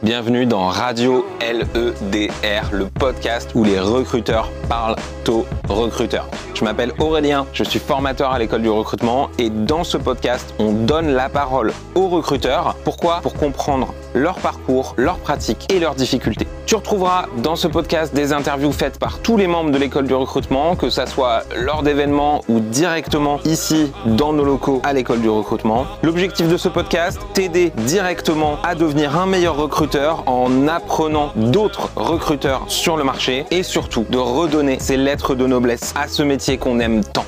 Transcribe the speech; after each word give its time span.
Bienvenue 0.00 0.46
dans 0.46 0.68
Radio 0.68 1.26
LEDR, 1.40 2.70
le 2.72 2.86
podcast 2.86 3.50
où 3.56 3.64
les 3.64 3.80
recruteurs 3.80 4.48
parlent 4.68 4.94
aux 5.28 5.44
recruteurs. 5.68 6.28
Je 6.54 6.62
m'appelle 6.62 6.92
Aurélien, 7.00 7.46
je 7.52 7.64
suis 7.64 7.80
formateur 7.80 8.30
à 8.30 8.38
l'école 8.38 8.62
du 8.62 8.70
recrutement 8.70 9.28
et 9.38 9.50
dans 9.50 9.82
ce 9.82 9.96
podcast, 9.96 10.54
on 10.60 10.72
donne 10.72 11.08
la 11.08 11.28
parole 11.28 11.72
aux 11.96 12.08
recruteurs. 12.08 12.76
Pourquoi? 12.84 13.18
Pour 13.22 13.34
comprendre 13.34 13.92
leur 14.14 14.36
parcours, 14.36 14.94
leurs 14.96 15.18
pratiques 15.18 15.66
et 15.72 15.80
leurs 15.80 15.94
difficultés. 15.94 16.46
Tu 16.66 16.74
retrouveras 16.74 17.26
dans 17.38 17.56
ce 17.56 17.66
podcast 17.66 18.14
des 18.14 18.32
interviews 18.32 18.72
faites 18.72 18.98
par 18.98 19.20
tous 19.20 19.36
les 19.36 19.46
membres 19.46 19.70
de 19.70 19.78
l'école 19.78 20.06
du 20.06 20.14
recrutement, 20.14 20.76
que 20.76 20.90
ça 20.90 21.06
soit 21.06 21.44
lors 21.56 21.82
d'événements 21.82 22.42
ou 22.48 22.60
directement 22.60 23.40
ici 23.44 23.90
dans 24.04 24.32
nos 24.32 24.44
locaux 24.44 24.82
à 24.84 24.92
l'école 24.92 25.20
du 25.20 25.30
recrutement. 25.30 25.86
L'objectif 26.02 26.48
de 26.48 26.56
ce 26.56 26.68
podcast, 26.68 27.18
t'aider 27.32 27.70
directement 27.70 28.58
à 28.62 28.74
devenir 28.74 29.18
un 29.18 29.26
meilleur 29.26 29.56
recruteur 29.56 30.24
en 30.26 30.68
apprenant 30.68 31.32
d'autres 31.36 31.90
recruteurs 31.96 32.64
sur 32.68 32.96
le 32.96 33.04
marché 33.04 33.46
et 33.50 33.62
surtout 33.62 34.04
de 34.10 34.18
redonner 34.18 34.78
ces 34.78 34.96
lettres 34.96 35.34
de 35.34 35.46
noblesse 35.46 35.94
à 35.96 36.08
ce 36.08 36.22
métier 36.22 36.58
qu'on 36.58 36.80
aime 36.80 37.02
tant. 37.02 37.24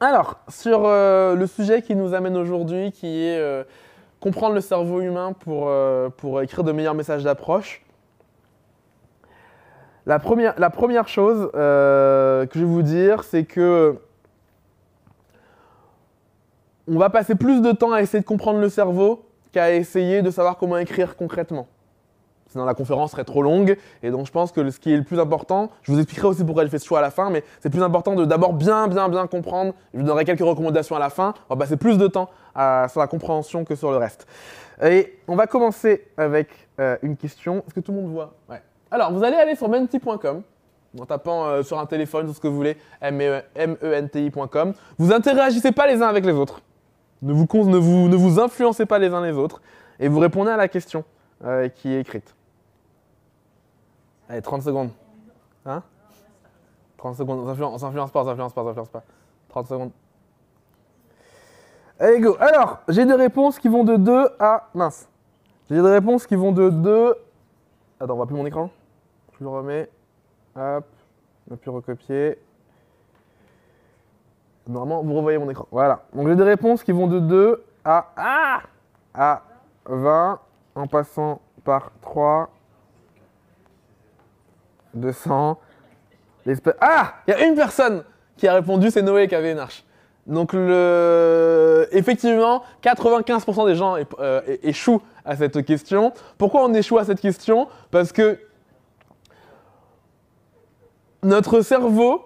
Alors, 0.00 0.38
sur 0.48 0.82
euh, 0.84 1.36
le 1.36 1.46
sujet 1.46 1.80
qui 1.80 1.94
nous 1.94 2.12
amène 2.12 2.36
aujourd'hui, 2.36 2.90
qui 2.90 3.06
est 3.06 3.38
euh, 3.38 3.62
comprendre 4.22 4.54
le 4.54 4.60
cerveau 4.60 5.00
humain 5.00 5.32
pour, 5.32 5.64
euh, 5.66 6.08
pour 6.08 6.40
écrire 6.42 6.62
de 6.62 6.70
meilleurs 6.70 6.94
messages 6.94 7.24
d'approche. 7.24 7.84
La 10.06 10.20
première, 10.20 10.54
la 10.58 10.70
première 10.70 11.08
chose 11.08 11.50
euh, 11.54 12.46
que 12.46 12.56
je 12.56 12.64
vais 12.64 12.70
vous 12.70 12.82
dire, 12.82 13.24
c'est 13.24 13.44
que 13.44 13.96
on 16.86 16.98
va 16.98 17.10
passer 17.10 17.34
plus 17.34 17.62
de 17.62 17.72
temps 17.72 17.92
à 17.92 18.00
essayer 18.00 18.20
de 18.20 18.26
comprendre 18.26 18.60
le 18.60 18.68
cerveau 18.68 19.24
qu'à 19.50 19.72
essayer 19.72 20.22
de 20.22 20.30
savoir 20.30 20.56
comment 20.56 20.78
écrire 20.78 21.16
concrètement. 21.16 21.66
Sinon 22.52 22.66
la 22.66 22.74
conférence 22.74 23.12
serait 23.12 23.24
trop 23.24 23.42
longue 23.42 23.78
et 24.02 24.10
donc 24.10 24.26
je 24.26 24.30
pense 24.30 24.52
que 24.52 24.70
ce 24.70 24.78
qui 24.78 24.92
est 24.92 24.96
le 24.96 25.04
plus 25.04 25.18
important, 25.18 25.70
je 25.82 25.90
vous 25.90 25.98
expliquerai 25.98 26.28
aussi 26.28 26.44
pourquoi 26.44 26.62
elle 26.62 26.68
fait 26.68 26.78
ce 26.78 26.86
choix 26.86 26.98
à 26.98 27.02
la 27.02 27.10
fin, 27.10 27.30
mais 27.30 27.42
c'est 27.60 27.70
plus 27.70 27.82
important 27.82 28.14
de 28.14 28.26
d'abord 28.26 28.52
bien 28.52 28.88
bien 28.88 29.08
bien 29.08 29.26
comprendre. 29.26 29.72
Je 29.94 30.00
vous 30.00 30.04
donnerai 30.04 30.26
quelques 30.26 30.40
recommandations 30.40 30.94
à 30.94 30.98
la 30.98 31.08
fin. 31.08 31.32
On 31.48 31.54
va 31.54 31.60
passer 31.60 31.78
plus 31.78 31.96
de 31.96 32.06
temps 32.06 32.28
sur 32.54 33.00
la 33.00 33.06
compréhension 33.06 33.64
que 33.64 33.74
sur 33.74 33.90
le 33.90 33.96
reste. 33.96 34.26
Et 34.82 35.18
on 35.28 35.36
va 35.36 35.46
commencer 35.46 36.08
avec 36.18 36.48
euh, 36.78 36.98
une 37.02 37.16
question. 37.16 37.64
Est-ce 37.66 37.74
que 37.74 37.80
tout 37.80 37.92
le 37.92 38.02
monde 38.02 38.10
voit? 38.12 38.34
Ouais. 38.50 38.60
Alors 38.90 39.12
vous 39.12 39.24
allez 39.24 39.36
aller 39.36 39.54
sur 39.54 39.70
menti.com 39.70 40.42
en 41.00 41.06
tapant 41.06 41.46
euh, 41.46 41.62
sur 41.62 41.78
un 41.78 41.86
téléphone, 41.86 42.26
sur 42.26 42.36
ce 42.36 42.40
que 42.40 42.48
vous 42.48 42.56
voulez, 42.56 42.76
menti.com. 43.00 44.74
Vous 44.98 45.12
interagissez 45.12 45.72
pas 45.72 45.86
les 45.86 46.02
uns 46.02 46.08
avec 46.08 46.26
les 46.26 46.34
autres. 46.34 46.60
Ne 47.22 47.32
vous, 47.32 47.46
ne 47.64 47.78
vous, 47.78 48.08
ne 48.08 48.16
vous 48.16 48.40
influencez 48.40 48.84
pas 48.84 48.98
les 48.98 49.08
uns 49.08 49.24
les 49.24 49.32
autres 49.32 49.62
et 50.00 50.08
vous 50.08 50.18
répondez 50.18 50.50
à 50.50 50.56
la 50.56 50.68
question 50.68 51.04
euh, 51.44 51.68
qui 51.68 51.92
est 51.92 52.00
écrite. 52.00 52.34
Allez, 54.28 54.42
30 54.42 54.62
secondes. 54.62 54.90
Hein? 55.66 55.82
30 56.96 57.16
secondes. 57.16 57.40
On 57.40 57.46
s'influence- 57.46 58.10
pas, 58.10 58.20
on 58.20 58.24
s'influence 58.24 58.52
pas, 58.52 58.62
on 58.62 58.66
s'influence 58.66 58.88
pas. 58.88 59.02
30 59.48 59.66
secondes. 59.66 59.90
Allez, 61.98 62.20
go. 62.20 62.36
Alors, 62.40 62.80
j'ai 62.88 63.04
des 63.04 63.14
réponses 63.14 63.58
qui 63.58 63.68
vont 63.68 63.84
de 63.84 63.96
2 63.96 64.28
à. 64.38 64.68
Mince. 64.74 65.08
J'ai 65.68 65.76
des 65.76 65.80
réponses 65.82 66.26
qui 66.26 66.34
vont 66.34 66.52
de 66.52 66.70
2. 66.70 67.14
Attends, 68.00 68.14
on 68.14 68.16
voit 68.16 68.26
plus 68.26 68.36
mon 68.36 68.46
écran. 68.46 68.70
Je 69.38 69.44
le 69.44 69.50
remets. 69.50 69.88
Hop. 70.56 70.84
On 71.50 71.54
a 71.54 71.56
pu 71.56 71.70
recopier. 71.70 72.38
Normalement, 74.68 75.02
vous 75.02 75.14
revoyez 75.14 75.38
mon 75.38 75.50
écran. 75.50 75.66
Voilà. 75.70 76.04
Donc, 76.14 76.28
j'ai 76.28 76.36
des 76.36 76.42
réponses 76.44 76.82
qui 76.82 76.92
vont 76.92 77.06
de 77.06 77.20
2 77.20 77.64
à. 77.84 78.06
Ah 78.16 78.62
à 79.14 79.42
20 79.86 80.40
en 80.74 80.86
passant 80.86 81.40
par 81.64 81.90
3. 82.00 82.48
200. 84.94 85.58
l'espèce- 86.46 86.74
Ah 86.80 87.14
Il 87.26 87.30
y 87.30 87.34
a 87.34 87.46
une 87.46 87.54
personne 87.54 88.02
qui 88.36 88.48
a 88.48 88.54
répondu, 88.54 88.90
c'est 88.90 89.02
Noé 89.02 89.28
qui 89.28 89.34
avait 89.34 89.52
une 89.52 89.58
arche. 89.58 89.84
Donc 90.26 90.54
effectivement, 91.92 92.62
95% 92.82 93.66
des 93.66 93.74
gens 93.74 93.96
euh, 94.20 94.40
échouent 94.62 95.02
à 95.24 95.36
cette 95.36 95.64
question. 95.64 96.12
Pourquoi 96.38 96.64
on 96.64 96.72
échoue 96.74 96.98
à 96.98 97.04
cette 97.04 97.20
question? 97.20 97.66
Parce 97.90 98.12
que 98.12 98.38
notre 101.22 101.60
cerveau 101.60 102.24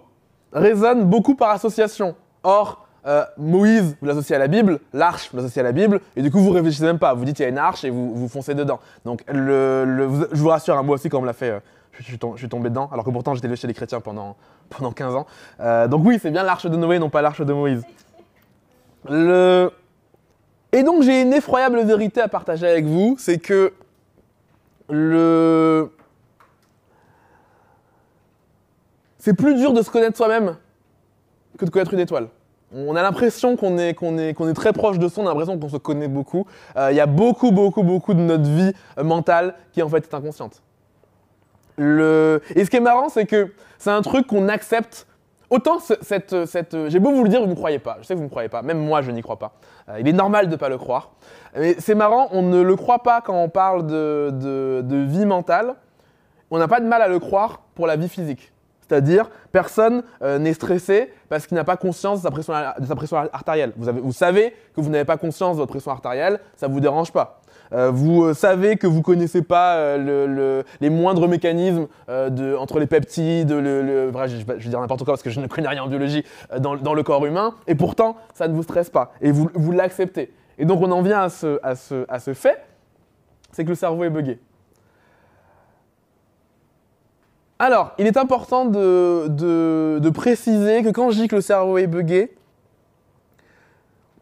résonne 0.53 1.03
beaucoup 1.05 1.35
par 1.35 1.49
association. 1.51 2.15
Or, 2.43 2.87
euh, 3.05 3.23
Moïse, 3.37 3.95
vous 4.01 4.07
l'associez 4.07 4.35
à 4.35 4.39
la 4.39 4.47
Bible, 4.47 4.79
l'arche, 4.93 5.29
vous 5.31 5.37
l'associez 5.37 5.61
à 5.61 5.63
la 5.63 5.71
Bible, 5.71 6.01
et 6.15 6.21
du 6.21 6.31
coup, 6.31 6.39
vous 6.39 6.51
réfléchissez 6.51 6.83
même 6.85 6.99
pas. 6.99 7.13
Vous 7.13 7.25
dites, 7.25 7.39
il 7.39 7.43
y 7.43 7.45
a 7.45 7.49
une 7.49 7.57
arche 7.57 7.83
et 7.83 7.89
vous, 7.89 8.13
vous 8.15 8.27
foncez 8.27 8.53
dedans. 8.55 8.79
Donc, 9.05 9.23
je 9.31 10.25
vous 10.33 10.49
rassure, 10.49 10.77
hein, 10.77 10.83
moi 10.83 10.95
aussi, 10.95 11.09
quand 11.09 11.19
on 11.19 11.21
me 11.21 11.27
l'a 11.27 11.33
fait, 11.33 11.51
euh, 11.51 11.59
je, 11.99 12.37
suis 12.37 12.49
tombé 12.49 12.69
dedans, 12.69 12.89
alors 12.91 13.05
que 13.05 13.09
pourtant, 13.09 13.33
j'étais 13.35 13.53
chez 13.55 13.67
les 13.67 13.73
chrétiens 13.73 13.99
pendant, 13.99 14.35
pendant 14.69 14.91
15 14.91 15.15
ans. 15.15 15.25
Euh, 15.59 15.87
donc, 15.87 16.05
oui, 16.05 16.19
c'est 16.21 16.31
bien 16.31 16.43
l'arche 16.43 16.65
de 16.65 16.75
Noé, 16.75 16.99
non 16.99 17.09
pas 17.09 17.21
l'arche 17.21 17.41
de 17.41 17.53
Moïse. 17.53 17.83
Et 19.09 20.83
donc, 20.83 21.03
j'ai 21.03 21.21
une 21.21 21.33
effroyable 21.33 21.81
vérité 21.83 22.21
à 22.21 22.27
partager 22.27 22.67
avec 22.67 22.85
vous, 22.85 23.15
c'est 23.19 23.37
que 23.37 23.73
le... 24.89 25.91
C'est 29.19 29.33
plus 29.33 29.55
dur 29.55 29.73
de 29.73 29.81
se 29.81 29.89
connaître 29.89 30.15
soi-même 30.15 30.55
que 31.57 31.65
de 31.65 31.69
connaître 31.69 31.93
une 31.93 31.99
étoile. 31.99 32.27
On 32.73 32.95
a 32.95 33.01
l'impression 33.01 33.55
qu'on 33.55 33.77
est, 33.77 33.93
qu'on 33.93 34.17
est, 34.17 34.33
qu'on 34.33 34.47
est 34.47 34.53
très 34.53 34.73
proche 34.73 34.99
de 34.99 35.07
son, 35.07 35.21
on 35.21 35.25
a 35.25 35.29
l'impression 35.29 35.57
qu'on 35.57 35.69
se 35.69 35.77
connaît 35.77 36.07
beaucoup. 36.07 36.45
Euh, 36.75 36.91
Il 36.91 36.95
y 36.95 36.99
a 36.99 37.05
beaucoup, 37.05 37.51
beaucoup, 37.51 37.83
beaucoup 37.83 38.13
de 38.13 38.19
notre 38.19 38.43
vie 38.43 38.73
mentale 39.01 39.55
qui 39.71 39.81
en 39.81 39.89
fait 39.89 40.03
est 40.03 40.13
inconsciente. 40.13 40.61
Le... 41.77 42.41
Et 42.55 42.65
ce 42.65 42.69
qui 42.69 42.77
est 42.77 42.81
marrant, 42.81 43.09
c'est 43.09 43.25
que 43.25 43.51
c'est 43.77 43.91
un 43.91 44.01
truc 44.01 44.27
qu'on 44.27 44.47
accepte. 44.49 45.07
Autant 45.49 45.79
ce- 45.79 45.93
cette, 46.01 46.45
cette, 46.45 46.89
j'ai 46.89 46.99
beau 46.99 47.11
vous 47.11 47.23
le 47.23 47.29
dire, 47.29 47.39
vous 47.41 47.47
ne 47.47 47.55
croyez 47.55 47.79
pas. 47.79 47.97
Je 48.01 48.05
sais 48.07 48.13
que 48.15 48.17
vous 48.19 48.25
ne 48.25 48.29
croyez 48.29 48.49
pas. 48.49 48.61
Même 48.61 48.79
moi, 48.79 49.01
je 49.01 49.11
n'y 49.11 49.21
crois 49.21 49.37
pas. 49.39 49.53
Euh, 49.89 49.97
il 49.99 50.07
est 50.07 50.13
normal 50.13 50.47
de 50.47 50.51
ne 50.51 50.55
pas 50.57 50.67
le 50.69 50.77
croire. 50.77 51.11
Mais 51.55 51.75
c'est 51.79 51.95
marrant, 51.95 52.27
on 52.31 52.41
ne 52.41 52.61
le 52.61 52.75
croit 52.75 52.99
pas 53.03 53.21
quand 53.21 53.35
on 53.41 53.47
parle 53.49 53.85
de, 53.87 54.31
de, 54.33 54.97
vie 55.05 55.25
mentale. 55.25 55.75
On 56.51 56.57
n'a 56.57 56.67
pas 56.67 56.79
de 56.81 56.85
mal 56.85 57.01
à 57.01 57.07
le 57.07 57.19
croire 57.19 57.61
pour 57.75 57.87
la 57.87 57.95
vie 57.95 58.09
physique. 58.09 58.51
C'est-à-dire, 58.81 59.29
personne 59.51 60.03
euh, 60.21 60.37
n'est 60.39 60.53
stressé 60.53 61.11
parce 61.29 61.45
qu'il 61.45 61.55
n'a 61.55 61.65
pas 61.65 61.75
conscience 61.77 62.19
de 62.19 62.23
sa 62.23 62.31
pression, 62.31 62.53
de 62.79 62.85
sa 62.85 62.95
pression 62.95 63.17
artérielle. 63.33 63.73
Vous, 63.77 63.87
avez- 63.89 63.99
vous 64.01 64.13
savez 64.13 64.53
que 64.75 64.81
vous 64.81 64.89
n'avez 64.89 65.03
pas 65.05 65.17
conscience 65.17 65.55
de 65.57 65.61
votre 65.61 65.71
pression 65.71 65.91
artérielle, 65.91 66.39
ça 66.55 66.67
ne 66.67 66.73
vous 66.73 66.79
dérange 66.79 67.11
pas. 67.11 67.41
Euh, 67.73 67.91
vous 67.91 68.23
euh, 68.23 68.33
savez 68.33 68.77
que 68.77 68.87
vous 68.87 69.01
connaissez 69.01 69.41
pas 69.41 69.75
euh, 69.75 69.97
le- 69.97 70.33
le- 70.33 70.63
les 70.79 70.89
moindres 70.89 71.27
mécanismes 71.27 71.87
entre 72.07 72.79
les 72.79 72.87
peptides, 72.87 73.49
je, 73.49 74.45
vais 74.45 74.69
dire 74.69 74.79
n'importe 74.79 75.03
quoi 75.03 75.13
parce 75.13 75.23
que 75.23 75.29
je 75.29 75.39
ne 75.39 75.47
connais 75.47 75.67
rien 75.67 75.83
en 75.83 75.87
biologie 75.87 76.23
dans, 76.59 76.93
le 76.93 77.03
corps 77.03 77.25
humain, 77.25 77.53
et 77.67 77.75
pourtant, 77.75 78.15
ça 78.33 78.47
ne 78.47 78.53
vous 78.53 78.63
stresse 78.63 78.89
pas, 78.89 79.11
et 79.21 79.31
vous, 79.31 79.71
l'acceptez. 79.71 80.31
Et 80.57 80.65
donc, 80.65 80.81
on 80.81 80.91
en 80.91 81.01
vient 81.01 81.21
à 81.21 81.29
ce, 81.29 82.33
fait, 82.33 82.63
c'est 83.51 83.63
que 83.63 83.69
le 83.69 83.75
cerveau 83.75 84.03
est 84.03 84.09
buggé. 84.09 84.39
Alors, 87.59 87.93
il 87.97 88.05
est 88.05 88.17
important 88.17 88.65
de, 88.65 89.27
de- 89.29 89.99
de 90.01 90.09
préciser 90.09 90.83
que 90.83 90.89
quand 90.89 91.09
je 91.09 91.21
dis 91.21 91.27
que 91.27 91.35
le 91.37 91.41
cerveau 91.41 91.77
est 91.77 91.87
buggé, 91.87 92.35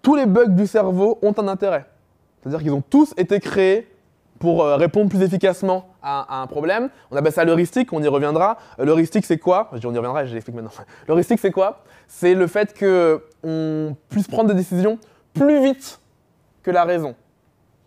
tous 0.02 0.16
les 0.16 0.26
bugs 0.26 0.48
du 0.48 0.68
cerveau 0.68 1.20
ont 1.22 1.34
un 1.38 1.48
intérêt. 1.48 1.86
C'est-à-dire 2.46 2.62
qu'ils 2.62 2.74
ont 2.74 2.84
tous 2.88 3.12
été 3.18 3.40
créés 3.40 3.88
pour 4.38 4.64
euh, 4.64 4.76
répondre 4.76 5.10
plus 5.10 5.24
efficacement 5.24 5.88
à, 6.04 6.42
un 6.42 6.46
problème. 6.46 6.90
On 7.10 7.18
appelle 7.18 7.32
ça 7.32 7.44
l'heuristique, 7.44 7.92
on 7.92 8.04
y 8.04 8.08
reviendra. 8.08 8.58
Euh, 8.80 8.86
L'heuristique, 8.86 9.26
c'est 9.26 9.40
quoi? 9.40 9.70
Je 9.74 9.80
dis 9.80 9.88
on 9.88 9.94
y 9.94 9.98
reviendra, 9.98 10.26
je 10.26 10.34
l'explique 10.34 10.56
maintenant. 10.56 10.72
L'heuristique, 11.08 11.40
c'est 11.40 11.52
quoi? 11.52 11.84
C'est 12.08 12.36
le 12.36 12.46
fait 12.46 12.78
qu'on 12.78 13.98
puisse 14.10 14.28
prendre 14.28 14.50
des 14.50 14.56
décisions 14.56 15.00
plus 15.34 15.64
vite 15.64 16.00
que 16.62 16.70
la 16.70 16.84
raison, 16.84 17.16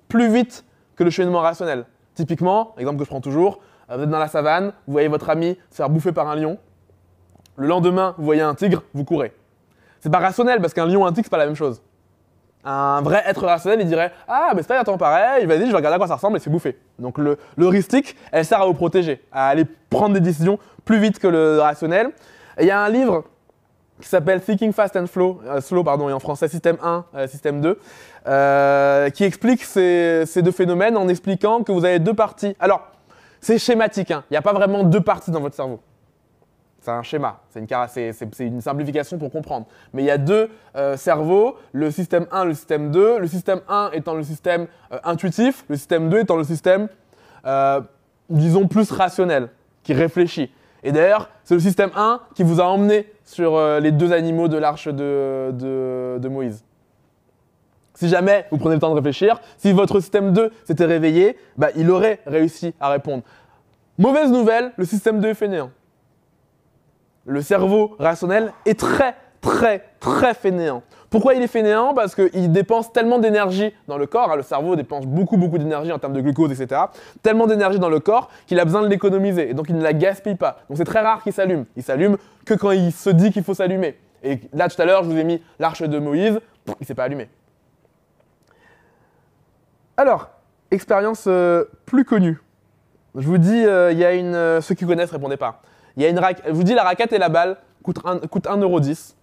plus 0.08 0.28
vite 0.28 0.64
que 0.96 1.04
le 1.04 1.10
cheminement 1.10 1.40
rationnel. 1.40 1.84
Typiquement, 2.14 2.74
exemple 2.78 2.98
que 2.98 3.04
je 3.04 3.10
prends 3.10 3.20
toujours, 3.20 3.60
euh, 3.90 3.96
vous 3.96 4.02
êtes 4.02 4.10
dans 4.10 4.18
la 4.18 4.26
savane, 4.26 4.72
vous 4.88 4.92
voyez 4.92 5.06
votre 5.06 5.30
ami 5.30 5.56
se 5.70 5.76
faire 5.76 5.88
bouffer 5.88 6.10
par 6.10 6.28
un 6.28 6.34
lion. 6.34 6.58
Le 7.54 7.68
lendemain, 7.68 8.16
vous 8.18 8.24
voyez 8.24 8.42
un 8.42 8.56
tigre, 8.56 8.82
vous 8.92 9.04
courez. 9.04 9.32
C'est 10.00 10.10
pas 10.10 10.18
rationnel 10.18 10.60
parce 10.60 10.74
qu'un 10.74 10.86
lion 10.86 11.06
et 11.06 11.08
un 11.08 11.12
tigre, 11.12 11.26
c'est 11.26 11.30
pas 11.30 11.38
la 11.38 11.46
même 11.46 11.54
chose. 11.54 11.80
Un 12.64 13.00
vrai 13.02 13.22
être 13.26 13.44
rationnel, 13.44 13.80
il 13.80 13.86
dirait 13.86 14.12
Ah, 14.26 14.52
mais 14.54 14.62
c'est 14.62 14.74
attends 14.74 14.98
pareil, 14.98 15.46
vas-y, 15.46 15.66
je 15.66 15.70
vais 15.70 15.76
regarder 15.76 15.94
à 15.94 15.98
quoi 15.98 16.06
ça 16.08 16.16
ressemble 16.16 16.36
et 16.36 16.40
c'est 16.40 16.50
bouffer. 16.50 16.76
Donc 16.98 17.16
le- 17.18 17.38
l'heuristique, 17.56 18.16
elle 18.32 18.44
sert 18.44 18.60
à 18.60 18.66
vous 18.66 18.74
protéger, 18.74 19.22
à 19.32 19.48
aller 19.48 19.64
prendre 19.90 20.14
des 20.14 20.20
décisions 20.20 20.58
plus 20.84 20.98
vite 20.98 21.18
que 21.18 21.28
le 21.28 21.60
rationnel. 21.60 22.10
Il 22.60 22.66
y 22.66 22.70
a 22.70 22.80
un 22.80 22.88
livre 22.88 23.24
qui 24.00 24.08
s'appelle 24.08 24.40
Thinking 24.40 24.72
Fast 24.72 24.96
and 24.96 25.06
Flow, 25.06 25.40
euh, 25.46 25.60
Slow, 25.60 25.82
pardon, 25.82 26.08
et 26.08 26.12
en 26.12 26.20
français 26.20 26.48
Système 26.48 26.76
1, 26.82 27.04
euh, 27.14 27.26
Système 27.26 27.60
2, 27.60 27.78
euh, 28.26 29.10
qui 29.10 29.24
explique 29.24 29.64
ces, 29.64 30.24
ces 30.26 30.42
deux 30.42 30.52
phénomènes 30.52 30.96
en 30.96 31.08
expliquant 31.08 31.62
que 31.62 31.72
vous 31.72 31.84
avez 31.84 31.98
deux 31.98 32.14
parties. 32.14 32.54
Alors, 32.60 32.82
c'est 33.40 33.58
schématique, 33.58 34.10
hein. 34.10 34.24
il 34.30 34.34
n'y 34.34 34.36
a 34.38 34.42
pas 34.42 34.52
vraiment 34.52 34.82
deux 34.84 35.00
parties 35.00 35.30
dans 35.30 35.40
votre 35.40 35.54
cerveau. 35.56 35.80
C'est 36.88 36.92
un 36.92 37.02
schéma, 37.02 37.40
c'est 37.50 37.60
une, 38.40 38.46
une 38.54 38.60
simplification 38.62 39.18
pour 39.18 39.30
comprendre. 39.30 39.66
Mais 39.92 40.02
il 40.02 40.06
y 40.06 40.10
a 40.10 40.16
deux 40.16 40.48
euh, 40.74 40.96
cerveaux, 40.96 41.56
le 41.72 41.90
système 41.90 42.26
1, 42.32 42.46
le 42.46 42.54
système 42.54 42.90
2. 42.90 43.18
Le 43.18 43.26
système 43.26 43.60
1 43.68 43.90
étant 43.92 44.14
le 44.14 44.22
système 44.22 44.68
euh, 44.92 44.98
intuitif, 45.04 45.66
le 45.68 45.76
système 45.76 46.08
2 46.08 46.20
étant 46.20 46.36
le 46.36 46.44
système, 46.44 46.88
euh, 47.44 47.82
disons, 48.30 48.68
plus 48.68 48.90
rationnel, 48.90 49.50
qui 49.82 49.92
réfléchit. 49.92 50.50
Et 50.82 50.90
d'ailleurs, 50.90 51.28
c'est 51.44 51.52
le 51.52 51.60
système 51.60 51.90
1 51.94 52.20
qui 52.34 52.42
vous 52.42 52.58
a 52.58 52.64
emmené 52.64 53.12
sur 53.22 53.60
les 53.80 53.92
deux 53.92 54.12
animaux 54.14 54.48
de 54.48 54.56
l'arche 54.56 54.88
de 54.88 56.28
Moïse. 56.30 56.64
Si 57.92 58.08
jamais 58.08 58.46
vous 58.50 58.56
prenez 58.56 58.76
le 58.76 58.80
temps 58.80 58.88
de 58.88 58.94
réfléchir, 58.94 59.42
si 59.58 59.72
votre 59.72 60.00
système 60.00 60.32
2 60.32 60.52
s'était 60.64 60.86
réveillé, 60.86 61.36
bah, 61.58 61.68
il 61.76 61.90
aurait 61.90 62.20
réussi 62.26 62.72
à 62.80 62.88
répondre. 62.88 63.24
Mauvaise 63.98 64.30
nouvelle, 64.30 64.72
le 64.78 64.86
système 64.86 65.20
2 65.20 65.28
est 65.28 65.34
fainéant. 65.34 65.70
Le 67.28 67.42
cerveau 67.42 67.94
rationnel 67.98 68.52
est 68.64 68.80
très, 68.80 69.14
très, 69.42 69.84
très 70.00 70.32
fainéant. 70.32 70.82
Pourquoi 71.10 71.34
il 71.34 71.42
est 71.42 71.48
fainéant? 71.48 71.92
Parce 71.92 72.14
qu'il 72.14 72.50
dépense 72.52 72.90
tellement 72.90 73.18
d'énergie 73.18 73.70
dans 73.86 73.98
le 73.98 74.06
corps, 74.06 74.32
hein, 74.32 74.36
le 74.36 74.42
cerveau 74.42 74.76
dépense 74.76 75.06
beaucoup, 75.06 75.36
beaucoup 75.36 75.58
d'énergie 75.58 75.92
en 75.92 75.98
termes 75.98 76.14
de 76.14 76.22
glucose, 76.22 76.58
etc. 76.58 76.80
Tellement 77.22 77.46
d'énergie 77.46 77.78
dans 77.78 77.90
le 77.90 78.00
corps 78.00 78.30
qu'il 78.46 78.58
a 78.58 78.64
besoin 78.64 78.80
de 78.80 78.88
l'économiser, 78.88 79.50
et 79.50 79.54
donc 79.54 79.68
il 79.68 79.76
ne 79.76 79.82
la 79.82 79.92
gaspille 79.92 80.36
pas. 80.36 80.60
Donc 80.68 80.78
c'est 80.78 80.84
très 80.84 81.00
rare 81.00 81.22
qu'il 81.22 81.34
s'allume. 81.34 81.66
Il 81.76 81.82
s'allume 81.82 82.16
que 82.46 82.54
quand 82.54 82.70
il 82.70 82.92
se 82.92 83.10
dit 83.10 83.30
qu'il 83.30 83.44
faut 83.44 83.54
s'allumer. 83.54 83.98
Et 84.22 84.40
là, 84.54 84.68
tout 84.68 84.80
à 84.80 84.86
l'heure, 84.86 85.04
je 85.04 85.10
vous 85.10 85.18
ai 85.18 85.24
mis 85.24 85.42
l'arche 85.58 85.82
de 85.82 85.98
Moïse, 85.98 86.40
il 86.66 86.74
ne 86.80 86.86
s'est 86.86 86.94
pas 86.94 87.04
allumé. 87.04 87.28
Alors, 89.98 90.30
expérience 90.70 91.24
euh, 91.26 91.64
plus 91.84 92.04
connue. 92.04 92.40
Je 93.14 93.26
vous 93.26 93.38
dis, 93.38 93.66
euh, 93.66 93.92
il 93.92 93.98
y 93.98 94.04
a 94.04 94.14
une. 94.14 94.34
euh, 94.34 94.60
ceux 94.60 94.74
qui 94.74 94.86
connaissent, 94.86 95.10
répondez 95.10 95.36
pas. 95.36 95.60
Il 95.98 96.02
y 96.02 96.06
a 96.06 96.10
une 96.10 96.18
raquette. 96.20 96.44
Je 96.46 96.52
vous 96.52 96.62
dis, 96.62 96.74
la 96.74 96.84
raquette 96.84 97.12
et 97.12 97.18
la 97.18 97.28
balle 97.28 97.56
coûtent 97.82 97.98
1, 98.04 98.20
coûtent 98.28 98.46
1,10€. 98.46 99.14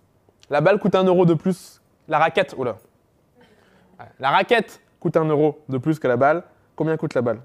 La 0.50 0.60
balle 0.60 0.78
coûte 0.78 0.94
1 0.94 1.06
euro 1.06 1.26
de 1.26 1.34
plus. 1.34 1.82
La 2.10 2.20
raquette, 2.20 2.54
oula. 2.58 2.76
La 4.20 4.30
raquette 4.30 4.82
coûte 5.00 5.16
1 5.16 5.24
euro 5.24 5.58
de 5.70 5.78
plus 5.78 6.00
que 6.00 6.08
la 6.10 6.18
balle. 6.18 6.44
Combien 6.76 6.98
coûte 6.98 7.14
la 7.14 7.22
balle? 7.22 7.40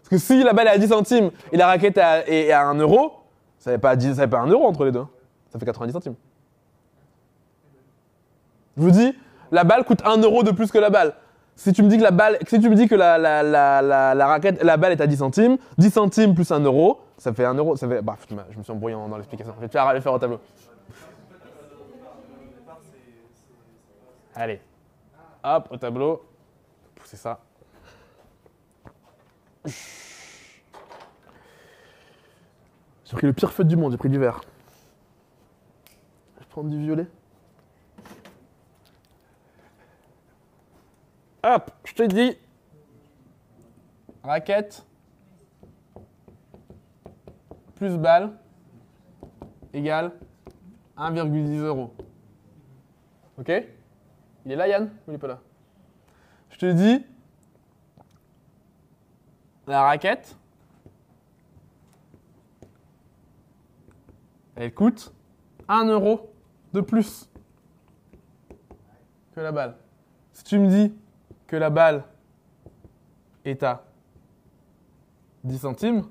Parce 0.00 0.08
que 0.08 0.16
si 0.16 0.42
la 0.42 0.54
balle 0.54 0.68
est 0.68 0.70
à 0.70 0.78
10 0.78 0.88
centimes 0.88 1.30
et 1.52 1.58
la 1.58 1.66
raquette 1.66 1.98
est 1.98 2.02
à, 2.02 2.26
est 2.26 2.50
à 2.50 2.66
1 2.66 2.76
euro, 2.76 3.12
ça 3.58 3.72
n'est 3.72 3.78
pas, 3.78 3.94
10 3.94 4.14
ça 4.14 4.22
fait 4.22 4.28
pas 4.28 4.38
1 4.38 4.46
euro 4.46 4.66
entre 4.66 4.86
les 4.86 4.90
deux. 4.90 5.04
Ça 5.52 5.58
fait 5.58 5.66
90 5.66 5.92
centimes. 5.92 6.14
Je 8.78 8.82
vous 8.82 8.90
dis, 8.90 9.14
la 9.52 9.64
balle 9.64 9.84
coûte 9.84 10.00
1 10.06 10.16
euro 10.22 10.42
de 10.42 10.52
plus 10.52 10.72
que 10.72 10.78
la 10.78 10.88
balle. 10.88 11.12
Si 11.56 11.74
tu 11.74 11.82
me 11.82 11.88
dis 11.88 11.98
que 11.98 12.04
la 12.04 12.10
balle, 12.10 12.38
si 12.48 12.58
tu 12.58 12.70
me 12.70 12.74
dis 12.74 12.88
que 12.88 12.94
la, 12.94 13.18
la, 13.18 13.42
la, 13.42 14.14
la 14.14 14.26
raquette, 14.26 14.62
la 14.62 14.78
balle 14.78 14.92
est 14.92 15.00
à 15.02 15.06
10 15.06 15.18
centimes, 15.18 15.58
10 15.76 15.90
centimes 15.90 16.34
plus 16.34 16.50
1 16.50 16.60
euro, 16.60 17.00
ça 17.18 17.34
fait 17.34 17.44
1 17.44 17.54
euro. 17.54 17.76
Ça 17.76 17.88
fait, 17.88 18.00
bah, 18.00 18.16
putain, 18.18 18.46
je 18.50 18.58
me 18.58 18.62
suis 18.62 18.72
embrouillé 18.72 18.94
dans 18.94 19.16
l'explication. 19.16 19.52
Je 19.56 19.60
vais 19.60 19.68
te 19.68 19.72
faire, 19.72 19.92
le 19.92 20.00
faire 20.00 20.12
au 20.12 20.18
tableau. 20.18 20.40
Allez. 24.34 24.60
Hop, 25.42 25.68
au 25.70 25.76
tableau. 25.76 26.24
Poussez 26.94 27.16
ça. 27.16 27.40
J'ai 33.04 33.16
pris 33.16 33.26
le 33.26 33.32
pire 33.32 33.52
feu 33.52 33.64
du 33.64 33.76
monde, 33.76 33.92
j'ai 33.92 33.98
pris 33.98 34.08
du 34.08 34.18
vert. 34.18 34.40
Je 36.34 36.40
vais 36.40 36.46
prendre 36.50 36.70
du 36.70 36.78
violet. 36.78 37.06
Hop, 41.42 41.70
je 41.84 41.94
te 41.94 42.02
dis. 42.02 42.38
Raquette. 44.22 44.84
Plus 47.78 47.96
balle. 47.96 48.32
Égale 49.72 50.12
1,10 50.96 51.60
euros. 51.60 51.94
Ok? 53.38 53.52
Il 54.44 54.50
est 54.50 54.56
là, 54.56 54.66
Yann 54.66 54.90
Ou 55.06 55.12
il 55.12 55.14
est 55.14 55.18
pas 55.18 55.28
là? 55.28 55.40
Je 56.50 56.58
te 56.58 56.72
dis. 56.72 57.06
La 59.68 59.82
raquette. 59.82 60.36
Elle 64.56 64.74
coûte 64.74 65.12
1 65.68 65.84
euro 65.84 66.32
de 66.72 66.80
plus 66.80 67.30
que 69.36 69.40
la 69.40 69.52
balle. 69.52 69.76
Si 70.32 70.42
tu 70.42 70.58
me 70.58 70.66
dis 70.66 70.92
que 71.46 71.54
la 71.54 71.70
balle 71.70 72.02
est 73.44 73.62
à 73.62 73.84
10 75.44 75.58
centimes, 75.58 76.02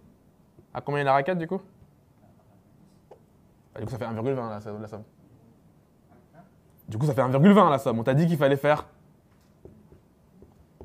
à 0.74 0.81
combien 0.81 1.02
est 1.02 1.06
la 1.06 1.14
raquette 1.14 1.38
du 1.38 1.48
coup? 1.48 1.62
Du 3.80 3.86
coup, 3.86 3.92
ça 3.92 3.98
fait 3.98 4.06
1,20 4.06 4.50
la, 4.50 4.60
somme- 4.62 4.81
la 4.81 4.88
somme. 4.88 5.04
Du 6.88 6.98
coup, 6.98 7.06
ça 7.06 7.14
fait 7.14 7.22
1,20 7.22 7.69
la 7.69 7.78
somme. 7.78 8.00
On 8.00 8.04
t'a 8.04 8.14
dit 8.14 8.25
qu'il 8.28 8.38
fallait 8.38 8.58
faire. 8.58 8.86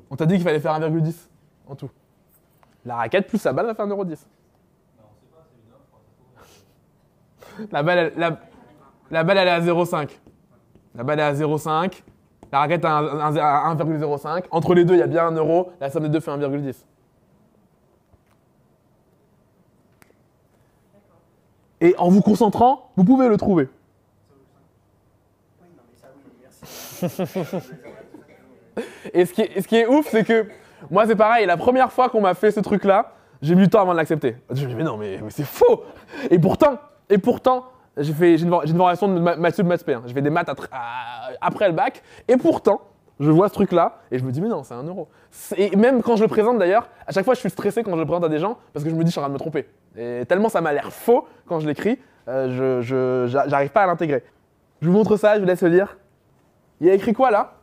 On 0.09 0.15
t'a 0.15 0.25
dit 0.25 0.35
qu'il 0.35 0.43
fallait 0.43 0.59
faire 0.59 0.73
1,10 0.79 1.27
en 1.67 1.75
tout. 1.75 1.89
La 2.85 2.97
raquette 2.97 3.27
plus 3.27 3.43
la 3.45 3.53
balle 3.53 3.65
va 3.67 3.73
faire 3.75 3.87
1,10€. 3.87 4.17
La 7.71 7.83
balle, 7.83 7.97
elle, 7.97 8.13
la, 8.19 8.39
la 9.11 9.23
balle, 9.23 9.37
elle 9.37 9.47
est 9.47 9.51
à 9.51 9.61
0,5. 9.61 10.19
La 10.95 11.03
balle 11.03 11.19
est 11.19 11.23
à 11.23 11.33
0,5. 11.33 12.03
La 12.51 12.59
raquette 12.59 12.85
à 12.85 12.97
un- 12.97 13.19
un- 13.19 13.35
à 13.37 13.73
1,05. 13.73 14.45
Entre 14.51 14.73
les 14.75 14.85
deux, 14.85 14.95
il 14.95 14.99
y 14.99 15.03
a 15.03 15.07
bien 15.07 15.27
1 15.27 15.31
euro. 15.31 15.71
La 15.79 15.89
somme 15.89 16.03
des 16.03 16.09
deux 16.09 16.19
fait 16.19 16.31
1,10. 16.31 16.85
Et 21.83 21.93
en 21.97 22.07
vous 22.07 22.21
concentrant, 22.21 22.89
vous 22.95 23.03
pouvez 23.03 23.27
le 23.27 23.35
trouver. 23.35 23.67
Et 29.13 29.25
ce 29.25 29.33
qui 29.33 29.41
est, 29.41 29.61
ce 29.61 29.67
qui 29.67 29.75
est 29.75 29.85
ouf, 29.85 30.07
c'est 30.09 30.23
que 30.23 30.47
moi, 30.89 31.05
c'est 31.05 31.17
pareil. 31.17 31.45
La 31.45 31.57
première 31.57 31.91
fois 31.91 32.07
qu'on 32.07 32.21
m'a 32.21 32.35
fait 32.35 32.51
ce 32.51 32.61
truc-là, 32.61 33.11
j'ai 33.41 33.53
mis 33.53 33.63
du 33.63 33.69
temps 33.69 33.81
avant 33.81 33.91
de 33.91 33.97
l'accepter. 33.97 34.37
Je 34.49 34.63
me 34.63 34.69
dis, 34.69 34.75
mais 34.75 34.83
non, 34.83 34.95
mais, 34.95 35.19
c'est 35.29 35.45
faux. 35.45 35.83
Et 36.31 36.39
pourtant, 36.39 36.77
et 37.09 37.17
pourtant, 37.17 37.65
j'ai 37.97 38.13
fait, 38.13 38.37
j'ai 38.37 38.45
une, 38.45 38.49
formation 38.49 39.13
de 39.13 39.19
ma- 39.19 39.35
maths 39.35 39.55
sup, 39.55 39.65
maths 39.65 39.83
P, 39.83 39.93
hein. 39.93 40.03
J'ai 40.05 40.13
fait 40.13 40.21
des 40.21 40.29
maths 40.29 40.49
après 41.41 41.67
le 41.67 41.73
bac. 41.73 42.01
Et 42.29 42.37
pourtant, 42.37 42.79
je 43.19 43.29
vois 43.29 43.49
ce 43.49 43.53
truc-là 43.53 43.99
et 44.09 44.17
je 44.19 44.23
me 44.23 44.31
dis, 44.31 44.39
mais 44.39 44.47
non, 44.47 44.63
c'est 44.63 44.73
un 44.73 44.83
euro. 44.83 45.09
Et 45.57 45.75
même 45.75 46.01
quand 46.01 46.15
je 46.15 46.23
le 46.23 46.29
présente 46.29 46.57
d'ailleurs, 46.57 46.87
à 47.05 47.11
chaque 47.11 47.25
fois, 47.25 47.33
je 47.33 47.41
suis 47.41 47.49
stressé 47.49 47.83
quand 47.83 47.91
je 47.91 47.99
le 47.99 48.05
présente 48.05 48.23
à 48.23 48.29
des 48.29 48.39
gens 48.39 48.57
parce 48.71 48.85
que 48.85 48.89
je 48.89 48.95
me 48.95 49.03
dis, 49.03 49.09
je 49.09 49.11
suis 49.11 49.19
en 49.19 49.23
train 49.23 49.29
de 49.29 49.33
me 49.33 49.39
tromper. 49.39 49.67
Et 49.97 50.25
tellement 50.27 50.49
ça 50.49 50.61
m'a 50.61 50.73
l'air 50.73 50.91
faux 50.91 51.27
quand 51.47 51.59
je 51.59 51.67
l'écris, 51.67 51.99
euh, 52.27 52.81
je, 52.81 52.81
je- 52.81 53.27
j'a- 53.31 53.47
j'arrive 53.47 53.69
pas 53.71 53.83
à 53.83 53.87
l'intégrer. 53.87 54.23
Je 54.81 54.87
vous 54.87 54.93
montre 54.93 55.17
ça, 55.17 55.35
je 55.35 55.39
vous 55.41 55.45
laisse 55.45 55.61
le 55.61 55.69
lire. 55.69 55.97
Il 56.81 56.87
y 56.87 56.89
a 56.89 56.93
écrit 56.93 57.13
quoi 57.13 57.31
là? 57.31 57.53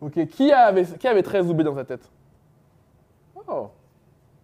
Ok, 0.00 0.26
qui 0.26 0.52
avait, 0.52 0.84
qui 0.84 1.06
avait 1.08 1.22
13 1.22 1.48
ou 1.50 1.54
B 1.54 1.62
dans 1.62 1.74
sa 1.74 1.84
tête? 1.84 2.08
Oh, 3.48 3.70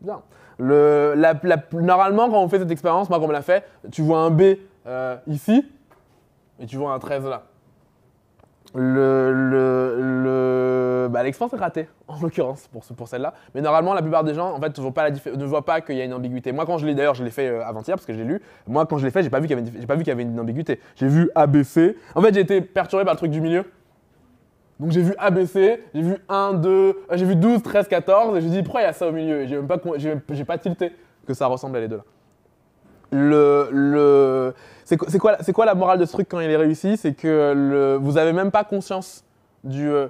bien. 0.00 0.22
Normalement, 0.58 2.28
quand 2.30 2.42
on 2.42 2.48
fait 2.48 2.58
cette 2.58 2.70
expérience, 2.70 3.08
moi, 3.10 3.18
quand 3.18 3.24
on 3.24 3.28
me 3.28 3.32
l'a 3.32 3.42
fait, 3.42 3.64
tu 3.90 4.02
vois 4.02 4.20
un 4.20 4.30
B 4.30 4.42
euh, 4.86 5.16
ici 5.26 5.66
et 6.60 6.66
tu 6.66 6.76
vois 6.76 6.92
un 6.92 6.98
13 6.98 7.24
là. 7.26 7.44
Le, 8.76 11.08
bah, 11.10 11.22
l'expérience 11.22 11.52
est 11.54 11.62
ratée, 11.62 11.88
en 12.08 12.20
l'occurrence, 12.20 12.66
pour, 12.68 12.84
ce- 12.84 12.92
pour 12.92 13.08
celle-là. 13.08 13.34
Mais 13.54 13.60
normalement, 13.60 13.94
la 13.94 14.02
plupart 14.02 14.24
des 14.24 14.34
gens, 14.34 14.58
ne 14.58 15.44
voient 15.44 15.64
pas, 15.64 15.80
qu'il 15.80 15.96
y 15.96 16.00
a 16.00 16.04
une 16.04 16.14
ambiguïté. 16.14 16.52
Moi, 16.52 16.66
quand 16.66 16.78
je 16.78 16.86
l'ai, 16.86 16.94
d'ailleurs, 16.94 17.14
je 17.14 17.24
l'ai 17.24 17.30
fait 17.30 17.48
euh, 17.48 17.64
avant-hier, 17.64 17.96
parce 17.96 18.06
que 18.06 18.12
je 18.12 18.18
l'ai 18.18 18.24
lu. 18.24 18.40
Moi, 18.66 18.86
quand 18.86 18.98
je 18.98 19.04
l'ai 19.04 19.10
fait, 19.10 19.22
j'ai 19.22 19.30
pas 19.30 19.40
vu 19.40 19.46
qu'il 19.46 19.56
y 19.56 19.60
avait 19.60 19.68
une, 19.70 19.86
pas 19.86 19.94
vu 19.94 20.00
qu'il 20.02 20.08
y 20.08 20.12
avait 20.12 20.22
une 20.22 20.38
ambiguïté. 20.38 20.80
J'ai 20.96 21.08
vu 21.08 21.30
ABC. 21.34 21.96
En 22.14 22.22
fait, 22.22 22.34
j'ai 22.34 22.40
été 22.40 22.60
perturbé 22.60 23.04
par 23.04 23.14
le 23.14 23.18
truc 23.18 23.30
du 23.30 23.40
milieu. 23.40 23.64
Donc 24.78 24.90
j'ai 24.90 25.00
vu 25.00 25.14
ABC, 25.16 25.82
j'ai 25.94 26.02
vu 26.02 26.16
1, 26.28 26.52
2, 26.52 26.68
euh, 26.70 26.92
j'ai 27.12 27.24
vu 27.24 27.34
12, 27.34 27.62
13, 27.62 27.88
14, 27.88 28.36
et 28.36 28.42
j'ai 28.42 28.50
dit 28.50 28.62
pourquoi 28.62 28.82
il 28.82 28.84
y 28.84 28.86
a 28.86 28.92
ça 28.92 29.08
au 29.08 29.12
milieu? 29.12 29.40
Et 29.40 29.48
j'ai 29.48 29.56
même 29.56 29.66
pas, 29.66 29.78
pas 29.78 30.58
tilté 30.58 30.92
que 31.26 31.32
ça 31.32 31.46
ressemble 31.46 31.78
à 31.78 31.80
les 31.80 31.88
deux 31.88 31.96
là. 31.96 32.02
C'est, 34.84 34.96
quoi- 35.18 35.36
la- 35.66 35.74
morale 35.74 35.98
de 35.98 36.04
ce 36.04 36.12
truc 36.12 36.28
quand 36.28 36.40
il 36.40 36.50
est 36.50 36.56
réussi? 36.56 36.96
C'est 36.96 37.14
que 37.14 37.98
vous 38.00 38.18
avez 38.18 38.32
même 38.32 38.50
pas 38.50 38.64
conscience 38.64 39.24
du. 39.64 39.88
euh, 39.88 40.06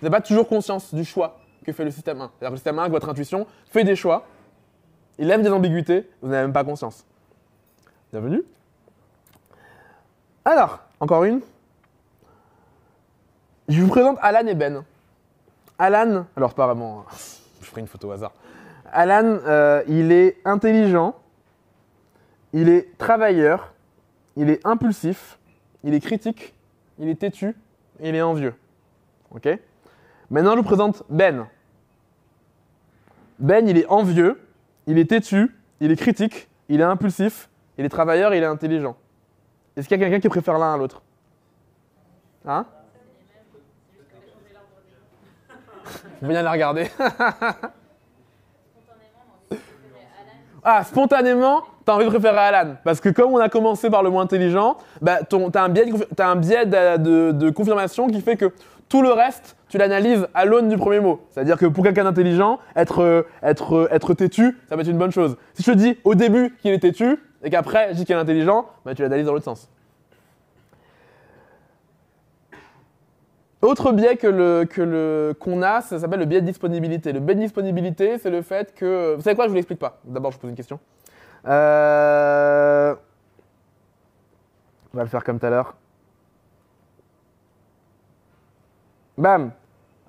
vous 0.00 0.06
n'avez 0.06 0.16
pas 0.16 0.20
toujours 0.22 0.48
conscience 0.48 0.94
du 0.94 1.04
choix 1.04 1.38
que 1.64 1.72
fait 1.72 1.84
le 1.84 1.90
système 1.90 2.20
1. 2.20 2.30
C'est-à-dire 2.38 2.50
le 2.52 2.56
système 2.56 2.78
1, 2.78 2.82
avec 2.82 2.92
votre 2.92 3.08
intuition, 3.08 3.46
fait 3.66 3.84
des 3.84 3.96
choix, 3.96 4.24
il 5.18 5.26
lève 5.26 5.42
des 5.42 5.50
ambiguïtés, 5.50 6.08
vous 6.22 6.28
n'avez 6.30 6.42
même 6.42 6.52
pas 6.52 6.64
conscience. 6.64 7.04
Bienvenue. 8.12 8.42
Alors, 10.44 10.78
encore 11.00 11.24
une. 11.24 11.40
Je 13.68 13.80
vous 13.82 13.88
présente 13.88 14.18
Alan 14.22 14.46
et 14.46 14.54
Ben. 14.54 14.84
Alan, 15.78 16.24
alors 16.36 16.54
vraiment, 16.66 17.00
hein. 17.00 17.12
je 17.60 17.66
ferai 17.66 17.80
une 17.82 17.86
photo 17.86 18.08
au 18.08 18.12
hasard. 18.12 18.32
Alan, 18.92 19.38
euh, 19.46 19.82
il 19.86 20.10
est 20.12 20.38
intelligent, 20.44 21.14
il 22.52 22.68
est 22.68 22.96
travailleur, 22.98 23.72
il 24.36 24.50
est 24.50 24.64
impulsif, 24.66 25.38
il 25.84 25.94
est 25.94 26.00
critique, 26.00 26.54
il 26.98 27.08
est 27.08 27.14
têtu, 27.14 27.54
il 28.00 28.14
est 28.14 28.22
envieux. 28.22 28.54
Ok 29.30 29.48
Maintenant, 30.30 30.52
je 30.52 30.58
vous 30.58 30.62
présente 30.62 31.02
Ben. 31.08 31.46
Ben, 33.38 33.66
il 33.68 33.78
est 33.78 33.86
envieux, 33.86 34.40
il 34.86 34.98
est 34.98 35.06
têtu, 35.06 35.56
il 35.80 35.90
est 35.90 35.96
critique, 35.96 36.48
il 36.68 36.80
est 36.80 36.84
impulsif, 36.84 37.48
il 37.78 37.84
est 37.84 37.88
travailleur, 37.88 38.34
il 38.34 38.42
est 38.42 38.46
intelligent. 38.46 38.96
Est-ce 39.76 39.88
qu'il 39.88 39.98
y 39.98 40.00
a 40.00 40.04
quelqu'un 40.04 40.20
qui 40.20 40.28
préfère 40.28 40.58
l'un 40.58 40.74
à 40.74 40.76
l'autre 40.76 41.02
Hein 42.46 42.66
Faut 46.20 46.26
bien 46.26 46.42
la 46.42 46.52
regarder. 46.52 46.86
ah, 50.62 50.84
spontanément, 50.84 51.64
t'as 51.84 51.94
envie 51.94 52.04
de 52.04 52.10
préférer 52.10 52.38
Alan. 52.38 52.74
Parce 52.84 53.00
que 53.00 53.08
comme 53.08 53.32
on 53.32 53.38
a 53.38 53.48
commencé 53.48 53.90
par 53.90 54.02
le 54.02 54.10
moins 54.10 54.22
intelligent, 54.22 54.76
bah, 55.00 55.18
t'as 55.28 55.62
un 55.62 55.68
biais, 55.68 55.86
de, 55.86 56.04
t'as 56.14 56.28
un 56.28 56.36
biais 56.36 56.66
de, 56.66 57.50
confirmation 57.50 58.08
qui 58.08 58.20
fait 58.20 58.36
que 58.36 58.52
tout 58.88 59.02
le 59.02 59.12
reste, 59.12 59.56
tu 59.68 59.78
l'analyses 59.78 60.26
à 60.34 60.44
l'aune 60.44 60.68
du 60.68 60.76
premier 60.76 61.00
mot. 61.00 61.20
C'est-à-dire 61.30 61.56
que 61.56 61.66
pour 61.66 61.84
quelqu'un 61.84 62.04
d'intelligent, 62.04 62.58
être, 62.74 63.26
être, 63.42 63.88
être 63.92 64.14
têtu, 64.14 64.58
ça 64.68 64.76
va 64.76 64.82
être 64.82 64.88
une 64.88 64.98
bonne 64.98 65.12
chose. 65.12 65.36
Si 65.54 65.62
je 65.62 65.70
te 65.70 65.76
dis 65.76 65.96
au 66.04 66.14
début 66.14 66.56
qu'il 66.60 66.72
est 66.72 66.80
têtu, 66.80 67.18
et 67.42 67.50
qu'après 67.50 67.90
je 67.90 67.94
dis 67.94 68.04
qu'il 68.04 68.14
est 68.14 68.18
intelligent, 68.18 68.66
bah, 68.84 68.94
tu 68.94 69.02
l'analyses 69.02 69.26
dans 69.26 69.32
l'autre 69.32 69.44
sens. 69.44 69.70
Autre 73.62 73.92
biais 73.92 74.16
que 74.16 74.26
le 74.26 74.64
que 74.64 74.80
le 74.80 75.34
qu'on 75.38 75.60
a, 75.60 75.82
ça 75.82 75.98
s'appelle 75.98 76.20
le 76.20 76.24
biais 76.24 76.40
de 76.40 76.46
disponibilité. 76.46 77.12
Le 77.12 77.20
biais 77.20 77.34
de 77.34 77.40
disponibilité, 77.40 78.16
c'est 78.16 78.30
le 78.30 78.40
fait 78.40 78.74
que 78.74 79.14
vous 79.16 79.22
savez 79.22 79.36
quoi, 79.36 79.44
je 79.44 79.50
vous 79.50 79.54
l'explique 79.54 79.78
pas. 79.78 80.00
D'abord, 80.04 80.30
je 80.30 80.36
vous 80.36 80.40
pose 80.40 80.50
une 80.50 80.56
question. 80.56 80.80
Euh, 81.46 82.94
On 84.92 84.96
va 84.96 85.02
le 85.04 85.08
faire 85.08 85.24
comme 85.24 85.38
tout 85.38 85.46
à 85.46 85.50
l'heure. 85.50 85.74
Bam. 89.16 89.52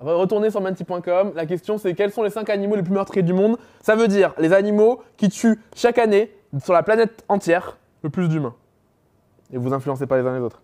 Retournez 0.00 0.50
sur 0.50 0.60
menti.com. 0.60 1.32
La 1.34 1.46
question 1.46 1.78
c'est 1.78 1.94
quels 1.94 2.10
sont 2.10 2.22
les 2.22 2.30
5 2.30 2.50
animaux 2.50 2.74
les 2.74 2.82
plus 2.82 2.92
meurtriers 2.92 3.22
du 3.22 3.32
monde? 3.32 3.56
Ça 3.80 3.94
veut 3.94 4.08
dire 4.08 4.34
les 4.38 4.52
animaux 4.52 5.02
qui 5.16 5.28
tuent 5.28 5.60
chaque 5.74 5.98
année 5.98 6.34
sur 6.62 6.72
la 6.72 6.82
planète 6.82 7.24
entière 7.28 7.78
le 8.02 8.10
plus 8.10 8.28
d'humains. 8.28 8.54
Et 9.52 9.58
vous 9.58 9.72
influencez 9.72 10.06
pas 10.06 10.20
les 10.20 10.26
uns 10.26 10.34
les 10.34 10.40
autres. 10.40 10.60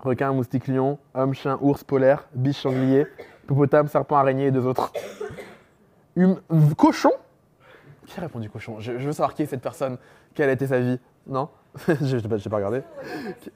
Requin, 0.00 0.32
moustique, 0.32 0.68
lion, 0.68 0.98
homme, 1.14 1.34
chien, 1.34 1.58
ours, 1.62 1.82
polaire, 1.82 2.26
biche, 2.34 2.60
sanglier, 2.60 3.06
hippopotame, 3.44 3.88
serpent, 3.88 4.16
araignée 4.16 4.46
et 4.46 4.50
deux 4.50 4.66
autres. 4.66 4.92
Hum- 6.16 6.40
cochon 6.76 7.10
Qui 8.06 8.18
a 8.18 8.22
répondu 8.22 8.48
cochon 8.48 8.78
je, 8.80 8.98
je 8.98 9.06
veux 9.06 9.12
savoir 9.12 9.34
qui 9.34 9.42
est 9.42 9.46
cette 9.46 9.62
personne, 9.62 9.98
quelle 10.34 10.48
a 10.48 10.52
été 10.52 10.66
sa 10.66 10.78
vie. 10.80 11.00
Non 11.26 11.48
Je 11.88 12.16
n'ai 12.16 12.22
pas, 12.22 12.36
pas 12.38 12.56
regardé. 12.56 12.82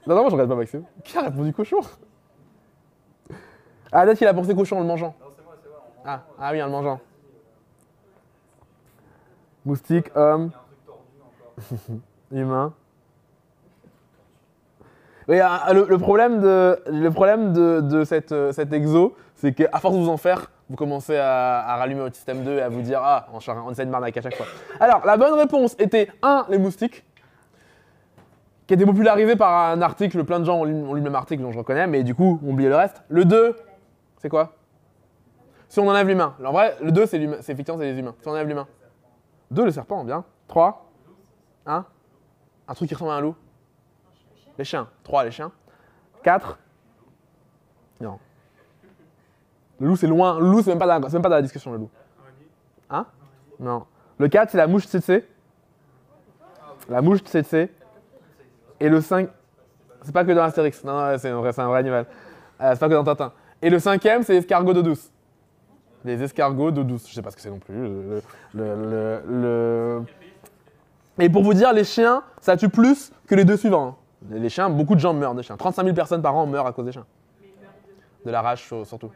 Non, 0.06 0.14
non, 0.16 0.20
moi 0.22 0.30
je 0.30 0.34
regarde 0.34 0.50
pas 0.50 0.56
Maxime. 0.56 0.82
Qui 1.04 1.16
a 1.18 1.22
répondu 1.22 1.52
cochon 1.52 1.78
Ah, 3.92 4.04
peut-être 4.04 4.18
qu'il 4.18 4.26
a 4.26 4.34
pensé 4.34 4.54
cochon 4.54 4.78
en 4.78 4.80
le 4.80 4.86
mangeant. 4.86 5.14
Ah, 6.04 6.24
ah 6.38 6.50
oui, 6.52 6.62
en 6.62 6.66
le 6.66 6.72
mangeant. 6.72 7.00
Moustique, 9.64 10.10
homme, 10.14 10.50
humain. 12.32 12.72
Oui, 15.28 15.38
ah, 15.40 15.70
le, 15.74 15.84
le 15.84 15.98
problème 15.98 16.40
de, 16.40 16.80
le 16.86 17.10
problème 17.10 17.52
de, 17.52 17.80
de 17.82 18.04
cette, 18.04 18.32
euh, 18.32 18.50
cet 18.52 18.72
exo, 18.72 19.14
c'est 19.34 19.52
qu'à 19.52 19.78
force 19.78 19.94
de 19.94 20.00
vous 20.00 20.08
en 20.08 20.16
faire, 20.16 20.50
vous 20.68 20.76
commencez 20.76 21.16
à, 21.16 21.60
à 21.60 21.76
rallumer 21.76 22.00
votre 22.02 22.16
système 22.16 22.44
2 22.44 22.58
et 22.58 22.62
à 22.62 22.68
vous 22.68 22.82
dire 22.82 23.00
Ah, 23.02 23.26
on, 23.32 23.38
on 23.66 23.70
essaie 23.70 23.86
de 23.86 23.90
m'arnaquer 23.90 24.20
à 24.20 24.22
chaque 24.22 24.36
fois. 24.36 24.46
Alors, 24.80 25.04
la 25.06 25.16
bonne 25.16 25.34
réponse 25.34 25.74
était 25.78 26.10
1, 26.22 26.46
les 26.50 26.58
moustiques, 26.58 27.04
qui 28.66 28.74
a 28.74 28.76
été 28.76 28.84
popularisé 28.84 29.34
par 29.34 29.70
un 29.70 29.80
article, 29.80 30.22
plein 30.24 30.40
de 30.40 30.44
gens 30.44 30.58
ont 30.58 30.64
lu, 30.64 30.74
le 30.74 31.00
même 31.00 31.14
article 31.14 31.42
dont 31.42 31.52
je 31.52 31.58
reconnais, 31.58 31.86
mais 31.86 32.02
du 32.04 32.14
coup, 32.14 32.38
on 32.44 32.50
oublié 32.50 32.68
le 32.68 32.76
reste. 32.76 33.02
Le 33.08 33.24
2, 33.24 33.56
c'est 34.18 34.28
quoi? 34.28 34.56
Si 35.68 35.80
on 35.80 35.88
enlève 35.88 36.06
l'humain. 36.06 36.34
En 36.44 36.52
vrai, 36.52 36.76
le 36.82 36.92
2, 36.92 37.06
c'est 37.06 37.18
c'est 37.40 37.52
effectivement, 37.52 37.78
c'est 37.78 37.92
les 37.92 37.98
humains. 37.98 38.14
Si 38.20 38.28
on 38.28 38.32
enlève 38.32 38.46
l'humain. 38.46 38.66
2, 39.50 39.64
le 39.64 39.70
serpent, 39.70 40.04
bien. 40.04 40.24
3, 40.48 40.90
1, 41.64 41.84
un 42.68 42.74
truc 42.74 42.88
qui 42.88 42.94
ressemble 42.94 43.12
à 43.12 43.14
un 43.14 43.20
loup. 43.22 43.34
Les 44.58 44.64
chiens. 44.64 44.88
3, 45.02 45.24
les 45.24 45.30
chiens. 45.30 45.50
4. 46.22 46.58
Non. 48.00 48.18
Le 49.80 49.86
loup, 49.88 49.96
c'est 49.96 50.06
loin. 50.06 50.38
Le 50.38 50.46
loup, 50.50 50.62
c'est 50.62 50.70
même, 50.70 50.78
pas 50.78 50.86
dans 50.86 51.28
la- 51.28 51.42
discussion, 51.42 51.72
le 51.72 51.78
loup. 51.78 51.90
Hein? 52.90 53.06
Non. 53.60 53.84
Le 54.18 54.28
4, 54.28 54.50
c'est 54.50 54.58
la 54.58 54.66
mouche 54.66 54.84
tsetse. 54.86 55.22
La 56.88 57.02
mouche 57.02 57.20
tsetse. 57.20 57.68
Et 58.80 58.88
le 58.88 59.00
5. 59.00 59.28
C'est 60.02 60.12
pas 60.12 60.24
que 60.24 60.32
dans 60.32 60.42
Astérix. 60.42 60.82
Non, 60.84 61.16
c'est 61.18 61.28
un 61.30 61.40
vrai, 61.40 61.78
animal. 61.78 62.06
Euh, 62.60 62.70
c'est 62.72 62.78
pas 62.80 62.88
que 62.88 62.94
dans 62.94 63.04
Tintin. 63.04 63.32
Et 63.60 63.70
le 63.70 63.78
cinquième, 63.78 64.22
c'est 64.22 64.32
l'escargot 64.34 64.72
d'eau 64.72 64.82
douce. 64.82 65.10
Les 66.04 66.22
escargots 66.22 66.70
d'eau 66.70 66.84
douce. 66.84 67.08
Je 67.08 67.14
sais 67.14 67.22
pas 67.22 67.30
ce 67.30 67.36
que 67.36 67.42
c'est 67.42 67.50
non 67.50 67.58
plus. 67.58 67.74
Le, 67.74 68.22
le- 68.54 69.22
le- 69.28 70.02
Et 71.18 71.28
pour 71.28 71.42
vous 71.42 71.54
dire, 71.54 71.72
les 71.72 71.82
chiens, 71.84 72.22
ça 72.40 72.56
tue 72.56 72.68
plus 72.68 73.12
que 73.26 73.34
les 73.34 73.44
deux 73.44 73.56
suivants. 73.56 73.88
hein. 73.88 73.96
Les 74.30 74.48
chiens, 74.48 74.70
beaucoup 74.70 74.94
de 74.94 75.00
gens 75.00 75.12
meurent 75.12 75.34
des 75.34 75.42
chiens. 75.42 75.56
35 75.56 75.82
000 75.84 75.94
personnes 75.94 76.22
par 76.22 76.34
an 76.36 76.46
meurent 76.46 76.66
à 76.66 76.72
cause 76.72 76.84
des 76.84 76.92
chiens. 76.92 77.06
De 78.24 78.30
la 78.30 78.40
rage 78.42 78.62
sur- 78.64 78.86
surtout. 78.86 79.10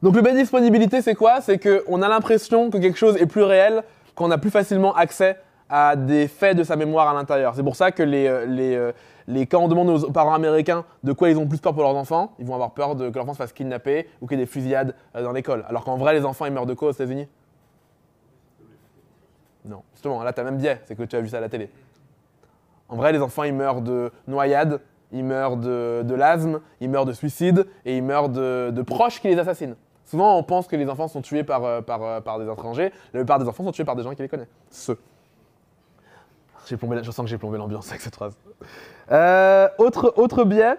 Donc 0.00 0.14
le 0.14 0.22
de 0.22 0.30
disponibilité, 0.30 1.02
c'est 1.02 1.16
quoi? 1.16 1.40
C'est 1.40 1.58
qu'on 1.58 2.02
a 2.02 2.08
l'impression 2.08 2.70
que 2.70 2.78
quelque 2.78 2.98
chose 2.98 3.16
est 3.16 3.26
plus 3.26 3.42
réel 3.42 3.82
quand 4.14 4.26
on 4.26 4.30
a 4.30 4.38
plus 4.38 4.50
facilement 4.50 4.94
accès 4.94 5.38
à 5.68 5.96
des 5.96 6.28
faits 6.28 6.56
de 6.56 6.62
sa 6.62 6.76
mémoire 6.76 7.08
à 7.08 7.14
l'intérieur. 7.14 7.54
C'est 7.56 7.64
pour 7.64 7.74
ça 7.74 7.90
que 7.90 8.04
les, 8.04 8.28
euh, 8.28 8.92
euh, 9.28 9.44
quand 9.50 9.58
on 9.58 9.68
demande 9.68 9.90
aux 9.90 10.12
parents 10.12 10.34
américains 10.34 10.84
de 11.02 11.12
quoi 11.12 11.30
ils 11.30 11.36
ont 11.36 11.48
plus 11.48 11.58
peur 11.58 11.74
pour 11.74 11.82
leurs 11.82 11.96
enfants, 11.96 12.32
ils 12.38 12.46
vont 12.46 12.54
avoir 12.54 12.70
peur 12.72 12.94
de, 12.94 13.10
que 13.10 13.18
l'enfant 13.18 13.32
se 13.32 13.38
fasse 13.38 13.52
kidnapper 13.52 14.08
ou 14.20 14.28
qu'il 14.28 14.38
y 14.38 14.40
ait 14.40 14.44
des 14.44 14.50
fusillades 14.50 14.94
euh, 15.16 15.22
dans 15.24 15.32
l'école. 15.32 15.64
Alors 15.68 15.84
qu'en 15.84 15.96
vrai, 15.96 16.14
les 16.14 16.24
enfants, 16.24 16.46
ils 16.46 16.52
meurent 16.52 16.66
de 16.66 16.74
quoi 16.74 16.88
aux 16.88 16.92
États-Unis? 16.92 17.26
Non. 19.64 19.82
Justement, 19.94 20.22
là, 20.22 20.32
tu 20.32 20.40
as 20.40 20.44
même 20.44 20.58
biais, 20.58 20.80
c'est 20.84 20.96
que 20.96 21.02
tu 21.02 21.16
as 21.16 21.20
vu 21.20 21.28
ça 21.28 21.38
à 21.38 21.40
la 21.40 21.48
télé. 21.48 21.70
En 22.88 22.94
vrai, 22.94 23.12
les 23.12 23.20
enfants, 23.20 23.42
ils 23.42 23.52
meurent 23.52 23.82
de 23.82 24.12
noyade, 24.28 24.80
ils 25.10 25.24
meurent 25.24 25.56
de, 25.56 26.14
l'asthme, 26.14 26.60
ils 26.80 26.88
meurent 26.88 27.04
de 27.04 27.12
suicide 27.12 27.66
et 27.84 27.96
ils 27.96 28.02
meurent 28.02 28.28
de 28.28 28.82
proches 28.82 29.20
qui 29.20 29.28
les 29.28 29.38
assassinent. 29.38 29.74
Souvent, 30.08 30.38
on 30.38 30.42
pense 30.42 30.66
que 30.66 30.74
les 30.76 30.88
enfants 30.88 31.06
sont 31.06 31.20
tués 31.20 31.44
par, 31.44 31.64
euh, 31.64 31.82
par, 31.82 32.02
euh, 32.02 32.20
par 32.22 32.38
des 32.38 32.50
étrangers. 32.50 32.92
La 33.12 33.20
plupart 33.20 33.38
des 33.38 33.46
enfants 33.46 33.62
sont 33.62 33.72
tués 33.72 33.84
par 33.84 33.94
des 33.94 34.02
gens 34.02 34.14
qui 34.14 34.22
les 34.22 34.28
connaissent. 34.28 34.48
Ceux. 34.70 34.98
Plombé, 36.78 36.98
je 37.02 37.10
sens 37.10 37.24
que 37.24 37.30
j'ai 37.30 37.36
plombé 37.36 37.58
l'ambiance 37.58 37.90
avec 37.90 38.00
cette 38.00 38.14
phrase. 38.14 38.34
Euh, 39.12 39.68
autre, 39.76 40.14
autre 40.16 40.44
biais, 40.44 40.76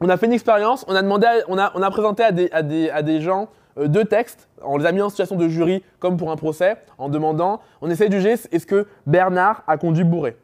on 0.00 0.08
a 0.08 0.16
fait 0.16 0.26
une 0.26 0.32
expérience, 0.32 0.84
on 0.88 0.94
a, 0.94 1.02
demandé 1.02 1.26
on 1.48 1.58
a, 1.58 1.72
on 1.74 1.82
a 1.82 1.90
présenté 1.90 2.22
à 2.22 2.30
des, 2.30 2.48
à 2.52 2.62
des, 2.62 2.90
à 2.90 3.02
des 3.02 3.20
gens 3.20 3.48
deux 3.76 4.04
textes, 4.04 4.48
on 4.62 4.76
les 4.76 4.86
a 4.86 4.92
mis 4.92 5.02
en 5.02 5.08
situation 5.08 5.36
de 5.36 5.48
jury 5.48 5.84
comme 6.00 6.16
pour 6.16 6.32
un 6.32 6.36
procès, 6.36 6.78
en 6.96 7.08
demandant, 7.08 7.60
on 7.80 7.90
essaie 7.90 8.08
de 8.08 8.16
juger 8.16 8.30
est-ce 8.30 8.66
que 8.66 8.88
Bernard 9.06 9.62
a 9.68 9.76
conduit 9.76 10.02
bourré? 10.02 10.36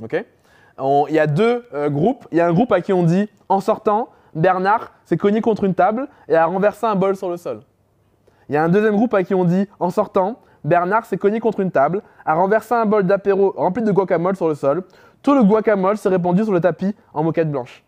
Il 0.00 1.14
y 1.14 1.18
a 1.20 1.28
deux 1.28 1.64
groupes, 1.86 2.26
il 2.32 2.38
y 2.38 2.40
a 2.40 2.48
un 2.48 2.52
groupe 2.52 2.72
à 2.72 2.80
qui 2.80 2.92
on 2.92 3.04
dit, 3.04 3.28
en 3.48 3.60
sortant, 3.60 4.08
Bernard 4.34 4.92
s'est 5.04 5.16
cogné 5.16 5.40
contre 5.40 5.64
une 5.64 5.74
table 5.74 6.08
et 6.28 6.36
a 6.36 6.46
renversé 6.46 6.86
un 6.86 6.94
bol 6.94 7.16
sur 7.16 7.28
le 7.28 7.36
sol. 7.36 7.60
Il 8.48 8.54
y 8.54 8.56
a 8.56 8.64
un 8.64 8.68
deuxième 8.68 8.96
groupe 8.96 9.14
à 9.14 9.22
qui 9.22 9.34
on 9.34 9.44
dit, 9.44 9.68
en 9.78 9.90
sortant, 9.90 10.40
Bernard 10.64 11.06
s'est 11.06 11.16
cogné 11.16 11.40
contre 11.40 11.60
une 11.60 11.70
table, 11.70 12.02
a 12.24 12.34
renversé 12.34 12.74
un 12.74 12.86
bol 12.86 13.04
d'apéro 13.04 13.54
rempli 13.56 13.82
de 13.82 13.92
guacamole 13.92 14.36
sur 14.36 14.48
le 14.48 14.54
sol. 14.54 14.82
Tout 15.22 15.34
le 15.34 15.42
guacamole 15.42 15.96
s'est 15.96 16.08
répandu 16.08 16.44
sur 16.44 16.52
le 16.52 16.60
tapis 16.60 16.94
en 17.14 17.22
moquette 17.22 17.50
blanche. 17.50 17.84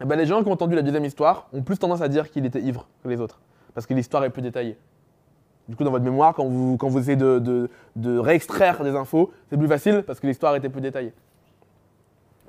Eh 0.00 0.04
ben, 0.04 0.16
les 0.16 0.26
gens 0.26 0.42
qui 0.42 0.48
ont 0.48 0.52
entendu 0.52 0.74
la 0.74 0.82
deuxième 0.82 1.04
histoire 1.04 1.48
ont 1.52 1.62
plus 1.62 1.78
tendance 1.78 2.02
à 2.02 2.08
dire 2.08 2.30
qu'il 2.30 2.44
était 2.44 2.60
ivre 2.60 2.86
que 3.02 3.08
les 3.08 3.20
autres, 3.20 3.40
parce 3.74 3.86
que 3.86 3.94
l'histoire 3.94 4.24
est 4.24 4.30
plus 4.30 4.42
détaillée. 4.42 4.76
Du 5.68 5.76
coup, 5.76 5.84
dans 5.84 5.92
votre 5.92 6.04
mémoire, 6.04 6.34
quand 6.34 6.44
vous, 6.44 6.76
vous 6.76 6.98
essayez 6.98 7.16
de 7.16 7.68
réextraire 8.18 8.82
des 8.82 8.96
infos, 8.96 9.32
c'est 9.48 9.56
plus 9.56 9.68
facile 9.68 10.02
parce 10.04 10.18
que 10.18 10.26
l'histoire 10.26 10.56
était 10.56 10.68
plus 10.68 10.80
détaillée. 10.80 11.12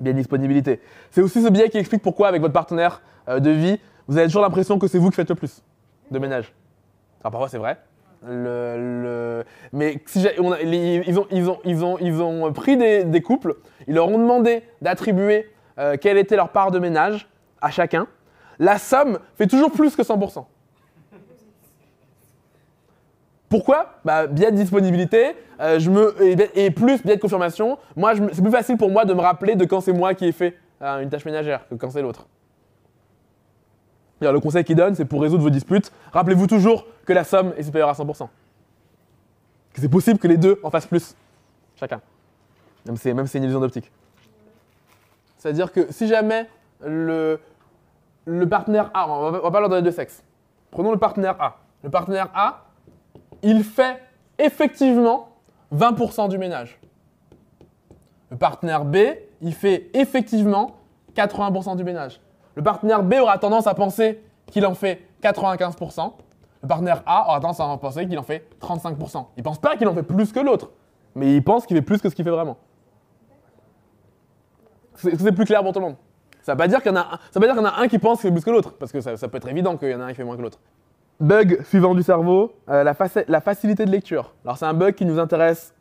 Biais 0.00 0.12
de 0.12 0.18
disponibilité. 0.18 0.80
C'est 1.10 1.22
aussi 1.22 1.42
ce 1.42 1.48
biais 1.48 1.68
qui 1.70 1.78
explique 1.78 2.02
pourquoi, 2.02 2.28
avec 2.28 2.40
votre 2.40 2.52
partenaire 2.52 3.00
euh, 3.28 3.40
de 3.40 3.50
vie, 3.50 3.78
vous 4.08 4.18
avez 4.18 4.26
toujours 4.26 4.42
l'impression 4.42 4.78
que 4.78 4.86
c'est 4.88 4.98
vous 4.98 5.10
qui 5.10 5.16
faites 5.16 5.28
le 5.28 5.34
plus 5.34 5.62
de 6.10 6.18
ménage. 6.18 6.52
Alors 7.22 7.32
parfois, 7.32 7.48
c'est 7.48 7.58
vrai. 7.58 7.78
Mais 9.72 10.02
si 10.06 10.26
on 10.38 10.52
a- 10.52 10.60
ils, 10.60 12.22
ont, 12.22 12.52
pris 12.52 12.76
des, 12.76 13.04
des 13.04 13.20
couples, 13.22 13.56
ils 13.86 13.94
leur 13.94 14.08
ont 14.08 14.18
demandé 14.18 14.62
d'attribuer 14.82 15.50
euh, 15.78 15.96
quelle 16.00 16.18
était 16.18 16.36
leur 16.36 16.50
part 16.50 16.70
de 16.70 16.78
ménage 16.78 17.28
à 17.60 17.70
chacun. 17.70 18.06
La 18.58 18.78
somme 18.78 19.18
fait 19.36 19.46
toujours 19.46 19.72
plus 19.72 19.96
que 19.96 20.02
100%. 20.02 20.44
Pourquoi? 23.48 23.94
Bah, 24.04 24.26
Biais 24.26 24.50
de 24.50 24.56
disponibilité 24.56 25.34
euh, 25.60 25.78
je 25.78 25.90
me, 25.90 26.14
et, 26.56 26.70
plus 26.70 27.02
biais 27.02 27.16
de 27.16 27.20
confirmation. 27.20 27.78
Moi, 27.96 28.14
c'est 28.32 28.42
plus 28.42 28.50
facile 28.50 28.76
pour 28.76 28.90
moi 28.90 29.04
de 29.04 29.14
me 29.14 29.20
rappeler 29.20 29.54
de 29.54 29.64
quand 29.64 29.80
c'est 29.80 29.92
moi 29.92 30.14
qui 30.14 30.26
ai 30.26 30.32
fait 30.32 30.56
euh, 30.82 31.00
une 31.00 31.10
tâche 31.10 31.24
ménagère 31.24 31.68
que 31.68 31.74
quand 31.74 31.90
c'est 31.90 32.02
l'autre. 32.02 32.26
Le 34.20 34.40
conseil 34.40 34.64
qu'il 34.64 34.76
donne, 34.76 34.94
c'est 34.94 35.04
pour 35.04 35.20
résoudre 35.20 35.42
vos 35.42 35.50
disputes, 35.50 35.92
rappelez-vous 36.12 36.46
toujours 36.46 36.86
que 37.04 37.12
la 37.12 37.24
somme 37.24 37.52
est 37.58 37.62
supérieure 37.62 37.90
à 37.90 37.92
100%. 37.92 38.26
Que 39.74 39.80
c'est 39.80 39.88
possible 39.88 40.18
que 40.18 40.28
les 40.28 40.38
deux 40.38 40.58
en 40.62 40.70
fassent 40.70 40.86
plus, 40.86 41.14
chacun. 41.76 42.00
Même 42.86 42.96
si 42.96 43.02
c'est 43.02 43.14
même 43.14 43.26
si 43.26 43.32
c'est 43.32 43.38
une 43.38 43.44
illusion 43.44 43.60
d'optique. 43.60 43.92
C'est-à-dire 45.36 45.70
que 45.72 45.92
si 45.92 46.08
jamais 46.08 46.48
le, 46.82 47.38
le 48.24 48.48
partenaire 48.48 48.90
A, 48.94 49.10
on 49.10 49.30
va, 49.30 49.40
va 49.40 49.50
pas 49.50 49.60
leur 49.60 49.68
donner 49.68 49.82
de 49.82 49.90
sexe. 49.90 50.22
Prenons 50.70 50.90
le 50.90 50.98
partenaire 50.98 51.36
A. 51.38 51.58
Le 51.82 51.90
partenaire 51.90 52.30
A, 52.34 52.63
il 53.44 53.62
fait 53.62 54.00
effectivement 54.38 55.28
20% 55.72 56.28
du 56.28 56.38
ménage. 56.38 56.80
Le 58.30 58.36
partenaire 58.36 58.84
B, 58.84 58.96
il 59.40 59.54
fait 59.54 59.90
effectivement 59.94 60.76
80% 61.14 61.76
du 61.76 61.84
ménage. 61.84 62.20
Le 62.56 62.62
partenaire 62.62 63.02
B 63.02 63.14
aura 63.20 63.38
tendance 63.38 63.66
à 63.66 63.74
penser 63.74 64.20
qu'il 64.46 64.66
en 64.66 64.74
fait 64.74 65.02
95%. 65.22 66.12
Le 66.62 66.68
partenaire 66.68 67.02
A 67.06 67.28
aura 67.28 67.40
tendance 67.40 67.60
à 67.60 67.76
penser 67.76 68.06
qu'il 68.06 68.18
en 68.18 68.22
fait 68.22 68.48
35%. 68.60 69.26
Il 69.36 69.42
pense 69.42 69.58
pas 69.58 69.76
qu'il 69.76 69.86
en 69.86 69.94
fait 69.94 70.02
plus 70.02 70.32
que 70.32 70.40
l'autre, 70.40 70.70
mais 71.14 71.36
il 71.36 71.44
pense 71.44 71.66
qu'il 71.66 71.76
fait 71.76 71.82
plus 71.82 72.00
que 72.00 72.08
ce 72.08 72.14
qu'il 72.14 72.24
fait 72.24 72.30
vraiment. 72.30 72.56
C'est 74.94 75.20
c'est 75.20 75.32
plus 75.32 75.44
clair 75.44 75.62
pour 75.62 75.72
tout 75.72 75.80
le 75.80 75.86
monde? 75.86 75.96
Ça 76.40 76.46
ça 76.46 76.52
veut 76.52 76.58
pas 76.58 76.68
dire 76.68 76.82
qu'il 76.82 76.92
y 76.92 76.96
en 76.96 77.64
a 77.64 77.80
un 77.80 77.88
qui 77.88 77.98
pense 77.98 78.20
qu'il 78.20 78.30
fait 78.30 78.34
plus 78.34 78.44
que 78.44 78.50
l'autre, 78.50 78.72
parce 78.78 78.92
que 78.92 79.00
ça 79.00 79.28
peut 79.28 79.36
être 79.36 79.48
évident 79.48 79.76
qu'il 79.76 79.90
y 79.90 79.94
en 79.94 80.00
a 80.00 80.04
un 80.04 80.08
qui 80.10 80.14
fait 80.14 80.24
moins 80.24 80.36
que 80.36 80.42
l'autre. 80.42 80.58
Bug 81.20 81.62
suivant 81.64 81.94
du 81.94 82.02
cerveau, 82.02 82.54
euh, 82.68 82.82
la, 82.82 82.92
faci- 82.92 83.24
la 83.28 83.40
facilité 83.40 83.84
de 83.84 83.90
lecture. 83.90 84.32
Alors 84.44 84.58
c'est 84.58 84.66
un 84.66 84.74
bug 84.74 84.94
qui 84.94 85.04
nous 85.04 85.18
intéresse 85.18 85.72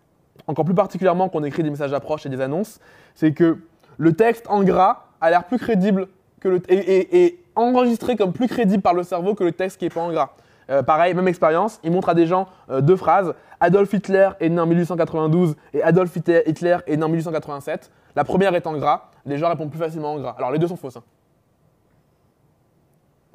encore 0.48 0.66
plus 0.66 0.76
particulièrement 0.76 1.30
quand 1.30 1.40
on 1.40 1.44
écrit 1.44 1.64
des 1.64 1.70
messages 1.70 1.92
d'approche 1.92 2.26
et 2.26 2.30
des 2.30 2.40
annonces, 2.42 2.80
c'est 3.16 3.34
que 3.34 3.58
le 3.98 4.14
texte 4.14 4.46
en 4.50 4.64
gras 4.64 5.06
a 5.22 5.30
l'air 5.30 5.44
plus 5.46 5.58
crédible 5.58 6.08
que 6.40 6.50
le 6.50 6.62
et, 6.72 7.26
et- 7.26 7.40
enregistré 7.56 8.16
comme 8.16 8.34
plus 8.34 8.48
crédible 8.48 8.82
par 8.82 8.94
le 8.96 9.04
cerveau 9.04 9.36
que 9.36 9.44
le 9.44 9.52
texte 9.52 9.78
qui 9.80 9.86
est 9.86 9.94
pas 9.94 10.02
en 10.02 10.12
gras. 10.12 10.32
Euh, 10.72 10.82
pareil, 10.82 11.14
même 11.14 11.28
expérience, 11.28 11.80
il 11.84 11.92
montre 11.92 12.10
à 12.10 12.16
des 12.16 12.26
gens 12.26 12.48
euh, 12.72 12.82
deux 12.82 12.96
phrases. 12.96 13.34
Adolf 13.60 13.94
Hitler 13.94 14.30
est 14.40 14.50
né 14.50 14.60
en 14.60 14.66
1892 14.66 15.56
et 15.74 15.84
Adolf 15.84 16.16
Hitler 16.16 16.42
Hitler 16.48 16.78
est 16.88 16.98
né 16.98 17.04
en 17.04 17.10
1887. 17.10 17.92
La 18.16 18.24
première 18.24 18.56
est 18.56 18.66
en 18.66 18.74
gras, 18.74 19.12
les 19.26 19.38
gens 19.38 19.50
répondent 19.50 19.70
plus 19.70 19.80
facilement 19.80 20.14
en 20.14 20.20
gras. 20.20 20.36
Alors 20.38 20.52
les 20.52 20.58
deux 20.60 20.68
sont 20.68 20.76
fausses. 20.78 20.98
hein. 20.98 21.04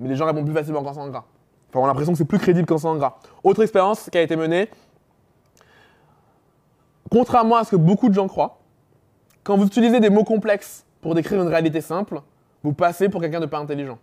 Mais 0.00 0.08
les 0.08 0.16
gens 0.16 0.26
répondent 0.26 0.44
plus 0.46 0.54
facilement 0.54 0.82
quand 0.82 0.94
c'est 0.94 1.00
en 1.00 1.08
gras. 1.08 1.24
On 1.74 1.84
a 1.84 1.86
l'impression 1.86 2.12
que 2.12 2.18
c'est 2.18 2.24
plus 2.24 2.38
crédible 2.38 2.66
quand 2.66 2.78
c'est 2.78 2.88
en 2.88 2.96
gras. 2.96 3.18
Autre 3.44 3.62
expérience 3.62 4.08
qui 4.10 4.18
a 4.18 4.22
été 4.22 4.36
menée, 4.36 4.70
contrairement 7.10 7.56
à 7.56 7.64
ce 7.64 7.70
que 7.70 7.76
beaucoup 7.76 8.08
de 8.08 8.14
gens 8.14 8.26
croient, 8.26 8.58
quand 9.44 9.56
vous 9.56 9.66
utilisez 9.66 10.00
des 10.00 10.10
mots 10.10 10.24
complexes 10.24 10.84
pour 11.00 11.14
décrire 11.14 11.40
une 11.42 11.48
réalité 11.48 11.80
simple, 11.80 12.20
vous 12.62 12.72
passez 12.72 13.08
pour 13.08 13.20
quelqu'un 13.20 13.40
de 13.40 13.46
pas 13.46 13.58
intelligent. 13.58 13.98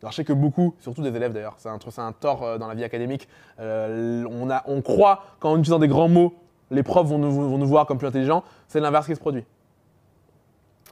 Alors 0.00 0.12
je 0.12 0.16
sais 0.16 0.24
que 0.24 0.32
beaucoup, 0.32 0.74
surtout 0.78 1.02
des 1.02 1.14
élèves 1.14 1.32
d'ailleurs, 1.32 1.56
c'est 1.58 1.68
un, 1.68 2.12
tort 2.12 2.44
euh, 2.44 2.58
dans 2.58 2.68
la 2.68 2.74
vie 2.74 2.84
académique, 2.84 3.28
euh, 3.58 4.24
on, 4.66 4.80
croit 4.80 5.24
qu'en 5.40 5.56
utilisant 5.56 5.80
des 5.80 5.88
grands 5.88 6.08
mots, 6.08 6.34
les 6.70 6.82
profs 6.82 7.08
vont 7.08 7.18
nous, 7.18 7.66
voir 7.66 7.86
comme 7.86 7.98
plus 7.98 8.06
intelligents, 8.06 8.44
c'est 8.68 8.78
l'inverse 8.78 9.06
qui 9.06 9.14
se 9.14 9.20
produit. 9.20 9.44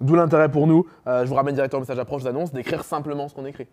D'où 0.01 0.17
l'intérêt 0.17 0.51
pour 0.51 0.67
nous, 0.67 0.87
euh, 1.07 1.25
je 1.25 1.29
vous 1.29 1.37
ramène 1.37 1.55
directement 1.55 1.79
au 1.79 1.83
message 1.83 1.97
d'approche 1.97 2.25
d'annonce, 2.25 2.53
d'écrire 2.53 2.83
simplement 2.83 3.29
ce 3.29 3.35
qu'on 3.35 3.47
écrit. 3.47 3.69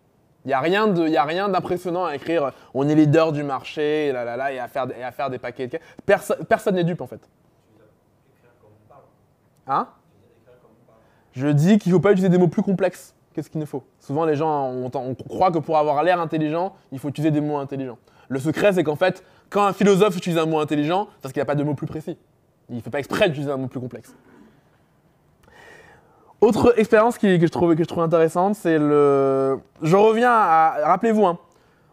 Il 0.45 0.49
n'y 0.49 0.53
a 0.53 0.59
rien 0.59 1.49
d'impressionnant 1.49 2.05
à 2.05 2.15
écrire 2.15 2.51
on 2.73 2.87
est 2.87 2.95
leader 2.95 3.31
du 3.31 3.43
marché, 3.43 4.07
et, 4.07 4.11
là, 4.11 4.25
là, 4.25 4.35
là, 4.35 4.51
et, 4.51 4.59
à 4.59 4.67
faire, 4.67 4.87
et 4.97 5.03
à 5.03 5.11
faire 5.11 5.29
des 5.29 5.39
paquets 5.39 5.67
de... 5.67 5.79
Perso- 6.05 6.35
personne 6.47 6.75
n'est 6.75 6.83
dupe 6.83 7.01
en 7.01 7.07
fait. 7.07 7.29
Hein? 9.67 9.87
Je 11.31 11.47
dis 11.47 11.77
qu'il 11.77 11.91
ne 11.91 11.97
faut 11.97 12.01
pas 12.01 12.11
utiliser 12.11 12.29
des 12.29 12.37
mots 12.37 12.47
plus 12.47 12.61
complexes 12.61 13.15
que 13.33 13.41
ce 13.41 13.49
qu'il 13.49 13.59
ne 13.59 13.65
faut. 13.65 13.83
Souvent, 13.99 14.25
les 14.25 14.35
gens, 14.35 14.69
on, 14.69 15.15
croit 15.15 15.51
que 15.51 15.57
pour 15.57 15.77
avoir 15.77 16.03
l'air 16.03 16.19
intelligent, 16.19 16.75
il 16.91 16.99
faut 16.99 17.09
utiliser 17.09 17.31
des 17.31 17.41
mots 17.41 17.57
intelligents. 17.57 17.97
Le 18.29 18.39
secret, 18.39 18.73
c'est 18.73 18.83
qu'en 18.83 18.95
fait, 18.95 19.23
quand 19.49 19.65
un 19.65 19.73
philosophe 19.73 20.15
utilise 20.17 20.37
un 20.37 20.45
mot 20.45 20.59
intelligent, 20.59 21.07
c'est 21.15 21.21
parce 21.21 21.33
qu'il 21.33 21.39
n'y 21.39 21.43
a 21.43 21.45
pas 21.45 21.55
de 21.55 21.63
mots 21.63 21.73
plus 21.73 21.87
précis. 21.87 22.17
Il 22.69 22.77
ne 22.77 22.81
fait 22.81 22.89
pas 22.89 22.99
exprès 22.99 23.27
d'utiliser 23.27 23.51
un 23.51 23.57
mot 23.57 23.67
plus 23.67 23.79
complexe. 23.79 24.15
Autre 26.43 26.73
expérience 26.77 27.17
que, 27.17 27.39
je 27.39 27.47
trouve, 27.47 28.03
intéressante, 28.03 28.55
c'est 28.55 28.77
le. 28.77 29.59
Je 29.81 29.95
reviens 29.95 30.29
à. 30.29 30.75
Rappelez-vous, 30.83 31.25
hein, 31.25 31.39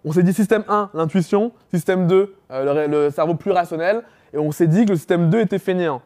on 0.05 0.11
s'est 0.11 0.25
dit 0.25 0.33
système 0.33 0.65
1, 0.67 0.91
l'intuition, 0.93 1.53
système 1.73 2.09
2, 2.09 2.35
euh, 2.51 2.89
le, 2.89 3.11
cerveau 3.11 3.37
plus 3.37 3.53
rationnel, 3.53 4.03
et 4.35 4.39
on 4.39 4.51
s'est 4.51 4.67
dit 4.67 4.87
que 4.87 4.91
le 4.91 4.97
système 4.97 5.31
2 5.31 5.39
était 5.39 5.61
fainéant. 5.61 6.03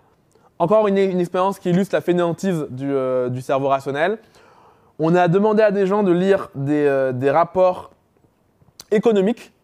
Encore 0.58 0.88
une, 0.88 0.98
expérience 0.98 1.58
qui 1.58 1.70
illustre 1.70 1.94
la 1.94 2.02
fainéantise 2.02 2.66
du, 2.68 2.92
euh, 2.92 3.30
du 3.30 3.40
cerveau 3.40 3.68
rationnel. 3.68 4.18
On 4.98 5.14
a 5.14 5.26
demandé 5.26 5.62
à 5.62 5.70
des 5.70 5.86
gens 5.86 6.02
de 6.02 6.12
lire 6.12 6.50
des, 6.54 6.84
euh, 6.86 7.32
rapports 7.32 7.92
économiques 8.90 9.54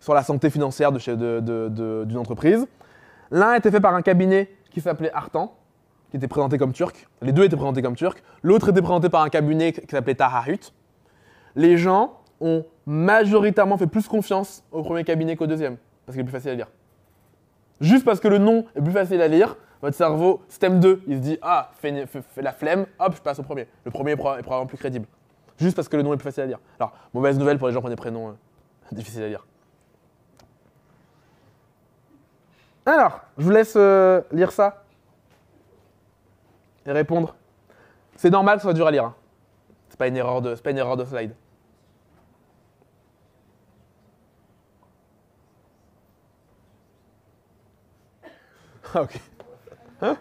sur 0.00 0.14
la 0.14 0.24
santé 0.24 0.50
financière 0.50 0.90
d'une 0.90 2.18
entreprise. 2.18 2.66
L'un 3.30 3.54
était 3.54 3.70
fait 3.70 3.80
par 3.80 3.94
un 3.94 4.02
cabinet 4.02 4.50
qui 4.72 4.80
s'appelait 4.80 5.12
Artan, 5.12 5.54
qui 6.10 6.16
était 6.16 6.28
présenté 6.28 6.58
comme 6.58 6.72
turc. 6.72 7.08
Les 7.22 7.32
deux 7.32 7.44
étaient 7.44 7.56
présentés 7.56 7.82
comme 7.82 7.96
turcs. 7.96 8.18
L'autre 8.42 8.70
était 8.70 8.82
présenté 8.82 9.08
par 9.08 9.22
un 9.22 9.28
cabinet 9.28 9.72
qui 9.72 9.86
s'appelait 9.88 10.14
Tahahut. 10.14 10.72
Les 11.56 11.76
gens 11.76 12.20
ont 12.40 12.64
majoritairement 12.86 13.76
fait 13.76 13.86
plus 13.86 14.08
confiance 14.08 14.64
au 14.72 14.82
premier 14.82 15.04
cabinet 15.04 15.36
qu'au 15.36 15.46
deuxième, 15.46 15.76
parce 16.06 16.14
qu'il 16.14 16.22
est 16.22 16.24
plus 16.24 16.32
facile 16.32 16.50
à 16.50 16.54
lire. 16.54 16.68
Juste 17.80 18.04
parce 18.04 18.20
que 18.20 18.28
le 18.28 18.38
nom 18.38 18.66
est 18.76 18.82
plus 18.82 18.92
facile 18.92 19.20
à 19.22 19.28
lire, 19.28 19.56
votre 19.82 19.96
cerveau, 19.96 20.42
système 20.48 20.80
2, 20.80 21.02
il 21.06 21.16
se 21.16 21.22
dit 21.22 21.38
Ah, 21.40 21.70
fais, 21.78 22.06
la 22.36 22.52
flemme, 22.52 22.86
hop, 22.98 23.14
je 23.16 23.22
passe 23.22 23.38
au 23.38 23.42
premier. 23.42 23.66
Le 23.84 23.90
premier 23.90 24.12
est 24.12 24.16
probablement 24.16 24.66
plus 24.66 24.76
crédible. 24.76 25.06
Juste 25.58 25.76
parce 25.76 25.88
que 25.88 25.96
le 25.96 26.02
nom 26.02 26.12
est 26.12 26.16
plus 26.16 26.24
facile 26.24 26.42
à 26.42 26.46
lire. 26.46 26.58
Alors, 26.78 26.92
mauvaise 27.14 27.38
nouvelle 27.38 27.58
pour 27.58 27.68
les 27.68 27.74
gens 27.74 27.80
qui 27.80 27.86
ont 27.86 27.90
des 27.90 27.96
prénoms 27.96 28.28
euh, 28.28 28.32
difficiles 28.92 29.22
à 29.22 29.28
lire. 29.28 29.46
Alors, 32.84 33.20
je 33.38 33.44
vous 33.44 33.50
laisse 33.50 33.74
euh, 33.76 34.20
lire 34.32 34.52
ça 34.52 34.84
et 36.86 36.92
répondre. 36.92 37.34
C'est 38.16 38.30
normal 38.30 38.56
que 38.56 38.62
ça 38.62 38.66
soit 38.68 38.74
dur 38.74 38.86
à 38.86 38.90
lire. 38.90 39.04
hein. 39.04 39.14
C'est 39.88 39.98
pas 39.98 40.08
une 40.08 40.16
erreur 40.16 40.40
de, 40.42 40.54
pas 40.54 40.70
une 40.70 40.78
erreur 40.78 40.96
de 40.96 41.04
slide. 41.04 41.32
Ah, 48.94 49.02
ok. 49.02 50.16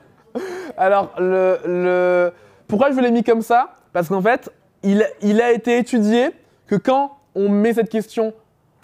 Alors, 0.78 1.12
le, 1.20 1.58
le- 1.66 2.34
pourquoi 2.68 2.92
je 2.92 3.00
l'ai 3.00 3.12
mis 3.12 3.24
comme 3.24 3.42
ça? 3.42 3.72
Parce 3.94 4.08
qu'en 4.08 4.22
fait, 4.22 4.52
il, 4.84 5.06
il 5.22 5.42
a 5.42 5.52
été 5.52 5.78
étudié 5.78 6.30
que 6.68 6.76
quand 6.76 7.18
on 7.36 7.50
met 7.50 7.74
cette 7.74 7.90
question 7.90 8.34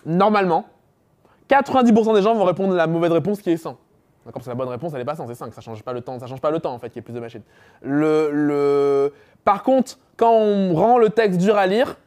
normalement, 0.06 0.66
90% 1.50 2.16
des 2.16 2.22
gens 2.22 2.34
vont 2.34 2.44
répondre 2.46 2.74
la 2.74 2.88
mauvaise 2.88 3.12
réponse 3.12 3.42
qui 3.42 3.52
est 3.52 3.58
100. 3.58 3.78
Parce 4.32 4.46
que 4.46 4.50
la 4.50 4.56
bonne 4.56 4.70
réponse, 4.70 4.92
elle 4.94 5.02
est 5.02 5.06
pas 5.06 5.16
100, 5.16 5.28
c'est 5.28 5.36
5. 5.36 5.54
Ça 5.54 5.62
change 5.62 5.84
pas 5.84 5.94
le 5.94 6.02
temps, 6.02 6.18
ça 6.20 6.26
change 6.26 6.42
pas 6.42 6.50
le 6.50 6.60
temps 6.60 6.74
en 6.74 6.80
fait, 6.80 6.90
qu'il 6.90 6.98
y 6.98 7.00
ait 7.00 7.04
plus 7.04 7.14
de 7.14 7.20
machines. 7.20 7.44
Le, 7.82 8.32
le... 8.32 9.14
Par 9.44 9.62
contre, 9.62 10.00
quand 10.18 10.32
on 10.32 10.74
rend 10.74 10.98
le 10.98 11.10
texte 11.10 11.40
dur 11.40 11.56
à 11.58 11.68
lire, 11.68 11.98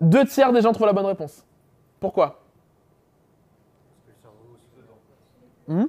deux 0.00 0.24
tiers 0.24 0.52
des 0.52 0.62
gens 0.62 0.72
trouvent 0.72 0.86
la 0.86 0.92
bonne 0.92 1.06
réponse. 1.06 1.44
Pourquoi? 1.98 2.40
Hmm? 5.66 5.86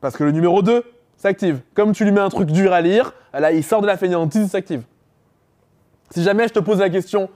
Parce 0.00 0.16
que 0.16 0.24
le 0.24 0.32
numéro 0.32 0.62
2 0.62 0.82
s'active. 1.16 1.60
Comme 1.74 1.92
tu 1.92 2.04
lui 2.04 2.12
mets 2.12 2.20
un 2.20 2.30
truc 2.30 2.50
dur 2.50 2.72
à 2.72 2.80
lire, 2.80 3.12
là, 3.32 3.52
il 3.52 3.62
sort 3.62 3.82
de 3.82 3.86
la 3.86 3.96
fainéantise, 3.96 4.46
il 4.46 4.48
s'active. 4.48 4.84
Si 6.10 6.22
jamais 6.22 6.48
je 6.48 6.54
te 6.54 6.58
pose 6.58 6.78
la 6.78 6.90
question 6.90 7.28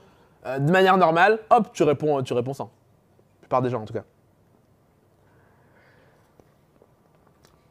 euh, 0.45 0.59
de 0.59 0.71
manière 0.71 0.97
normale, 0.97 1.39
hop, 1.49 1.69
tu 1.71 1.83
réponds, 1.83 2.21
tu 2.23 2.33
réponds 2.33 2.53
100. 2.53 2.63
La 2.63 3.39
plupart 3.41 3.61
des 3.61 3.69
gens, 3.69 3.81
en 3.81 3.85
tout 3.85 3.93
cas. 3.93 4.03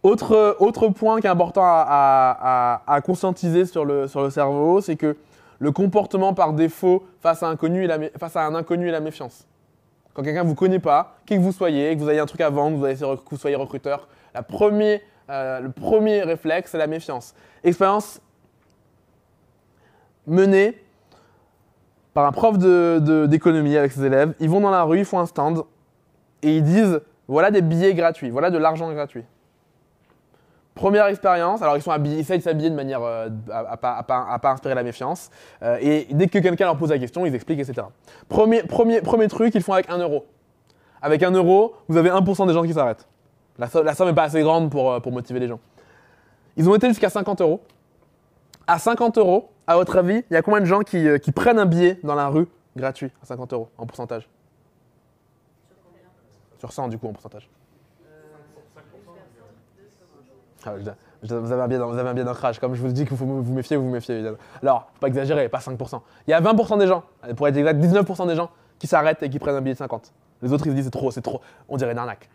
Autre, 0.05 0.57
autre 0.61 0.88
point 0.88 1.19
qui 1.21 1.27
est 1.27 1.31
important 1.31 1.62
à, 1.64 2.83
à- 2.87 3.01
conscientiser 3.01 3.64
sur 3.64 3.87
le, 3.87 4.07
sur 4.07 4.23
le 4.23 4.29
cerveau, 4.29 4.83
c'est 4.83 4.97
que 4.97 5.17
le 5.59 5.73
comportement 5.73 6.35
par 6.35 6.53
défaut 6.53 7.05
face 7.21 7.43
à, 7.43 7.49
inconnu 7.49 7.85
et 7.85 7.87
la 7.87 7.99
face 8.19 8.37
à 8.37 8.45
un 8.45 8.55
inconnu 8.55 8.87
et 8.88 8.90
la 8.90 9.01
méfiance. 9.01 9.47
Quand 10.12 10.23
quelqu'un 10.23 10.45
ne 10.45 10.49
vous 10.49 10.55
connaît 10.55 10.79
pas, 10.79 11.17
qui 11.25 11.37
que 11.37 11.40
vous 11.40 11.53
soyez, 11.53 11.97
que 11.97 12.01
vous 12.03 12.11
ayez 12.11 12.21
un 12.21 12.27
truc 12.27 12.43
à 12.43 12.51
vendre, 12.51 12.87
que 12.87 13.31
vous, 13.31 13.37
soyez 13.38 13.57
recruteur, 13.57 14.07
la 14.35 14.43
premier, 14.43 15.01
euh, 15.31 15.61
le 15.61 15.71
premier 15.71 16.23
réflexe, 16.23 16.73
c'est 16.73 16.79
la 16.79 16.87
méfiance. 16.87 17.35
Expérience 17.64 18.21
menée 20.27 20.79
par 22.12 22.27
un 22.27 22.33
prof 22.33 22.59
de- 22.59 22.99
de- 23.01 23.25
d'économie 23.27 23.77
avec 23.77 23.93
ses 23.93 24.05
élèves. 24.05 24.35
Ils 24.38 24.51
vont 24.51 24.61
dans 24.61 24.71
la 24.71 24.83
rue, 24.83 24.99
ils 24.99 25.05
font 25.07 25.19
un 25.19 25.27
stand 25.27 25.62
et 26.43 26.57
ils 26.59 26.62
disent 26.62 27.01
voilà 27.27 27.51
des 27.51 27.62
billets 27.62 27.95
gratuits, 27.95 28.29
voilà 28.29 28.51
de 28.51 28.59
l'argent 28.59 28.93
gratuit. 28.93 29.25
Première 30.75 31.07
expérience, 31.07 31.63
alors 31.63 31.77
ils 31.77 31.83
sont 31.83 31.93
habillés, 31.93 32.17
ils 32.17 32.21
essayent 32.21 32.39
de 32.39 32.43
s'habiller 32.43 32.69
de 32.69 32.75
manière 32.75 33.01
euh, 33.03 33.29
à, 33.51 33.59
à 33.73 33.77
pas, 33.77 33.97
à 33.99 34.39
pas- 34.41 34.51
inspirer 34.51 34.75
la 34.75 34.83
méfiance. 34.83 35.31
Euh, 35.63 35.79
et 35.81 36.09
dès 36.11 36.27
que 36.27 36.39
quelqu'un 36.41 36.65
leur 36.65 36.77
pose 36.77 36.91
la 36.91 36.99
question, 36.99 37.25
ils 37.25 37.35
expliquent, 37.35 37.61
etc. 37.61 37.87
Premier, 38.29 38.63
truc, 39.29 39.55
ils 39.55 39.63
font 39.63 39.73
avec 39.75 39.89
1 39.89 39.99
euro. 39.99 40.27
Avec 41.01 41.23
1 41.23 41.31
euro, 41.31 41.75
vous 41.87 41.97
avez 41.97 42.11
1% 42.11 42.47
des 42.49 42.53
gens 42.55 42.65
qui 42.65 42.73
s'arrêtent. 42.73 43.07
La, 43.57 43.69
so- 43.69 43.85
la 43.85 43.95
somme 43.95 44.09
n'est 44.09 44.15
pas 44.15 44.25
assez 44.25 44.43
grande 44.43 44.69
pour, 44.71 44.91
euh, 44.93 44.99
pour 45.01 45.13
motiver 45.13 45.39
les 45.39 45.47
gens. 45.47 45.61
Ils 46.57 46.69
ont 46.69 46.75
été 46.75 46.89
jusqu'à 46.89 47.09
50 47.11 47.41
euros. 47.41 47.61
À 48.67 48.79
50 48.81 49.19
euros, 49.19 49.51
à 49.69 49.77
votre 49.77 49.97
avis, 49.97 50.25
il 50.29 50.35
y 50.35 50.37
a 50.37 50.43
combien 50.43 50.61
de 50.61 50.65
gens 50.67 50.81
qui, 50.81 51.07
qui 51.23 51.31
prennent 51.31 51.59
un 51.61 51.67
billet 51.67 52.01
dans 52.03 52.15
la 52.17 52.27
rue 52.29 52.47
gratuit 52.77 53.13
à 53.23 53.27
50 53.27 53.53
euros 53.53 53.69
en 53.79 53.87
pourcentage? 53.87 54.29
Sur 56.59 56.73
100 56.73 56.89
du 56.89 56.99
coup 56.99 57.07
en 57.09 57.13
pourcentage. 57.13 57.49
Ah, 60.66 60.72
vous, 61.22 61.53
avez 61.53 61.74
un 61.74 61.79
d'an- 61.79 61.88
vous 61.90 61.98
avez 61.98 62.09
un 62.20 62.24
d'ancrage. 62.24 62.59
Comme 62.59 62.74
je 62.74 62.81
vous 62.83 62.88
dis 62.92 63.07
qu'il 63.07 63.16
faut 63.16 63.24
vous 63.24 63.53
méfier, 63.53 63.77
vous 63.77 63.85
vous 63.85 63.90
méfiez 63.92 64.14
évidemment. 64.16 64.37
Alors, 64.62 64.88
faut 64.94 65.00
pas 65.00 65.09
exagérer, 65.09 65.48
pas 65.48 65.59
5%. 65.61 66.00
Il 66.27 66.31
y 66.31 66.35
a 66.35 66.40
20% 66.40 66.79
des 66.79 66.87
gens, 66.87 67.05
pour 67.37 67.48
être 67.48 67.57
exact, 67.57 67.79
19% 67.81 68.27
des 68.27 68.35
gens 68.37 68.50
qui 68.79 68.87
s'arrêtent 68.87 69.22
et 69.22 69.31
qui 69.31 69.38
prennent 69.38 69.55
un 69.57 69.61
billet 69.61 69.74
de 69.74 69.79
50. 69.79 70.12
Les 70.42 70.53
autres, 70.53 70.66
ils 70.66 70.70
se 70.70 70.74
disent 70.77 70.85
c'est 70.85 70.90
trop, 70.90 71.11
c'est 71.11 71.22
trop. 71.22 71.40
On 71.68 71.77
dirait 71.77 71.92
une 71.92 71.98
arnaque. 71.98 72.29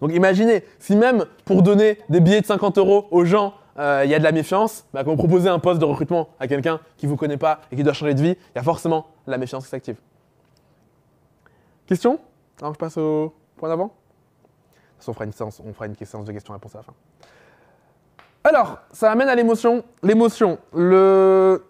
Donc 0.00 0.12
imaginez, 0.12 0.64
si 0.80 0.96
même 0.96 1.24
pour 1.44 1.62
donner 1.62 1.98
des 2.08 2.20
billets 2.20 2.40
de 2.40 2.46
50 2.46 2.78
euros 2.78 3.06
aux 3.12 3.24
gens, 3.24 3.54
euh, 3.78 4.02
il 4.04 4.10
y 4.10 4.14
a 4.14 4.18
de 4.18 4.24
la 4.24 4.32
méfiance, 4.32 4.84
bah, 4.92 5.04
quand 5.04 5.12
vous 5.12 5.16
proposez 5.16 5.48
un 5.48 5.60
poste 5.60 5.78
de 5.80 5.84
recrutement 5.84 6.28
à 6.40 6.48
quelqu'un 6.48 6.80
qui 6.96 7.06
ne 7.06 7.10
vous 7.10 7.16
connaît 7.16 7.36
pas 7.36 7.60
et 7.70 7.76
qui 7.76 7.84
doit 7.84 7.92
changer 7.92 8.14
de 8.14 8.20
vie, 8.20 8.30
il 8.36 8.56
y 8.56 8.58
a 8.58 8.62
forcément 8.64 9.06
la 9.28 9.38
méfiance 9.38 9.62
qui 9.64 9.70
s'active. 9.70 9.96
Question? 11.86 12.18
Alors 12.60 12.74
je 12.74 12.78
passe 12.78 12.96
au 12.98 13.32
point 13.56 13.68
d'avant? 13.68 13.92
On 15.08 15.12
fera 15.12 15.24
une 15.24 15.32
séance, 15.32 15.60
on 15.64 15.72
fera 15.72 15.86
une 15.86 15.96
séance 15.96 16.24
de 16.24 16.32
questions-réponses 16.32 16.74
à 16.74 16.78
la 16.78 16.84
fin. 16.84 16.94
Alors, 18.44 18.80
ça 18.92 19.10
amène 19.10 19.28
à 19.28 19.34
l'émotion. 19.34 19.84
L'émotion, 20.02 20.58
le... 20.74 21.62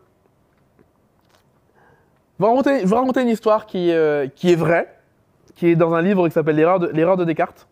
Je 2.40 2.44
vais 2.88 2.94
raconter, 2.96 3.22
une 3.22 3.28
histoire 3.28 3.66
qui, 3.66 3.92
euh, 3.92 4.26
qui, 4.26 4.50
est 4.50 4.56
vraie, 4.56 4.98
qui 5.54 5.68
est 5.68 5.76
dans 5.76 5.94
un 5.94 6.02
livre 6.02 6.26
qui 6.26 6.34
s'appelle 6.34 6.56
L'erreur 6.56 6.80
de, 6.80 6.88
de, 6.88 7.24
Descartes. 7.24 7.68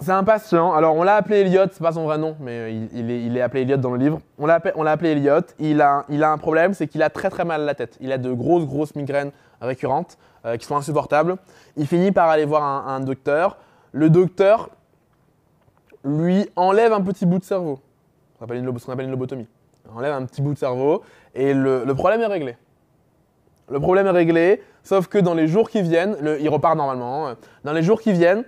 C'est 0.00 0.10
un 0.10 0.24
patient, 0.24 0.72
alors 0.74 0.96
on 0.96 1.02
l'a 1.02 1.14
appelé 1.14 1.40
Elliot, 1.40 1.66
c'est 1.70 1.82
pas 1.82 1.92
son 1.92 2.04
vrai 2.04 2.18
nom, 2.18 2.36
mais 2.40 2.50
euh, 2.50 2.86
il, 2.92 3.36
est, 3.36 3.40
appelé 3.40 3.62
Elliot 3.62 3.76
dans 3.76 3.92
le 3.92 3.98
livre. 3.98 4.20
On 4.38 4.46
l'a 4.46 4.56
appelé, 4.56 5.10
Elliot, 5.10 5.40
il 5.58 5.80
a, 5.80 6.04
un 6.08 6.38
problème, 6.38 6.74
c'est 6.74 6.88
qu'il 6.88 7.02
a 7.02 7.10
très 7.10 7.30
très 7.30 7.44
mal 7.44 7.62
à 7.62 7.64
la 7.64 7.74
tête. 7.74 7.96
Il 8.00 8.10
a 8.12 8.18
de 8.18 8.32
grosses 8.32 8.66
grosses 8.66 8.94
migraines 8.96 9.30
récurrentes 9.60 10.18
euh, 10.44 10.56
qui 10.56 10.66
sont 10.66 10.76
insupportables. 10.76 11.36
Il 11.76 11.86
finit 11.86 12.10
par 12.10 12.28
aller 12.28 12.44
voir 12.44 12.88
un 12.88 13.00
docteur 13.00 13.56
le 13.94 14.10
docteur 14.10 14.70
lui 16.04 16.50
enlève 16.56 16.92
un 16.92 17.00
petit 17.00 17.24
bout 17.24 17.38
de 17.38 17.44
cerveau. 17.44 17.78
Ce 18.34 18.38
qu'on 18.38 18.44
appelle 18.44 19.04
une 19.04 19.10
lobotomie. 19.10 19.46
Il 19.84 19.96
enlève 19.96 20.12
un 20.12 20.26
petit 20.26 20.42
bout 20.42 20.52
de 20.52 20.58
cerveau 20.58 21.02
et 21.32 21.54
le, 21.54 21.84
problème 21.94 22.20
est 22.20 22.26
réglé. 22.26 22.56
Le 23.70 23.78
problème 23.78 24.08
est 24.08 24.10
réglé, 24.10 24.62
sauf 24.82 25.06
que 25.06 25.18
dans 25.18 25.32
les 25.32 25.46
jours 25.46 25.70
qui 25.70 25.80
viennent, 25.80 26.16
il 26.40 26.48
repart 26.48 26.76
normalement, 26.76 27.28
hein. 27.28 27.36
dans 27.62 27.72
les 27.72 27.84
jours 27.84 28.00
qui 28.00 28.12
viennent, 28.12 28.44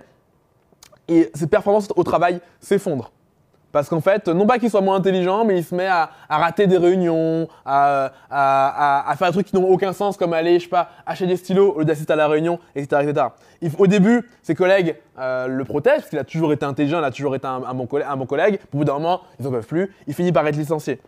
ses 1.07 1.47
performances 1.47 1.87
au 1.95 2.03
travail 2.03 2.39
s'effondrent. 2.59 3.11
Parce 3.71 3.89
qu'en 3.89 4.01
fait, 4.01 4.27
non 4.29 4.47
pas 4.47 4.59
qu'il 4.59 4.69
soit 4.69 4.81
moins 4.81 4.95
intelligent, 4.95 5.43
mais 5.45 5.57
il 5.57 5.63
se 5.63 5.75
met 5.75 5.85
à, 5.85 6.09
rater 6.29 6.67
des 6.67 6.77
réunions, 6.77 7.47
à, 7.65 8.11
faire 9.17 9.27
des 9.27 9.33
trucs 9.33 9.47
qui 9.47 9.55
n'ont 9.55 9.67
aucun 9.67 9.93
sens, 9.93 10.17
comme 10.17 10.33
aller, 10.33 10.57
je 10.57 10.63
sais 10.63 10.69
pas, 10.69 10.89
acheter 11.05 11.27
des 11.27 11.35
stylos 11.35 11.73
au 11.73 11.79
lieu 11.79 11.85
d'assister 11.85 12.13
à 12.13 12.15
la 12.15 12.27
réunion, 12.27 12.59
etc. 12.75 13.07
etc. 13.07 13.71
au 13.77 13.87
début, 13.87 14.27
ses 14.41 14.55
collègues 14.55 14.95
euh, 15.19 15.47
le 15.47 15.63
protègent, 15.65 15.97
parce 15.97 16.09
qu'il 16.09 16.19
a 16.19 16.23
toujours 16.23 16.53
été 16.53 16.65
intelligent, 16.65 16.99
il 16.99 17.05
a 17.05 17.11
toujours 17.11 17.35
été 17.35 17.45
un, 17.45 17.59
bon, 17.59 17.85
collègue, 17.85 18.07
un 18.09 18.17
bon 18.17 18.25
collègue. 18.25 18.59
Au 18.73 18.77
bout 18.77 18.85
d'un 18.85 18.93
moment, 18.93 19.21
ils 19.39 19.45
n'en 19.45 19.51
peuvent 19.51 19.67
plus, 19.67 19.93
il 20.07 20.13
finit 20.13 20.31
par 20.31 20.47
être 20.47 20.55
licencié. 20.55 20.99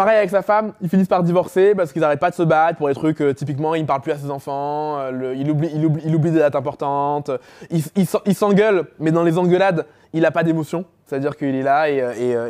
Pareil 0.00 0.16
avec 0.16 0.30
sa 0.30 0.40
femme, 0.40 0.72
ils 0.80 0.88
finissent 0.88 1.08
par 1.08 1.22
divorcer 1.22 1.74
parce 1.74 1.92
qu'ils 1.92 2.00
n'arrêtent 2.00 2.20
pas 2.20 2.30
de 2.30 2.34
se 2.34 2.42
battre 2.42 2.78
pour 2.78 2.88
des 2.88 2.94
trucs, 2.94 3.20
euh, 3.20 3.34
typiquement, 3.34 3.74
il 3.74 3.82
ne 3.82 3.86
parle 3.86 4.00
plus 4.00 4.12
à 4.12 4.16
ses 4.16 4.30
enfants, 4.30 4.96
euh, 4.98 5.34
il, 5.36 5.50
oublie, 5.50 6.30
des 6.30 6.38
dates 6.38 6.56
importantes, 6.56 7.30
il, 7.70 8.34
s'engueule, 8.34 8.86
mais 8.98 9.10
dans 9.10 9.22
les 9.22 9.36
engueulades, 9.36 9.84
il 10.14 10.22
n'a 10.22 10.30
pas 10.30 10.42
d'émotion. 10.42 10.86
C'est-à-dire 11.04 11.36
qu'il 11.36 11.54
est 11.54 11.62
là 11.62 11.90
et, 11.90 12.00
euh, 12.00 12.48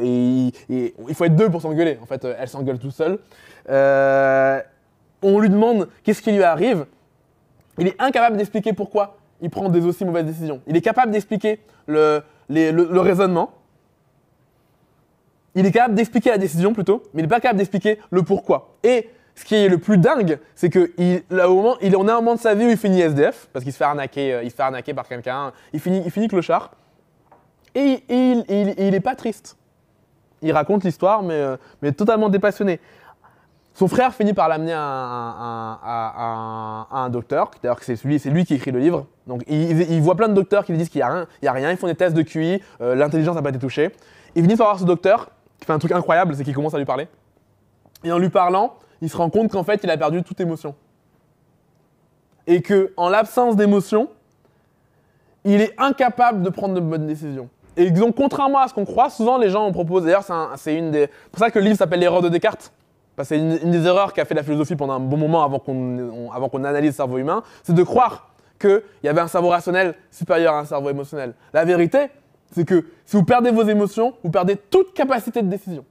il 0.68 1.14
faut 1.16 1.24
être 1.24 1.34
deux 1.34 1.50
pour 1.50 1.60
s'engueuler. 1.60 1.98
En 2.00 2.06
fait, 2.06 2.24
elle 2.24 2.46
s'engueule 2.46 2.78
tout 2.78 2.92
seul. 2.92 3.18
on 3.68 5.40
lui 5.40 5.50
demande 5.50 5.88
qu'est-ce 6.04 6.22
qui 6.22 6.30
lui 6.30 6.44
arrive. 6.44 6.86
Il 7.78 7.88
est 7.88 8.00
incapable 8.00 8.36
d'expliquer 8.36 8.74
pourquoi 8.74 9.16
il 9.40 9.50
prend 9.50 9.68
des 9.70 9.84
aussi 9.84 10.04
mauvaises 10.04 10.26
décisions. 10.26 10.60
Il 10.68 10.76
est 10.76 10.82
capable 10.82 11.10
d'expliquer 11.10 11.58
le 11.88 12.22
raisonnement, 13.00 13.50
il 15.54 15.66
est 15.66 15.72
capable 15.72 15.94
d'expliquer 15.94 16.30
la 16.30 16.38
décision 16.38 16.72
plutôt, 16.72 17.02
mais 17.12 17.20
il 17.20 17.24
n'est 17.24 17.28
pas 17.28 17.40
capable 17.40 17.58
d'expliquer 17.58 17.98
le 18.10 18.22
pourquoi. 18.22 18.76
Et 18.82 19.10
ce 19.34 19.44
qui 19.44 19.54
est 19.54 19.68
le 19.68 19.78
plus 19.78 19.98
dingue, 19.98 20.38
c'est 20.54 20.70
qu'il 20.70 20.90
il 20.98 21.96
en 21.96 22.08
a 22.08 22.12
un 22.12 22.16
moment 22.16 22.34
de 22.34 22.40
sa 22.40 22.54
vie 22.54 22.66
où 22.66 22.70
il 22.70 22.76
finit 22.76 23.00
SDF, 23.00 23.48
parce 23.52 23.64
qu'il 23.64 23.72
se 23.72 23.78
fait 23.78 23.84
arnaquer, 23.84 24.34
euh, 24.34 24.42
il 24.42 24.50
se 24.50 24.56
fait 24.56 24.62
arnaquer 24.62 24.94
par 24.94 25.08
quelqu'un, 25.08 25.52
il 25.72 25.80
finit, 25.80 26.02
il 26.04 26.10
finit 26.10 26.28
clochard, 26.28 26.72
et, 27.74 28.02
il, 28.08 28.44
il, 28.48 28.94
est 28.94 29.00
pas 29.00 29.14
triste. 29.14 29.56
Il 30.42 30.52
raconte 30.52 30.84
l'histoire, 30.84 31.22
mais, 31.22 31.34
euh, 31.34 31.56
totalement 31.96 32.28
dépassionné. 32.28 32.80
Son 33.74 33.86
frère 33.88 34.12
finit 34.12 34.34
par 34.34 34.48
l'amener 34.48 34.74
à, 34.74 35.78
un 36.90 37.08
docteur, 37.08 37.52
d'ailleurs 37.62 37.78
c'est 37.82 38.04
lui, 38.04 38.18
lui 38.18 38.44
qui 38.44 38.54
écrit 38.54 38.72
le 38.72 38.80
livre. 38.80 39.06
Donc 39.26 39.42
il, 39.46 40.00
voit 40.02 40.16
plein 40.16 40.28
de 40.28 40.34
docteurs 40.34 40.64
qui 40.64 40.72
lui 40.72 40.78
disent 40.78 40.88
qu'il 40.88 40.98
n'y 40.98 41.04
a, 41.04 41.08
rien, 41.08 41.26
a 41.46 41.52
rien, 41.52 41.70
ils 41.70 41.76
font 41.76 41.86
des 41.86 41.94
tests 41.94 42.16
de 42.16 42.22
QI, 42.22 42.60
euh, 42.80 42.94
l'intelligence 42.94 43.36
n'a 43.36 43.42
pas 43.42 43.50
été 43.50 43.58
touchée. 43.58 43.90
Il 44.34 44.42
finit 44.42 44.56
par 44.56 44.66
voir 44.66 44.80
ce 44.80 44.84
docteur, 44.84 45.30
qui 45.60 45.66
fait 45.66 45.72
un 45.72 45.78
truc 45.78 45.92
incroyable, 45.92 46.34
c'est 46.34 46.44
qu'il 46.44 46.54
commence 46.54 46.74
à 46.74 46.78
lui 46.78 46.84
parler. 46.84 47.08
Et 48.02 48.12
en 48.12 48.18
lui 48.18 48.30
parlant, 48.30 48.74
il 49.02 49.10
se 49.10 49.16
rend 49.16 49.30
compte 49.30 49.50
qu'en 49.50 49.62
fait, 49.62 49.80
il 49.84 49.90
a 49.90 49.96
perdu 49.96 50.22
toute 50.22 50.40
émotion. 50.40 50.74
Et 52.46 52.62
que, 52.62 52.92
en 52.96 53.08
l'absence 53.08 53.56
d'émotion, 53.56 54.08
il 55.44 55.60
est 55.60 55.74
incapable 55.78 56.42
de 56.42 56.50
prendre 56.50 56.74
de 56.74 56.80
bonnes 56.80 57.06
décisions. 57.06 57.48
Et 57.76 57.90
donc, 57.90 58.16
contrairement 58.16 58.58
à 58.58 58.68
ce 58.68 58.74
qu'on 58.74 58.84
croit, 58.84 59.10
souvent 59.10 59.38
les 59.38 59.48
gens 59.48 59.66
ont 59.66 59.72
proposé. 59.72 60.06
D'ailleurs, 60.06 60.24
c'est 60.56 60.74
une 60.74 60.90
des. 60.90 61.02
C'est 61.02 61.30
pour 61.30 61.38
ça 61.38 61.50
que 61.50 61.58
le 61.58 61.66
livre 61.66 61.76
s'appelle 61.76 62.00
L'erreur 62.00 62.22
de 62.22 62.28
Descartes. 62.28 62.72
Parce 63.16 63.28
que 63.28 63.36
c'est 63.36 63.40
une, 63.40 63.70
des 63.70 63.86
erreurs 63.86 64.12
qu'a 64.12 64.24
fait 64.24 64.34
la 64.34 64.42
philosophie 64.42 64.76
pendant 64.76 64.94
un 64.94 65.00
bon 65.00 65.16
moment 65.16 65.44
avant 65.44 65.58
qu'on 65.58 66.28
qu'on 66.50 66.64
analyse 66.64 66.90
le 66.90 66.96
cerveau 66.96 67.18
humain, 67.18 67.42
c'est 67.62 67.74
de 67.74 67.82
croire 67.82 68.30
qu'il 68.58 68.82
y 69.02 69.08
avait 69.08 69.20
un 69.20 69.28
cerveau 69.28 69.48
rationnel 69.48 69.94
supérieur 70.10 70.54
à 70.54 70.60
un 70.60 70.64
cerveau 70.64 70.90
émotionnel. 70.90 71.34
La 71.52 71.64
vérité, 71.64 72.08
c'est 72.50 72.64
que 72.64 72.86
si 73.04 73.16
vous 73.16 73.24
perdez 73.24 73.50
vos 73.50 73.62
émotions, 73.62 74.14
vous 74.22 74.30
perdez 74.30 74.56
toute 74.56 74.92
capacité 74.94 75.42
de 75.42 75.48
décision. 75.48 75.84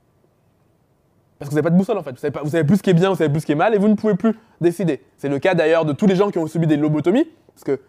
Parce 1.37 1.49
que 1.49 1.53
vous 1.53 1.55
n'avez 1.55 1.63
pas 1.63 1.69
de 1.69 1.77
boussole 1.77 1.97
en 1.97 2.03
fait. 2.03 2.11
Vous 2.11 2.17
savez, 2.17 2.31
pas, 2.31 2.43
vous 2.43 2.49
savez 2.49 2.65
plus 2.65 2.77
ce 2.77 2.83
qui 2.83 2.89
est 2.89 2.93
bien, 2.93 3.09
vous 3.09 3.15
savez 3.15 3.29
plus 3.29 3.41
ce 3.41 3.45
qui 3.45 3.53
est 3.53 3.55
mal, 3.55 3.73
et 3.73 3.77
vous 3.77 3.87
ne 3.87 3.95
pouvez 3.95 4.15
plus 4.15 4.35
décider. 4.59 5.01
C'est 5.17 5.29
le 5.29 5.39
cas 5.39 5.55
d'ailleurs 5.55 5.85
de 5.85 5.93
tous 5.93 6.05
les 6.05 6.15
gens 6.15 6.31
qui 6.31 6.37
ont 6.37 6.47
subi 6.47 6.67
des 6.67 6.75
lobotomies, 6.75 7.27
parce 7.53 7.63
que 7.63 7.79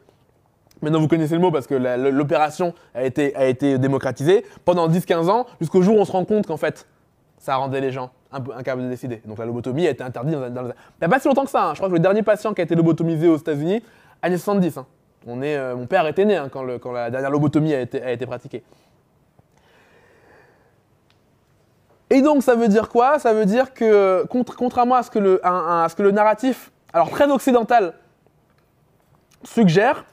maintenant 0.83 1.01
vous 1.01 1.09
connaissez 1.09 1.35
le 1.35 1.41
mot 1.41 1.51
parce 1.51 1.67
que 1.67 1.75
l'opération 1.75 2.75
a 2.95 3.05
été, 3.05 3.35
a 3.35 3.47
été 3.47 3.79
démocratisée 3.79 4.45
pendant 4.65 4.89
10-15 4.89 5.29
ans, 5.29 5.47
jusqu'au 5.61 5.83
jour 5.83 5.97
où 5.97 6.01
on 6.01 6.05
se 6.05 6.13
rend 6.13 6.25
compte 6.25 6.47
qu'en 6.47 6.57
fait, 6.57 6.87
ça 7.39 7.57
rendait 7.57 7.81
les 7.81 7.91
gens 7.91 8.11
incapables 8.33 8.85
de 8.85 8.89
décider. 8.89 9.21
Donc 9.25 9.39
la 9.39 9.47
lobotomie 9.47 9.87
a 9.87 9.91
été 9.91 10.05
interdite 10.05 10.35
dans, 10.35 10.51
dans, 10.51 10.63
Il 10.63 10.67
n'y 10.67 11.07
a 11.07 11.09
pas 11.09 11.19
si 11.19 11.27
longtemps 11.27 11.45
que 11.45 11.51
ça. 11.51 11.71
Hein. 11.71 11.75
Je 11.75 11.79
crois 11.79 11.89
que 11.89 11.95
le 11.95 12.01
dernier 12.01 12.23
patient 12.23 12.55
qui 12.55 12.61
a 12.61 12.65
été 12.65 12.77
lobotomisé 12.77 13.27
aux 13.27 13.37
États-Unis, 13.37 13.83
années 14.23 14.37
70. 14.37 14.79
Euh, 15.29 15.77
mon 15.77 15.87
père 15.87 16.07
était 16.07 16.25
né 16.25 16.37
hein, 16.37 16.49
quand, 16.51 16.93
la 16.93 17.11
dernière 17.11 17.31
lobotomie 17.31 17.75
a 17.75 17.81
été, 17.81 18.27
pratiquée. 18.27 18.63
Et 22.09 22.23
donc 22.23 22.43
ça 22.43 22.55
veut 22.55 22.69
dire 22.69 22.89
quoi? 22.89 23.19
Ça 23.19 23.33
veut 23.33 23.47
dire 23.47 23.73
que, 23.73 24.27
contrairement 24.29 24.97
à 24.97 25.03
ce 25.03 25.11
que, 25.11 25.19
le, 26.03 26.11
narratif, 26.11 26.73
alors 26.93 27.11
très 27.11 27.31
occidental, 27.31 27.95
suggère, 29.45 30.05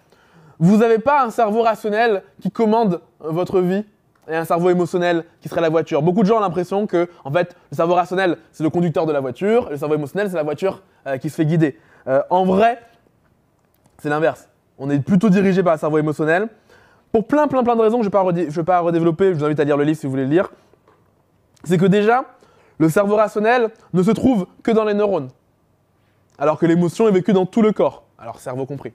vous 0.60 0.78
n'avez 0.78 1.00
pas 1.00 1.24
un 1.24 1.32
cerveau 1.32 1.64
rationnel 1.64 2.24
qui 2.42 2.52
commande 2.52 3.02
votre 3.20 3.62
vie 3.62 3.86
et 4.28 4.36
un 4.36 4.46
cerveau 4.46 4.70
émotionnel 4.70 5.24
qui 5.42 5.50
serait 5.50 5.62
la 5.62 5.70
voiture. 5.70 6.02
Beaucoup 6.02 6.22
de 6.22 6.28
gens 6.28 6.38
ont 6.38 6.42
l'impression 6.42 6.86
que, 6.86 7.10
en 7.24 7.32
fait, 7.32 7.56
le 7.72 7.78
cerveau 7.78 7.94
rationnel, 7.94 8.38
c'est 8.52 8.64
le 8.64 8.70
conducteur 8.70 9.06
de 9.06 9.14
la 9.14 9.22
voiture, 9.22 9.68
et 9.68 9.72
le 9.72 9.78
cerveau 9.78 9.96
émotionnel, 9.96 10.30
c'est 10.30 10.36
la 10.36 10.44
voiture 10.44 10.84
euh, 11.06 11.18
qui 11.18 11.30
se 11.30 11.36
fait 11.36 11.46
guider. 11.46 11.80
Euh, 12.08 12.22
en 12.30 12.44
vrai, 12.44 12.82
c'est 14.00 14.10
l'inverse. 14.10 14.50
On 14.78 14.90
est 14.90 15.00
plutôt 15.00 15.30
dirigé 15.30 15.64
par 15.64 15.74
le 15.74 15.80
cerveau 15.80 15.98
émotionnel. 15.98 16.50
Pour 17.12 17.26
plein, 17.28 17.48
plein, 17.48 17.64
plein 17.64 17.76
de 17.76 17.82
raisons 17.82 17.98
je 17.98 18.10
ne 18.10 18.50
vais, 18.50 18.64
pas 18.64 18.80
redévelopper, 18.80 19.34
je 19.34 19.40
vous 19.40 19.46
invite 19.46 19.60
à 19.60 19.64
lire 19.64 19.78
le 19.78 19.84
livre 19.84 19.98
si 19.98 20.06
vous 20.06 20.12
voulez 20.12 20.26
le 20.26 20.30
lire. 20.30 20.52
C'est 21.64 21.78
que 21.78 21.86
déjà, 21.86 22.26
le 22.78 22.90
cerveau 22.90 23.16
rationnel 23.16 23.70
ne 23.94 24.04
se 24.04 24.12
trouve 24.12 24.46
que 24.64 24.72
dans 24.72 24.84
les 24.84 24.94
neurones. 24.94 25.30
Alors 26.38 26.60
que 26.60 26.66
l'émotion 26.66 27.08
est 27.08 27.12
vécue 27.12 27.34
dans 27.34 27.46
tout 27.46 27.62
le 27.62 27.72
corps, 27.72 28.04
alors 28.20 28.40
cerveau 28.40 28.66
compris. 28.66 28.94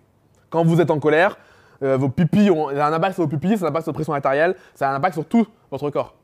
Quand 0.50 0.64
vous 0.64 0.80
êtes 0.80 0.90
en 0.90 1.00
colère, 1.00 1.38
euh, 1.82 1.96
vos 1.96 2.08
pupilles 2.08 2.50
ont 2.50 2.68
un 2.68 2.92
impact 2.92 3.14
sur 3.14 3.24
vos 3.24 3.28
pupilles, 3.28 3.58
ça 3.58 3.64
a 3.64 3.68
un 3.68 3.70
impact 3.70 3.84
sur 3.84 3.92
la 3.92 3.94
pression 3.94 4.12
artérielle, 4.12 4.54
ça 4.74 4.88
a 4.88 4.92
un 4.92 4.96
impact 4.96 5.14
sur 5.14 5.24
tout 5.24 5.46
votre 5.70 5.90
corps. 5.90 6.14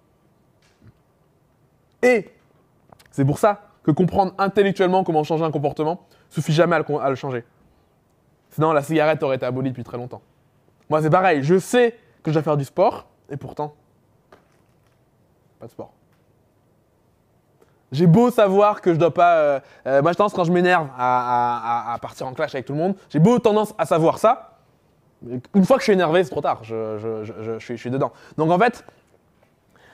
Et 2.03 2.31
c'est 3.11 3.25
pour 3.25 3.39
ça 3.39 3.63
que 3.83 3.91
comprendre 3.91 4.33
intellectuellement 4.39 5.03
comment 5.03 5.25
changer 5.25 5.45
un 5.45 5.51
comportement 5.51 6.07
suffit 6.31 6.53
jamais 6.53 6.77
à 6.77 7.09
le 7.09 7.17
changer. 7.17 7.45
Sinon, 8.59 8.73
la 8.73 8.83
cigarette 8.83 9.23
aurait 9.23 9.37
été 9.37 9.47
abolie 9.47 9.71
depuis 9.71 9.85
très 9.85 9.97
longtemps. 9.97 10.21
Moi, 10.91 11.01
c'est 11.01 11.11
pareil. 11.11 11.45
Je 11.45 11.61
sais 11.61 11.97
que 12.25 12.33
je 12.33 12.35
dois 12.35 12.43
faire 12.43 12.57
du 12.57 12.65
sport, 12.65 13.07
et 13.31 13.37
pourtant, 13.37 13.73
pas 15.61 15.67
de 15.67 15.71
sport. 15.71 15.93
J'ai 17.93 18.09
beau 18.09 18.33
savoir 18.33 18.81
que 18.81 18.93
je 18.93 18.99
dois 18.99 19.15
pas. 19.15 19.37
Euh, 19.37 19.61
euh, 19.87 20.03
moi, 20.03 20.11
je 20.11 20.17
tendance 20.17 20.33
quand 20.35 20.43
je 20.43 20.51
m'énerve 20.51 20.89
à, 20.99 21.97
partir 22.03 22.27
en 22.27 22.35
clash 22.35 22.53
avec 22.53 22.67
tout 22.67 22.73
le 22.73 22.81
monde. 22.81 22.97
J'ai 23.11 23.21
beau 23.21 23.39
tendance 23.39 23.75
à 23.79 23.87
savoir 23.87 24.19
ça. 24.19 24.59
Une 25.55 25.65
fois 25.65 25.77
que 25.77 25.83
je 25.83 25.85
suis 25.85 25.93
énervé, 25.93 26.25
c'est 26.25 26.31
trop 26.31 26.41
tard. 26.41 26.65
Je, 26.65 27.59
suis, 27.61 27.91
dedans. 27.91 28.11
Donc 28.39 28.51
en 28.51 28.59
fait, 28.59 28.85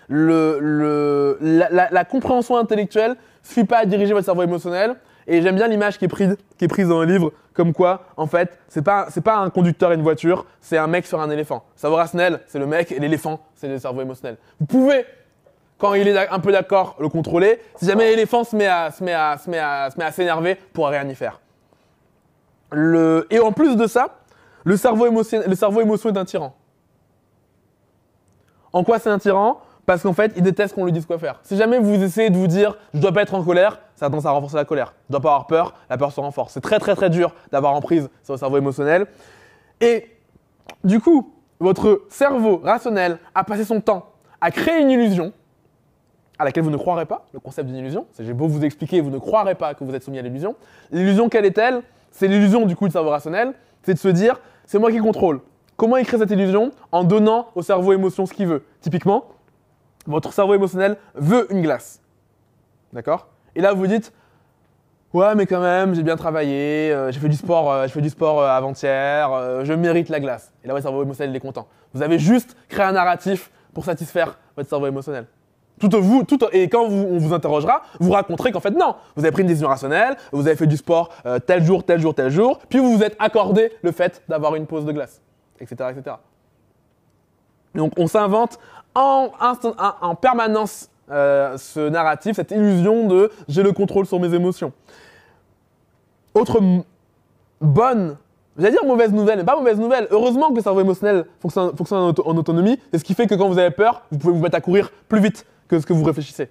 la, 0.09 1.91
la, 1.91 2.05
compréhension 2.07 2.57
intellectuelle 2.57 3.11
ne 3.11 3.47
suffit 3.47 3.65
pas 3.65 3.81
à 3.81 3.85
diriger 3.85 4.15
votre 4.15 4.25
cerveau 4.25 4.43
émotionnel. 4.43 4.97
Et 5.27 5.43
j'aime 5.43 5.57
bien 5.57 5.69
l'image 5.69 5.99
qui 5.99 6.05
est 6.05 6.09
prise, 6.09 6.89
dans 6.89 7.01
le 7.01 7.07
livre, 7.07 7.33
comme 7.53 7.73
quoi, 7.73 8.05
en 8.17 8.27
fait, 8.27 8.59
c'est 8.69 8.83
pas, 8.83 9.09
pas 9.25 9.37
un 9.37 9.51
conducteur 9.51 9.93
et 9.93 9.95
une 9.95 10.03
voiture, 10.03 10.45
c'est 10.61 10.77
un 10.77 10.87
mec 10.87 11.07
sur 11.07 11.21
un 11.21 11.31
éléphant. 11.31 11.65
Cerveau 11.77 11.97
rationnel, 11.97 12.41
c'est 12.47 12.59
le 12.59 12.67
mec, 12.67 12.93
et 12.93 12.99
l'éléphant, 12.99 13.41
c'est 13.55 13.69
le 13.69 13.79
cerveau 13.79 14.03
émotionnel. 14.03 14.37
Vous 14.61 14.67
pouvez 14.67 15.07
quand 15.79 15.95
il 15.95 16.07
est 16.07 16.29
un 16.31 16.39
peu 16.39 16.53
d'accord, 16.53 16.97
le 17.01 17.09
contrôler. 17.09 17.61
Si 17.77 17.87
jamais 17.87 18.09
l'éléphant 18.11 18.45
se 18.45 18.55
met 18.57 18.67
à 18.67 18.91
se 18.91 19.03
met 19.03 19.13
à 19.13 19.37
se 19.39 19.51
met 19.51 19.59
à 19.59 19.91
se 19.91 19.99
met 19.99 20.05
à 20.05 20.13
s'énerver, 20.13 20.57
pourra 20.73 20.91
rien 20.91 21.07
y 21.09 21.15
faire. 21.15 21.41
Et 23.31 23.39
en 23.39 23.53
plus 23.53 23.77
de 23.77 23.87
ça, 23.87 24.17
le 24.65 24.77
cerveau 24.77 25.07
émotion, 25.07 25.43
le 25.47 25.55
cerveau 25.55 25.81
émotion 25.81 26.11
est 26.11 26.17
un 26.17 26.25
tyran. 26.25 26.55
En 28.73 28.83
quoi 28.83 28.99
c'est 28.99 29.11
un 29.11 29.19
tyran? 29.19 29.61
Parce 29.87 30.03
qu'en 30.03 30.15
fait, 30.15 30.33
il 30.37 30.43
déteste 30.43 30.75
qu'on 30.75 30.87
lui 30.87 30.93
dise 30.93 31.05
quoi 31.05 31.19
faire. 31.19 31.39
Si 31.43 31.57
jamais 31.57 31.79
vous 31.79 32.03
essayez 32.03 32.31
de 32.31 32.37
vous 32.37 32.47
dire 32.47 32.77
je 32.95 33.01
dois 33.01 33.13
pas 33.13 33.23
être 33.23 33.35
en 33.35 33.45
colère, 33.45 33.81
ça 34.05 34.09
a 34.09 34.11
tendance 34.11 34.27
à 34.27 34.31
renforcer 34.33 34.57
la 34.57 34.67
colère. 34.67 34.93
Je 35.09 35.13
dois 35.13 35.21
pas 35.21 35.31
avoir 35.31 35.47
peur, 35.47 35.75
la 35.89 35.97
peur 35.97 36.13
se 36.13 36.21
renforce. 36.21 36.53
C'est 36.53 36.61
très 36.61 36.79
très 36.79 36.95
très 36.95 37.09
dur 37.09 37.35
d'avoir 37.51 37.75
emprise 37.75 38.11
sur 38.23 38.35
le 38.35 38.39
cerveau 38.39 38.59
émotionnel. 38.59 39.07
Et 39.81 40.11
du 40.83 41.01
coup, 41.01 41.33
votre 41.59 42.03
cerveau 42.11 42.61
rationnel 42.63 43.19
a 43.35 43.45
passé 43.45 43.65
son 43.65 43.81
temps 43.81 44.11
à 44.43 44.51
créer 44.51 44.81
une 44.83 44.91
illusion 44.91 45.33
à 46.39 46.45
laquelle 46.45 46.65
vous 46.65 46.71
ne 46.71 46.77
croirez 46.77 47.07
pas, 47.07 47.25
le 47.33 47.41
concept 47.41 47.69
d'une 47.69 47.77
illusion. 47.77 48.07
J'ai 48.19 48.35
beau 48.35 48.47
vous 48.47 48.65
expliquer, 48.65 49.01
vous 49.01 49.11
ne 49.11 49.19
croirez 49.19 49.55
pas 49.55 49.73
que 49.73 49.85
vous 49.85 49.95
êtes 49.95 50.03
soumis 50.03 50.19
à 50.19 50.23
l'illusion. 50.23 50.57
L'illusion, 50.91 51.29
quelle 51.31 51.47
est-elle? 51.47 51.81
C'est 52.11 52.29
l'illusion 52.29 52.67
du 52.67 52.77
coup 52.77 52.87
du 52.87 52.93
cerveau 52.93 53.11
rationnel, 53.11 53.55
c'est 53.85 53.95
de 53.95 53.99
se 53.99 54.09
dire, 54.09 54.41
c'est 54.67 54.79
moi 54.79 54.91
qui 54.91 54.99
contrôle. 54.99 55.41
Comment 55.77 55.97
il 55.97 56.05
crée 56.05 56.19
cette 56.19 56.31
illusion? 56.31 56.73
En 56.93 57.05
donnant 57.05 57.49
au 57.55 57.63
cerveau 57.63 57.93
émotion 57.93 58.27
ce 58.27 58.35
qu'il 58.35 58.49
veut. 58.49 58.65
Typiquement, 58.81 59.25
votre 60.07 60.33
cerveau 60.33 60.55
émotionnel 60.55 60.99
veut 61.15 61.51
une 61.51 61.63
glace. 61.63 62.03
D'accord? 62.93 63.29
Et 63.57 63.61
là, 63.61 63.73
vous 63.73 63.87
dites, 63.87 64.13
ouais, 65.13 65.35
mais 65.35 65.47
quand 65.47 65.61
même, 65.61 65.95
j'ai 65.95 66.03
bien 66.03 66.17
travaillé, 66.17 66.93
euh, 66.93 67.11
j'ai 67.13 67.21
fait 67.21 67.29
du 67.29 67.37
sport, 67.37 67.73
euh, 67.73 67.87
sport 68.09 68.41
euh, 68.41 68.49
avant-hier, 68.49 69.65
je 69.65 69.73
mérite 69.73 70.09
la 70.09 70.21
glace. 70.21 70.53
Et 70.63 70.69
là, 70.69 70.75
votre 70.75 70.85
cerveau 70.85 71.03
émotionnel 71.03 71.35
est 71.35 71.41
content. 71.41 71.67
Vous 71.93 72.03
avez 72.03 72.19
juste 72.19 72.57
créé 72.69 72.85
un 72.85 72.93
narratif 72.93 73.51
pour 73.73 73.85
satisfaire 73.85 74.39
votre 74.57 74.69
cerveau 74.69 74.87
émotionnel. 74.87 75.27
Tout 75.81 75.91
vous, 76.01 76.23
tout, 76.23 76.39
et 76.53 76.69
quand 76.69 76.85
on 76.85 77.19
vous 77.19 77.33
interrogera, 77.33 77.83
vous 77.99 78.13
raconterez 78.13 78.53
qu'en 78.53 78.61
fait 78.61 78.71
non, 78.71 78.95
vous 79.17 79.25
avez 79.25 79.33
pris 79.33 79.43
une 79.43 79.49
décision 79.49 79.67
rationnelle, 79.67 80.17
vous 80.31 80.47
avez 80.47 80.55
fait 80.55 80.69
du 80.69 80.77
sport 80.77 81.11
tel 81.47 81.65
jour, 81.65 81.83
tel 81.83 82.01
jour, 82.01 82.15
tel 82.15 82.31
jour, 82.31 82.61
puis 82.69 82.79
vous 82.79 82.97
vous 82.97 83.03
êtes 83.03 83.17
accordé 83.19 83.73
le 83.83 83.91
fait 83.91 84.23
d'avoir 84.29 84.55
une 84.55 84.67
pause 84.67 84.85
de 84.85 84.93
glace, 84.93 85.21
etc., 85.61 85.91
etc. 85.91 86.17
Donc 87.75 87.93
on 87.97 88.07
s'invente 88.07 88.59
en, 88.95 89.31
en, 90.01 90.15
permanence 90.15 90.89
ce 91.09 91.89
narratif, 91.89 92.37
cette 92.37 92.51
illusion 92.51 93.07
de 93.07 93.31
j'ai 93.49 93.63
le 93.63 93.73
contrôle 93.73 94.07
sur 94.07 94.21
mes 94.21 94.33
émotions. 94.35 94.73
Autre 96.35 96.61
bonne, 97.61 98.17
j'allais 98.57 98.73
dire 98.73 98.85
mauvaise 98.85 99.13
nouvelle, 99.13 99.39
mais 99.39 99.45
pas 99.45 99.57
mauvaise 99.57 99.79
nouvelle. 99.79 100.07
Heureusement 100.11 100.51
que 100.51 100.57
le 100.57 100.63
cerveau 100.63 100.81
émotionnel 100.81 101.27
fonctionne, 101.41 101.73
en, 102.01 102.37
autonomie. 102.37 102.79
C'est 102.93 102.99
ce 102.99 103.05
qui 103.05 103.15
fait 103.15 103.27
que 103.27 103.35
quand 103.35 103.49
vous 103.49 103.59
avez 103.59 103.71
peur, 103.71 104.03
vous 104.11 104.19
pouvez 104.19 104.35
vous 104.35 104.43
mettre 104.43 104.57
à 104.57 104.61
courir 104.61 104.91
plus 105.09 105.21
vite 105.21 105.47
que 105.69 105.79
ce 105.79 105.87
que 105.87 105.93
vous 105.93 106.05
réfléchissez. 106.05 106.49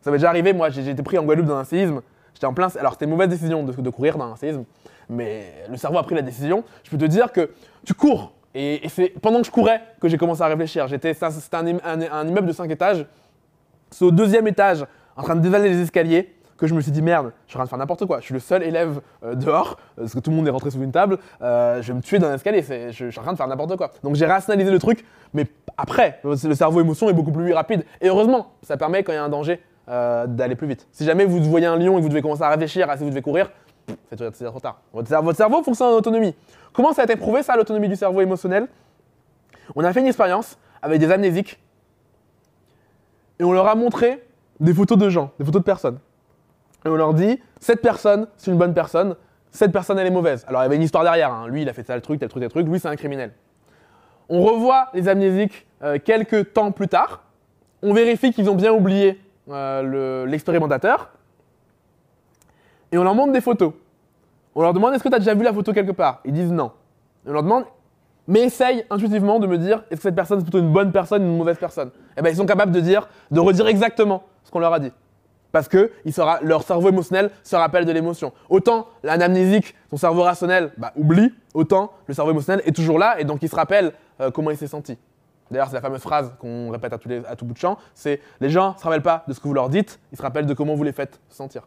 Ça 0.00 0.10
m'est 0.10 0.18
déjà 0.18 0.30
arrivé, 0.30 0.52
moi 0.52 0.70
j'ai 0.70 0.88
été 0.88 1.02
pris 1.02 1.18
en 1.18 1.24
Guadeloupe 1.24 1.48
dans 1.48 1.56
un 1.56 1.64
séisme. 1.64 2.00
J'étais 2.34 2.46
en 2.46 2.54
plein. 2.54 2.68
Alors 2.78 2.92
c'était 2.92 3.04
une 3.04 3.10
mauvaise 3.10 3.28
décision 3.28 3.64
de, 3.64 3.90
courir 3.90 4.16
dans 4.16 4.32
un 4.32 4.36
séisme, 4.36 4.64
mais 5.08 5.52
le 5.70 5.76
cerveau 5.76 5.98
a 5.98 6.02
pris 6.02 6.14
la 6.14 6.22
décision. 6.22 6.64
Je 6.84 6.90
peux 6.90 6.98
te 6.98 7.04
dire 7.04 7.32
que 7.32 7.50
tu 7.84 7.94
cours. 7.94 8.32
Et, 8.54 8.80
c'est 8.88 9.08
pendant 9.20 9.40
que 9.40 9.46
je 9.46 9.50
courais 9.50 9.82
que 10.00 10.08
j'ai 10.08 10.16
commencé 10.16 10.42
à 10.42 10.46
réfléchir. 10.46 10.88
C'était 10.88 11.14
un, 11.22 11.78
un, 11.84 12.26
immeuble 12.26 12.46
de 12.46 12.52
5 12.52 12.70
étages. 12.70 13.04
C'est 13.90 14.04
au 14.04 14.10
deuxième 14.10 14.46
étage, 14.46 14.84
en 15.16 15.22
train 15.22 15.36
de 15.36 15.40
dévaler 15.40 15.68
les 15.68 15.80
escaliers 15.80 16.34
que 16.58 16.66
je 16.66 16.74
me 16.74 16.80
suis 16.80 16.90
dit 16.90 17.02
merde, 17.02 17.32
je 17.46 17.52
suis 17.52 17.56
en 17.56 17.60
train 17.60 17.64
de 17.64 17.68
faire 17.68 17.78
n'importe 17.78 18.04
quoi. 18.04 18.18
Je 18.18 18.24
suis 18.24 18.34
le 18.34 18.40
seul 18.40 18.64
élève 18.64 19.00
euh, 19.22 19.34
dehors, 19.36 19.76
euh, 19.96 20.02
parce 20.02 20.14
que 20.14 20.18
tout 20.18 20.30
le 20.30 20.36
monde 20.36 20.48
est 20.48 20.50
rentré 20.50 20.70
sous 20.70 20.82
une 20.82 20.90
table. 20.90 21.18
Euh, 21.40 21.80
je 21.80 21.92
vais 21.92 21.96
me 21.96 22.02
tuer 22.02 22.18
dans 22.18 22.30
l'escalier, 22.30 22.62
je, 22.62 22.90
je 22.90 23.10
suis 23.10 23.20
en 23.20 23.22
train 23.22 23.32
de 23.32 23.36
faire 23.38 23.46
n'importe 23.46 23.76
quoi. 23.76 23.92
Donc 24.02 24.16
j'ai 24.16 24.26
rationalisé 24.26 24.70
le 24.70 24.78
truc, 24.80 25.04
mais 25.32 25.46
après, 25.76 26.20
le 26.24 26.54
cerveau 26.54 26.80
émotion 26.80 27.08
est 27.08 27.12
beaucoup 27.12 27.30
plus 27.30 27.52
rapide. 27.52 27.84
Et 28.00 28.08
heureusement, 28.08 28.54
ça 28.62 28.76
permet 28.76 29.04
quand 29.04 29.12
il 29.12 29.16
y 29.16 29.18
a 29.18 29.24
un 29.24 29.28
danger 29.28 29.60
d'aller 29.86 30.54
plus 30.54 30.66
vite. 30.66 30.86
Si 30.92 31.04
jamais 31.04 31.24
vous 31.24 31.42
voyez 31.44 31.64
un 31.64 31.76
lion 31.76 31.96
et 31.96 32.00
vous 32.00 32.10
devez 32.10 32.20
commencer 32.20 32.42
à 32.42 32.50
réfléchir 32.50 32.90
à 32.90 32.98
si 32.98 33.04
vous 33.04 33.08
devez 33.10 33.22
courir, 33.22 33.50
c'est 34.12 34.44
trop 34.44 34.60
tard. 34.60 34.82
Votre 34.92 35.36
cerveau 35.36 35.62
fonctionne 35.62 35.94
en 35.94 35.96
autonomie. 35.96 36.34
Comment 36.74 36.92
ça 36.92 37.02
a 37.02 37.04
été 37.04 37.16
prouvé 37.16 37.42
ça, 37.42 37.56
l'autonomie 37.56 37.88
du 37.88 37.96
cerveau 37.96 38.20
émotionnel? 38.20 38.66
On 39.74 39.84
a 39.84 39.92
fait 39.92 40.00
une 40.00 40.06
expérience 40.06 40.58
avec 40.82 41.00
des 41.00 41.10
amnésiques 41.10 41.58
et 43.38 43.44
on 43.44 43.52
leur 43.52 43.66
a 43.68 43.74
montré 43.74 44.24
des 44.60 44.74
photos 44.74 44.98
de 44.98 45.08
gens, 45.08 45.30
des 45.38 45.44
photos 45.44 45.62
de 45.62 45.64
personnes 45.64 45.98
et 46.84 46.88
on 46.88 46.96
leur 46.96 47.14
dit 47.14 47.40
cette 47.60 47.82
personne, 47.82 48.28
c'est 48.36 48.50
une 48.50 48.58
bonne 48.58 48.74
personne, 48.74 49.16
cette 49.50 49.72
personne, 49.72 49.98
elle 49.98 50.06
est 50.06 50.10
mauvaise. 50.10 50.44
Alors 50.46 50.62
il 50.62 50.64
y 50.64 50.66
avait 50.66 50.76
une 50.76 50.82
histoire 50.82 51.04
derrière. 51.04 51.32
Hein. 51.32 51.48
Lui, 51.48 51.62
il 51.62 51.68
a 51.68 51.72
fait 51.72 51.82
tel 51.82 52.00
truc, 52.00 52.20
tel 52.20 52.28
truc, 52.28 52.42
tel 52.42 52.50
truc. 52.50 52.66
Lui, 52.66 52.78
c'est 52.78 52.88
un 52.88 52.96
criminel. 52.96 53.32
On 54.28 54.42
revoit 54.42 54.88
les 54.94 55.08
amnésiques 55.08 55.66
euh, 55.82 55.98
quelques 56.02 56.52
temps 56.52 56.70
plus 56.70 56.88
tard. 56.88 57.24
On 57.82 57.92
vérifie 57.92 58.32
qu'ils 58.32 58.50
ont 58.50 58.54
bien 58.54 58.72
oublié 58.72 59.20
euh, 59.48 60.26
l'expérimentateur. 60.26 61.10
et 62.92 62.98
on 62.98 63.04
leur 63.04 63.14
montre 63.14 63.32
des 63.32 63.40
photos. 63.40 63.72
On 64.54 64.62
leur 64.62 64.72
demande 64.72 64.94
est-ce 64.94 65.02
que 65.02 65.08
tu 65.08 65.14
as 65.14 65.18
déjà 65.18 65.34
vu 65.34 65.42
la 65.42 65.52
photo 65.52 65.72
quelque 65.72 65.92
part? 65.92 66.20
Ils 66.24 66.32
disent 66.32 66.52
non. 66.52 66.72
on 67.26 67.32
leur 67.32 67.42
demande 67.42 67.64
mais 68.28 68.42
essaye 68.42 68.84
intuitivement 68.90 69.40
de 69.40 69.46
me 69.46 69.58
dire 69.58 69.82
est-ce 69.90 69.96
que 69.96 70.02
cette 70.02 70.14
personne 70.14 70.38
c'est 70.38 70.44
plutôt 70.44 70.60
une 70.60 70.72
bonne 70.72 70.92
personne 70.92 71.22
ou 71.22 71.26
une 71.26 71.38
mauvaise 71.38 71.56
personne? 71.58 71.90
Eh 72.16 72.22
bien 72.22 72.30
ils 72.30 72.36
sont 72.36 72.46
capables 72.46 72.70
de 72.70 72.80
dire, 72.80 73.08
de 73.30 73.40
redire 73.40 73.66
exactement 73.66 74.22
ce 74.44 74.50
qu'on 74.50 74.60
leur 74.60 74.72
a 74.72 74.78
dit. 74.78 74.92
Parce 75.50 75.66
que 75.66 75.90
leur 76.42 76.62
cerveau 76.62 76.90
émotionnel 76.90 77.30
se 77.42 77.56
rappelle 77.56 77.86
de 77.86 77.92
l'émotion. 77.92 78.32
Autant 78.50 78.86
l'anamnésique, 79.02 79.74
son 79.90 79.96
cerveau 79.96 80.22
rationnel, 80.22 80.72
bah, 80.76 80.92
oublie, 80.94 81.32
autant 81.54 81.90
le 82.06 82.12
cerveau 82.12 82.32
émotionnel 82.32 82.62
est 82.66 82.76
toujours 82.76 82.98
là 82.98 83.18
et 83.18 83.24
donc 83.24 83.42
il 83.42 83.48
se 83.48 83.56
rappelle 83.56 83.92
euh, 84.20 84.30
comment 84.30 84.50
il 84.50 84.58
s'est 84.58 84.66
senti. 84.66 84.98
D'ailleurs, 85.50 85.68
c'est 85.68 85.76
la 85.76 85.80
fameuse 85.80 86.02
phrase 86.02 86.34
qu'on 86.38 86.68
répète 86.68 86.92
à, 86.92 86.98
à, 87.30 87.34
tout 87.34 87.46
bout 87.46 87.54
de 87.54 87.58
champ, 87.58 87.78
c'est 87.94 88.20
les 88.40 88.50
gens 88.50 88.74
ne 88.74 88.78
se 88.78 88.84
rappellent 88.84 89.00
pas 89.00 89.24
de 89.26 89.32
ce 89.32 89.40
que 89.40 89.48
vous 89.48 89.54
leur 89.54 89.70
dites, 89.70 89.98
ils 90.12 90.18
se 90.18 90.22
rappellent 90.22 90.44
de 90.44 90.52
comment 90.52 90.74
vous 90.74 90.84
les 90.84 90.92
faites 90.92 91.18
sentir. 91.30 91.66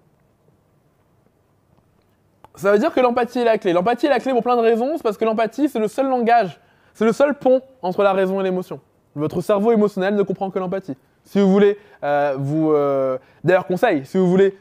Ça 2.55 2.71
veut 2.71 2.79
dire 2.79 2.93
que 2.93 2.99
l'empathie 2.99 3.39
est 3.39 3.45
la 3.45 3.57
clé. 3.57 3.73
L'empathie 3.73 4.07
est 4.07 4.09
la 4.09 4.19
clé 4.19 4.33
pour 4.33 4.43
plein 4.43 4.55
de 4.55 4.61
raisons, 4.61 4.93
c'est 4.97 5.03
parce 5.03 5.17
que 5.17 5.25
l'empathie, 5.25 5.69
c'est 5.69 5.79
le 5.79 5.87
seul 5.87 6.09
langage, 6.09 6.59
c'est 6.93 7.05
le 7.05 7.13
seul 7.13 7.35
pont 7.35 7.61
entre 7.81 8.03
la 8.03 8.13
raison 8.13 8.39
et 8.41 8.43
l'émotion. 8.43 8.79
Votre 9.15 9.41
cerveau 9.41 9.71
émotionnel 9.71 10.15
ne 10.15 10.23
comprend 10.23 10.49
que 10.49 10.59
l'empathie. 10.59 10.97
Si 11.23 11.39
vous 11.39 11.51
voulez, 11.51 11.77
euh, 12.03 12.35
vous. 12.37 12.71
Euh, 12.71 13.17
d'ailleurs, 13.43 13.67
conseil, 13.67 14.05
si 14.05 14.17
vous 14.17 14.27
voulez 14.27 14.57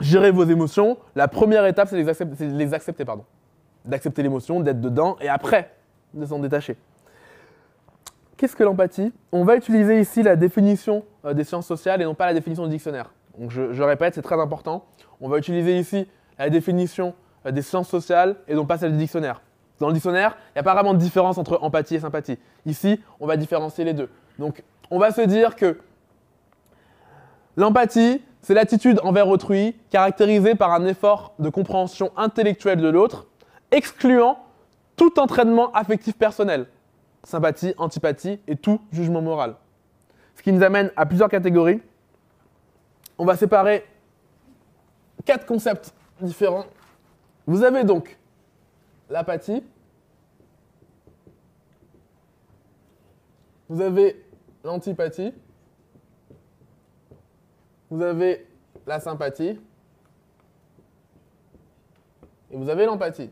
gérer 0.00 0.30
vos 0.30 0.44
émotions, 0.44 0.98
la 1.16 1.28
première 1.28 1.64
étape, 1.66 1.88
c'est 1.88 2.08
accepter, 2.08 2.46
les 2.46 2.74
accepter 2.74 3.04
pardon. 3.04 3.24
D'accepter 3.84 4.22
l'émotion, 4.22 4.60
d'être 4.60 4.80
dedans, 4.80 5.16
et 5.20 5.28
après, 5.28 5.72
de 6.14 6.24
s'en 6.26 6.38
détacher. 6.38 6.76
Qu'est-ce 8.36 8.54
que 8.54 8.62
l'empathie? 8.62 9.12
On 9.32 9.44
va 9.44 9.56
utiliser 9.56 10.00
ici 10.00 10.22
la 10.22 10.36
définition 10.36 11.04
euh, 11.24 11.32
des 11.32 11.44
sciences 11.44 11.66
sociales 11.66 12.00
et 12.02 12.04
non 12.04 12.14
pas 12.14 12.26
la 12.26 12.34
définition 12.34 12.64
du 12.64 12.70
dictionnaire. 12.70 13.12
Donc 13.36 13.50
je 13.50 13.82
répète, 13.82 14.14
c'est 14.14 14.22
très 14.22 14.40
important. 14.40 14.84
On 15.20 15.28
va 15.28 15.38
utiliser 15.38 15.78
ici 15.78 16.08
la 16.38 16.50
définition 16.50 17.14
des 17.44 17.62
sciences 17.62 17.88
sociales 17.88 18.36
et 18.46 18.54
non 18.54 18.66
pas 18.66 18.78
celle 18.78 18.92
du 18.92 18.98
dictionnaire. 18.98 19.40
Dans 19.78 19.88
le 19.88 19.92
dictionnaire, 19.92 20.36
il 20.50 20.52
n'y 20.56 20.60
a 20.60 20.62
pas 20.62 20.74
vraiment 20.74 20.94
de 20.94 20.98
différence 20.98 21.38
entre 21.38 21.58
empathie 21.62 21.96
et 21.96 22.00
sympathie. 22.00 22.38
Ici, 22.66 23.00
on 23.20 23.26
va 23.26 23.36
différencier 23.36 23.84
les 23.84 23.94
deux. 23.94 24.10
Donc, 24.38 24.62
on 24.90 24.98
va 24.98 25.12
se 25.12 25.20
dire 25.20 25.54
que 25.56 25.78
l'empathie, 27.56 28.22
c'est 28.42 28.54
l'attitude 28.54 29.00
envers 29.02 29.28
autrui 29.28 29.76
caractérisée 29.90 30.54
par 30.54 30.72
un 30.72 30.84
effort 30.86 31.34
de 31.38 31.48
compréhension 31.48 32.12
intellectuelle 32.16 32.80
de 32.80 32.88
l'autre, 32.88 33.26
excluant 33.70 34.38
tout 34.96 35.20
entraînement 35.20 35.70
affectif 35.72 36.16
personnel, 36.16 36.66
sympathie, 37.22 37.74
antipathie 37.78 38.40
et 38.48 38.56
tout 38.56 38.80
jugement 38.90 39.22
moral. 39.22 39.54
Ce 40.34 40.42
qui 40.42 40.52
nous 40.52 40.62
amène 40.62 40.90
à 40.96 41.06
plusieurs 41.06 41.28
catégories. 41.28 41.80
On 43.16 43.24
va 43.24 43.36
séparer 43.36 43.84
quatre 45.24 45.46
concepts 45.46 45.92
différents. 46.20 46.66
Vous 47.46 47.62
avez 47.62 47.84
donc 47.84 48.18
l'apathie. 49.10 49.62
Vous 53.68 53.80
avez 53.80 54.24
l'antipathie. 54.64 55.32
Vous 57.90 58.02
avez 58.02 58.46
la 58.86 59.00
sympathie. 59.00 59.58
Et 62.50 62.56
vous 62.56 62.68
avez 62.68 62.86
l'empathie. 62.86 63.30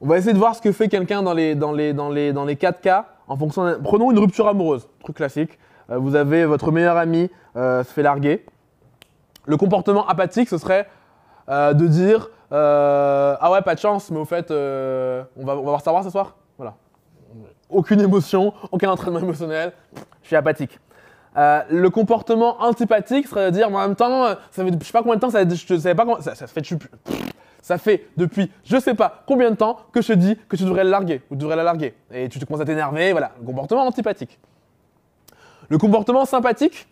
On 0.00 0.06
va 0.06 0.18
essayer 0.18 0.34
de 0.34 0.38
voir 0.38 0.54
ce 0.54 0.60
que 0.60 0.70
fait 0.70 0.88
quelqu'un 0.88 1.22
dans 1.22 1.32
les, 1.32 1.54
dans, 1.54 1.72
les, 1.72 1.94
dans, 1.94 2.10
les, 2.10 2.34
dans 2.34 2.44
les 2.44 2.56
quatre 2.56 2.82
cas. 2.82 3.08
En 3.26 3.38
fonction 3.38 3.80
Prenons 3.82 4.10
une 4.10 4.18
rupture 4.18 4.46
amoureuse, 4.48 4.86
truc 5.00 5.16
classique. 5.16 5.58
Euh, 5.90 5.98
vous 5.98 6.14
avez 6.14 6.44
votre 6.44 6.70
meilleur 6.72 6.98
ami 6.98 7.30
euh, 7.56 7.82
se 7.82 7.90
fait 7.90 8.02
larguer. 8.02 8.44
Le 9.46 9.56
comportement 9.56 10.06
apathique, 10.06 10.48
ce 10.48 10.58
serait 10.58 10.86
euh, 11.48 11.74
de 11.74 11.86
dire 11.86 12.30
euh, 12.52 13.36
Ah 13.40 13.50
ouais, 13.50 13.62
pas 13.62 13.74
de 13.74 13.80
chance, 13.80 14.10
mais 14.10 14.18
au 14.18 14.24
fait, 14.24 14.50
euh, 14.50 15.22
on, 15.36 15.44
va, 15.44 15.54
on 15.54 15.62
va 15.62 15.70
voir 15.70 15.80
savoir 15.82 16.04
ce 16.04 16.10
soir 16.10 16.36
Voilà. 16.56 16.74
Aucune 17.68 18.00
émotion, 18.00 18.52
aucun 18.70 18.90
entraînement 18.90 19.18
émotionnel, 19.18 19.72
je 20.22 20.28
suis 20.28 20.36
apathique. 20.36 20.78
le 21.34 21.88
comportement 21.88 22.62
antipathique 22.62 23.26
serait 23.26 23.46
de 23.46 23.50
dire, 23.50 23.68
en 23.68 23.78
même 23.80 23.96
temps, 23.96 24.28
ça 24.50 24.64
fait, 24.64 24.72
je 24.78 24.84
sais 24.84 24.92
pas 24.92 25.02
combien 25.02 25.16
de 25.16 25.20
temps, 25.20 25.30
ça, 25.30 25.40
je 25.42 25.92
pas 25.92 26.20
ça, 26.20 26.46
fait, 26.46 26.62
Ça 27.60 27.78
fait 27.78 28.06
depuis 28.16 28.50
je 28.64 28.78
sais 28.78 28.94
pas 28.94 29.22
combien 29.26 29.50
de 29.50 29.56
temps 29.56 29.78
que 29.92 30.02
je 30.02 30.08
te 30.08 30.12
dis 30.12 30.36
que 30.48 30.56
tu 30.56 30.64
devrais 30.64 30.84
le 30.84 30.90
larguer 30.90 31.22
ou 31.30 31.34
tu 31.34 31.40
devrais 31.40 31.56
la 31.56 31.64
larguer. 31.64 31.94
Et 32.12 32.28
tu 32.28 32.38
te 32.38 32.44
commences 32.44 32.62
à 32.62 32.66
t'énerver, 32.66 33.12
voilà, 33.12 33.32
le 33.40 33.46
comportement 33.46 33.86
antipathique. 33.86 34.38
Le 35.68 35.78
comportement 35.78 36.26
sympathique 36.26 36.86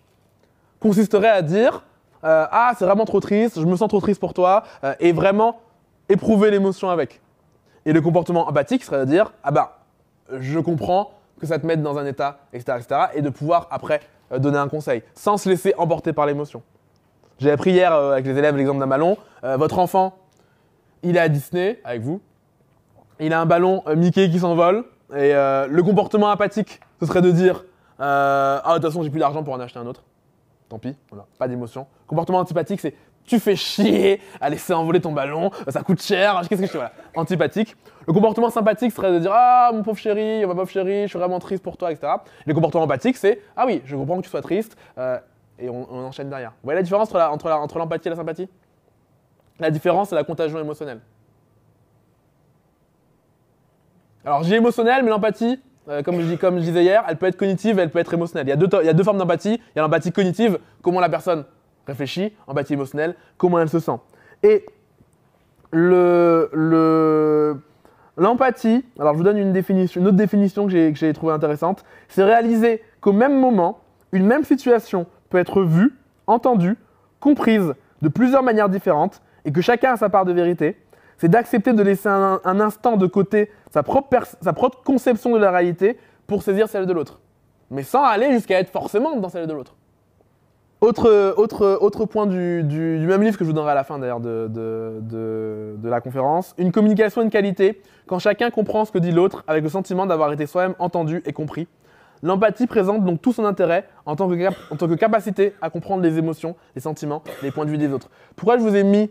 consisterait 0.81 1.29
à 1.29 1.43
dire 1.43 1.85
euh, 2.25 2.47
Ah, 2.51 2.73
c'est 2.79 2.85
vraiment 2.85 3.05
trop 3.05 3.21
triste, 3.21 3.61
je 3.61 3.67
me 3.67 3.77
sens 3.77 3.89
trop 3.89 4.01
triste 4.01 4.21
pour 4.21 4.35
toi, 4.35 4.65
euh, 4.85 4.95
et 5.01 5.13
vraiment 5.13 5.61
éprouver 6.09 6.51
l'émotion 6.51 6.91
avec. 6.91 7.21
Et 7.85 7.93
le 7.93 8.01
comportement 8.01 8.49
empathique 8.49 8.85
serait 8.85 9.01
de 9.01 9.05
dire 9.05 9.33
Ah 9.43 9.51
bah, 9.51 9.79
je 10.39 10.59
comprends 10.59 11.13
que 11.41 11.47
ça 11.47 11.59
te 11.59 11.67
mette 11.67 11.83
dans 11.83 11.99
un 11.99 12.07
état, 12.07 12.39
etc., 12.53 12.79
etc., 12.79 13.01
et 13.15 13.23
de 13.23 13.31
pouvoir 13.31 13.67
après 13.71 14.01
euh, 14.33 14.39
donner 14.39 14.59
un 14.59 14.69
conseil, 14.69 15.03
sans 15.15 15.37
se 15.37 15.49
laisser 15.49 15.75
emporter 15.77 16.13
par 16.13 16.27
l'émotion. 16.27 16.63
J'ai 17.39 17.51
appris 17.51 17.73
hier 17.73 17.93
avec 17.93 18.25
les 18.25 18.39
élèves 18.39 18.57
l'exemple 18.57 18.79
d'un 18.79 18.87
ballon. 18.87 19.17
Votre 19.43 19.81
enfant, 19.81 20.15
il 21.03 21.17
est 21.17 21.21
à 21.21 21.29
Disney 21.29 21.81
avec 21.83 22.01
vous. 22.03 22.21
Il 23.19 23.33
a 23.33 23.41
un 23.41 23.47
ballon 23.47 23.83
Mickey 23.97 24.31
qui 24.31 24.39
s'envole. 24.39 24.85
Et 25.13 25.33
le 25.33 25.81
comportement 25.81 26.29
apathique, 26.29 26.79
ce 27.01 27.07
serait 27.07 27.23
de 27.23 27.33
dire 27.33 27.65
Ah, 27.99 28.63
de 28.69 28.75
toute 28.75 28.85
façon, 28.85 29.03
j'ai 29.03 29.11
plus 29.11 29.19
d'argent 29.19 29.43
pour 29.43 29.55
en 29.55 29.59
acheter 29.61 29.81
un 29.81 29.87
autre. 29.87 30.05
Tant 30.73 30.79
pis, 30.79 30.97
voilà, 31.11 31.27
pas 31.39 31.49
d'émotion. 31.49 31.87
Comportement 32.13 32.41
antipathique, 32.41 32.79
c'est 32.79 32.95
tu 33.25 33.41
fais 33.41 33.57
chier 33.57 34.21
à 34.39 34.51
laisser 34.51 34.75
envoler 34.75 35.01
ton 35.01 35.13
ballon, 35.13 35.51
ça 35.69 35.83
coûte 35.83 36.03
cher, 36.03 36.43
qu'est-ce 36.47 36.61
que 36.61 36.67
je 36.67 36.73
fais 36.73 36.77
voilà. 36.77 36.93
Antipathique. 37.17 37.75
Le 38.07 38.13
comportement 38.13 38.51
sympathique 38.51 38.93
serait 38.93 39.13
de 39.13 39.19
dire 39.19 39.31
Ah, 39.33 39.71
mon 39.73 39.83
pauvre 39.83 39.97
chéri, 39.97 40.45
ma 40.45 40.55
pauvre 40.55 40.69
chérie, 40.69 41.05
je 41.05 41.07
suis 41.07 41.19
vraiment 41.19 41.39
triste 41.39 41.63
pour 41.63 41.79
toi, 41.79 41.91
etc. 41.91 42.13
Le 42.45 42.53
comportement 42.53 42.85
empathique, 42.85 43.17
c'est 43.17 43.41
Ah 43.57 43.65
oui, 43.65 43.81
je 43.87 43.97
comprends 43.97 44.19
que 44.19 44.25
tu 44.25 44.29
sois 44.29 44.43
triste, 44.43 44.77
euh, 44.99 45.19
et 45.59 45.71
on, 45.71 45.91
enchaîne 45.91 46.29
derrière. 46.29 46.51
Vous 46.51 46.65
voyez 46.65 46.77
la 46.77 46.83
différence 46.83 47.09
entre 47.15 47.49
entre 47.51 47.79
l'empathie 47.79 48.09
et 48.09 48.11
la 48.11 48.17
sympathie? 48.17 48.51
La 49.59 49.71
différence, 49.71 50.11
c'est 50.11 50.15
la 50.15 50.25
contagion 50.25 50.61
émotionnelle. 50.61 51.01
Alors, 54.23 54.43
j'ai 54.43 54.57
émotionnel, 54.57 55.03
mais 55.03 55.09
l'empathie, 55.09 55.59
euh, 55.89 56.03
comme, 56.03 56.21
je, 56.21 56.59
disais 56.59 56.83
hier, 56.83 57.05
elle 57.09 57.17
peut 57.17 57.27
être 57.27 57.39
cognitive 57.39 57.79
et 57.79 57.83
elle 57.83 57.91
peut 57.91 58.01
être 58.01 58.13
émotionnelle. 58.13 58.47
Il 58.47 58.85
y 58.85 58.89
a 58.91 58.93
deux 58.93 59.03
formes 59.03 59.17
d'empathie. 59.17 59.55
Il 59.55 59.77
y 59.77 59.79
a 59.79 59.83
l'empathie 59.83 60.13
cognitive, 60.13 60.59
comment 60.83 61.01
la 61.01 61.09
personne 61.09 61.47
réfléchit, 61.87 62.33
empathie 62.47 62.75
émotionnelle, 62.75 63.15
comment 63.39 63.59
elle 63.59 63.69
se 63.69 63.81
sent. 63.81 63.99
Et 64.43 64.67
le, 65.73 66.51
le- 66.53 67.61
l'empathie, 68.17 68.85
alors 68.99 69.15
je 69.15 69.19
vous 69.19 69.25
donne 69.25 69.39
une, 69.39 69.53
définition, 69.53 70.01
une 70.01 70.07
autre 70.09 70.17
définition 70.17 70.67
que 70.67 70.95
j'ai, 70.95 71.13
trouvée 71.13 71.33
intéressante, 71.33 71.85
c'est 72.09 72.25
réaliser 72.25 72.83
qu'au 73.01 73.13
même 73.13 73.39
moment, 73.39 73.81
une 74.13 74.27
même 74.27 74.45
situation 74.45 75.07
peut 75.31 75.39
être 75.39 75.63
vue, 75.63 75.95
entendue, 76.27 76.77
comprise 77.21 77.75
de 78.03 78.09
plusieurs 78.09 78.43
manières 78.43 78.69
différentes 78.69 79.23
et 79.45 79.53
que 79.53 79.61
chacun 79.61 79.95
a 79.95 79.97
sa 79.97 80.09
part 80.09 80.25
de 80.25 80.33
vérité. 80.33 80.77
C'est 81.19 81.29
d'accepter 81.29 81.73
de 81.73 81.83
laisser 81.83 82.09
un, 82.09 82.41
instant 82.61 82.97
de 82.97 83.07
côté 83.07 83.51
sa 83.71 83.83
propre 83.83 84.83
conception 84.85 85.33
de 85.33 85.39
la 85.39 85.51
réalité 85.51 85.97
pour 86.27 86.43
saisir 86.43 86.69
celle 86.69 86.85
de 86.87 86.93
l'autre. 86.93 87.21
Mais 87.71 87.85
sans 87.85 88.03
aller 88.03 88.33
jusqu'à 88.33 88.59
être 88.59 88.71
forcément 88.71 89.17
dans 89.17 89.29
celle 89.29 89.47
de 89.47 89.53
l'autre. 89.53 89.75
Autre, 90.83 91.35
autre, 91.37 91.79
autre 91.81 92.07
point 92.07 92.27
du, 92.27 92.65
du- 92.65 92.99
même 93.07 93.23
livre 93.23 93.39
que 93.39 93.45
je 93.45 93.49
vous 93.51 93.55
donnerai 93.55 93.71
à 93.71 93.75
la 93.77 93.85
fin 93.85 94.01
d'ailleurs 94.01 94.19
de, 94.19 94.49
de- 94.51 94.99
de- 95.01 95.89
la 95.89 96.01
conférence. 96.01 96.55
Une 96.59 96.73
communication 96.73 97.25
de 97.25 97.29
qualité 97.31 97.81
quand 98.09 98.19
chacun 98.19 98.51
comprend 98.51 98.85
ce 98.85 98.91
que 98.91 98.99
dit 98.99 99.13
l'autre 99.13 99.45
avec 99.47 99.63
le 99.63 99.69
sentiment 99.71 100.07
d'avoir 100.07 100.33
été 100.33 100.45
soi-même 100.45 100.75
entendu 100.81 101.23
et 101.25 101.33
compris. 101.33 101.69
L'empathie 102.25 102.67
présente 102.67 103.05
donc 103.05 103.23
tout 103.23 103.33
son 103.33 103.45
intérêt 103.45 103.87
en 104.07 104.17
tant, 104.17 104.29
que 104.29 104.35
en 104.73 104.77
tant 104.77 104.89
que 104.89 104.95
capacité 104.95 105.55
à 105.63 105.71
comprendre 105.71 106.03
les 106.03 106.19
émotions, 106.19 106.57
les 106.75 106.81
sentiments, 106.81 107.23
les 107.45 107.53
points 107.53 107.65
de 107.65 107.71
vue 107.71 107.79
des 107.79 107.93
autres. 107.93 108.11
Pourquoi 108.35 108.59
je 108.59 108.63
vous 108.63 108.75
ai 108.75 108.83
mis 108.83 109.09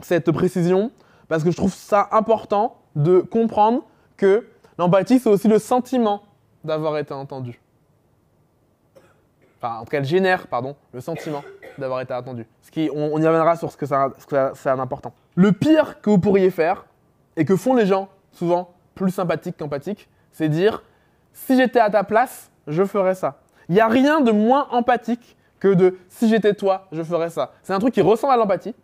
cette 0.00 0.30
précision? 0.32 0.90
Parce 1.28 1.44
que 1.44 1.50
je 1.50 1.56
trouve 1.56 1.72
ça 1.72 2.08
important 2.12 2.76
de 2.96 3.20
comprendre 3.20 3.82
que 4.16 4.46
l'empathie, 4.78 5.18
c'est 5.18 5.28
aussi 5.30 5.48
le 5.48 5.58
sentiment 5.58 6.22
d'avoir 6.64 6.96
été 6.98 7.12
entendu. 7.14 7.61
Enfin, 9.62 9.76
en 9.76 9.84
tout 9.84 9.90
cas, 9.90 9.98
elle 9.98 10.04
génère, 10.04 10.48
pardon, 10.48 10.74
le 10.92 11.00
sentiment 11.00 11.44
d'avoir 11.78 12.00
été 12.00 12.12
attendu. 12.12 12.46
Ce 12.62 12.70
qui, 12.70 12.90
on, 12.92 13.18
y 13.18 13.26
reviendra 13.26 13.54
sur 13.56 13.70
ce 13.70 13.76
que 13.76 13.86
ça, 13.86 14.08
ce 14.18 14.26
que 14.26 14.34
ça, 14.34 14.52
ça 14.54 14.72
a 14.72 14.76
d'important. 14.76 15.14
Le 15.36 15.52
pire 15.52 16.00
que 16.00 16.10
vous 16.10 16.18
pourriez 16.18 16.50
faire, 16.50 16.84
et 17.36 17.44
que 17.44 17.56
font 17.56 17.74
les 17.74 17.86
gens, 17.86 18.08
souvent 18.32 18.72
plus 18.94 19.10
sympathiques 19.10 19.56
qu'empathiques, 19.56 20.08
c'est 20.32 20.48
dire 20.48 20.82
si 21.32 21.56
j'étais 21.56 21.80
à 21.80 21.90
ta 21.90 22.04
place, 22.04 22.50
je 22.66 22.84
ferais 22.84 23.14
ça. 23.14 23.38
Il 23.68 23.74
n'y 23.74 23.80
a 23.80 23.88
rien 23.88 24.20
de 24.20 24.32
moins 24.32 24.66
empathique 24.70 25.36
que 25.60 25.72
de 25.72 25.96
si 26.08 26.28
j'étais 26.28 26.54
toi, 26.54 26.88
je 26.92 27.02
ferais 27.02 27.30
ça. 27.30 27.52
C'est 27.62 27.72
un 27.72 27.78
truc 27.78 27.94
qui 27.94 28.02
ressemble 28.02 28.32
à 28.32 28.36
l'empathie, 28.36 28.74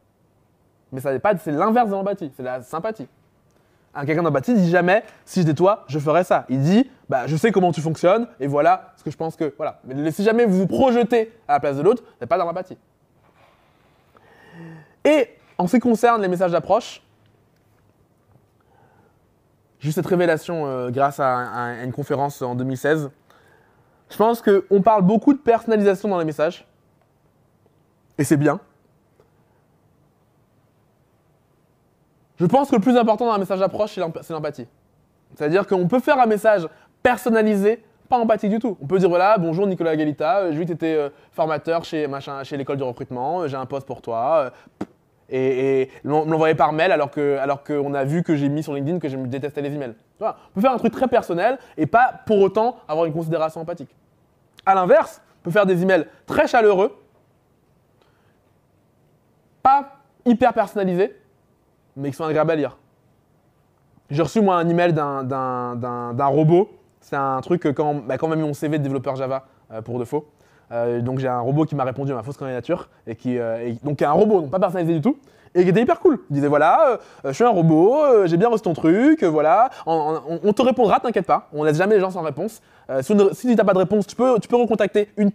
mais 0.93 1.01
c'est 1.01 1.53
l'inverse 1.53 1.89
de 1.89 1.95
l'empathie, 1.95 2.33
c'est 2.37 2.43
la 2.43 2.63
sympathie. 2.63 3.09
Un 3.95 4.07
quelqu'un 4.07 4.23
d'empathie 4.23 4.55
dit 4.55 4.71
jamais 4.71 5.03
si 5.25 5.41
j'étais 5.41 5.55
toi, 5.55 5.85
je 5.89 5.99
ferais 5.99 6.25
ça. 6.25 6.47
Il 6.49 6.61
dit 6.61 6.89
bah 7.09 7.27
je 7.27 7.37
sais 7.37 7.53
comment 7.53 7.73
tu 7.73 7.81
fonctionnes 7.81 8.29
et 8.39 8.47
voilà 8.47 8.93
ce 8.97 9.05
que 9.05 9.11
je 9.11 9.17
pense 9.17 9.37
que 9.37 9.55
voilà. 9.57 9.81
Mais 9.85 10.11
si 10.11 10.23
jamais 10.23 10.45
vous 10.45 10.59
vous 10.59 10.67
projetez 10.67 11.33
à 11.47 11.55
la 11.55 11.61
place 11.61 11.77
de 11.77 11.83
l'autre, 11.83 12.03
n'êtes 12.21 12.29
pas 12.29 12.39
dans 12.39 12.45
l'empathie. 12.45 12.79
Et 15.05 15.29
en 15.57 15.67
ce 15.67 15.77
qui 15.77 15.81
concerne 15.81 16.21
les 16.21 16.29
messages 16.29 16.53
d'approche, 16.53 17.03
j'ai 19.79 19.89
eu 19.89 19.93
cette 19.93 20.07
révélation 20.07 20.67
euh, 20.67 20.91
grâce 20.91 21.21
à, 21.21 21.39
à 21.39 21.85
une 21.85 21.93
conférence 21.93 22.43
en 22.43 22.55
2016. 22.55 23.11
Je 24.11 24.17
pense 24.17 24.43
qu'on 24.43 24.83
parle 24.83 25.03
beaucoup 25.03 25.33
de 25.33 25.39
personnalisation 25.39 26.09
dans 26.09 26.19
les 26.19 26.25
messages. 26.25 26.67
Et 28.19 28.25
c'est 28.25 28.37
bien. 28.37 28.61
Je 32.39 32.47
pense 32.47 32.71
que 32.71 32.77
le 32.77 32.81
plus 32.81 32.97
important 32.97 33.27
dans 33.27 33.33
un 33.33 33.39
message 33.39 33.61
d'approche, 33.61 33.95
c'est 33.95 34.33
l'empathie. 34.33 34.67
C'est-à-dire 35.35 35.67
qu'on 35.67 35.89
peut 35.89 36.01
faire 36.01 36.19
un 36.19 36.27
message 36.27 36.69
personnalisé, 37.03 37.83
pas 38.09 38.19
empathique 38.19 38.51
du 38.51 38.59
tout. 38.59 38.77
On 38.81 38.87
peut 38.87 38.99
dire 38.99 39.09
voilà, 39.09 39.39
bonjour 39.39 39.67
Nicolas 39.67 39.97
Galita, 39.97 40.39
euh, 40.39 40.53
j'ai 40.53 40.59
vu 40.59 40.63
que 40.65 40.69
tu 40.69 40.75
étais 40.75 41.11
formateur 41.33 41.85
chez, 41.85 42.07
l'école 42.53 42.77
du 42.77 42.83
recrutement, 42.83 43.43
euh, 43.43 43.49
j'ai 43.49 43.57
un 43.57 43.67
poste 43.67 43.87
pour 43.87 44.03
toi. 44.03 44.51
euh, 44.83 44.85
et, 45.31 45.83
et 45.83 45.91
l'envoyer 46.05 46.55
par 46.55 46.73
mail 46.73 46.91
alors 46.91 47.11
que 47.11 47.37
alors 47.37 47.63
qu'on 47.63 47.93
a 47.95 48.05
vu 48.05 48.23
que 48.23 48.35
j'ai 48.35 48.49
mis 48.49 48.63
sur 48.63 48.73
LinkedIn 48.73 48.99
que 48.99 49.09
je 49.09 49.17
détestais 49.17 49.61
les 49.61 49.75
emails. 49.75 49.95
On 50.21 50.33
peut 50.55 50.61
faire 50.61 50.73
un 50.73 50.79
truc 50.79 50.93
très 50.93 51.09
personnel 51.09 51.59
et 51.77 51.87
pas 51.87 52.23
pour 52.27 52.41
autant 52.41 52.79
avoir 52.89 53.07
une 53.07 53.13
considération 53.13 53.61
empathique. 53.61 53.95
À 54.65 54.75
l'inverse, 54.75 55.21
on 55.41 55.45
peut 55.45 55.51
faire 55.51 55.67
des 55.67 55.83
emails 55.83 56.07
très 56.27 56.47
chaleureux, 56.49 56.97
pas 59.63 59.99
hyper 60.25 60.53
personnalisés, 60.53 61.15
mais 61.97 62.11
qui 62.11 62.17
sont 62.17 62.25
agréables 62.25 62.51
à 62.51 62.57
lire. 62.57 62.79
J'ai 64.11 64.23
reçu 64.23 64.41
moi 64.41 64.57
un 64.57 64.69
email 64.69 64.93
d'un 64.95 66.27
robot. 66.27 66.71
C'est 67.09 67.17
un 67.17 67.41
truc 67.41 67.63
que 67.63 67.69
quand, 67.71 67.95
bah, 68.07 68.19
quand 68.19 68.29
mis 68.29 68.43
mon 68.43 68.53
CV 68.53 68.77
de 68.77 68.83
développeur 68.83 69.17
Java 69.17 69.47
euh, 69.73 69.81
pour 69.81 69.99
de 69.99 70.05
faux. 70.05 70.27
Euh, 70.73 71.01
donc 71.01 71.21
j'ai 71.21 71.29
un 71.29 71.41
robot 71.41 71.65
qui 71.65 71.75
m'a 71.75 71.85
répondu 71.85 72.13
à 72.13 72.15
ma 72.15 72.23
fausse 72.23 72.37
candidature 72.37 72.91
et 73.07 73.17
qui 73.17 73.39
euh, 73.39 73.73
donc 73.83 74.03
un 74.03 74.13
robot, 74.13 74.43
pas 74.43 74.59
personnalisé 74.59 74.93
du 74.97 75.01
tout, 75.01 75.17
et 75.55 75.63
qui 75.63 75.71
était 75.71 75.81
hyper 75.81 76.01
cool. 76.01 76.19
Il 76.29 76.35
disait 76.35 76.49
voilà, 76.49 76.99
je 77.25 77.33
suis 77.33 77.45
un 77.45 77.49
robot, 77.49 78.27
j'ai 78.27 78.37
bien 78.37 78.51
reçu 78.51 78.63
ton 78.65 78.75
truc, 78.75 79.25
voilà, 79.25 79.71
on, 79.87 80.53
te 80.53 80.61
répondra, 80.61 81.01
t'inquiète 81.01 81.25
pas, 81.25 81.49
on 81.55 81.65
laisse 81.65 81.79
jamais 81.79 81.95
les 81.95 82.01
gens 82.03 82.11
sans 82.11 82.21
réponse. 82.21 82.61
Si 83.01 83.15
si 83.33 83.57
t'as 83.57 83.65
pas 83.65 83.73
de 83.73 83.79
réponse, 83.79 84.07
tu 84.07 84.15
peux, 84.15 84.39
tu 84.39 84.47
peux 84.47 84.57
recontacter 84.57 85.09
une, 85.17 85.29
hmm, 85.29 85.33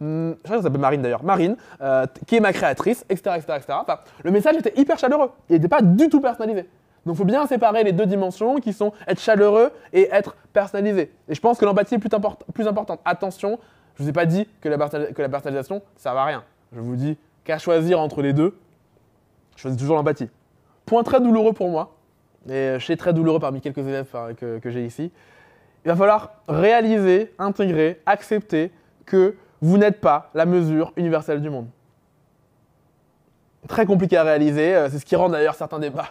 je 0.00 0.34
crois 0.42 0.56
que 0.56 0.62
ça 0.62 0.62
s'appelle 0.62 0.80
Marine 0.80 1.02
d'ailleurs, 1.02 1.22
Marine, 1.22 1.56
qui 2.26 2.36
est 2.36 2.40
ma 2.40 2.54
créatrice, 2.54 3.04
etc., 3.10 3.36
etc., 3.36 3.58
etc. 3.58 3.78
Le 4.22 4.30
message 4.30 4.56
était 4.56 4.72
hyper 4.80 4.98
chaleureux, 4.98 5.30
il 5.50 5.56
n'était 5.56 5.68
pas 5.68 5.82
du 5.82 6.08
tout 6.08 6.22
personnalisé. 6.22 6.66
Donc 7.06 7.16
il 7.16 7.18
faut 7.18 7.24
bien 7.24 7.46
séparer 7.46 7.84
les 7.84 7.92
deux 7.92 8.06
dimensions 8.06 8.56
qui 8.56 8.72
sont 8.72 8.92
être 9.06 9.20
chaleureux 9.20 9.70
et 9.92 10.08
être 10.10 10.36
personnalisé. 10.52 11.12
Et 11.28 11.34
je 11.34 11.40
pense 11.40 11.58
que 11.58 11.64
l'empathie 11.64 11.96
est 11.96 11.98
plus, 11.98 12.10
import- 12.12 12.38
plus 12.52 12.66
importante. 12.66 13.00
Attention, 13.04 13.58
je 13.94 14.02
ne 14.02 14.04
vous 14.04 14.10
ai 14.10 14.12
pas 14.12 14.26
dit 14.26 14.48
que 14.60 14.68
la, 14.68 14.78
personnalisation, 14.78 15.82
ça 15.96 16.10
ne 16.10 16.14
va 16.14 16.22
à 16.22 16.24
rien. 16.24 16.44
Je 16.72 16.80
vous 16.80 16.96
dis 16.96 17.18
qu'à 17.44 17.58
choisir 17.58 18.00
entre 18.00 18.22
les 18.22 18.32
deux, 18.32 18.56
je 19.56 19.62
choisis 19.62 19.78
toujours 19.78 19.96
l'empathie. 19.96 20.30
Point 20.86 21.02
très 21.02 21.20
douloureux 21.20 21.52
pour 21.52 21.68
moi, 21.68 21.94
et 22.48 22.76
je 22.78 22.84
sais 22.84 22.96
très 22.96 23.12
douloureux 23.12 23.38
parmi 23.38 23.60
quelques 23.60 23.78
élèves 23.78 24.08
que 24.36 24.70
j'ai 24.70 24.84
ici. 24.84 25.12
Il 25.84 25.88
va 25.88 25.96
falloir 25.96 26.32
réaliser, 26.48 27.32
intégrer, 27.38 28.00
accepter 28.06 28.72
que 29.04 29.36
vous 29.60 29.76
n'êtes 29.76 30.00
pas 30.00 30.30
la 30.34 30.46
mesure 30.46 30.92
universelle 30.96 31.42
du 31.42 31.50
monde. 31.50 31.68
Très 33.68 33.86
compliqué 33.86 34.16
à 34.16 34.22
réaliser, 34.24 34.74
euh, 34.74 34.88
c'est 34.90 34.98
ce 34.98 35.06
qui 35.06 35.16
rend 35.16 35.28
d'ailleurs 35.28 35.54
certains 35.54 35.78
débats 35.78 36.10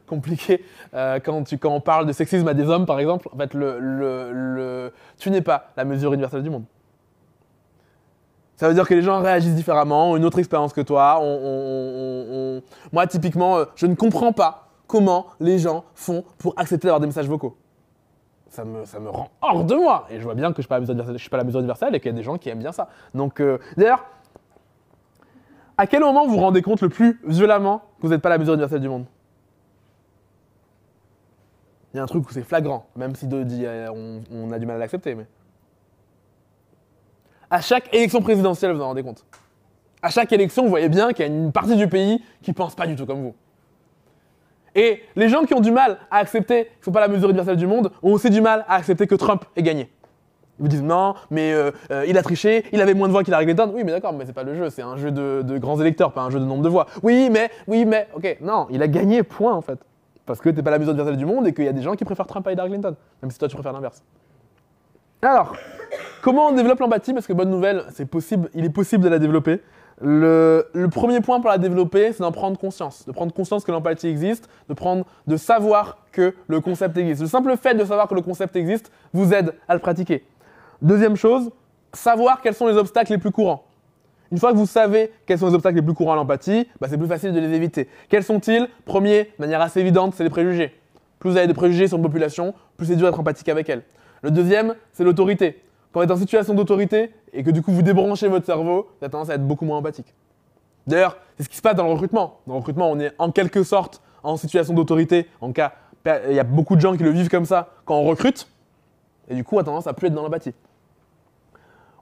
compliqués 0.06 0.64
euh, 0.94 1.18
quand, 1.24 1.44
tu, 1.44 1.58
quand 1.58 1.70
on 1.70 1.80
parle 1.80 2.06
de 2.06 2.12
sexisme 2.12 2.46
à 2.48 2.54
des 2.54 2.68
hommes 2.68 2.86
par 2.86 2.98
exemple. 3.00 3.28
En 3.32 3.36
fait, 3.36 3.54
le, 3.54 3.78
le- 3.78 4.32
le- 4.32 4.92
tu 5.18 5.30
n'es 5.30 5.40
pas 5.42 5.68
la 5.76 5.84
mesure 5.84 6.12
universelle 6.12 6.42
du 6.42 6.50
monde. 6.50 6.64
Ça 8.56 8.68
veut 8.68 8.74
dire 8.74 8.86
que 8.86 8.94
les 8.94 9.02
gens 9.02 9.20
réagissent 9.20 9.54
différemment, 9.56 10.12
ont 10.12 10.16
une 10.16 10.24
autre 10.24 10.38
expérience 10.38 10.72
que 10.72 10.80
toi. 10.80 11.18
Moi, 12.92 13.06
typiquement, 13.08 13.56
euh, 13.58 13.64
je 13.74 13.86
ne 13.86 13.94
comprends 13.94 14.32
pas 14.32 14.68
comment 14.86 15.26
les 15.40 15.58
gens 15.58 15.84
font 15.94 16.24
pour 16.38 16.54
accepter 16.56 16.86
d'avoir 16.86 17.00
des 17.00 17.06
messages 17.06 17.28
vocaux. 17.28 17.56
Ça 18.48 18.64
me, 18.64 18.84
ça 18.84 19.00
me 19.00 19.08
rend 19.10 19.30
hors 19.42 19.64
de 19.64 19.74
moi. 19.74 20.06
Et 20.10 20.18
je 20.18 20.22
vois 20.22 20.36
bien 20.36 20.52
que 20.52 20.62
je 20.62 20.68
ne 20.92 21.18
suis 21.18 21.28
pas 21.30 21.36
la 21.38 21.44
mesure 21.44 21.58
universelle 21.58 21.94
et 21.96 22.00
qu'il 22.00 22.12
y 22.12 22.14
a 22.14 22.16
des 22.16 22.22
gens 22.22 22.38
qui 22.38 22.48
aiment 22.48 22.60
bien 22.60 22.70
ça. 22.70 22.88
Donc, 23.12 23.40
euh, 23.40 23.58
d'ailleurs, 23.76 24.04
À 25.76 25.88
quel 25.88 26.02
moment 26.02 26.24
vous 26.24 26.34
vous 26.34 26.38
rendez 26.40 26.62
compte 26.62 26.80
le 26.82 26.88
plus 26.88 27.20
violemment 27.26 27.80
que 28.00 28.06
vous 28.06 28.10
n'êtes 28.10 28.22
pas 28.22 28.28
la 28.28 28.38
mesure 28.38 28.54
universelle 28.54 28.80
du 28.80 28.88
monde? 28.88 29.06
Il 31.94 31.98
y 31.98 32.00
a 32.00 32.02
un 32.02 32.06
truc 32.06 32.28
où 32.28 32.32
c'est 32.32 32.42
flagrant, 32.42 32.88
même 32.96 33.14
si 33.14 33.28
euh, 33.32 33.88
on, 34.32 34.50
a 34.50 34.58
du 34.58 34.66
mal 34.66 34.76
à 34.76 34.78
l'accepter. 34.80 35.14
Mais... 35.14 35.26
À 37.48 37.60
chaque 37.60 37.94
élection 37.94 38.20
présidentielle, 38.20 38.72
vous 38.72 38.78
vous 38.78 38.82
en 38.82 38.88
rendez 38.88 39.04
compte. 39.04 39.24
À 40.02 40.10
chaque 40.10 40.32
élection, 40.32 40.64
vous 40.64 40.70
voyez 40.70 40.88
bien 40.88 41.12
qu'il 41.12 41.24
y 41.24 41.28
a 41.28 41.32
une 41.32 41.52
partie 41.52 41.76
du 41.76 41.86
pays 41.86 42.20
qui 42.42 42.52
pense 42.52 42.74
pas 42.74 42.88
du 42.88 42.96
tout 42.96 43.06
comme 43.06 43.22
vous. 43.22 43.34
Et 44.74 45.04
les 45.14 45.28
gens 45.28 45.44
qui 45.44 45.54
ont 45.54 45.60
du 45.60 45.70
mal 45.70 45.98
à 46.10 46.18
accepter 46.18 46.64
qu'ils 46.64 46.80
ne 46.80 46.84
sont 46.86 46.92
pas 46.92 47.00
la 47.00 47.06
mesure 47.06 47.28
universelle 47.28 47.56
du 47.56 47.68
monde 47.68 47.92
ont 48.02 48.12
aussi 48.12 48.28
du 48.28 48.40
mal 48.40 48.64
à 48.66 48.74
accepter 48.74 49.06
que 49.06 49.14
Trump 49.14 49.44
ait 49.54 49.62
gagné. 49.62 49.88
Ils 50.58 50.62
vous 50.62 50.68
disent 50.68 50.82
non, 50.82 51.14
mais 51.30 51.52
euh, 51.52 51.70
euh, 51.92 52.04
il 52.08 52.18
a 52.18 52.22
triché, 52.24 52.64
il 52.72 52.80
avait 52.80 52.94
moins 52.94 53.06
de 53.06 53.12
voix 53.12 53.22
qu'il 53.22 53.34
a 53.34 53.38
réglé 53.38 53.54
Oui, 53.72 53.82
mais 53.84 53.92
d'accord, 53.92 54.12
mais 54.12 54.26
c'est 54.26 54.32
pas 54.32 54.42
le 54.42 54.56
jeu, 54.56 54.68
c'est 54.68 54.82
un 54.82 54.96
jeu 54.96 55.12
de, 55.12 55.42
de 55.42 55.58
grands 55.58 55.80
électeurs, 55.80 56.12
pas 56.12 56.22
un 56.22 56.30
jeu 56.30 56.40
de 56.40 56.44
nombre 56.44 56.64
de 56.64 56.68
voix. 56.68 56.86
Oui, 57.04 57.28
mais, 57.30 57.50
oui, 57.68 57.84
mais, 57.84 58.08
ok, 58.14 58.38
non, 58.40 58.66
il 58.70 58.82
a 58.82 58.88
gagné, 58.88 59.22
point 59.22 59.54
en 59.54 59.62
fait. 59.62 59.78
Parce 60.26 60.40
que 60.40 60.48
t'es 60.48 60.62
pas 60.62 60.70
la 60.70 60.78
mesure 60.78 60.92
universelle 60.92 61.18
du 61.18 61.26
monde 61.26 61.46
et 61.46 61.52
qu'il 61.52 61.64
y 61.64 61.68
a 61.68 61.72
des 61.72 61.82
gens 61.82 61.94
qui 61.94 62.04
préfèrent 62.04 62.26
Trump 62.26 62.46
à 62.46 62.52
Hillary 62.52 62.70
Clinton, 62.70 62.96
même 63.22 63.30
si 63.30 63.38
toi 63.38 63.48
tu 63.48 63.54
préfères 63.54 63.72
l'inverse. 63.72 64.02
Alors, 65.22 65.56
comment 66.22 66.48
on 66.48 66.52
développe 66.52 66.80
l'empathie? 66.80 67.12
Parce 67.12 67.26
que 67.26 67.32
bonne 67.32 67.50
nouvelle, 67.50 67.84
c'est 67.92 68.06
possible, 68.06 68.48
il 68.54 68.64
est 68.64 68.70
possible 68.70 69.04
de 69.04 69.08
la 69.08 69.18
développer. 69.18 69.60
Le, 70.00 70.66
premier 70.90 71.20
point 71.20 71.40
pour 71.40 71.50
la 71.50 71.58
développer, 71.58 72.12
c'est 72.12 72.20
d'en 72.20 72.32
prendre 72.32 72.58
conscience, 72.58 73.06
de 73.06 73.12
prendre 73.12 73.32
conscience 73.32 73.64
que 73.64 73.70
l'empathie 73.70 74.08
existe, 74.08 74.48
de 74.68 74.74
de 75.26 75.36
savoir 75.36 75.98
que 76.10 76.34
le 76.48 76.60
concept 76.60 76.96
existe. 76.96 77.22
Le 77.22 77.28
simple 77.28 77.56
fait 77.56 77.74
de 77.74 77.84
savoir 77.84 78.08
que 78.08 78.14
le 78.14 78.22
concept 78.22 78.56
existe 78.56 78.90
vous 79.12 79.32
aide 79.32 79.54
à 79.68 79.74
le 79.74 79.80
pratiquer. 79.80 80.24
Deuxième 80.82 81.16
chose, 81.16 81.50
savoir 81.92 82.40
quels 82.40 82.54
sont 82.54 82.66
les 82.66 82.76
obstacles 82.76 83.12
les 83.12 83.18
plus 83.18 83.30
courants. 83.30 83.64
Une 84.34 84.40
fois 84.40 84.50
que 84.50 84.56
vous 84.56 84.66
savez 84.66 85.12
quels 85.26 85.38
sont 85.38 85.46
les 85.46 85.54
obstacles 85.54 85.76
les 85.76 85.82
plus 85.82 85.94
courants 85.94 86.14
à 86.14 86.16
l'empathie, 86.16 86.66
bah, 86.80 86.88
c'est 86.90 86.98
plus 86.98 87.06
facile 87.06 87.32
de 87.32 87.38
les 87.38 87.52
éviter. 87.52 87.88
Quels 88.08 88.24
sont-ils? 88.24 88.66
Premier, 88.84 89.26
de 89.26 89.30
manière 89.38 89.60
assez 89.60 89.78
évidente, 89.78 90.12
c'est 90.16 90.24
les 90.24 90.28
préjugés. 90.28 90.74
Plus 91.20 91.30
vous 91.30 91.36
avez 91.36 91.46
des 91.46 91.54
préjugés 91.54 91.86
sur 91.86 91.98
une 91.98 92.02
population, 92.02 92.52
plus 92.76 92.86
c'est 92.86 92.96
dur 92.96 93.06
d'être 93.06 93.20
empathique 93.20 93.48
avec 93.48 93.68
elle. 93.68 93.84
Le 94.22 94.32
deuxième, 94.32 94.74
c'est 94.92 95.04
l'autorité. 95.04 95.62
Quand 95.92 96.00
vous 96.00 96.04
êtes 96.06 96.10
en 96.10 96.16
situation 96.16 96.52
d'autorité 96.52 97.12
et 97.32 97.44
que 97.44 97.52
du 97.52 97.62
coup 97.62 97.70
vous 97.70 97.82
débranchez 97.82 98.26
votre 98.26 98.44
cerveau, 98.44 98.88
vous 98.98 99.04
avez 99.04 99.10
tendance 99.12 99.30
à 99.30 99.34
être 99.34 99.46
beaucoup 99.46 99.66
moins 99.66 99.78
empathique. 99.78 100.12
D'ailleurs, 100.88 101.16
c'est 101.36 101.44
ce 101.44 101.48
qui 101.48 101.56
se 101.56 101.62
passe 101.62 101.76
dans 101.76 101.84
le 101.84 101.92
recrutement. 101.92 102.40
Dans 102.48 102.54
le 102.54 102.58
recrutement, 102.58 102.90
on 102.90 102.98
est 102.98 103.12
en 103.18 103.30
quelque 103.30 103.62
sorte 103.62 104.02
en 104.24 104.36
situation 104.36 104.74
d'autorité. 104.74 105.28
En 105.40 105.52
cas, 105.52 105.74
il 106.28 106.34
y 106.34 106.40
a 106.40 106.44
beaucoup 106.44 106.74
de 106.74 106.80
gens 106.80 106.96
qui 106.96 107.04
le 107.04 107.10
vivent 107.10 107.30
comme 107.30 107.46
ça 107.46 107.68
quand 107.84 107.94
on 107.94 108.02
recrute, 108.02 108.48
et 109.28 109.36
du 109.36 109.44
coup, 109.44 109.54
on 109.54 109.60
a 109.60 109.62
tendance 109.64 109.86
à 109.86 109.92
plus 109.92 110.08
être 110.08 110.14
dans 110.14 110.24
l'empathie. 110.24 110.54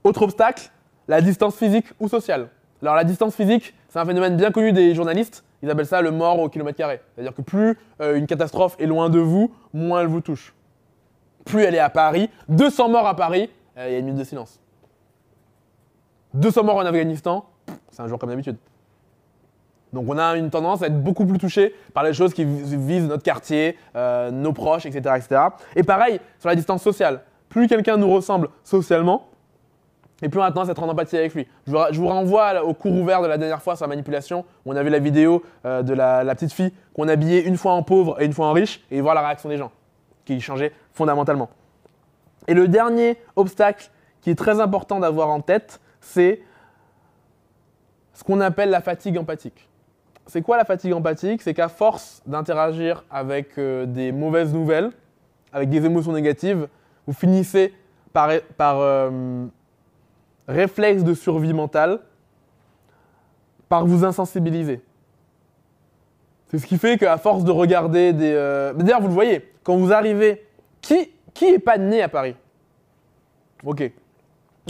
Autre 0.02 0.22
obstacle, 0.22 0.70
la 1.08 1.20
distance 1.20 1.56
physique 1.56 1.86
ou 2.00 2.08
sociale. 2.08 2.48
Alors 2.80 2.94
la 2.96 3.04
distance 3.04 3.34
physique, 3.34 3.74
c'est 3.88 3.98
un 3.98 4.04
phénomène 4.06 4.36
bien 4.36 4.50
connu 4.50 4.72
des 4.72 4.94
journalistes. 4.94 5.44
Ils 5.62 5.70
appellent 5.70 5.86
ça 5.86 6.02
le 6.02 6.10
mort 6.10 6.38
au 6.40 6.48
kilomètre 6.48 6.76
carré. 6.78 7.00
C'est-à-dire 7.14 7.34
que 7.34 7.42
plus 7.42 7.78
euh, 8.00 8.16
une 8.16 8.26
catastrophe 8.26 8.74
est 8.80 8.86
loin 8.86 9.08
de 9.10 9.20
vous, 9.20 9.52
moins 9.72 10.00
elle 10.00 10.08
vous 10.08 10.20
touche. 10.20 10.54
Plus 11.44 11.62
elle 11.62 11.74
est 11.74 11.78
à 11.80 11.90
Paris, 11.90 12.28
200 12.48 12.88
morts 12.88 13.06
à 13.06 13.14
Paris, 13.14 13.48
euh, 13.78 13.86
il 13.88 13.92
y 13.92 13.96
a 13.96 13.98
une 13.98 14.06
minute 14.06 14.18
de 14.20 14.24
silence. 14.24 14.58
200 16.34 16.64
morts 16.64 16.76
en 16.76 16.86
Afghanistan, 16.86 17.44
c'est 17.90 18.02
un 18.02 18.08
jour 18.08 18.18
comme 18.18 18.30
d'habitude. 18.30 18.56
Donc 19.92 20.06
on 20.08 20.16
a 20.18 20.36
une 20.36 20.48
tendance 20.50 20.82
à 20.82 20.86
être 20.86 21.02
beaucoup 21.02 21.26
plus 21.26 21.38
touché 21.38 21.74
par 21.92 22.02
les 22.02 22.14
choses 22.14 22.32
qui 22.32 22.44
vis- 22.44 22.76
visent 22.76 23.06
notre 23.06 23.22
quartier, 23.22 23.76
euh, 23.94 24.30
nos 24.30 24.52
proches, 24.52 24.86
etc., 24.86 25.14
etc. 25.18 25.40
Et 25.76 25.82
pareil 25.82 26.18
sur 26.38 26.48
la 26.48 26.54
distance 26.56 26.82
sociale. 26.82 27.20
Plus 27.50 27.68
quelqu'un 27.68 27.98
nous 27.98 28.10
ressemble 28.10 28.48
socialement, 28.64 29.26
et 30.22 30.28
plus 30.28 30.40
on 30.40 30.44
a 30.44 30.52
tendance 30.52 30.68
à 30.68 30.72
être 30.72 30.82
en 30.82 30.88
empathie 30.88 31.16
avec 31.16 31.34
lui. 31.34 31.46
Je 31.66 31.72
vous, 31.72 32.08
renvoie 32.08 32.64
au 32.64 32.72
cours 32.72 32.92
ouvert 32.92 33.20
de 33.22 33.26
la 33.26 33.36
dernière 33.36 33.60
fois 33.60 33.74
sur 33.76 33.84
la 33.84 33.88
manipulation, 33.88 34.44
où 34.64 34.72
on 34.72 34.76
a 34.76 34.82
vu 34.82 34.88
la 34.88 35.00
vidéo 35.00 35.42
euh, 35.66 35.82
de 35.82 35.92
la, 35.92 36.24
petite 36.34 36.52
fille 36.52 36.72
qu'on 36.94 37.08
habillait 37.08 37.42
une 37.42 37.56
fois 37.56 37.72
en 37.72 37.82
pauvre 37.82 38.20
et 38.20 38.24
une 38.24 38.32
fois 38.32 38.46
en 38.46 38.52
riche, 38.52 38.84
et 38.90 39.00
voir 39.00 39.14
la 39.14 39.22
réaction 39.22 39.48
des 39.48 39.56
gens, 39.56 39.72
qui 40.24 40.40
changeait 40.40 40.72
fondamentalement. 40.92 41.50
Et 42.46 42.54
le 42.54 42.68
dernier 42.68 43.18
obstacle 43.34 43.90
qui 44.20 44.30
est 44.30 44.36
très 44.36 44.60
important 44.60 45.00
d'avoir 45.00 45.28
en 45.28 45.40
tête, 45.40 45.80
c'est 46.00 46.40
ce 48.12 48.22
qu'on 48.22 48.40
appelle 48.40 48.70
la 48.70 48.80
fatigue 48.80 49.18
empathique. 49.18 49.68
C'est 50.26 50.42
quoi 50.42 50.56
la 50.56 50.64
fatigue 50.64 50.92
empathique? 50.92 51.42
C'est 51.42 51.54
qu'à 51.54 51.68
force 51.68 52.22
d'interagir 52.26 53.04
avec 53.10 53.58
euh, 53.58 53.86
des 53.86 54.12
mauvaises 54.12 54.52
nouvelles, 54.54 54.90
avec 55.52 55.68
des 55.68 55.84
émotions 55.84 56.12
négatives, 56.12 56.68
vous 57.06 57.12
finissez 57.12 57.74
par, 58.12 58.30
par 58.56 58.78
euh, 58.78 59.46
réflexe 60.52 61.02
de 61.02 61.14
survie 61.14 61.52
mentale, 61.52 62.00
par 63.68 63.86
vous 63.86 64.04
insensibiliser. 64.04 64.82
C'est 66.48 66.58
ce 66.58 66.66
qui 66.66 66.76
fait 66.78 66.98
qu'à 66.98 67.16
force 67.16 67.44
de 67.44 67.50
regarder 67.50 68.12
des... 68.12 68.32
euh, 68.34 68.72
D'ailleurs, 68.74 69.00
vous 69.00 69.08
le 69.08 69.14
voyez, 69.14 69.50
quand 69.64 69.76
vous 69.76 69.92
arrivez... 69.92 70.46
Qui, 70.82 71.10
qui 71.32 71.46
est 71.46 71.58
pas 71.60 71.78
né 71.78 72.02
à 72.02 72.08
Paris? 72.08 72.34
Ok. 73.64 73.90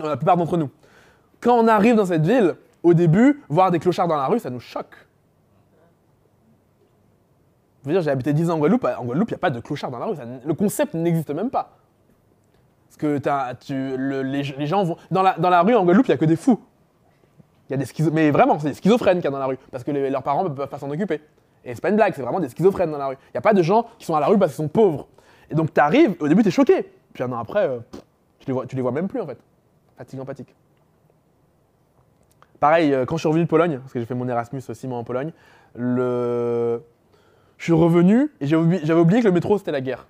La 0.03 0.17
plupart 0.17 0.37
d'entre 0.37 0.57
nous. 0.57 0.71
Quand 1.41 1.59
on 1.59 1.67
arrive 1.67 1.97
dans 1.97 2.05
cette 2.05 2.25
ville, 2.25 2.55
au 2.83 2.95
début, 2.95 3.43
voir 3.49 3.71
des 3.71 3.79
clochards 3.79 4.09
dans 4.09 4.17
la 4.17 4.27
rue, 4.27 4.39
ça 4.39 4.51
nous 4.51 4.61
choque. 4.61 4.95
Je 7.83 7.89
veux 7.89 7.95
dire, 7.95 8.03
j'ai 8.03 8.11
habité 8.11 8.33
10 8.33 8.51
ans 8.51 8.55
en 8.55 8.59
Guadeloupe. 8.59 8.85
En 8.85 9.05
Guadeloupe, 9.05 9.31
il 9.31 9.33
n'y 9.33 9.37
a 9.37 9.39
pas 9.39 9.51
de 9.51 9.61
clochards 9.61 9.91
dans 9.91 9.99
la 9.99 10.07
rue. 10.07 10.17
le 10.45 10.55
concept 10.55 10.95
n'existe 10.95 11.31
même 11.31 11.51
pas. 11.51 11.79
Que 13.03 13.19
tu- 13.55 13.97
le- 13.97 14.23
les, 14.23 14.45
gens 14.67 14.85
vont. 14.85 14.97
Dans 15.11 15.23
la, 15.23 15.35
dans 15.37 15.51
la 15.51 15.63
rue 15.63 15.75
en 15.75 15.85
Guadeloupe, 15.85 16.07
il 16.07 16.11
n'y 16.13 16.15
a 16.15 16.19
que 16.19 16.25
des 16.25 16.37
fous. 16.37 16.61
Y 17.69 17.75
a 17.75 17.77
des 17.77 17.85
schizo- 17.85 18.13
Mais 18.13 18.31
vraiment, 18.31 18.59
c'est 18.61 18.69
des 18.69 18.75
schizophrènes 18.75 19.17
qu'il 19.19 19.25
y 19.25 19.27
a 19.27 19.31
dans 19.33 19.41
la 19.41 19.47
rue. 19.47 19.59
Parce 19.73 19.83
que 19.83 19.91
leurs 19.91 20.23
parents 20.23 20.45
ne 20.45 20.51
peuvent 20.51 20.69
pas 20.69 20.79
s'en 20.79 20.89
occuper. 20.89 21.21
Et 21.65 21.75
c'est 21.75 21.81
pas 21.81 21.89
une 21.89 21.97
blague, 21.97 22.13
c'est 22.15 22.23
vraiment 22.23 22.39
des 22.39 22.49
schizophrènes 22.49 22.93
dans 22.93 22.99
la 22.99 23.09
rue. 23.09 23.17
Il 23.31 23.35
n'y 23.35 23.39
a 23.39 23.41
pas 23.41 23.55
de 23.55 23.63
gens 23.63 23.87
qui 23.99 24.07
sont 24.07 24.15
à 24.15 24.21
la 24.21 24.27
rue 24.27 24.39
parce 24.39 24.53
qu'ils 24.53 24.63
sont 24.65 24.69
pauvres. 24.69 25.09
Et 25.51 25.57
donc, 25.57 25.75
tu 25.75 25.81
arrives, 25.81 26.15
au 26.21 26.29
début, 26.29 26.43
tu 26.43 26.49
es 26.49 26.53
choqué. 26.53 26.93
Puis 27.13 27.25
un 27.25 27.33
an 27.33 27.39
après, 27.39 27.67
euh, 27.69 27.79
tu, 28.39 28.47
les 28.47 28.53
vois, 28.53 28.67
tu 28.67 28.77
les 28.77 28.83
vois 28.83 28.93
même 28.93 29.09
plus 29.09 29.21
en 29.21 29.27
fait. 29.27 29.39
Fatigue 29.99 30.21
empathique. 30.21 30.55
Pareil, 32.61 32.95
euh, 32.95 33.05
quand 33.05 33.17
je 33.17 33.21
suis 33.23 33.29
revenu 33.29 33.45
de 33.45 33.49
Pologne, 33.51 33.79
parce 33.81 33.93
que 33.93 33.99
j'ai 33.99 34.07
fait 34.07 34.15
mon 34.15 34.29
Erasmus 34.29 34.61
six 34.73 34.87
mois 34.87 34.99
en 34.99 35.05
Pologne, 35.05 35.33
le... 35.75 36.81
je 37.59 37.65
suis 37.65 37.73
revenu 37.73 38.31
et 38.41 38.47
j'avais 38.47 39.01
oublié 39.01 39.21
que 39.21 39.27
le 39.27 39.33
métro 39.33 39.59
c'était 39.59 39.73
la 39.73 39.81
guerre. 39.81 40.07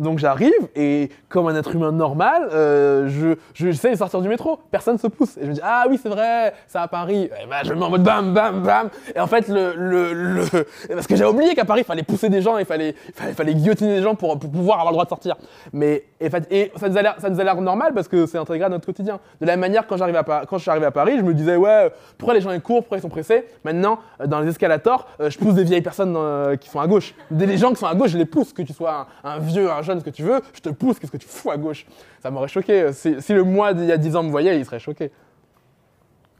Donc 0.00 0.18
j'arrive 0.18 0.50
et 0.74 1.10
comme 1.28 1.46
un 1.46 1.54
être 1.54 1.72
humain 1.74 1.92
normal, 1.92 2.48
euh, 2.52 3.06
je, 3.08 3.34
je- 3.54 3.70
j'essaie 3.70 3.92
de 3.92 3.96
sortir 3.96 4.20
du 4.20 4.28
métro. 4.28 4.58
Personne 4.70 4.98
se 4.98 5.06
pousse. 5.06 5.36
Et 5.36 5.42
je 5.44 5.46
me 5.50 5.52
dis, 5.54 5.60
ah 5.62 5.84
oui, 5.88 6.00
c'est 6.02 6.08
vrai, 6.08 6.52
c'est 6.66 6.78
à 6.78 6.88
Paris. 6.88 7.24
Et 7.24 7.46
ben, 7.48 7.56
je 7.64 7.72
me 7.72 7.78
mets 7.78 7.84
en 7.84 7.90
mode 7.90 8.02
bam, 8.02 8.34
bam, 8.34 8.62
bam. 8.62 8.88
Et 9.14 9.20
en 9.20 9.26
fait, 9.28 9.46
le. 9.48 9.74
le, 9.76 10.12
le- 10.12 10.44
parce 10.94 11.06
que 11.06 11.14
j'ai 11.14 11.24
oublié 11.24 11.54
qu'à 11.54 11.64
Paris, 11.64 11.82
il 11.82 11.84
fallait 11.84 12.02
pousser 12.02 12.28
des 12.28 12.40
gens, 12.42 12.58
il 12.58 12.64
fallait, 12.64 12.94
il 13.08 13.14
fallait, 13.14 13.30
il 13.30 13.34
fallait 13.36 13.54
guillotiner 13.54 13.96
des 13.96 14.02
gens 14.02 14.14
pour, 14.14 14.38
pour 14.38 14.50
pouvoir 14.50 14.78
avoir 14.78 14.90
le 14.92 14.94
droit 14.94 15.04
de 15.04 15.10
sortir. 15.10 15.36
Mais 15.72 16.04
et, 16.18 16.30
fait- 16.30 16.46
et 16.50 16.72
ça, 16.76 16.88
nous 16.88 16.96
a 17.40 17.44
l'air, 17.44 17.60
normal 17.60 17.92
parce 17.94 18.08
que 18.08 18.24
c'est 18.26 18.38
intégré 18.38 18.64
à 18.64 18.68
notre 18.70 18.86
quotidien. 18.86 19.20
De 19.40 19.46
la 19.46 19.52
même 19.52 19.60
manière, 19.60 19.86
quand, 19.86 19.96
j'arrive 19.98 20.16
à, 20.16 20.22
quand 20.48 20.56
je 20.56 20.62
suis 20.62 20.70
arrivé 20.70 20.86
à 20.86 20.90
Paris, 20.90 21.16
je 21.18 21.22
me 21.22 21.34
disais, 21.34 21.56
ouais, 21.56 21.92
pourquoi 22.16 22.32
les 22.34 22.40
gens 22.40 22.52
ils 22.52 22.60
courent, 22.62 22.80
pourquoi 22.80 22.96
ils 22.98 23.02
sont 23.02 23.08
pressés? 23.10 23.44
Maintenant, 23.64 23.98
euh, 24.20 24.26
dans 24.26 24.40
les 24.40 24.48
escalators, 24.48 25.06
euh, 25.20 25.28
je 25.28 25.38
pousse 25.38 25.54
des 25.54 25.64
vieilles 25.64 25.82
personnes 25.82 26.14
euh, 26.16 26.56
qui 26.56 26.70
sont 26.70 26.80
à 26.80 26.86
gauche. 26.86 27.14
Des 27.30 27.44
les 27.46 27.58
gens 27.58 27.70
qui 27.70 27.76
sont 27.76 27.86
à 27.86 27.94
gauche, 27.94 28.10
je 28.10 28.18
les 28.18 28.24
pousse, 28.24 28.52
que 28.52 28.62
tu 28.62 28.72
sois 28.72 29.06
un, 29.24 29.30
un 29.34 29.38
vieux, 29.40 29.70
un 29.70 29.82
jeune, 29.82 29.89
ce 29.98 30.04
que 30.04 30.10
tu 30.10 30.22
veux, 30.22 30.40
je 30.52 30.60
te 30.60 30.68
pousse, 30.68 30.98
qu'est-ce 30.98 31.10
que 31.10 31.16
tu 31.16 31.26
fous 31.26 31.50
à 31.50 31.56
gauche? 31.56 31.86
Ça 32.22 32.30
m'aurait 32.30 32.48
choqué. 32.48 32.92
Si, 32.92 33.14
le 33.30 33.42
moi 33.42 33.74
d'il 33.74 33.86
y 33.86 33.92
a 33.92 33.96
10 33.96 34.14
ans 34.16 34.22
me 34.22 34.30
voyait, 34.30 34.56
il 34.58 34.64
serait 34.64 34.78
choqué. 34.78 35.10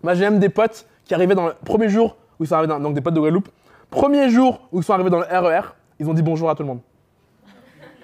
Moi, 0.03 0.15
j'ai 0.15 0.25
même 0.25 0.39
des 0.39 0.49
potes 0.49 0.87
qui 1.05 1.15
arrivaient 1.15 1.35
dans 1.35 1.47
le 1.49 1.55
premier 1.65 1.89
jour 1.89 2.17
où 2.39 2.45
ils 2.45 2.47
sont 2.47 2.55
arrivés 2.55 2.69
dans, 2.69 2.79
donc 2.79 2.95
des 2.95 3.01
potes 3.01 3.15
de 3.15 3.41
premier 3.91 4.31
jour 4.31 4.69
où 4.71 4.79
ils 4.79 4.85
sont 4.85 4.93
arrivés 4.93 5.11
dans 5.11 5.19
le 5.19 5.27
RER, 5.27 5.75
ils 5.99 6.09
ont 6.09 6.15
dit 6.15 6.23
bonjour 6.23 6.49
à 6.49 6.55
tout 6.55 6.63
le 6.63 6.69
monde. 6.69 6.81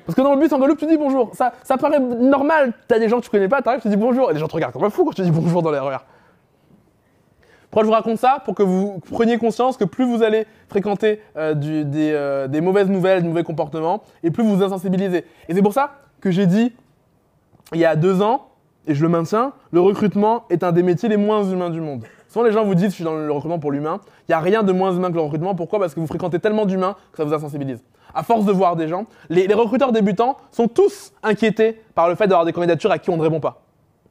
Parce 0.04 0.14
que 0.14 0.22
dans 0.22 0.34
le 0.34 0.40
bus 0.40 0.52
en 0.52 0.58
Guadeloupe, 0.58 0.78
tu 0.78 0.86
dis 0.86 0.96
bonjour. 0.96 1.30
Ça, 1.34 1.52
ça 1.64 1.76
paraît 1.76 1.98
normal. 1.98 2.72
T'as 2.86 2.98
des 2.98 3.08
gens 3.08 3.18
que 3.18 3.24
tu 3.24 3.30
connais 3.30 3.48
pas, 3.48 3.60
t'arrives, 3.60 3.80
tu 3.80 3.88
dis 3.88 3.96
bonjour. 3.96 4.30
Et 4.30 4.34
les 4.34 4.38
gens 4.38 4.46
te 4.46 4.54
regardent 4.54 4.72
comme 4.72 4.84
un 4.84 4.90
fou 4.90 5.04
quand 5.04 5.12
tu 5.12 5.22
dis 5.22 5.32
bonjour 5.32 5.62
dans 5.62 5.72
le 5.72 5.80
RER. 5.80 5.98
Pourquoi 7.76 7.88
je 7.88 7.90
vous 7.90 8.04
raconte 8.04 8.18
ça 8.18 8.40
Pour 8.42 8.54
que 8.54 8.62
vous 8.62 9.02
preniez 9.12 9.36
conscience 9.36 9.76
que 9.76 9.84
plus 9.84 10.06
vous 10.06 10.22
allez 10.22 10.46
fréquenter 10.66 11.20
euh, 11.36 11.54
euh, 11.62 12.48
des 12.48 12.62
mauvaises 12.62 12.88
nouvelles, 12.88 13.20
des 13.20 13.28
mauvais 13.28 13.44
comportements, 13.44 14.02
et 14.22 14.30
plus 14.30 14.42
vous 14.42 14.56
vous 14.56 14.62
insensibilisez. 14.62 15.26
Et 15.46 15.54
c'est 15.54 15.60
pour 15.60 15.74
ça 15.74 15.90
que 16.22 16.30
j'ai 16.30 16.46
dit, 16.46 16.72
il 17.74 17.80
y 17.80 17.84
a 17.84 17.94
deux 17.94 18.22
ans, 18.22 18.48
et 18.86 18.94
je 18.94 19.02
le 19.02 19.10
maintiens, 19.10 19.52
le 19.72 19.82
recrutement 19.82 20.44
est 20.48 20.64
un 20.64 20.72
des 20.72 20.82
métiers 20.82 21.10
les 21.10 21.18
moins 21.18 21.44
humains 21.44 21.68
du 21.68 21.82
monde. 21.82 22.04
Souvent 22.28 22.46
les 22.46 22.52
gens 22.52 22.64
vous 22.64 22.74
disent, 22.74 22.92
je 22.92 22.94
suis 22.94 23.04
dans 23.04 23.14
le 23.14 23.30
recrutement 23.30 23.58
pour 23.58 23.72
l'humain, 23.72 24.00
il 24.20 24.30
n'y 24.30 24.34
a 24.34 24.40
rien 24.40 24.62
de 24.62 24.72
moins 24.72 24.92
humain 24.92 25.10
que 25.10 25.16
le 25.16 25.20
recrutement. 25.20 25.54
Pourquoi? 25.54 25.78
Parce 25.78 25.94
que 25.94 26.00
vous 26.00 26.06
fréquentez 26.06 26.38
tellement 26.38 26.64
d'humains 26.64 26.96
que 27.12 27.18
ça 27.18 27.24
vous 27.24 27.34
insensibilise. 27.34 27.84
À 28.14 28.22
force 28.22 28.46
de 28.46 28.52
voir 28.52 28.76
des 28.76 28.88
gens, 28.88 29.04
les, 29.28 29.46
les 29.46 29.54
recruteurs 29.54 29.92
débutants 29.92 30.38
sont 30.50 30.66
tous 30.66 31.12
inquiétés 31.22 31.78
par 31.94 32.08
le 32.08 32.14
fait 32.14 32.26
d'avoir 32.26 32.46
des 32.46 32.54
candidatures 32.54 32.90
à 32.90 32.98
qui 32.98 33.10
on 33.10 33.18
ne 33.18 33.22
répond 33.22 33.40
pas. 33.40 33.65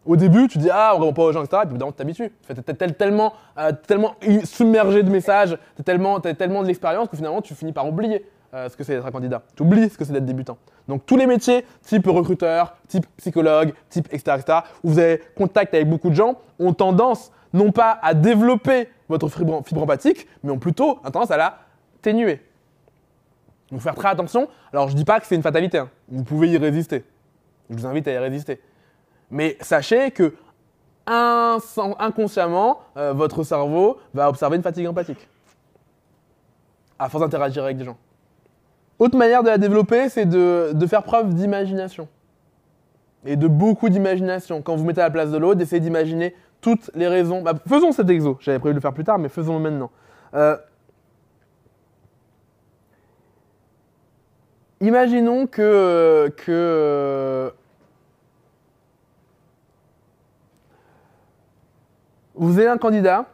Au 0.06 0.16
début, 0.16 0.48
tu 0.48 0.60
dis 0.60 0.70
ah, 0.72 0.94
on 0.96 1.00
répond 1.00 1.14
pas 1.14 1.24
aux 1.24 1.32
gens, 1.32 1.44
etc. 1.44 1.64
Et 1.64 1.68
puis 1.68 1.78
tu 1.78 1.94
t'habitues. 1.94 2.32
Tu 2.48 2.54
es 2.54 2.92
tellement, 2.92 3.34
euh, 3.58 3.72
tellement 3.88 4.16
submergé 4.44 5.02
de 5.02 5.10
messages, 5.10 5.58
tu 5.76 5.84
tellement, 5.84 6.20
t'as 6.20 6.34
tellement 6.34 6.62
de 6.62 6.68
l'expérience 6.68 7.10
que 7.10 7.18
finalement, 7.18 7.42
tu 7.42 7.56
finis 7.56 7.72
par 7.72 7.88
oublier 7.88 8.26
euh, 8.54 8.70
ce 8.70 8.78
que 8.78 8.84
c'est 8.84 8.94
d'être 8.94 9.06
un 9.06 9.12
candidat. 9.12 9.42
Tu 9.56 9.64
oublies 9.64 9.90
ce 9.90 9.98
que 9.98 10.06
c'est 10.06 10.14
d'être 10.14 10.26
débutant. 10.26 10.58
Donc 10.88 11.06
tous 11.06 11.18
les 11.18 11.26
métiers, 11.26 11.66
type 11.82 12.06
recruteur, 12.08 12.78
type 12.88 13.06
psychologue, 13.18 13.74
type 13.90 14.08
etc., 14.12 14.38
etc., 14.40 14.60
où 14.84 14.92
vous 14.92 15.00
avez 15.00 15.22
contact 15.36 15.74
avec 15.74 15.90
beaucoup 15.90 16.10
de 16.10 16.16
gens, 16.16 16.36
ont 16.60 16.74
tendance 16.74 17.32
non 17.54 17.72
pas 17.72 18.00
à 18.02 18.14
développer 18.14 18.90
votre 19.10 19.28
fibre, 19.30 19.82
empathique, 19.82 20.28
mais 20.44 20.52
ont 20.52 20.60
plutôt 20.60 21.00
tendance 21.12 21.32
à 21.32 21.38
la 21.38 21.58
ténuer. 22.02 22.42
Donc 23.72 23.82
faire 23.82 23.96
très 23.96 24.10
attention. 24.10 24.48
Alors 24.72 24.90
je 24.90 24.96
dis 24.96 25.06
pas 25.06 25.20
que 25.20 25.26
c'est 25.26 25.36
une 25.36 25.42
fatalité, 25.42 25.80
hein. 25.80 25.90
vous 26.08 26.24
pouvez 26.24 26.50
y 26.50 26.58
résister. 26.58 27.04
Je 27.70 27.76
vous 27.76 27.86
invite 27.86 28.08
à 28.08 28.12
y 28.12 28.18
résister. 28.18 28.62
Mais 29.32 29.58
sachez 29.62 30.12
que 30.12 30.34
inconsciemment, 31.08 32.80
euh, 32.98 33.14
votre 33.14 33.44
cerveau 33.44 33.98
va 34.14 34.30
observer 34.30 34.58
une 34.58 34.64
fatigue 34.64 34.88
empathique. 34.88 35.28
À 36.98 37.10
force 37.10 37.24
d'interagir 37.24 37.64
avec 37.64 37.78
des 37.78 37.86
gens. 37.86 37.98
Autre 38.98 39.18
manière 39.18 39.44
de 39.44 39.50
la 39.50 39.58
développer, 39.58 40.10
c'est 40.10 40.26
de, 40.26 40.86
faire 40.88 41.04
preuve 41.04 41.34
d'imagination. 41.34 42.08
Et 43.26 43.36
de 43.36 43.48
beaucoup 43.48 43.90
d'imagination. 43.90 44.62
Quand 44.62 44.76
vous 44.76 44.86
mettez 44.86 45.02
à 45.02 45.06
la 45.06 45.12
place 45.12 45.32
de 45.32 45.38
l'autre, 45.38 45.60
d'essayer 45.60 45.80
d'imaginer 45.80 46.36
toutes 46.62 46.90
les 46.96 47.08
raisons. 47.08 47.42
Bah, 47.42 47.54
faisons 47.68 47.92
cet 47.92 48.10
exo. 48.10 48.38
J'avais 48.40 48.60
prévu 48.60 48.74
de 48.74 48.78
le 48.78 48.82
faire 48.82 48.94
plus 48.94 49.04
tard, 49.04 49.20
mais 49.20 49.30
faisons-le 49.30 49.60
maintenant. 49.60 49.92
Euh, 50.34 50.58
imaginons 54.80 55.48
que, 55.48 56.32
que 56.38 57.52
vous 62.36 62.60
avez 62.60 62.68
un 62.68 62.78
candidat 62.78 63.26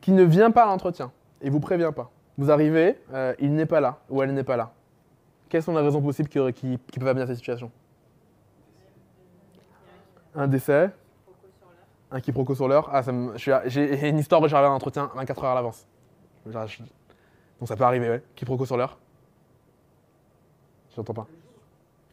qui 0.00 0.12
ne 0.12 0.22
vient 0.22 0.50
pas 0.50 0.64
à 0.64 0.66
l'entretien 0.66 1.12
et 1.40 1.50
vous 1.50 1.60
prévient 1.60 1.92
pas. 1.94 2.10
Vous 2.38 2.50
arrivez, 2.50 2.98
euh, 3.12 3.34
il 3.38 3.54
n'est 3.54 3.66
pas 3.66 3.80
là 3.80 3.98
ou 4.08 4.22
elle 4.22 4.32
n'est 4.32 4.44
pas 4.44 4.56
là. 4.56 4.72
Quelles 5.48 5.62
sont 5.62 5.74
les 5.74 5.82
raisons 5.82 6.00
possibles 6.00 6.28
qui, 6.28 6.38
qui, 6.52 6.98
peuvent 6.98 7.08
amener 7.08 7.22
à 7.22 7.26
cette 7.26 7.36
situation? 7.36 7.70
Un 10.34 10.46
décès 10.46 10.90
Un 12.10 12.20
quiproquo 12.20 12.54
sur 12.54 12.68
l'heure 12.68 12.88
Ah, 12.92 13.02
j'ai 13.66 14.08
une 14.08 14.18
histoire 14.18 14.40
où 14.40 14.48
j'arrive 14.48 14.66
à 14.66 14.70
l'entretien 14.70 15.10
24 15.14 15.44
heures 15.44 15.50
à 15.50 15.54
l'avance. 15.54 15.86
Donc 16.46 17.68
ça 17.68 17.76
peut 17.76 17.84
arriver, 17.84 18.08
ouais. 18.08 18.22
Quiproquo 18.36 18.64
sur 18.64 18.76
l'heure 18.76 18.96
J'entends 20.94 21.14
pas. 21.14 21.26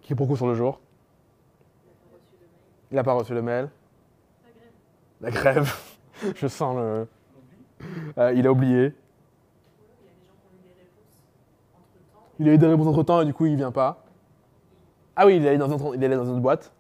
Quiproquo 0.01 0.36
sur 0.36 0.47
le 0.47 0.55
jour 0.55 0.80
Il 2.91 2.95
n'a 2.95 3.03
pas 3.03 3.13
reçu 3.13 3.34
le 3.34 3.41
mail. 3.41 3.69
La 5.21 5.32
grève. 5.32 5.53
La 5.55 5.61
grève. 5.61 5.86
Je 6.36 6.47
sens 6.47 6.76
le. 6.76 7.07
Euh, 8.18 8.34
il 8.34 8.47
a 8.47 8.51
oublié. 8.51 8.93
Il 12.39 12.49
a 12.49 12.53
eu 12.53 12.57
des 12.57 12.68
réponses 12.68 12.88
entre 12.88 13.03
temps 13.03 13.22
et 13.22 13.26
du 13.26 13.34
coup 13.34 13.45
il 13.45 13.55
vient 13.55 13.72
pas. 13.72 14.03
Ah 15.15 15.26
oui, 15.26 15.38
il 15.38 15.45
est 15.45 15.49
allé 15.49 15.57
dans, 15.57 15.93
il 15.93 16.03
est 16.03 16.09
dans 16.09 16.26
une 16.26 16.41
boîte. 16.41 16.72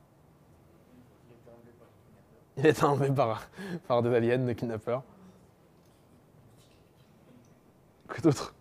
Il 2.57 2.65
a 2.65 2.69
été 2.69 2.83
enlevé 2.83 3.11
par, 3.11 3.47
par 3.87 4.01
des 4.01 4.13
aliens, 4.15 4.39
des 4.39 4.55
kidnappeurs. 4.55 5.03
Quoi 8.07 8.17
d'autre? 8.23 8.53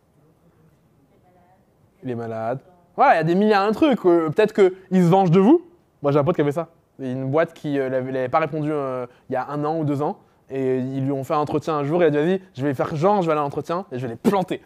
Il 2.03 2.11
est 2.11 2.15
malade. 2.15 2.61
Voilà, 2.95 3.15
il 3.15 3.17
y 3.17 3.21
a 3.21 3.25
des 3.25 3.35
milliards 3.35 3.69
de 3.69 3.75
trucs. 3.75 4.05
Euh, 4.05 4.31
peut-être 4.31 4.55
qu'il 4.55 5.03
se 5.03 5.09
venge 5.09 5.31
de 5.31 5.41
vous. 5.41 5.67
Moi 6.03 6.13
j'ai 6.13 6.19
un 6.19 6.25
pote 6.25 6.37
qui 6.37 6.43
avait 6.43 6.53
ça. 6.53 6.69
Une 6.99 7.31
boîte 7.31 7.53
qui 7.53 7.75
n'avait 7.79 8.27
euh, 8.27 8.29
pas 8.29 8.39
répondu 8.39 8.69
il 8.69 9.33
y 9.33 9.37
a 9.37 9.49
un 9.49 9.65
an 9.65 9.79
ou 9.79 9.85
deux 9.85 10.01
ans. 10.01 10.19
Et 10.51 10.79
ils 10.79 11.05
lui 11.05 11.13
ont 11.13 11.25
fait 11.25 11.35
un 11.35 11.39
entretien 11.39 11.75
un 11.75 11.85
jour, 11.85 12.03
et 12.03 12.09
il 12.09 12.17
a 12.17 12.25
dit 12.25 12.41
je 12.55 12.63
vais 12.65 12.75
faire 12.75 12.95
genre, 12.95 13.23
je 13.23 13.27
vais 13.27 13.33
aller 13.33 13.41
à 13.41 13.45
l'entretien, 13.45 13.85
et 13.91 13.99
je 13.99 14.07
vais 14.07 14.13
les 14.13 14.17
planter. 14.17 14.63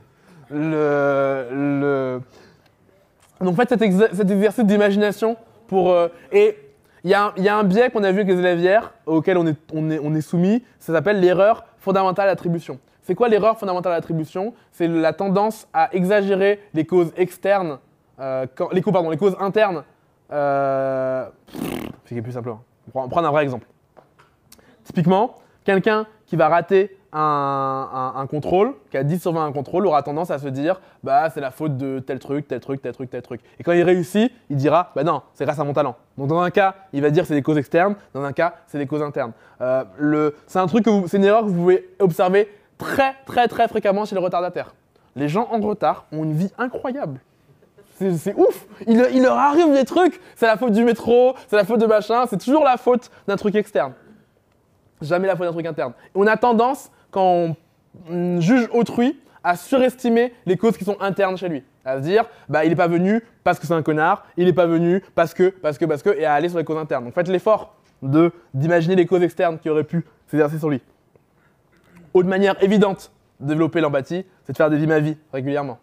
Donc 3.40 3.56
faites 3.56 3.70
cet, 3.70 3.82
exercice 3.82 4.64
d'imagination 4.64 5.36
pour... 5.66 5.90
Euh, 5.92 6.08
et 6.32 6.56
il 7.02 7.10
y, 7.10 7.14
a 7.14 7.32
un 7.56 7.64
biais 7.64 7.88
qu'on 7.88 8.04
a 8.04 8.12
vu 8.12 8.18
avec 8.20 8.28
les 8.28 8.38
élèves 8.38 8.58
hier, 8.58 8.92
auquel 9.06 9.38
on 9.38 9.46
est, 9.46 10.20
soumis, 10.20 10.62
ça 10.78 10.92
s'appelle 10.92 11.18
l'erreur 11.18 11.64
fondamentale 11.78 12.28
d'attribution. 12.28 12.78
C'est 13.00 13.14
quoi 13.14 13.30
l'erreur 13.30 13.58
fondamentale 13.58 13.94
d'attribution? 13.94 14.52
C'est 14.70 14.86
la 14.86 15.14
tendance 15.14 15.66
à 15.72 15.88
exagérer 15.94 16.60
les 16.74 16.84
causes 16.84 17.10
externes, 17.16 17.78
euh, 18.18 18.44
les, 18.72 18.82
causes, 18.82 18.92
pardon, 18.92 19.08
les 19.08 19.16
causes 19.16 19.34
internes. 19.40 19.82
Euh, 20.30 21.26
c'est 22.04 22.20
plus 22.20 22.32
simple. 22.32 22.54
On 22.92 23.02
va 23.02 23.08
prendre 23.08 23.28
un 23.28 23.30
vrai 23.30 23.44
exemple. 23.44 23.66
Typiquement, 24.84 25.36
Quelqu'un 25.64 26.06
qui 26.26 26.36
va 26.36 26.48
rater 26.48 26.96
un, 27.12 28.26
contrôle, 28.30 28.74
qui 28.90 28.96
a 28.96 29.02
10 29.02 29.20
sur 29.20 29.32
20 29.32 29.46
un 29.46 29.52
contrôle, 29.52 29.86
aura 29.86 30.02
tendance 30.02 30.30
à 30.30 30.38
se 30.38 30.48
dire 30.48 30.80
bah 31.02 31.28
c'est 31.30 31.40
la 31.40 31.50
faute 31.50 31.76
de 31.76 31.98
tel 31.98 32.18
truc, 32.18 32.46
tel 32.46 32.60
truc, 32.60 32.80
tel 32.82 32.92
truc, 32.92 33.10
tel 33.10 33.22
truc. 33.22 33.40
Et 33.58 33.62
quand 33.62 33.72
il 33.72 33.82
réussit, 33.82 34.32
il 34.48 34.56
dira 34.56 34.92
bah 34.94 35.02
non, 35.02 35.22
c'est 35.34 35.44
grâce 35.44 35.58
à 35.58 35.64
mon 35.64 35.72
talent. 35.72 35.96
Donc 36.16 36.28
dans 36.28 36.40
un 36.40 36.50
cas, 36.50 36.74
il 36.92 37.02
va 37.02 37.10
dire 37.10 37.26
c'est 37.26 37.34
des 37.34 37.42
causes 37.42 37.58
externes, 37.58 37.96
dans 38.14 38.22
un 38.22 38.32
cas, 38.32 38.54
c'est 38.66 38.78
des 38.78 38.86
causes 38.86 39.02
internes. 39.02 39.32
Euh, 39.60 40.30
c'est 40.46 40.58
un 40.58 40.66
une 40.66 41.24
erreur 41.24 41.42
que 41.42 41.48
vous 41.48 41.54
pouvez 41.54 41.90
observer 41.98 42.48
très 42.78 43.14
très 43.26 43.48
très 43.48 43.68
fréquemment 43.68 44.04
chez 44.04 44.14
les 44.14 44.20
retardataires. 44.20 44.74
Les 45.16 45.28
gens 45.28 45.48
en 45.50 45.58
retard 45.58 46.06
ont 46.12 46.24
une 46.24 46.34
vie 46.34 46.52
incroyable. 46.58 47.20
C'est 47.98 48.34
ouf 48.34 48.66
il, 48.86 49.04
il 49.12 49.22
leur 49.22 49.36
arrive 49.36 49.74
des 49.74 49.84
trucs, 49.84 50.18
c'est 50.34 50.46
la 50.46 50.56
faute 50.56 50.72
du 50.72 50.84
métro, 50.84 51.34
c'est 51.48 51.56
la 51.56 51.64
faute 51.64 51.80
de 51.80 51.86
machin, 51.86 52.24
c'est 52.30 52.38
toujours 52.38 52.64
la 52.64 52.78
faute 52.78 53.10
d'un 53.26 53.36
truc 53.36 53.54
externe 53.56 53.92
jamais 55.00 55.26
la 55.26 55.36
faute 55.36 55.46
d'un 55.46 55.52
truc 55.52 55.66
interne. 55.66 55.92
on 56.14 56.26
a 56.26 56.36
tendance, 56.36 56.90
quand 57.10 57.56
on 58.10 58.40
juge 58.40 58.68
autrui, 58.72 59.18
à 59.42 59.56
surestimer 59.56 60.32
les 60.46 60.56
causes 60.56 60.76
qui 60.76 60.84
sont 60.84 61.00
internes 61.00 61.36
chez 61.36 61.48
lui. 61.48 61.62
À 61.84 61.96
se 61.96 62.02
dire, 62.02 62.26
bah, 62.48 62.64
il 62.64 62.70
n'est 62.70 62.76
pas 62.76 62.88
venu 62.88 63.22
parce 63.42 63.58
que 63.58 63.66
c'est 63.66 63.74
un 63.74 63.82
connard, 63.82 64.26
il 64.36 64.44
n'est 64.44 64.52
pas 64.52 64.66
venu 64.66 65.02
parce 65.14 65.32
que, 65.32 65.48
parce 65.48 65.78
que, 65.78 65.86
parce 65.86 66.02
que, 66.02 66.10
et 66.10 66.24
à 66.24 66.34
aller 66.34 66.48
sur 66.48 66.58
les 66.58 66.64
causes 66.64 66.76
internes. 66.76 67.04
Donc 67.04 67.14
faites 67.14 67.28
l'effort 67.28 67.74
de, 68.02 68.32
d'imaginer 68.52 68.96
les 68.96 69.06
causes 69.06 69.22
externes 69.22 69.58
qui 69.58 69.70
auraient 69.70 69.84
pu 69.84 70.04
s'exercer 70.26 70.58
sur 70.58 70.68
lui. 70.68 70.82
Autre 72.12 72.28
manière 72.28 72.62
évidente 72.62 73.12
de 73.40 73.48
développer 73.48 73.80
l'empathie, 73.80 74.26
c'est 74.44 74.52
de 74.52 74.56
faire 74.56 74.68
des 74.68 74.76
vies 74.76 74.86
ma 74.86 75.00
vie 75.00 75.16
régulièrement. 75.32 75.78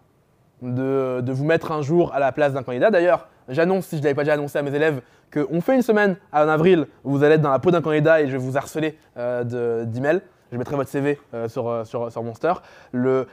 De, 0.61 1.23
vous 1.27 1.45
mettre 1.45 1.71
un 1.71 1.83
jour 1.83 2.13
à 2.13 2.19
la 2.19 2.31
place 2.31 2.53
d'un 2.53 2.63
candidat. 2.63 2.89
D'ailleurs, 2.89 3.27
j'annonce, 3.47 3.85
si 3.85 3.97
je 3.97 4.01
ne 4.01 4.05
l'avais 4.05 4.15
pas 4.15 4.23
déjà 4.23 4.33
annoncé 4.33 4.57
à 4.57 4.63
mes 4.63 4.73
élèves, 4.73 5.01
qu'on 5.31 5.61
fait 5.61 5.75
une 5.75 5.81
semaine 5.81 6.17
en 6.31 6.47
avril 6.47 6.87
où 7.03 7.11
vous 7.11 7.23
allez 7.23 7.35
être 7.35 7.41
dans 7.41 7.51
la 7.51 7.59
peau 7.59 7.71
d'un 7.71 7.81
candidat 7.81 8.21
et 8.21 8.27
je 8.27 8.31
vais 8.31 8.37
vous 8.37 8.57
harceler 8.57 8.97
euh, 9.17 9.85
d'emails. 9.85 10.21
Je 10.51 10.57
mettrai 10.57 10.75
votre 10.75 10.89
CV 10.89 11.19
euh, 11.33 11.49
sur, 11.49 11.67
euh, 11.67 11.83
sur, 11.83 12.11
sur, 12.11 12.23
Monster. 12.23 12.53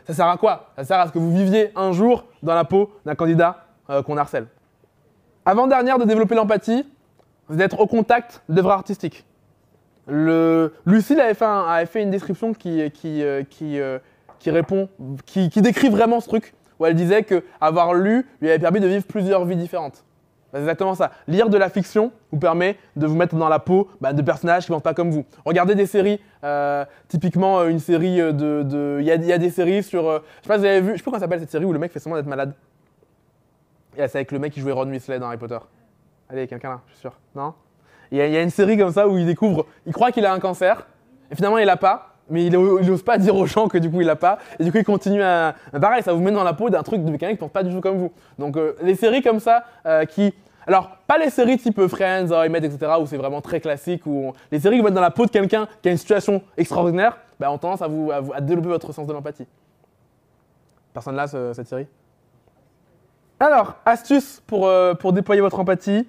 Ça 0.06 0.14
sert 0.14 0.26
à 0.26 0.36
quoi? 0.36 0.72
Ça 0.76 0.84
sert 0.84 0.98
à 0.98 1.06
ce 1.06 1.12
que 1.12 1.18
vous 1.18 1.30
viviez 1.30 1.70
un 1.76 1.92
jour 1.92 2.24
dans 2.42 2.54
la 2.54 2.64
peau 2.64 2.92
d'un 3.04 3.14
candidat 3.14 3.58
qu'on 4.06 4.16
harcèle. 4.16 4.46
Avant-dernière 5.44 5.98
de 5.98 6.04
développer 6.04 6.34
l'empathie, 6.34 6.88
c'est 7.50 7.56
d'être 7.56 7.78
au 7.80 7.86
contact 7.86 8.42
d'œuvres 8.48 8.70
artistiques. 8.70 9.26
Le, 10.06 10.72
Lucille 10.86 11.20
avait 11.20 11.34
fait, 11.34 12.02
une 12.02 12.10
description 12.10 12.54
qui, 12.54 12.90
qui, 12.92 13.22
qui, 13.50 13.78
qui 14.38 14.50
répond, 14.50 14.88
qui, 15.26 15.50
qui, 15.50 15.60
décrit 15.60 15.90
vraiment 15.90 16.20
ce 16.20 16.28
truc, 16.28 16.54
elle 16.86 16.94
disait 16.94 17.24
qu'avoir 17.24 17.94
lu 17.94 18.26
lui 18.40 18.48
avait 18.48 18.58
permis 18.58 18.80
de 18.80 18.86
vivre 18.86 19.04
plusieurs 19.04 19.44
vies 19.44 19.56
différentes. 19.56 20.04
C'est 20.52 20.60
exactement 20.60 20.94
ça. 20.94 21.10
Lire 21.26 21.48
de 21.48 21.58
la 21.58 21.68
fiction 21.68 22.12
vous 22.30 22.38
permet 22.38 22.78
de 22.94 23.06
vous 23.08 23.16
mettre 23.16 23.34
dans 23.34 23.48
la 23.48 23.58
peau 23.58 23.88
bah, 24.00 24.12
de 24.12 24.22
personnages 24.22 24.66
qui 24.66 24.70
ne 24.70 24.76
pensent 24.76 24.84
pas 24.84 24.94
comme 24.94 25.10
vous. 25.10 25.24
Regardez 25.44 25.74
des 25.74 25.86
séries, 25.86 26.20
euh, 26.44 26.84
typiquement 27.08 27.58
euh, 27.58 27.68
une 27.68 27.80
série 27.80 28.18
de. 28.18 28.98
Il 29.00 29.04
y, 29.04 29.10
a 29.10 29.38
des 29.38 29.50
séries 29.50 29.82
sur. 29.82 30.08
Euh, 30.08 30.20
je 30.38 30.42
sais 30.42 30.48
pas 30.48 30.54
si 30.54 30.60
vous 30.60 30.66
avez 30.66 30.80
vu, 30.80 30.92
je 30.92 30.98
sais 30.98 31.02
pas 31.02 31.10
comment 31.10 31.20
s'appelle 31.20 31.40
cette 31.40 31.50
série 31.50 31.64
où 31.64 31.72
le 31.72 31.80
mec 31.80 31.90
fait 31.90 31.98
semblant 31.98 32.18
d'être 32.18 32.28
malade. 32.28 32.54
Et 33.96 34.06
c'est 34.06 34.18
avec 34.18 34.30
le 34.30 34.38
mec 34.38 34.52
qui 34.52 34.60
jouait 34.60 34.70
Ron 34.70 34.88
Weasley 34.88 35.18
dans 35.18 35.26
Harry 35.26 35.38
Potter. 35.38 35.58
Allez, 36.28 36.46
quelqu'un 36.46 36.70
là, 36.70 36.80
je 36.86 36.92
suis 36.92 37.00
sûr. 37.00 37.12
Non? 37.34 37.54
Il 38.12 38.18
y, 38.18 38.36
a 38.36 38.42
une 38.42 38.50
série 38.50 38.78
comme 38.78 38.92
ça 38.92 39.08
où 39.08 39.18
il 39.18 39.26
découvre, 39.26 39.66
il 39.86 39.92
croit 39.92 40.12
qu'il 40.12 40.24
a 40.24 40.32
un 40.32 40.38
cancer, 40.38 40.86
et 41.32 41.34
finalement 41.34 41.58
il 41.58 41.66
l'a 41.66 41.76
pas 41.76 42.13
mais 42.30 42.46
il 42.46 42.52
n'ose 42.52 43.02
pas 43.02 43.18
dire 43.18 43.36
aux 43.36 43.46
gens 43.46 43.68
que 43.68 43.78
du 43.78 43.90
coup 43.90 44.00
il 44.00 44.06
l'a 44.06 44.16
pas, 44.16 44.38
et 44.58 44.64
du 44.64 44.72
coup 44.72 44.78
il 44.78 44.84
continue 44.84 45.22
à. 45.22 45.54
Pareil, 45.80 46.02
ça 46.02 46.12
vous 46.12 46.20
met 46.20 46.32
dans 46.32 46.44
la 46.44 46.54
peau 46.54 46.70
d'un 46.70 46.82
truc 46.82 47.04
de 47.04 47.10
quelqu'un 47.10 47.30
qui 47.30 47.36
pense 47.36 47.50
pas 47.50 47.62
du 47.62 47.74
tout 47.74 47.80
comme 47.80 47.98
vous. 47.98 48.12
Donc 48.38 48.56
les 48.82 48.94
séries 48.94 49.22
comme 49.22 49.40
ça 49.40 49.64
qui 50.08 50.32
alors, 50.66 50.96
pas 51.06 51.18
les 51.18 51.30
séries 51.30 51.58
type 51.58 51.86
Friends, 51.88 52.30
How 52.30 52.44
I 52.44 52.48
Met, 52.48 52.64
etc., 52.64 52.92
où 53.00 53.06
c'est 53.06 53.16
vraiment 53.16 53.40
très 53.40 53.60
classique, 53.60 54.06
où 54.06 54.32
les 54.50 54.60
séries 54.60 54.76
qui 54.76 54.82
vont 54.82 54.88
être 54.88 54.94
dans 54.94 55.00
la 55.00 55.10
peau 55.10 55.26
de 55.26 55.30
quelqu'un 55.30 55.68
qui 55.82 55.88
a 55.88 55.92
une 55.92 55.98
situation 55.98 56.42
extraordinaire, 56.56 57.18
bah, 57.38 57.50
ont 57.50 57.58
tendance 57.58 57.82
à, 57.82 57.88
vous, 57.88 58.10
à, 58.10 58.40
développer 58.40 58.68
votre 58.68 58.92
sens 58.92 59.06
de 59.06 59.12
l'empathie. 59.12 59.46
Personne 60.92 61.16
là, 61.16 61.26
cette 61.26 61.66
série? 61.66 61.86
Alors, 63.40 63.74
astuce 63.84 64.42
pour, 64.46 64.66
euh, 64.66 64.94
pour 64.94 65.12
déployer 65.12 65.40
votre 65.40 65.58
empathie. 65.58 66.08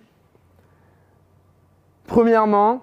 Premièrement, 2.08 2.82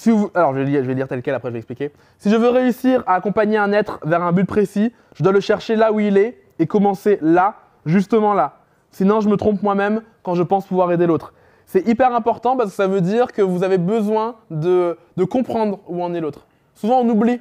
si 0.00 0.10
vous, 0.10 0.30
alors 0.34 0.54
je 0.54 0.60
vais, 0.60 0.64
lire, 0.64 0.82
lire 0.82 1.08
tel 1.08 1.20
quel, 1.20 1.34
après 1.34 1.50
je 1.50 1.52
vais 1.52 1.58
expliquer. 1.58 1.92
Si 2.18 2.30
je 2.30 2.36
veux 2.36 2.48
réussir 2.48 3.04
à 3.06 3.16
accompagner 3.16 3.58
un 3.58 3.70
être 3.70 4.00
vers 4.02 4.22
un 4.22 4.32
but 4.32 4.46
précis, 4.46 4.94
je 5.14 5.22
dois 5.22 5.30
le 5.30 5.40
chercher 5.40 5.76
là 5.76 5.92
où 5.92 6.00
il 6.00 6.16
est 6.16 6.40
et 6.58 6.66
commencer 6.66 7.18
là, 7.20 7.56
justement 7.84 8.32
là. 8.32 8.60
Sinon, 8.92 9.20
je 9.20 9.28
me 9.28 9.36
trompe 9.36 9.62
moi-même 9.62 10.00
quand 10.22 10.34
je 10.34 10.42
pense 10.42 10.64
pouvoir 10.66 10.90
aider 10.90 11.06
l'autre. 11.06 11.34
C'est 11.66 11.86
hyper 11.86 12.14
important 12.14 12.56
parce 12.56 12.70
que 12.70 12.76
ça 12.76 12.86
veut 12.86 13.02
dire 13.02 13.30
que 13.30 13.42
vous 13.42 13.62
avez 13.62 13.76
besoin 13.76 14.36
de, 14.50 14.96
comprendre 15.28 15.80
où 15.86 16.02
en 16.02 16.14
est 16.14 16.20
l'autre. 16.20 16.46
Souvent, 16.74 17.00
on 17.00 17.08
oublie. 17.10 17.38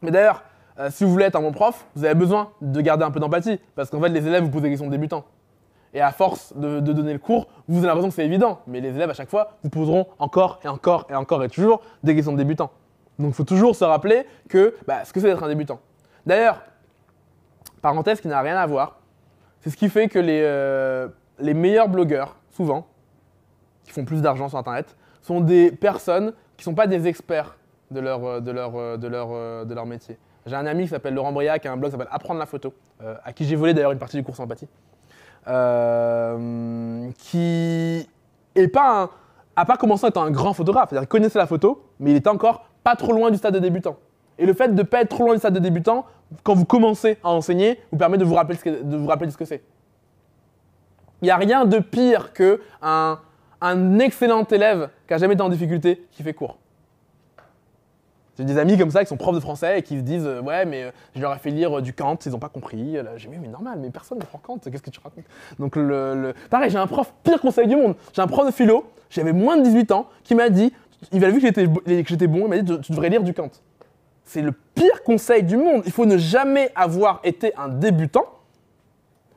Mais 0.00 0.10
d'ailleurs, 0.10 0.44
euh, 0.78 0.88
si 0.90 1.04
vous 1.04 1.10
voulez 1.10 1.26
être 1.26 1.36
un 1.36 1.42
bon 1.42 1.52
prof, 1.52 1.84
vous 1.94 2.06
avez 2.06 2.14
besoin 2.14 2.48
de 2.62 2.80
garder 2.80 3.04
un 3.04 3.10
peu 3.10 3.20
d'empathie. 3.20 3.60
Parce 3.74 3.90
qu'en 3.90 4.00
fait, 4.00 4.08
les 4.08 4.26
élèves 4.26 4.42
vous 4.42 4.50
posent 4.50 4.62
des 4.62 4.70
questions 4.70 4.86
de 4.86 4.92
débutants. 4.92 5.26
Et 5.94 6.00
à 6.00 6.12
force 6.12 6.54
de, 6.56 6.80
donner 6.80 7.12
le 7.12 7.18
cours, 7.18 7.48
vous 7.66 7.78
avez 7.78 7.86
l'impression 7.86 8.08
que 8.10 8.14
c'est 8.14 8.24
évident. 8.24 8.60
Mais 8.66 8.80
les 8.80 8.90
élèves, 8.90 9.10
à 9.10 9.14
chaque 9.14 9.30
fois, 9.30 9.52
vous 9.62 9.70
poseront 9.70 10.06
encore 10.18 10.60
et 10.64 10.68
encore 10.68 11.06
et 11.10 11.14
encore 11.14 11.42
et 11.44 11.48
toujours 11.48 11.80
des 12.02 12.14
questions 12.14 12.32
de 12.32 12.38
débutants. 12.38 12.70
Donc 13.18 13.30
il 13.30 13.34
faut 13.34 13.44
toujours 13.44 13.74
se 13.74 13.84
rappeler 13.84 14.26
que 14.48 14.76
bah, 14.86 15.04
ce 15.04 15.12
que 15.12 15.20
c'est 15.20 15.26
d'être 15.26 15.42
un 15.42 15.48
débutant. 15.48 15.80
D'ailleurs, 16.26 16.60
parenthèse 17.80 18.20
qui 18.20 18.28
n'a 18.28 18.40
rien 18.40 18.56
à 18.56 18.66
voir, 18.66 19.00
c'est 19.60 19.70
ce 19.70 19.76
qui 19.76 19.88
fait 19.88 20.08
que 20.08 20.18
les, 20.18 20.42
euh, 20.44 21.08
meilleurs 21.40 21.88
blogueurs, 21.88 22.36
souvent, 22.50 22.86
qui 23.82 23.90
font 23.90 24.04
plus 24.04 24.22
d'argent 24.22 24.48
sur 24.48 24.58
Internet, 24.58 24.96
sont 25.22 25.40
des 25.40 25.72
personnes 25.72 26.32
qui 26.56 26.62
ne 26.62 26.64
sont 26.64 26.74
pas 26.74 26.86
des 26.86 27.06
experts 27.08 27.56
de 27.90 28.00
leur, 28.00 28.24
euh, 28.24 28.40
euh, 28.46 29.64
de 29.64 29.74
leur, 29.74 29.86
métier. 29.86 30.18
J'ai 30.46 30.54
un 30.54 30.66
ami 30.66 30.84
qui 30.84 30.90
s'appelle 30.90 31.14
Laurent 31.14 31.32
Briac, 31.32 31.62
qui 31.62 31.68
a 31.68 31.72
un 31.72 31.76
blog 31.76 31.90
qui 31.90 31.98
s'appelle 31.98 32.12
Apprendre 32.12 32.38
la 32.38 32.46
photo, 32.46 32.72
à 33.24 33.32
qui 33.32 33.44
j'ai 33.44 33.56
volé 33.56 33.74
d'ailleurs 33.74 33.92
une 33.92 33.98
partie 33.98 34.16
du 34.16 34.22
cours 34.22 34.38
Empathie, 34.40 34.68
euh, 35.46 37.08
qui 37.18 38.08
est 38.54 38.68
pas 38.68 39.02
un- 39.02 39.10
a 39.56 39.64
pas 39.64 39.76
commencé 39.76 40.06
en 40.06 40.08
étant 40.08 40.22
un 40.22 40.30
grand 40.30 40.52
photographe, 40.52 40.90
c'est-à-dire 40.90 41.08
connaissait 41.08 41.38
la 41.38 41.46
photo, 41.46 41.82
mais 42.00 42.10
il 42.12 42.16
était 42.16 42.28
encore 42.28 42.64
pas 42.84 42.96
trop 42.96 43.12
loin 43.12 43.30
du 43.30 43.38
stade 43.38 43.54
de 43.54 43.58
débutant. 43.58 43.96
Et 44.38 44.46
le 44.46 44.54
fait 44.54 44.68
de 44.68 44.74
ne 44.74 44.82
pas 44.82 45.00
être 45.02 45.08
trop 45.10 45.24
loin 45.24 45.34
du 45.34 45.40
stade 45.40 45.54
de 45.54 45.58
débutant, 45.58 46.06
quand 46.44 46.54
vous 46.54 46.64
commencez 46.64 47.18
à 47.24 47.30
enseigner, 47.30 47.80
vous 47.90 47.98
permet 47.98 48.18
de 48.18 48.24
vous 48.24 48.34
rappeler 48.34 48.56
ce 48.56 48.64
que, 48.64 48.82
de 48.82 48.96
vous 48.96 49.06
rappeler 49.06 49.30
ce 49.30 49.36
que 49.36 49.44
c'est. 49.44 49.62
Il 51.22 51.24
n'y 51.24 51.30
a 51.30 51.36
rien 51.36 51.64
de 51.64 51.80
pire 51.80 52.32
que 52.32 52.60
un, 52.80 53.18
excellent 53.98 54.44
élève 54.44 54.90
qui 55.06 55.14
n'a 55.14 55.18
jamais 55.18 55.34
été 55.34 55.42
en 55.42 55.48
difficulté 55.48 56.06
qui 56.12 56.22
fait 56.22 56.34
cours. 56.34 56.58
J'ai 58.38 58.44
des 58.44 58.56
amis 58.56 58.78
comme 58.78 58.90
ça 58.90 59.02
qui 59.02 59.08
sont 59.08 59.16
profs 59.16 59.34
de 59.34 59.40
français 59.40 59.80
et 59.80 59.82
qui 59.82 59.96
se 59.96 60.02
disent 60.02 60.24
euh, 60.26 60.40
Ouais, 60.40 60.64
mais 60.64 60.84
euh, 60.84 60.90
je 61.16 61.20
leur 61.20 61.34
ai 61.34 61.38
fait 61.38 61.50
lire 61.50 61.78
euh, 61.78 61.82
du 61.82 61.92
Kant, 61.92 62.16
ils 62.24 62.30
n'ont 62.30 62.38
pas 62.38 62.48
compris. 62.48 62.96
J'ai 63.16 63.28
dit 63.28 63.36
mais 63.42 63.48
normal, 63.48 63.78
mais 63.82 63.90
personne 63.90 64.18
ne 64.18 64.22
prend 64.24 64.38
Kant, 64.38 64.58
qu'est-ce 64.58 64.80
que 64.82 64.90
tu 64.90 65.00
racontes? 65.02 65.24
Donc, 65.58 65.74
le, 65.74 66.14
le- 66.14 66.34
pareil, 66.48 66.70
j'ai 66.70 66.78
un 66.78 66.86
prof, 66.86 67.12
pire 67.24 67.40
conseil 67.40 67.66
du 67.66 67.74
monde. 67.74 67.96
J'ai 68.12 68.22
un 68.22 68.28
prof 68.28 68.46
de 68.46 68.52
philo, 68.52 68.84
j'avais 69.10 69.32
moins 69.32 69.56
de 69.56 69.62
18 69.64 69.90
ans, 69.90 70.06
qui 70.22 70.36
m'a 70.36 70.50
dit 70.50 70.72
Il 71.12 71.24
a 71.24 71.30
vu 71.30 71.40
que 71.40 71.46
j'étais 71.46 72.26
bon, 72.28 72.42
il 72.44 72.48
m'a 72.48 72.58
dit 72.58 72.80
Tu 72.80 72.92
devrais 72.92 73.08
lire 73.08 73.22
du 73.24 73.34
Kant. 73.34 73.50
C'est 74.24 74.42
le 74.42 74.52
pire 74.52 75.02
conseil 75.02 75.42
du 75.42 75.56
monde. 75.56 75.82
Il 75.86 75.90
faut 75.92 76.06
ne 76.06 76.16
jamais 76.16 76.70
avoir 76.76 77.20
été 77.24 77.52
un 77.56 77.68
débutant 77.68 78.26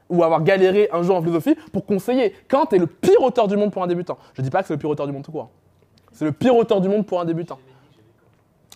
ou 0.09 0.23
avoir 0.23 0.43
galéré 0.43 0.89
un 0.91 1.01
jour 1.01 1.15
en 1.15 1.21
philosophie 1.21 1.55
pour 1.71 1.85
conseiller. 1.85 2.35
Kant 2.49 2.65
est 2.73 2.77
le 2.77 2.87
pire 2.87 3.21
auteur 3.21 3.47
du 3.47 3.55
monde 3.57 3.71
pour 3.71 3.81
un 3.81 3.87
débutant. 3.87 4.17
Je 4.33 4.41
dis 4.41 4.49
pas 4.49 4.61
que 4.61 4.67
c'est 4.67 4.73
le 4.73 4.79
pire 4.79 4.89
auteur 4.89 5.07
du 5.07 5.13
monde 5.13 5.23
tout 5.23 5.31
court. 5.31 5.49
C'est 6.11 6.25
le 6.25 6.33
pire 6.33 6.55
auteur 6.55 6.81
du 6.81 6.89
monde 6.89 7.05
pour 7.05 7.19
un 7.21 7.25
débutant. 7.25 7.57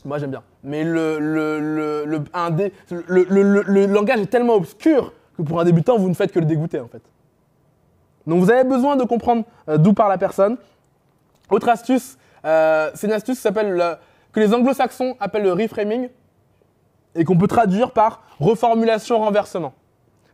Moi 0.05 0.19
j'aime 0.19 0.29
bien. 0.31 0.43
Mais 0.63 0.83
le, 0.83 1.19
le, 1.19 1.59
le, 1.59 2.05
le- 2.05 3.85
langage 3.87 4.19
est 4.21 4.27
tellement 4.27 4.53
obscur 4.53 5.13
que 5.35 5.41
pour 5.41 5.59
un 5.59 5.63
débutant, 5.65 5.97
vous 5.97 6.07
ne 6.07 6.13
faites 6.13 6.31
que 6.31 6.39
le 6.39 6.45
dégoûter 6.45 6.79
en 6.79 6.87
fait. 6.87 7.01
Donc 8.27 8.39
vous 8.39 8.51
avez 8.51 8.63
besoin 8.63 8.95
de 8.95 9.03
comprendre 9.03 9.43
euh, 9.67 9.77
d'où 9.77 9.93
part 9.93 10.07
la 10.07 10.17
personne. 10.17 10.57
Autre 11.49 11.69
astuce, 11.69 12.17
euh, 12.45 12.91
c'est 12.93 13.07
une 13.07 13.13
astuce 13.13 13.37
qui 13.37 13.41
s'appelle 13.41 13.71
le- 13.73 13.95
que 14.31 14.39
les 14.39 14.53
anglo-saxons 14.53 15.15
appellent 15.19 15.43
le 15.43 15.53
reframing 15.53 16.09
et 17.15 17.23
qu'on 17.23 17.37
peut 17.37 17.47
traduire 17.47 17.91
par 17.91 18.23
reformulation 18.39 19.19
renversement. 19.19 19.73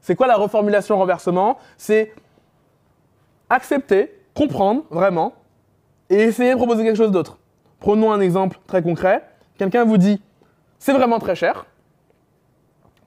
C'est 0.01 0.15
quoi 0.15 0.27
la 0.27 0.35
reformulation 0.35 0.97
renversement? 0.97 1.57
C'est 1.77 2.13
accepter, 3.49 4.19
comprendre 4.33 4.83
vraiment 4.89 5.33
et 6.09 6.15
essayer 6.23 6.51
de 6.51 6.57
proposer 6.57 6.83
quelque 6.83 6.97
chose 6.97 7.11
d'autre. 7.11 7.37
Prenons 7.79 8.11
un 8.11 8.19
exemple 8.19 8.59
très 8.67 8.81
concret. 8.81 9.23
Quelqu'un 9.61 9.85
vous 9.85 9.99
dit 9.99 10.19
c'est 10.79 10.91
vraiment 10.91 11.19
très 11.19 11.35
cher. 11.35 11.67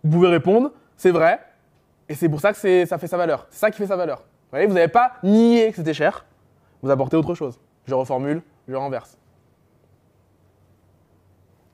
Vous 0.05 0.11
pouvez 0.13 0.29
répondre 0.29 0.71
c'est 0.97 1.11
vrai 1.11 1.41
et 2.09 2.15
c'est 2.15 2.29
pour 2.29 2.39
ça 2.39 2.53
que 2.53 2.85
ça 2.87 2.97
fait 2.97 3.09
sa 3.09 3.17
valeur. 3.17 3.49
C'est 3.51 3.59
ça 3.59 3.73
qui 3.73 3.79
fait 3.79 3.89
sa 3.89 3.97
valeur. 3.97 4.23
Vous 4.53 4.69
vous 4.69 4.75
n'avez 4.75 4.87
pas 4.87 5.15
nié 5.25 5.71
que 5.71 5.75
c'était 5.75 5.95
cher, 5.95 6.25
vous 6.81 6.91
apportez 6.91 7.17
autre 7.17 7.35
chose. 7.35 7.59
Je 7.87 7.95
reformule, 7.95 8.41
je 8.69 8.77
renverse. 8.77 9.19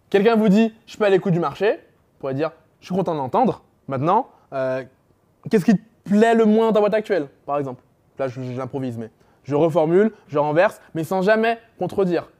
Quelqu'un 0.08 0.34
vous 0.34 0.48
dit 0.48 0.74
je 0.86 0.92
suis 0.92 0.98
pas 0.98 1.08
à 1.08 1.10
l'écoute 1.10 1.34
du 1.34 1.40
marché, 1.40 1.72
vous 1.72 2.20
pourrez 2.20 2.32
dire 2.32 2.50
je 2.80 2.86
suis 2.86 2.94
content 2.94 3.12
de 3.12 3.18
l'entendre. 3.18 3.62
Maintenant, 3.86 4.28
euh, 4.54 4.82
qu'est-ce 5.50 5.66
qui 5.66 5.76
te 5.76 5.82
plaît 6.04 6.34
le 6.34 6.46
moins 6.46 6.68
dans 6.68 6.72
ta 6.72 6.80
boîte 6.80 6.94
actuelle, 6.94 7.28
par 7.44 7.58
exemple? 7.58 7.82
Là, 8.18 8.28
j'improvise, 8.28 8.96
mais 8.96 9.10
je 9.44 9.54
reformule, 9.54 10.14
je 10.28 10.38
renverse, 10.38 10.80
mais 10.94 11.04
sans 11.04 11.20
jamais 11.20 11.58
contredire. 11.78 12.30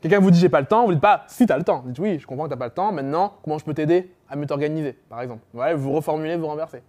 Quelqu'un 0.00 0.20
vous 0.20 0.30
dit 0.30 0.38
j'ai 0.38 0.48
pas 0.48 0.60
le 0.60 0.66
temps, 0.66 0.84
vous 0.84 0.92
dites 0.92 1.00
pas 1.00 1.24
si 1.26 1.46
t'as 1.46 1.58
le 1.58 1.64
temps. 1.64 1.80
Vous 1.80 1.88
dites 1.88 1.98
oui, 1.98 2.18
je 2.18 2.26
comprends 2.26 2.44
que 2.44 2.50
t'as 2.50 2.56
pas 2.56 2.66
le 2.66 2.72
temps. 2.72 2.92
Maintenant, 2.92 3.34
comment 3.42 3.58
je 3.58 3.64
peux 3.64 3.74
t'aider 3.74 4.12
à 4.28 4.36
mieux 4.36 4.46
t'organiser, 4.46 4.92
par 5.08 5.20
exemple? 5.22 5.42
Vous 5.52 5.92
reformulez, 5.92 6.36
vous 6.36 6.46
renversez. 6.46 6.82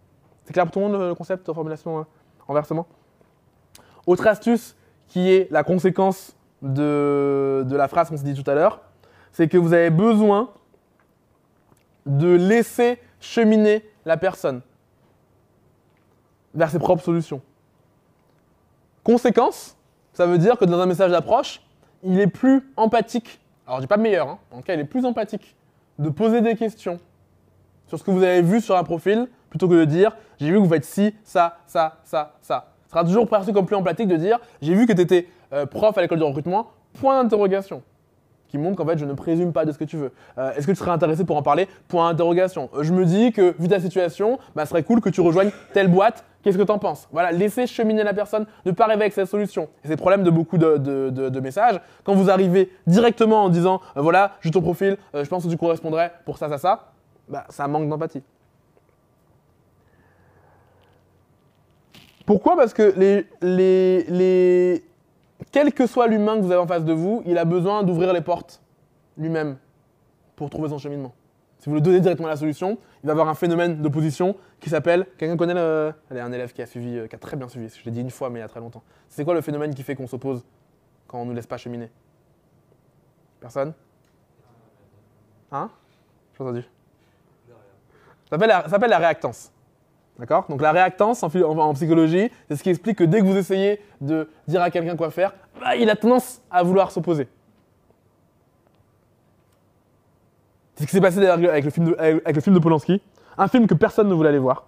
C'est 0.44 0.54
clair 0.54 0.66
pour 0.66 0.74
tout 0.74 0.80
le 0.80 0.88
monde 0.88 1.00
le 1.00 1.16
concept 1.16 1.46
de 1.46 1.52
reformulation, 1.52 2.00
euh, 2.00 2.04
renversement? 2.48 2.88
Autre 4.06 4.28
astuce 4.28 4.76
qui 5.08 5.32
est 5.32 5.52
la 5.52 5.64
conséquence 5.64 6.36
de, 6.62 7.64
de 7.68 7.76
la 7.76 7.88
phrase 7.88 8.10
qu'on 8.10 8.18
s'est 8.18 8.24
dit 8.24 8.42
tout 8.42 8.50
à 8.50 8.54
l'heure, 8.54 8.82
c'est 9.32 9.48
que 9.48 9.58
vous 9.58 9.74
avez 9.74 9.90
besoin 9.90 10.50
de 12.06 12.30
laisser 12.30 13.00
cheminer 13.20 13.84
la 14.06 14.18
personne 14.18 14.62
vers 16.54 16.70
ses 16.70 16.80
propres 16.80 17.04
solutions. 17.04 17.42
Conséquence, 19.04 19.78
ça 20.14 20.26
veut 20.26 20.38
dire 20.38 20.58
que 20.58 20.66
dans 20.66 20.80
un 20.80 20.86
message 20.86 21.12
d'approche, 21.12 21.62
il 22.04 22.20
est 22.20 22.28
plus 22.28 22.64
empathique. 22.78 23.40
Alors, 23.66 23.78
je 23.78 23.84
dis 23.84 23.88
pas 23.88 23.98
meilleur, 23.98 24.28
hein. 24.28 24.40
en 24.52 24.58
tout 24.58 24.64
cas, 24.64 24.74
il 24.74 24.80
est 24.80 24.86
plus 24.86 25.06
empathique 25.06 25.56
de 25.98 26.10
poser 26.10 26.42
des 26.42 26.56
questions 26.56 27.00
sur 27.88 28.00
ce 28.00 28.04
que 28.04 28.12
vous 28.12 28.24
avez 28.24 28.42
vu 28.42 28.62
sur 28.62 28.78
un 28.78 28.84
profil 28.84 29.28
plutôt 29.50 29.68
que 29.68 29.74
de 29.74 29.86
dire 29.86 30.16
j'ai 30.40 30.48
vu 30.48 30.54
que 30.54 30.60
vous 30.60 30.70
faites 30.70 30.86
ci, 30.86 31.14
ça, 31.24 31.58
ça, 31.68 31.98
ça, 32.04 32.36
ça. 32.42 32.72
Ce 32.86 32.92
sera 32.92 33.04
toujours 33.04 33.28
perçu 33.28 33.52
comme 33.52 33.66
plus 33.66 33.76
empathique 33.76 34.08
de 34.08 34.16
dire 34.16 34.40
j'ai 34.62 34.74
vu 34.74 34.86
que 34.86 34.94
tu 34.94 35.02
étais 35.02 35.28
prof 35.72 35.98
à 35.98 36.02
l'école 36.02 36.20
de 36.20 36.24
recrutement, 36.24 36.72
point 36.94 37.22
d'interrogation. 37.22 37.84
Qui 38.50 38.58
montre 38.58 38.78
qu'en 38.78 38.86
fait 38.86 38.98
je 38.98 39.06
ne 39.06 39.14
présume 39.14 39.54
pas 39.54 39.64
de 39.64 39.72
ce 39.72 39.78
que 39.78 39.84
tu 39.84 39.96
veux. 39.96 40.12
Euh, 40.38 40.52
Est-ce 40.54 40.66
que 40.66 40.72
tu 40.72 40.78
serais 40.78 40.92
intéressé 40.92 41.24
pour 41.24 41.38
en 41.38 41.44
parler? 41.44 41.68
Point 41.88 42.12
d'interrogation. 42.12 42.70
Euh, 42.76 42.84
je 42.84 42.94
me 42.94 43.06
dis 43.06 43.32
que 43.32 43.56
vu 43.60 43.68
ta 43.68 43.80
situation, 43.80 44.40
bah, 44.56 44.66
ce 44.66 44.72
serait 44.72 44.84
cool 44.84 45.02
que 45.02 45.10
tu 45.10 45.22
rejoignes 45.22 45.52
telle 45.74 45.88
boîte. 45.88 46.26
Qu'est-ce 46.42 46.58
que 46.58 46.64
tu 46.64 46.72
en 46.72 46.80
penses? 46.80 47.08
Voilà, 47.12 47.32
laissez 47.32 47.68
cheminer 47.68 48.04
la 48.04 48.14
personne, 48.14 48.46
ne 48.66 48.72
pas 48.72 48.86
arriver 48.86 49.02
avec 49.02 49.14
sa 49.14 49.26
solution. 49.26 49.68
C'est 49.84 49.90
le 49.92 49.98
problème 49.98 50.24
de 50.24 50.32
beaucoup 50.32 50.58
de, 50.58 51.40
messages. 51.40 51.80
Quand 52.04 52.16
vous 52.16 52.30
arrivez 52.30 52.72
directement 52.88 53.44
en 53.44 53.50
disant 53.50 53.82
euh, 53.98 54.02
voilà, 54.02 54.32
j'ai 54.42 54.52
ton 54.52 54.62
profil, 54.62 54.98
je 55.14 55.28
pense 55.28 55.44
que 55.44 55.50
tu 55.50 55.58
correspondrais 55.58 56.12
pour 56.26 56.38
ça, 56.38 56.50
ça, 56.50 56.58
ça, 56.58 56.92
bah, 57.28 57.46
ça 57.50 57.68
manque 57.68 57.88
d'empathie. 57.88 58.24
Pourquoi? 62.26 62.56
Parce 62.56 62.74
que 62.74 62.94
les, 62.96 63.26
les, 63.42 64.04
les- 64.04 64.84
quel 65.52 65.74
que 65.74 65.88
soit 65.88 66.08
l'humain 66.08 66.38
que 66.38 66.42
vous 66.42 66.52
avez 66.52 66.62
en 66.62 66.68
face 66.68 66.86
de 66.86 66.94
vous, 66.94 67.24
il 67.26 67.38
a 67.38 67.46
besoin 67.46 67.84
d'ouvrir 67.84 68.14
les 68.14 68.22
portes 68.22 68.62
lui-même 69.18 69.58
pour 70.36 70.50
trouver 70.50 70.70
son 70.70 70.78
cheminement. 70.78 71.14
Si 71.60 71.68
vous 71.68 71.76
le 71.76 71.82
donnez 71.82 72.00
directement 72.00 72.30
la 72.30 72.38
solution, 72.38 72.78
il 73.04 73.08
va 73.08 73.12
avoir 73.12 73.28
un 73.28 73.36
phénomène 73.36 73.82
d'opposition 73.82 74.38
qui 74.62 74.70
s'appelle. 74.70 75.06
Quelqu'un 75.18 75.36
connaît 75.36 75.54
le. 75.54 75.94
Allez, 76.10 76.22
un 76.22 76.32
élève 76.32 76.54
qui 76.54 76.62
a 76.62 76.66
suivi, 76.66 76.98
euh, 76.98 77.08
qui 77.08 77.16
a 77.16 77.20
très 77.20 77.36
bien 77.36 77.50
suivi. 77.50 77.68
Je 77.68 77.84
l'ai 77.84 77.92
dit 77.92 78.00
une 78.00 78.12
fois, 78.12 78.30
mais 78.30 78.40
il 78.40 78.42
y 78.42 78.46
a 78.46 78.48
très 78.48 78.62
longtemps. 78.62 78.82
C'est 79.10 79.26
quoi 79.26 79.34
le 79.34 79.42
phénomène 79.42 79.76
qui 79.76 79.84
fait 79.84 79.96
qu'on 79.96 80.08
s'oppose 80.08 80.46
quand 81.08 81.20
on 81.20 81.26
ne 81.26 81.32
nous 81.32 81.36
laisse 81.36 81.48
pas 81.48 81.58
cheminer? 81.58 81.92
Personne? 83.42 83.74
Hein? 85.52 85.70
Pas 86.38 86.44
entendu. 86.46 86.64
Ça 88.30 88.38
ça 88.38 88.70
s'appelle 88.70 88.90
la 88.92 89.00
réactance. 89.00 89.52
D'accord 90.20 90.46
Donc 90.50 90.62
la 90.62 90.74
réactance 90.74 91.24
en, 91.24 91.30
en- 91.34 91.74
psychologie, 91.74 92.30
c'est 92.50 92.58
ce 92.58 92.64
qui 92.64 92.70
explique 92.70 92.98
que 92.98 93.06
dès 93.06 93.22
que 93.22 93.26
vous 93.26 93.38
essayez 93.38 93.80
de 94.02 94.30
dire 94.48 94.62
à 94.62 94.70
quelqu'un 94.70 94.98
quoi 94.98 95.10
faire, 95.12 95.34
bah, 95.62 95.78
il 95.78 95.90
a 95.90 95.96
tendance 95.96 96.42
à 96.52 96.62
vouloir 96.62 96.92
s'opposer. 96.92 97.28
C'est 100.76 100.84
ce 100.84 100.88
qui 100.90 100.96
s'est 100.96 101.02
passé 101.02 101.26
avec 101.26 101.64
le, 101.64 101.72
film 101.72 101.88
de, 101.88 101.96
avec 101.98 102.22
avec 102.26 102.36
le 102.36 102.42
film 102.42 102.56
de 102.56 102.60
Polanski. 102.62 103.02
Un 103.38 103.48
film 103.48 103.66
que 103.66 103.74
personne 103.74 104.10
ne 104.10 104.14
voulait 104.14 104.30
aller 104.30 104.40
voir. 104.40 104.66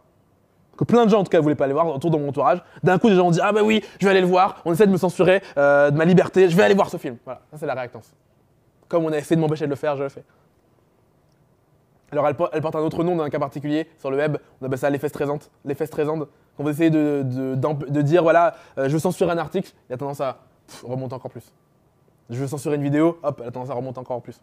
Que 0.78 0.86
plein 0.86 1.06
de 1.06 1.10
gens 1.12 1.20
en 1.20 1.24
tout 1.24 1.30
cas 1.30 1.38
ne 1.38 1.44
voulaient 1.44 1.56
pas 1.56 1.66
aller 1.66 1.74
voir 1.74 1.86
autour 1.88 2.12
de 2.12 2.18
mon 2.18 2.30
entourage. 2.30 2.64
D'un 2.82 2.98
coup, 2.98 3.10
des 3.10 3.16
gens 3.16 3.28
ont 3.28 3.32
dit 3.32 3.40
Ah 3.44 3.52
bah 3.52 3.62
oui, 3.64 3.84
je 4.00 4.06
vais 4.06 4.12
aller 4.12 4.22
le 4.22 4.28
voir. 4.28 4.62
On 4.64 4.72
essaie 4.74 4.88
de 4.88 4.92
me 4.92 4.98
censurer 4.98 5.42
euh, 5.58 5.92
de 5.92 5.98
ma 5.98 6.06
liberté. 6.06 6.50
Je 6.50 6.56
vais 6.56 6.64
aller 6.64 6.74
voir 6.76 6.90
ce 6.90 6.98
film. 6.98 7.18
Voilà, 7.26 7.42
ça 7.52 7.58
c'est 7.58 7.66
la 7.66 7.74
réactance. 7.74 8.10
Comme 8.88 9.06
on 9.06 9.12
a 9.12 9.18
essayé 9.18 9.36
de 9.36 9.42
m'empêcher 9.42 9.66
de 9.66 9.70
le 9.70 9.76
faire, 9.76 9.96
je 9.98 10.04
le 10.04 10.10
fais. 10.10 10.24
Alors 12.12 12.28
elle, 12.28 12.36
por- 12.36 12.50
elle 12.52 12.62
porte 12.62 12.76
un 12.76 12.80
autre 12.82 13.04
nom 13.04 13.16
dans 13.16 13.24
un 13.24 13.30
cas 13.30 13.40
particulier 13.40 13.88
sur 13.98 14.12
le 14.12 14.18
web, 14.18 14.38
on 14.62 14.66
appelle 14.66 14.78
ça 14.78 14.90
l'effet 14.90 15.08
stressant. 15.10 15.40
L'effet 15.66 15.86
stressant, 15.86 16.20
quand 16.20 16.64
vous 16.64 16.70
essayez 16.70 16.90
de, 16.90 17.24
de- 17.26 18.02
dire 18.02 18.22
voilà, 18.24 18.56
euh, 18.78 18.88
je 18.90 18.94
veux 18.94 19.00
censurer 19.00 19.32
un 19.32 19.38
article, 19.38 19.72
il 19.90 19.94
a 19.94 19.98
tendance 19.98 20.20
à 20.22 20.40
pff, 20.68 20.84
remonter 20.84 21.16
encore 21.16 21.32
plus. 21.32 21.52
Je 22.30 22.36
veux 22.38 22.48
censurer 22.48 22.76
une 22.76 22.84
vidéo, 22.84 23.18
hop, 23.24 23.40
elle 23.42 23.48
a 23.50 23.52
tendance 23.52 23.70
à 23.70 23.74
remonter 23.74 24.00
encore 24.00 24.22
plus. 24.22 24.40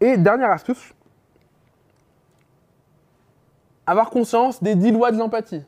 Et 0.00 0.16
dernière 0.16 0.50
astuce, 0.50 0.94
avoir 3.86 4.10
conscience 4.10 4.62
des 4.62 4.74
10 4.74 4.92
lois 4.92 5.10
de 5.12 5.18
l'empathie. 5.18 5.62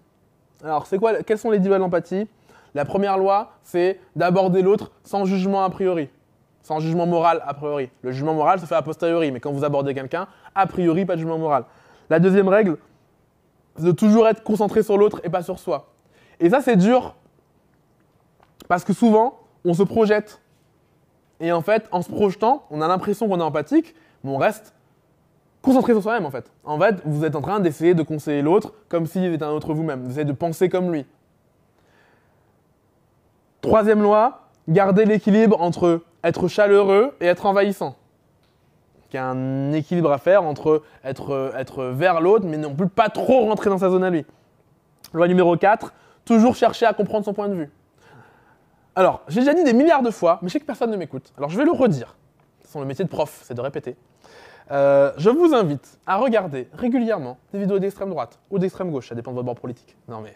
Alors, 0.64 0.86
c'est 0.86 0.98
quoi, 0.98 1.22
quelles 1.22 1.38
sont 1.38 1.50
les 1.50 1.58
10 1.58 1.68
lois 1.68 1.78
de 1.78 1.82
l'empathie? 1.82 2.26
La 2.74 2.84
première 2.84 3.18
loi, 3.18 3.52
c'est 3.62 4.00
d'aborder 4.16 4.62
l'autre 4.62 4.92
sans 5.04 5.24
jugement 5.24 5.62
a 5.64 5.70
priori, 5.70 6.08
sans 6.62 6.80
jugement 6.80 7.06
moral 7.06 7.42
a 7.46 7.54
priori. 7.54 7.90
Le 8.02 8.12
jugement 8.12 8.34
moral 8.34 8.60
se 8.60 8.66
fait 8.66 8.74
a 8.74 8.82
posteriori, 8.82 9.30
mais 9.30 9.40
quand 9.40 9.52
vous 9.52 9.64
abordez 9.64 9.94
quelqu'un, 9.94 10.28
a 10.54 10.66
priori, 10.66 11.04
pas 11.04 11.14
de 11.14 11.20
jugement 11.20 11.38
moral. 11.38 11.64
La 12.08 12.20
deuxième 12.20 12.48
règle, 12.48 12.78
c'est 13.76 13.84
de 13.84 13.92
toujours 13.92 14.28
être 14.28 14.42
concentré 14.42 14.82
sur 14.82 14.98
l'autre 14.98 15.20
et 15.24 15.30
pas 15.30 15.42
sur 15.42 15.58
soi. 15.58 15.92
Et 16.40 16.50
ça, 16.50 16.60
c'est 16.60 16.76
dur 16.76 17.14
parce 18.68 18.84
que 18.84 18.92
souvent, 18.92 19.40
on 19.64 19.74
se 19.74 19.82
projette. 19.82 20.40
Et 21.40 21.52
en 21.52 21.62
fait, 21.62 21.88
en 21.90 22.02
se 22.02 22.10
projetant, 22.10 22.64
on 22.70 22.80
a 22.80 22.88
l'impression 22.88 23.28
qu'on 23.28 23.40
est 23.40 23.44
empathique, 23.44 23.94
mais 24.22 24.30
on 24.30 24.38
reste 24.38 24.74
concentré 25.60 25.92
sur 25.92 26.02
soi-même 26.02 26.26
en 26.26 26.30
fait. 26.30 26.50
En 26.64 26.78
fait, 26.78 26.96
vous 27.04 27.24
êtes 27.24 27.36
en 27.36 27.40
train 27.40 27.60
d'essayer 27.60 27.94
de 27.94 28.02
conseiller 28.02 28.42
l'autre 28.42 28.74
comme 28.88 29.06
s'il 29.06 29.24
était 29.32 29.44
un 29.44 29.50
autre 29.50 29.74
vous-même. 29.74 30.02
Vous 30.02 30.10
essayez 30.10 30.24
de 30.24 30.32
penser 30.32 30.68
comme 30.68 30.92
lui. 30.92 31.06
Troisième 33.60 34.02
loi, 34.02 34.48
garder 34.68 35.04
l'équilibre 35.04 35.60
entre 35.60 36.02
être 36.24 36.48
chaleureux 36.48 37.14
et 37.20 37.26
être 37.26 37.46
envahissant. 37.46 37.96
Il 39.12 39.16
y 39.16 39.18
a 39.18 39.26
un 39.26 39.72
équilibre 39.72 40.10
à 40.10 40.18
faire 40.18 40.42
entre 40.42 40.82
être, 41.04 41.52
être 41.56 41.84
vers 41.84 42.20
l'autre, 42.20 42.46
mais 42.46 42.56
non 42.56 42.74
plus 42.74 42.88
pas 42.88 43.10
trop 43.10 43.46
rentrer 43.46 43.68
dans 43.68 43.78
sa 43.78 43.90
zone 43.90 44.04
à 44.04 44.10
lui. 44.10 44.24
Loi 45.12 45.28
numéro 45.28 45.56
4, 45.56 45.92
toujours 46.24 46.56
chercher 46.56 46.86
à 46.86 46.94
comprendre 46.94 47.24
son 47.24 47.34
point 47.34 47.48
de 47.48 47.54
vue. 47.54 47.70
Alors, 48.94 49.22
j'ai 49.28 49.40
déjà 49.40 49.54
dit 49.54 49.64
des 49.64 49.72
milliards 49.72 50.02
de 50.02 50.10
fois, 50.10 50.38
mais 50.42 50.48
je 50.48 50.54
sais 50.54 50.60
que 50.60 50.64
personne 50.64 50.90
ne 50.90 50.96
m'écoute. 50.96 51.32
Alors 51.36 51.50
je 51.50 51.58
vais 51.58 51.64
le 51.64 51.72
redire. 51.72 52.16
C'est 52.64 52.78
le 52.78 52.84
métier 52.86 53.04
de 53.04 53.10
prof, 53.10 53.40
c'est 53.42 53.54
de 53.54 53.60
répéter. 53.60 53.96
Euh, 54.70 55.12
je 55.18 55.28
vous 55.28 55.54
invite 55.54 55.98
à 56.06 56.16
regarder 56.16 56.68
régulièrement 56.72 57.36
des 57.52 57.58
vidéos 57.58 57.78
d'extrême 57.78 58.08
droite 58.08 58.38
ou 58.50 58.58
d'extrême 58.58 58.90
gauche, 58.90 59.08
ça 59.08 59.14
dépend 59.14 59.32
de 59.32 59.36
votre 59.36 59.46
bord 59.46 59.56
politique. 59.56 59.96
Non 60.08 60.20
mais 60.20 60.32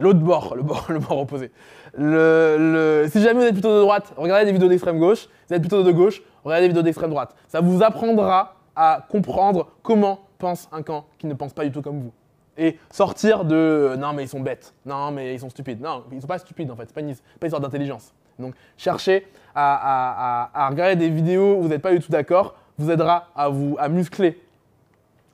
l'autre 0.00 0.20
bord, 0.20 0.54
le 0.56 0.62
bord, 0.62 0.86
le 0.88 0.98
bord 0.98 1.18
opposé. 1.18 1.50
Le, 1.96 3.06
si 3.10 3.22
jamais 3.22 3.40
vous 3.40 3.46
êtes 3.46 3.54
plutôt 3.54 3.74
de 3.74 3.80
droite, 3.80 4.12
regardez 4.16 4.44
des 4.46 4.52
vidéos 4.52 4.68
d'extrême 4.68 4.98
gauche. 4.98 5.20
Si 5.20 5.28
vous 5.48 5.54
êtes 5.54 5.62
plutôt 5.62 5.82
de 5.82 5.92
gauche, 5.92 6.22
regardez 6.44 6.64
des 6.64 6.68
vidéos 6.68 6.82
d'extrême 6.82 7.10
droite. 7.10 7.34
Ça 7.48 7.60
vous 7.60 7.82
apprendra 7.82 8.56
à 8.76 9.06
comprendre 9.08 9.68
comment 9.82 10.20
pense 10.38 10.68
un 10.72 10.82
camp 10.82 11.06
qui 11.18 11.26
ne 11.26 11.34
pense 11.34 11.52
pas 11.52 11.64
du 11.64 11.72
tout 11.72 11.82
comme 11.82 12.00
vous. 12.00 12.12
Et 12.56 12.78
sortir 12.90 13.44
de 13.44 13.94
non 13.98 14.12
mais 14.12 14.24
ils 14.24 14.28
sont 14.28 14.40
bêtes, 14.40 14.74
non 14.84 15.12
mais 15.12 15.34
ils 15.34 15.40
sont 15.40 15.50
stupides. 15.50 15.80
Non, 15.80 16.04
ils 16.10 16.20
sont 16.20 16.26
pas 16.26 16.38
stupides 16.38 16.70
en 16.70 16.76
fait, 16.76 16.86
c'est 16.86 16.94
pas 16.94 17.02
pas 17.02 17.46
une 17.46 17.50
sorte 17.50 17.62
d'intelligence. 17.62 18.12
Donc 18.38 18.54
cherchez 18.76 19.26
à, 19.54 20.50
à, 20.54 20.68
regarder 20.68 20.96
des 20.96 21.08
vidéos 21.08 21.56
où 21.56 21.62
vous 21.62 21.68
n'êtes 21.68 21.82
pas 21.82 21.92
du 21.92 22.00
tout 22.00 22.10
d'accord, 22.10 22.54
vous 22.78 22.90
aidera 22.90 23.28
à 23.34 23.48
vous 23.48 23.76
à 23.78 23.88
muscler 23.88 24.40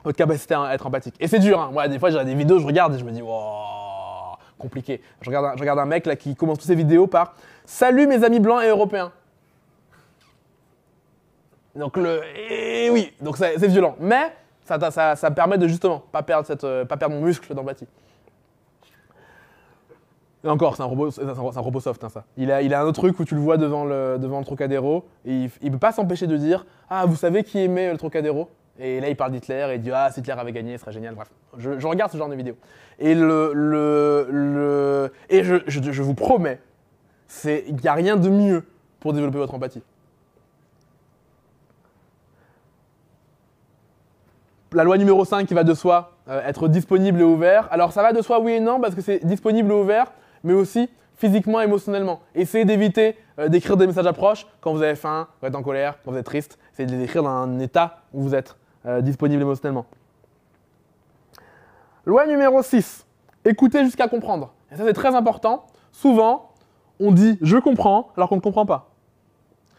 votre 0.05 0.19
capacité 0.19 0.55
à 0.55 0.75
être 0.75 0.87
empathique. 0.87 1.15
Et 1.19 1.27
c'est 1.27 1.39
dur, 1.39 1.61
hein. 1.61 1.71
Moi, 1.73 1.89
des 1.89 1.99
fois, 1.99 2.11
j'ai 2.11 2.23
des 2.25 2.35
vidéos, 2.35 2.59
je 2.59 2.67
regarde 2.67 2.95
et 2.95 2.99
je 2.99 3.05
me 3.05 3.11
dis, 3.11 3.23
wow, 3.23 3.84
Je 5.21 5.31
regarde, 5.31 5.79
un, 5.79 5.87
mec 5.87 6.07
là 6.07 6.17
qui 6.17 6.35
commence 6.35 6.59
toutes 6.59 6.67
ses 6.67 6.75
vidéos 6.75 7.07
par 7.07 7.35
Salut 7.65 8.07
mes 8.07 8.23
amis 8.25 8.41
blancs 8.41 8.63
et 8.63 8.69
européens. 8.69 9.13
Donc, 11.75 11.97
le. 11.97 12.21
Et 12.51 12.91
oui, 12.91 13.13
donc 13.21 13.37
c'est 13.37 13.67
violent. 13.67 13.97
Mais 13.99 14.33
ça, 14.65 15.31
permet 15.35 15.59
de 15.59 15.67
justement 15.67 16.03
pas 16.13 16.23
perdre, 16.23 16.49
euh, 16.65 16.85
pas 16.85 16.97
perdre 16.97 17.15
mon 17.15 17.23
muscle 17.23 17.53
d'empathie. 17.55 17.87
Et 20.45 20.49
encore, 20.49 20.77
c'est 20.77 20.83
un 20.83 20.87
robot, 20.87 21.11
soft, 21.81 22.05
hein. 22.05 22.25
Il 22.37 22.53
a, 22.53 22.59
un 22.59 22.85
autre 22.85 23.01
truc 23.01 23.19
où 23.19 23.25
tu 23.25 23.35
le 23.35 23.41
vois 23.41 23.57
devant 23.57 23.85
le 23.85 24.45
Trocadéro 24.45 25.07
et 25.25 25.49
il, 25.63 25.69
ne 25.69 25.71
peut 25.71 25.79
pas 25.79 25.93
s'empêcher 25.93 26.27
de 26.27 26.37
dire 26.37 26.67
Ah, 26.91 27.07
vous 27.07 27.17
savez 27.17 27.45
qui 27.45 27.59
aimait 27.61 27.91
le 27.91 27.97
Trocadéro? 27.97 28.51
Et 28.79 29.01
là, 29.01 29.09
il 29.09 29.17
parle 29.17 29.33
d'Hitler 29.33 29.67
et 29.71 29.75
il 29.77 29.81
dit 29.81 29.91
Ah, 29.93 30.11
si 30.13 30.21
Hitler 30.21 30.35
avait 30.37 30.53
gagné, 30.53 30.77
ce 30.77 30.83
serait 30.83 30.93
génial. 30.93 31.15
Bref, 31.15 31.31
je, 31.59 31.87
regarde 31.87 32.11
ce 32.11 32.17
genre 32.17 32.29
de 32.29 32.35
vidéos. 32.35 32.57
Et 32.99 33.15
le, 33.15 33.53
le, 33.55 35.13
et 35.29 35.45
je, 35.45 35.57
je, 35.67 36.03
vous 36.03 36.15
promets, 36.15 36.61
il 37.45 37.77
n'y 37.77 37.89
a 37.89 37.95
rien 37.95 38.17
de 38.17 38.29
mieux 38.29 38.65
pour 39.01 39.13
développer 39.13 39.39
votre 39.39 39.55
empathie. 39.55 39.83
La 44.73 44.83
loi 44.83 44.99
numéro 44.99 45.25
5 45.25 45.47
qui 45.47 45.55
va 45.55 45.63
de 45.63 45.75
soi, 45.75 46.17
euh, 46.29 46.43
être 46.45 46.67
disponible 46.67 47.21
et 47.21 47.25
ouvert. 47.25 47.69
Alors 47.71 47.93
ça 47.93 48.03
va 48.03 48.13
de 48.13 48.21
soi 48.23 48.41
oui 48.41 48.55
et 48.55 48.61
non 48.61 48.81
parce 48.81 48.97
que 48.97 49.03
c'est 49.03 49.25
disponible 49.25 49.71
et 49.71 49.75
ouvert, 49.75 50.13
mais 50.43 50.53
aussi 50.53 50.91
physiquement, 51.15 51.61
émotionnellement. 51.61 52.21
Essayez 52.35 52.65
d'éviter 52.65 53.17
euh, 53.39 53.49
d'écrire 53.49 53.77
des 53.77 53.87
messages 53.87 54.07
approches 54.07 54.47
quand 54.61 54.73
vous 54.73 54.83
avez 54.83 54.97
faim, 54.97 55.29
quand 55.29 55.47
vous 55.47 55.49
êtes 55.49 55.55
en 55.55 55.63
colère, 55.63 55.99
quand 56.05 56.11
vous 56.11 56.19
êtes 56.19 56.27
triste. 56.27 56.59
Essayez 56.73 56.89
de 56.89 56.97
les 56.97 57.05
écrire 57.05 57.23
dans 57.23 57.31
un 57.31 57.61
état 57.61 58.03
où 58.13 58.23
vous 58.23 58.35
êtes 58.35 58.57
euh, 58.87 59.01
disponible 59.01 59.43
émotionnellement. 59.43 59.87
Loi 62.07 62.27
numéro 62.27 62.63
6. 62.63 63.07
Écoutez 63.45 63.85
jusqu'à 63.85 64.09
comprendre. 64.09 64.53
Et 64.73 64.77
ça, 64.77 64.85
c'est 64.85 64.93
très 64.93 65.15
important. 65.15 65.67
Souvent, 65.93 66.51
on 67.01 67.13
dit 67.13 67.39
je 67.41 67.57
comprends 67.57 68.11
alors 68.17 68.29
qu'on 68.29 68.37
ne 68.37 68.41
comprend 68.41 68.67
pas. 68.67 68.91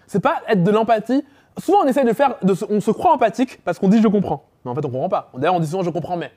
C'est 0.08 0.20
pas 0.20 0.42
être 0.48 0.64
de 0.64 0.72
l'empathie. 0.72 1.24
Souvent, 1.58 1.80
on 1.84 1.88
essaie 1.88 2.04
de 2.04 2.14
faire. 2.14 2.36
on 2.70 2.80
se 2.80 2.92
croit 2.92 3.14
empathique 3.14 3.64
parce 3.64 3.80
qu'on 3.80 3.90
dit 3.90 4.02
je 4.02 4.08
comprends. 4.08 4.46
Mais 4.64 4.72
en 4.72 4.76
fait, 4.76 4.86
on 4.86 4.90
comprend 4.90 5.10
pas. 5.10 5.30
D'ailleurs, 5.36 5.56
on 5.56 5.60
dit 5.60 5.68
souvent 5.68 5.84
je 5.84 5.90
comprends 5.90 6.18
mais. 6.18 6.32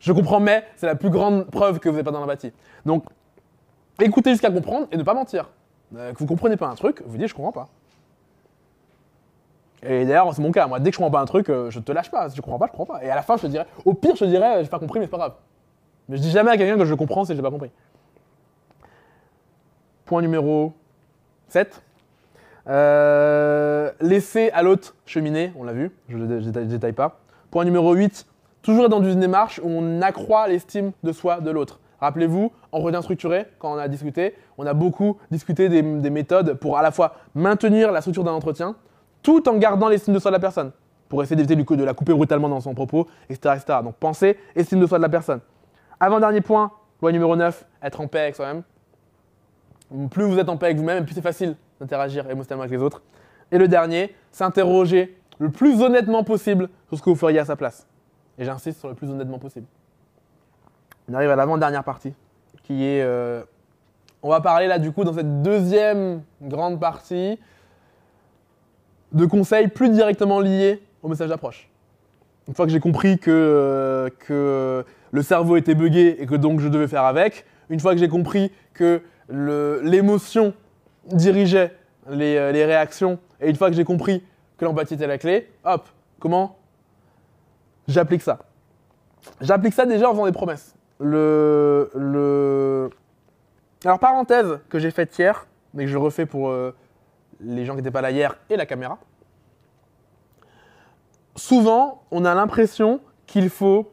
Je 0.00 0.12
comprends 0.12 0.40
mais, 0.40 0.64
c'est 0.76 0.86
la 0.86 0.94
plus 0.94 1.10
grande 1.10 1.46
preuve 1.46 1.80
que 1.80 1.88
vous 1.88 1.96
n'êtes 1.96 2.04
pas 2.04 2.12
dans 2.12 2.20
l'empathie. 2.20 2.52
Donc, 2.86 3.04
Écoutez 4.00 4.30
jusqu'à 4.30 4.50
comprendre 4.50 4.86
et 4.92 4.96
ne 4.96 5.02
pas 5.02 5.14
mentir. 5.14 5.50
Euh, 5.96 6.12
que 6.12 6.18
vous 6.18 6.26
comprenez 6.26 6.56
pas 6.56 6.68
un 6.68 6.74
truc, 6.74 7.02
vous 7.04 7.16
dites 7.16 7.28
je 7.28 7.34
comprends 7.34 7.52
pas. 7.52 7.68
Et 9.82 10.04
d'ailleurs, 10.04 10.32
c'est 10.34 10.42
mon 10.42 10.52
cas. 10.52 10.66
Moi, 10.66 10.80
dès 10.80 10.90
que 10.90 10.94
je 10.94 10.98
comprends 10.98 11.10
pas 11.10 11.20
un 11.20 11.26
truc, 11.26 11.48
euh, 11.48 11.70
je 11.70 11.78
te 11.80 11.92
lâche 11.92 12.10
pas. 12.10 12.28
Si 12.30 12.36
je 12.36 12.42
comprends 12.42 12.58
pas, 12.58 12.66
je 12.66 12.72
comprends 12.72 12.94
pas. 12.94 13.04
Et 13.04 13.10
à 13.10 13.14
la 13.14 13.22
fin, 13.22 13.36
je 13.36 13.42
te 13.42 13.46
dirais, 13.46 13.66
au 13.84 13.94
pire, 13.94 14.14
je 14.14 14.20
te 14.20 14.24
dirais, 14.24 14.62
j'ai 14.64 14.70
pas 14.70 14.78
compris, 14.78 14.98
mais 14.98 15.06
c'est 15.06 15.10
pas 15.10 15.18
grave. 15.18 15.34
Mais 16.08 16.16
je 16.16 16.22
dis 16.22 16.30
jamais 16.30 16.50
à 16.50 16.56
quelqu'un 16.56 16.76
que 16.76 16.84
je 16.84 16.94
comprends 16.94 17.24
si 17.24 17.34
j'ai 17.34 17.42
pas 17.42 17.50
compris. 17.50 17.70
Point 20.04 20.22
numéro 20.22 20.72
7. 21.48 21.82
Euh, 22.68 23.90
laisser 24.00 24.50
à 24.50 24.62
l'autre 24.62 24.94
cheminer, 25.06 25.52
on 25.56 25.64
l'a 25.64 25.72
vu, 25.72 25.90
je 26.08 26.16
ne 26.16 26.50
détaille 26.64 26.92
pas. 26.92 27.20
Point 27.50 27.64
numéro 27.64 27.94
8. 27.94 28.26
Toujours 28.62 28.88
dans 28.88 29.02
une 29.02 29.20
démarche 29.20 29.60
où 29.62 29.68
on 29.68 30.02
accroît 30.02 30.48
l'estime 30.48 30.92
de 31.02 31.12
soi 31.12 31.40
de 31.40 31.50
l'autre. 31.50 31.80
Rappelez-vous, 32.00 32.52
en 32.70 32.78
retien 32.78 33.02
structuré, 33.02 33.46
quand 33.58 33.72
on 33.72 33.78
a 33.78 33.88
discuté, 33.88 34.34
on 34.56 34.66
a 34.66 34.74
beaucoup 34.74 35.16
discuté 35.30 35.68
des, 35.68 35.82
méthodes 35.82 36.54
pour 36.54 36.78
à 36.78 36.82
la 36.82 36.90
fois 36.90 37.14
maintenir 37.34 37.90
la 37.90 38.00
structure 38.00 38.24
d'un 38.24 38.32
entretien, 38.32 38.76
tout 39.28 39.46
en 39.46 39.58
gardant 39.58 39.88
l'estime 39.88 40.14
de 40.14 40.18
soi 40.18 40.30
de 40.30 40.36
la 40.36 40.40
personne, 40.40 40.72
pour 41.06 41.22
essayer 41.22 41.36
d'éviter 41.36 41.76
de 41.76 41.84
la 41.84 41.92
couper 41.92 42.14
brutalement 42.14 42.48
dans 42.48 42.62
son 42.62 42.72
propos, 42.72 43.06
etc. 43.28 43.56
etc. 43.58 43.80
Donc 43.84 43.96
pensez, 43.96 44.38
estime 44.56 44.80
de 44.80 44.86
soi 44.86 44.96
de 44.96 45.02
la 45.02 45.10
personne. 45.10 45.40
Avant-dernier 46.00 46.40
point, 46.40 46.72
loi 47.02 47.12
numéro 47.12 47.36
9, 47.36 47.66
être 47.82 48.00
en 48.00 48.08
paix 48.08 48.20
avec 48.20 48.36
soi-même. 48.36 48.62
Plus 50.08 50.24
vous 50.24 50.38
êtes 50.38 50.48
en 50.48 50.56
paix 50.56 50.66
avec 50.66 50.78
vous-même, 50.78 51.04
plus 51.04 51.14
c'est 51.14 51.20
facile 51.20 51.56
d'interagir 51.78 52.30
émotionnellement 52.30 52.62
avec 52.62 52.72
les 52.72 52.82
autres. 52.82 53.02
Et 53.52 53.58
le 53.58 53.68
dernier, 53.68 54.14
s'interroger 54.32 55.20
le 55.38 55.50
plus 55.50 55.82
honnêtement 55.82 56.24
possible 56.24 56.70
sur 56.88 56.96
ce 56.96 57.02
que 57.02 57.10
vous 57.10 57.16
feriez 57.16 57.40
à 57.40 57.44
sa 57.44 57.54
place. 57.54 57.86
Et 58.38 58.46
j'insiste 58.46 58.80
sur 58.80 58.88
le 58.88 58.94
plus 58.94 59.10
honnêtement 59.10 59.38
possible. 59.38 59.66
On 61.06 61.12
arrive 61.12 61.28
à 61.28 61.36
l'avant-dernière 61.36 61.84
partie, 61.84 62.14
qui 62.62 62.82
est... 62.82 63.02
Euh, 63.02 63.42
on 64.22 64.30
va 64.30 64.40
parler 64.40 64.68
là 64.68 64.78
du 64.78 64.90
coup 64.90 65.04
dans 65.04 65.12
cette 65.12 65.42
deuxième 65.42 66.22
grande 66.40 66.80
partie 66.80 67.38
de 69.12 69.26
conseils 69.26 69.68
plus 69.68 69.90
directement 69.90 70.40
liés 70.40 70.82
au 71.02 71.08
message 71.08 71.28
d'approche. 71.28 71.68
Une 72.46 72.54
fois 72.54 72.66
que 72.66 72.72
j'ai 72.72 72.80
compris 72.80 73.18
que, 73.18 73.30
euh, 73.30 74.08
que 74.18 74.84
le 75.10 75.22
cerveau 75.22 75.56
était 75.56 75.74
buggé 75.74 76.22
et 76.22 76.26
que 76.26 76.34
donc 76.34 76.60
je 76.60 76.68
devais 76.68 76.88
faire 76.88 77.04
avec, 77.04 77.44
une 77.70 77.80
fois 77.80 77.92
que 77.92 78.00
j'ai 78.00 78.08
compris 78.08 78.52
que 78.72 79.02
l'émotion 79.28 80.54
dirigeait 81.12 81.74
les, 82.10 82.36
euh, 82.36 82.52
les, 82.52 82.64
réactions, 82.64 83.18
et 83.40 83.50
une 83.50 83.56
fois 83.56 83.68
que 83.68 83.76
j'ai 83.76 83.84
compris 83.84 84.22
que 84.56 84.64
l'empathie 84.64 84.94
était 84.94 85.06
la 85.06 85.18
clé, 85.18 85.50
hop, 85.64 85.88
comment 86.18 86.56
j'applique 87.86 88.22
ça 88.22 88.38
J'applique 89.40 89.74
ça 89.74 89.84
déjà 89.84 90.08
en 90.08 90.12
faisant 90.12 90.26
des 90.26 90.32
promesses 90.32 90.74
le, 91.00 91.90
le... 91.94 92.90
Alors, 93.84 93.98
parenthèse 93.98 94.58
que 94.68 94.78
j'ai 94.78 94.90
faite 94.90 95.16
hier, 95.18 95.46
mais 95.74 95.84
que 95.84 95.90
je 95.90 95.96
refais 95.96 96.26
pour 96.26 96.50
euh, 96.50 96.74
les 97.40 97.64
gens 97.64 97.72
qui 97.72 97.78
n'étaient 97.78 97.90
pas 97.90 98.00
là 98.00 98.10
hier 98.10 98.36
et 98.50 98.56
la 98.56 98.66
caméra. 98.66 98.98
Souvent, 101.36 102.02
on 102.10 102.24
a 102.24 102.34
l'impression 102.34 103.00
qu'il 103.26 103.48
faut 103.48 103.92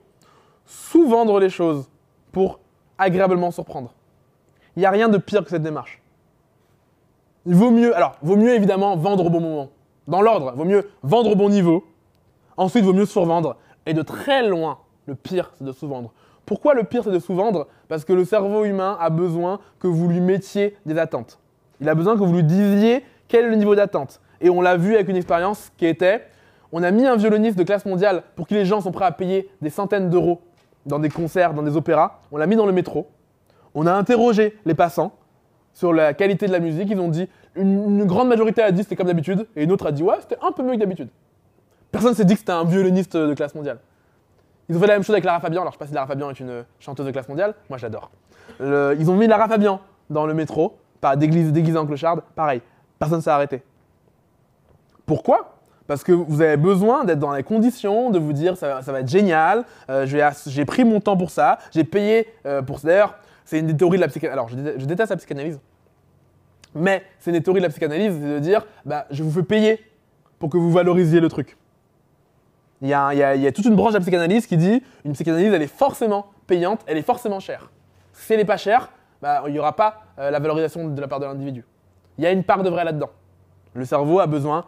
sous-vendre 0.65 1.39
les 1.39 1.49
choses 1.49 1.89
pour 2.31 2.59
agréablement 2.97 3.51
surprendre. 3.51 3.93
Il 4.75 4.79
n'y 4.79 4.85
a 4.85 4.91
rien 4.91 5.09
de 5.09 5.17
pire 5.17 5.43
que 5.43 5.49
cette 5.49 5.61
démarche. 5.61 6.01
Il 7.45 7.53
vaut 7.53 7.71
mieux, 7.71 7.95
alors, 7.95 8.17
vaut 8.23 8.35
mieux 8.35 8.55
évidemment 8.55 8.95
vendre 8.97 9.25
au 9.25 9.29
bon 9.29 9.41
moment. 9.41 9.69
Dans 10.07 10.21
l'ordre, 10.21 10.53
vaut 10.55 10.65
mieux 10.65 10.89
vendre 11.03 11.31
au 11.31 11.35
bon 11.35 11.49
niveau. 11.49 11.85
Ensuite, 12.57 12.83
vaut 12.83 12.93
mieux 12.93 13.05
survendre. 13.05 13.57
Et 13.85 13.93
de 13.93 14.01
très 14.01 14.47
loin, 14.47 14.79
le 15.05 15.15
pire, 15.15 15.51
c'est 15.57 15.63
de 15.63 15.71
sous-vendre. 15.71 16.11
Pourquoi 16.45 16.73
le 16.73 16.83
pire 16.83 17.03
c'est 17.03 17.11
de 17.11 17.19
sous-vendre? 17.19 17.67
Parce 17.87 18.05
que 18.05 18.13
le 18.13 18.25
cerveau 18.25 18.65
humain 18.65 18.97
a 18.99 19.09
besoin 19.09 19.59
que 19.79 19.87
vous 19.87 20.07
lui 20.07 20.19
mettiez 20.19 20.77
des 20.85 20.97
attentes. 20.97 21.39
Il 21.81 21.89
a 21.89 21.95
besoin 21.95 22.15
que 22.15 22.23
vous 22.23 22.33
lui 22.33 22.43
disiez 22.43 23.03
quel 23.27 23.45
est 23.45 23.49
le 23.49 23.55
niveau 23.55 23.75
d'attente? 23.75 24.21
Et 24.41 24.49
on 24.49 24.61
l'a 24.61 24.77
vu 24.77 24.95
avec 24.95 25.07
une 25.07 25.15
expérience 25.15 25.71
qui 25.77 25.85
était, 25.85 26.25
on 26.71 26.83
a 26.83 26.91
mis 26.91 27.05
un 27.05 27.15
violoniste 27.15 27.57
de 27.57 27.63
classe 27.63 27.85
mondiale 27.85 28.23
pour 28.35 28.47
qui 28.47 28.53
les 28.53 28.65
gens 28.65 28.81
sont 28.81 28.91
prêts 28.91 29.05
à 29.05 29.11
payer 29.11 29.49
des 29.61 29.69
centaines 29.69 30.09
d'euros 30.09 30.41
dans 30.85 30.99
des 30.99 31.09
concerts, 31.09 31.53
dans 31.53 31.63
des 31.63 31.75
opéras. 31.75 32.19
On 32.31 32.37
l'a 32.37 32.47
mis 32.47 32.55
dans 32.55 32.65
le 32.65 32.71
métro. 32.71 33.07
On 33.73 33.87
a 33.87 33.93
interrogé 33.93 34.57
les 34.65 34.73
passants 34.73 35.13
sur 35.73 35.93
la 35.93 36.13
qualité 36.13 36.47
de 36.47 36.51
la 36.51 36.59
musique. 36.59 36.89
Ils 36.89 36.99
ont 36.99 37.09
dit, 37.09 37.27
une, 37.55 38.05
grande 38.05 38.27
majorité 38.27 38.61
a 38.61 38.71
dit 38.71 38.83
c'était 38.83 38.95
comme 38.95 39.07
d'habitude, 39.07 39.47
et 39.55 39.63
une 39.63 39.71
autre 39.71 39.87
a 39.87 39.91
dit 39.91 40.03
ouais, 40.03 40.15
c'était 40.21 40.37
un 40.41 40.51
peu 40.51 40.63
mieux 40.63 40.73
que 40.73 40.79
d'habitude. 40.79 41.09
Personne 41.91 42.13
s'est 42.13 42.25
dit 42.25 42.33
que 42.33 42.39
c'était 42.39 42.51
un 42.51 42.65
violoniste 42.65 43.15
de 43.15 43.33
classe 43.33 43.55
mondiale. 43.55 43.79
Ils 44.67 44.75
ont 44.75 44.79
fait 44.79 44.87
la 44.87 44.93
même 44.93 45.03
chose 45.03 45.13
avec 45.13 45.23
Lara 45.23 45.39
Fabian. 45.39 45.61
Alors, 45.61 45.71
je 45.71 45.77
sais 45.77 45.79
pas 45.79 45.87
si 45.87 45.93
Lara 45.93 46.07
Fabian 46.07 46.29
est 46.29 46.39
une 46.39 46.65
chanteuse 46.79 47.05
de 47.05 47.11
classe 47.11 47.29
mondiale. 47.29 47.53
Moi, 47.69 47.77
j'adore. 47.77 48.11
ils 48.59 49.09
ont 49.09 49.15
mis 49.15 49.27
Lara 49.27 49.47
Fabian 49.47 49.79
dans 50.09 50.25
le 50.25 50.33
métro 50.33 50.77
par 51.01 51.17
déguisé, 51.17 51.51
déguisé 51.51 51.77
en 51.77 51.85
clochard, 51.85 52.21
pareil, 52.35 52.61
personne 53.05 53.19
ne 53.19 53.23
s'est 53.23 53.29
arrêté. 53.29 53.63
Pourquoi? 55.05 55.51
Parce 55.87 56.03
que 56.03 56.11
vous 56.11 56.41
avez 56.41 56.57
besoin 56.57 57.03
d'être 57.05 57.19
dans 57.19 57.33
les 57.33 57.43
conditions, 57.43 58.09
de 58.09 58.17
vous 58.17 58.33
dire 58.33 58.57
ça, 58.57 58.81
va- 58.81 58.99
être 58.99 59.07
génial, 59.07 59.65
euh, 59.89 60.05
j'ai 60.47 60.65
pris 60.65 60.83
mon 60.83 60.99
temps 60.99 61.15
pour 61.15 61.29
ça, 61.29 61.59
j'ai 61.71 61.83
payé 61.83 62.27
euh, 62.45 62.61
pour 62.63 62.79
ça. 62.79 62.87
D'ailleurs, 62.87 63.15
c'est 63.45 63.59
une 63.59 63.67
des 63.67 63.77
théories 63.77 63.97
de 63.97 64.01
la 64.01 64.07
psychanalyse. 64.07 64.33
Alors, 64.33 64.49
je 64.79 64.85
déteste, 64.85 65.11
la 65.11 65.17
psychanalyse, 65.17 65.59
mais 66.73 67.03
c'est 67.19 67.29
une 67.29 67.37
des 67.37 67.43
théories 67.43 67.59
de 67.61 67.65
la 67.65 67.69
psychanalyse, 67.69 68.19
de 68.19 68.39
dire 68.39 68.65
bah, 68.83 69.05
je 69.11 69.21
vous 69.23 69.29
fais 69.31 69.43
payer 69.43 69.79
pour 70.39 70.49
que 70.49 70.57
vous 70.57 70.71
valorisiez 70.71 71.19
le 71.19 71.29
truc. 71.29 71.55
Il 72.81 72.87
y 72.89 72.93
a 72.93 73.51
toute 73.51 73.65
une 73.65 73.75
branche 73.75 73.93
de 73.93 73.97
la 73.97 74.01
psychanalyse 74.01 74.47
qui 74.47 74.57
dit 74.57 74.81
une 75.05 75.13
psychanalyse, 75.13 75.53
elle 75.53 75.61
est 75.61 75.67
forcément 75.67 76.25
payante, 76.47 76.81
elle 76.87 76.97
est 76.97 77.03
forcément 77.03 77.39
chère. 77.39 77.69
Si 78.11 78.33
elle 78.33 78.39
n'est 78.39 78.45
pas 78.45 78.57
chère, 78.57 78.91
bah, 79.21 79.43
il 79.47 79.53
n'y 79.53 79.59
aura 79.59 79.75
pas 79.75 80.01
euh, 80.19 80.31
la 80.31 80.39
valorisation 80.39 80.87
de 80.87 80.99
la 80.99 81.07
part 81.07 81.19
de 81.19 81.25
l'individu. 81.25 81.63
Il 82.17 82.23
y 82.23 82.27
a 82.27 82.31
une 82.31 82.43
part 82.43 82.63
de 82.63 82.69
vrai 82.69 82.83
là-dedans. 82.83 83.09
Le 83.73 83.85
cerveau 83.85 84.19
a 84.19 84.27
besoin 84.27 84.65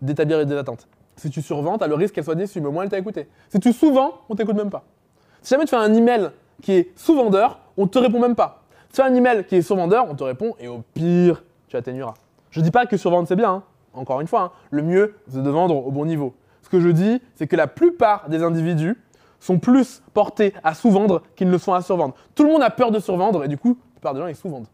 d'établir 0.00 0.44
des 0.44 0.56
attentes. 0.56 0.88
Si 1.16 1.30
tu 1.30 1.42
survends, 1.42 1.78
tu 1.78 1.84
as 1.84 1.86
le 1.86 1.94
risque 1.94 2.14
qu'elle 2.14 2.24
soit 2.24 2.34
déçue, 2.34 2.60
mais 2.60 2.66
au 2.66 2.72
moins 2.72 2.82
elle 2.82 2.88
t'a 2.88 2.98
écouté. 2.98 3.28
Si 3.48 3.60
tu 3.60 3.72
sous-vends, 3.72 4.22
on 4.28 4.34
t'écoute 4.34 4.56
même 4.56 4.70
pas. 4.70 4.84
Si 5.42 5.50
jamais 5.50 5.64
tu 5.64 5.70
fais 5.70 5.76
un 5.76 5.92
email 5.94 6.30
qui 6.62 6.72
est 6.72 6.98
sous-vendeur, 6.98 7.60
on 7.76 7.86
te 7.86 7.98
répond 7.98 8.18
même 8.18 8.34
pas. 8.34 8.62
Si 8.88 8.96
tu 8.96 8.96
fais 8.96 9.08
un 9.08 9.14
email 9.14 9.44
qui 9.44 9.56
est 9.56 9.62
sous-vendeur, 9.62 10.06
on 10.08 10.14
te 10.14 10.24
répond 10.24 10.54
et 10.58 10.66
au 10.66 10.82
pire, 10.94 11.44
tu 11.68 11.76
atténueras. 11.76 12.14
Je 12.50 12.60
dis 12.60 12.70
pas 12.70 12.86
que 12.86 12.96
survendre 12.96 13.28
c'est 13.28 13.36
bien, 13.36 13.50
hein. 13.50 13.62
encore 13.94 14.20
une 14.20 14.26
fois, 14.26 14.40
hein. 14.40 14.50
le 14.70 14.82
mieux 14.82 15.14
c'est 15.28 15.42
de 15.42 15.50
vendre 15.50 15.76
au 15.76 15.90
bon 15.90 16.04
niveau. 16.04 16.34
Ce 16.62 16.68
que 16.68 16.80
je 16.80 16.88
dis, 16.88 17.22
c'est 17.36 17.46
que 17.46 17.56
la 17.56 17.66
plupart 17.66 18.28
des 18.28 18.42
individus 18.42 18.98
sont 19.38 19.58
plus 19.58 20.02
portés 20.12 20.52
à 20.64 20.74
sous-vendre 20.74 21.22
qu'ils 21.36 21.46
ne 21.46 21.52
le 21.52 21.58
sont 21.58 21.72
à 21.72 21.82
survendre. 21.82 22.14
Tout 22.34 22.44
le 22.44 22.50
monde 22.50 22.62
a 22.62 22.70
peur 22.70 22.90
de 22.90 22.98
survendre 22.98 23.44
et 23.44 23.48
du 23.48 23.56
coup, 23.56 23.78
la 23.78 23.92
plupart 23.94 24.14
des 24.14 24.20
gens 24.20 24.26
ils 24.26 24.36
sous-vendent. 24.36 24.66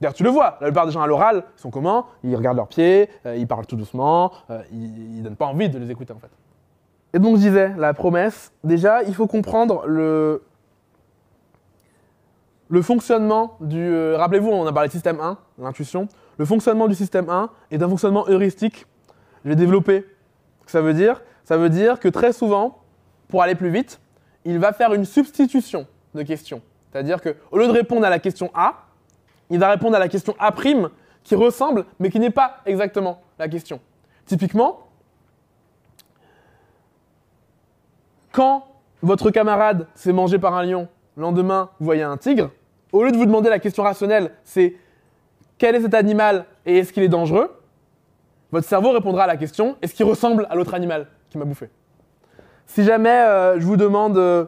D'ailleurs, 0.00 0.14
tu 0.14 0.22
le 0.22 0.30
vois, 0.30 0.58
la 0.60 0.66
plupart 0.66 0.86
des 0.86 0.92
gens 0.92 1.02
à 1.02 1.06
l'oral, 1.06 1.44
ils 1.56 1.60
sont 1.60 1.70
comment 1.70 2.06
Ils 2.22 2.36
regardent 2.36 2.58
leurs 2.58 2.68
pieds, 2.68 3.08
euh, 3.24 3.36
ils 3.36 3.46
parlent 3.46 3.66
tout 3.66 3.76
doucement, 3.76 4.32
euh, 4.50 4.62
ils, 4.72 5.16
ils 5.16 5.22
donnent 5.22 5.36
pas 5.36 5.46
envie 5.46 5.68
de 5.68 5.78
les 5.78 5.90
écouter 5.90 6.12
en 6.12 6.18
fait. 6.18 6.30
Et 7.14 7.18
donc 7.18 7.36
je 7.36 7.40
disais, 7.42 7.72
la 7.78 7.94
promesse, 7.94 8.52
déjà, 8.62 9.02
il 9.04 9.14
faut 9.14 9.26
comprendre 9.26 9.86
le, 9.86 10.42
le 12.68 12.82
fonctionnement 12.82 13.56
du... 13.60 13.80
euh, 13.80 14.16
Rappelez-vous, 14.18 14.50
on 14.50 14.66
a 14.66 14.72
parlé 14.72 14.88
de 14.88 14.92
système 14.92 15.20
1, 15.20 15.38
l'intuition. 15.58 16.08
Le 16.36 16.44
fonctionnement 16.44 16.88
du 16.88 16.94
système 16.94 17.30
1 17.30 17.48
est 17.70 17.82
un 17.82 17.88
fonctionnement 17.88 18.26
heuristique. 18.28 18.86
Je 19.44 19.48
vais 19.50 19.56
développer 19.56 20.04
ça 20.66 20.80
veut 20.80 20.94
dire. 20.94 21.22
Ça 21.44 21.56
veut 21.56 21.70
dire 21.70 22.00
que 22.00 22.08
très 22.08 22.32
souvent, 22.32 22.78
pour 23.28 23.42
aller 23.42 23.54
plus 23.54 23.70
vite, 23.70 24.00
il 24.44 24.58
va 24.58 24.72
faire 24.72 24.92
une 24.92 25.04
substitution 25.04 25.86
de 26.14 26.22
questions. 26.22 26.60
C'est-à-dire 26.90 27.20
qu'au 27.20 27.58
lieu 27.58 27.66
de 27.66 27.72
répondre 27.72 28.04
à 28.04 28.10
la 28.10 28.18
question 28.18 28.50
A, 28.54 28.85
il 29.50 29.58
va 29.58 29.70
répondre 29.70 29.96
à 29.96 29.98
la 29.98 30.08
question 30.08 30.34
A' 30.38 30.52
qui 31.22 31.34
ressemble, 31.34 31.84
mais 31.98 32.10
qui 32.10 32.20
n'est 32.20 32.30
pas 32.30 32.58
exactement 32.66 33.20
la 33.38 33.48
question. 33.48 33.80
Typiquement, 34.26 34.86
quand 38.32 38.66
votre 39.02 39.30
camarade 39.30 39.86
s'est 39.94 40.12
mangé 40.12 40.38
par 40.38 40.54
un 40.54 40.64
lion, 40.64 40.88
le 41.16 41.22
lendemain, 41.22 41.70
vous 41.78 41.84
voyez 41.86 42.02
un 42.02 42.16
tigre, 42.16 42.50
au 42.92 43.02
lieu 43.02 43.12
de 43.12 43.16
vous 43.16 43.26
demander 43.26 43.50
la 43.50 43.58
question 43.58 43.82
rationnelle, 43.82 44.32
c'est 44.44 44.76
quel 45.58 45.74
est 45.74 45.80
cet 45.80 45.94
animal 45.94 46.44
et 46.64 46.78
est-ce 46.78 46.92
qu'il 46.92 47.02
est 47.02 47.08
dangereux? 47.08 47.60
Votre 48.52 48.68
cerveau 48.68 48.92
répondra 48.92 49.24
à 49.24 49.26
la 49.26 49.36
question 49.36 49.76
est-ce 49.82 49.94
qu'il 49.94 50.06
ressemble 50.06 50.46
à 50.50 50.54
l'autre 50.54 50.74
animal 50.74 51.08
qui 51.30 51.38
m'a 51.38 51.44
bouffé? 51.44 51.70
Si 52.66 52.84
jamais 52.84 53.08
euh, 53.10 53.60
je 53.60 53.66
vous 53.66 53.76
demande 53.76 54.16
euh, 54.18 54.46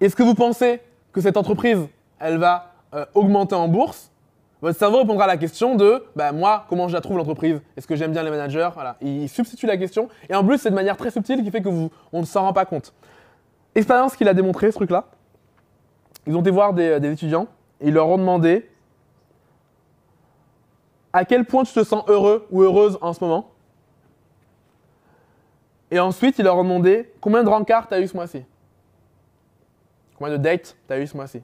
est-ce 0.00 0.16
que 0.16 0.22
vous 0.22 0.34
pensez 0.34 0.80
que 1.12 1.20
cette 1.20 1.36
entreprise, 1.36 1.86
elle 2.18 2.38
va 2.38 2.72
euh, 2.94 3.04
augmenter 3.14 3.54
en 3.54 3.68
bourse 3.68 4.10
votre 4.60 4.76
cerveau 4.76 4.98
répondra 4.98 5.24
à 5.24 5.28
la 5.28 5.36
question 5.36 5.76
de 5.76 6.04
bah, 6.16 6.32
moi, 6.32 6.64
comment 6.68 6.88
je 6.88 6.94
la 6.94 7.00
trouve 7.00 7.16
l'entreprise? 7.16 7.60
Est-ce 7.76 7.86
que 7.86 7.94
j'aime 7.94 8.10
bien 8.10 8.24
les 8.24 8.30
managers? 8.30 8.70
Voilà. 8.74 8.96
Il 9.00 9.28
substitue 9.28 9.66
la 9.66 9.76
question. 9.76 10.08
Et 10.28 10.34
en 10.34 10.44
plus, 10.44 10.58
c'est 10.58 10.70
de 10.70 10.74
manière 10.74 10.96
très 10.96 11.12
subtile 11.12 11.44
qui 11.44 11.50
fait 11.50 11.62
que 11.62 11.68
vous, 11.68 11.90
on 12.12 12.20
ne 12.20 12.26
s'en 12.26 12.42
rend 12.42 12.52
pas 12.52 12.64
compte. 12.64 12.92
Expérience 13.76 14.16
qu'il 14.16 14.26
a 14.26 14.34
démontré, 14.34 14.72
ce 14.72 14.76
truc-là. 14.76 15.04
Ils 16.26 16.34
ont 16.34 16.40
été 16.40 16.50
voir 16.50 16.74
des, 16.74 16.98
des 16.98 17.12
étudiants 17.12 17.46
et 17.80 17.88
ils 17.88 17.94
leur 17.94 18.08
ont 18.08 18.18
demandé 18.18 18.68
à 21.12 21.24
quel 21.24 21.44
point 21.44 21.62
tu 21.62 21.72
te 21.72 21.84
sens 21.84 22.02
heureux 22.08 22.46
ou 22.50 22.62
heureuse 22.62 22.98
en 23.00 23.12
ce 23.12 23.22
moment? 23.22 23.50
Et 25.92 26.00
ensuite, 26.00 26.38
ils 26.38 26.44
leur 26.44 26.56
ont 26.56 26.64
demandé 26.64 27.12
combien 27.20 27.44
de 27.44 27.48
rencarts 27.48 27.86
tu 27.86 27.94
as 27.94 28.00
eu 28.00 28.08
ce 28.08 28.16
mois-ci? 28.16 28.44
Combien 30.18 30.32
de 30.32 30.38
dates 30.38 30.76
tu 30.86 30.92
as 30.92 30.98
eu 30.98 31.06
ce 31.06 31.16
mois-ci? 31.16 31.42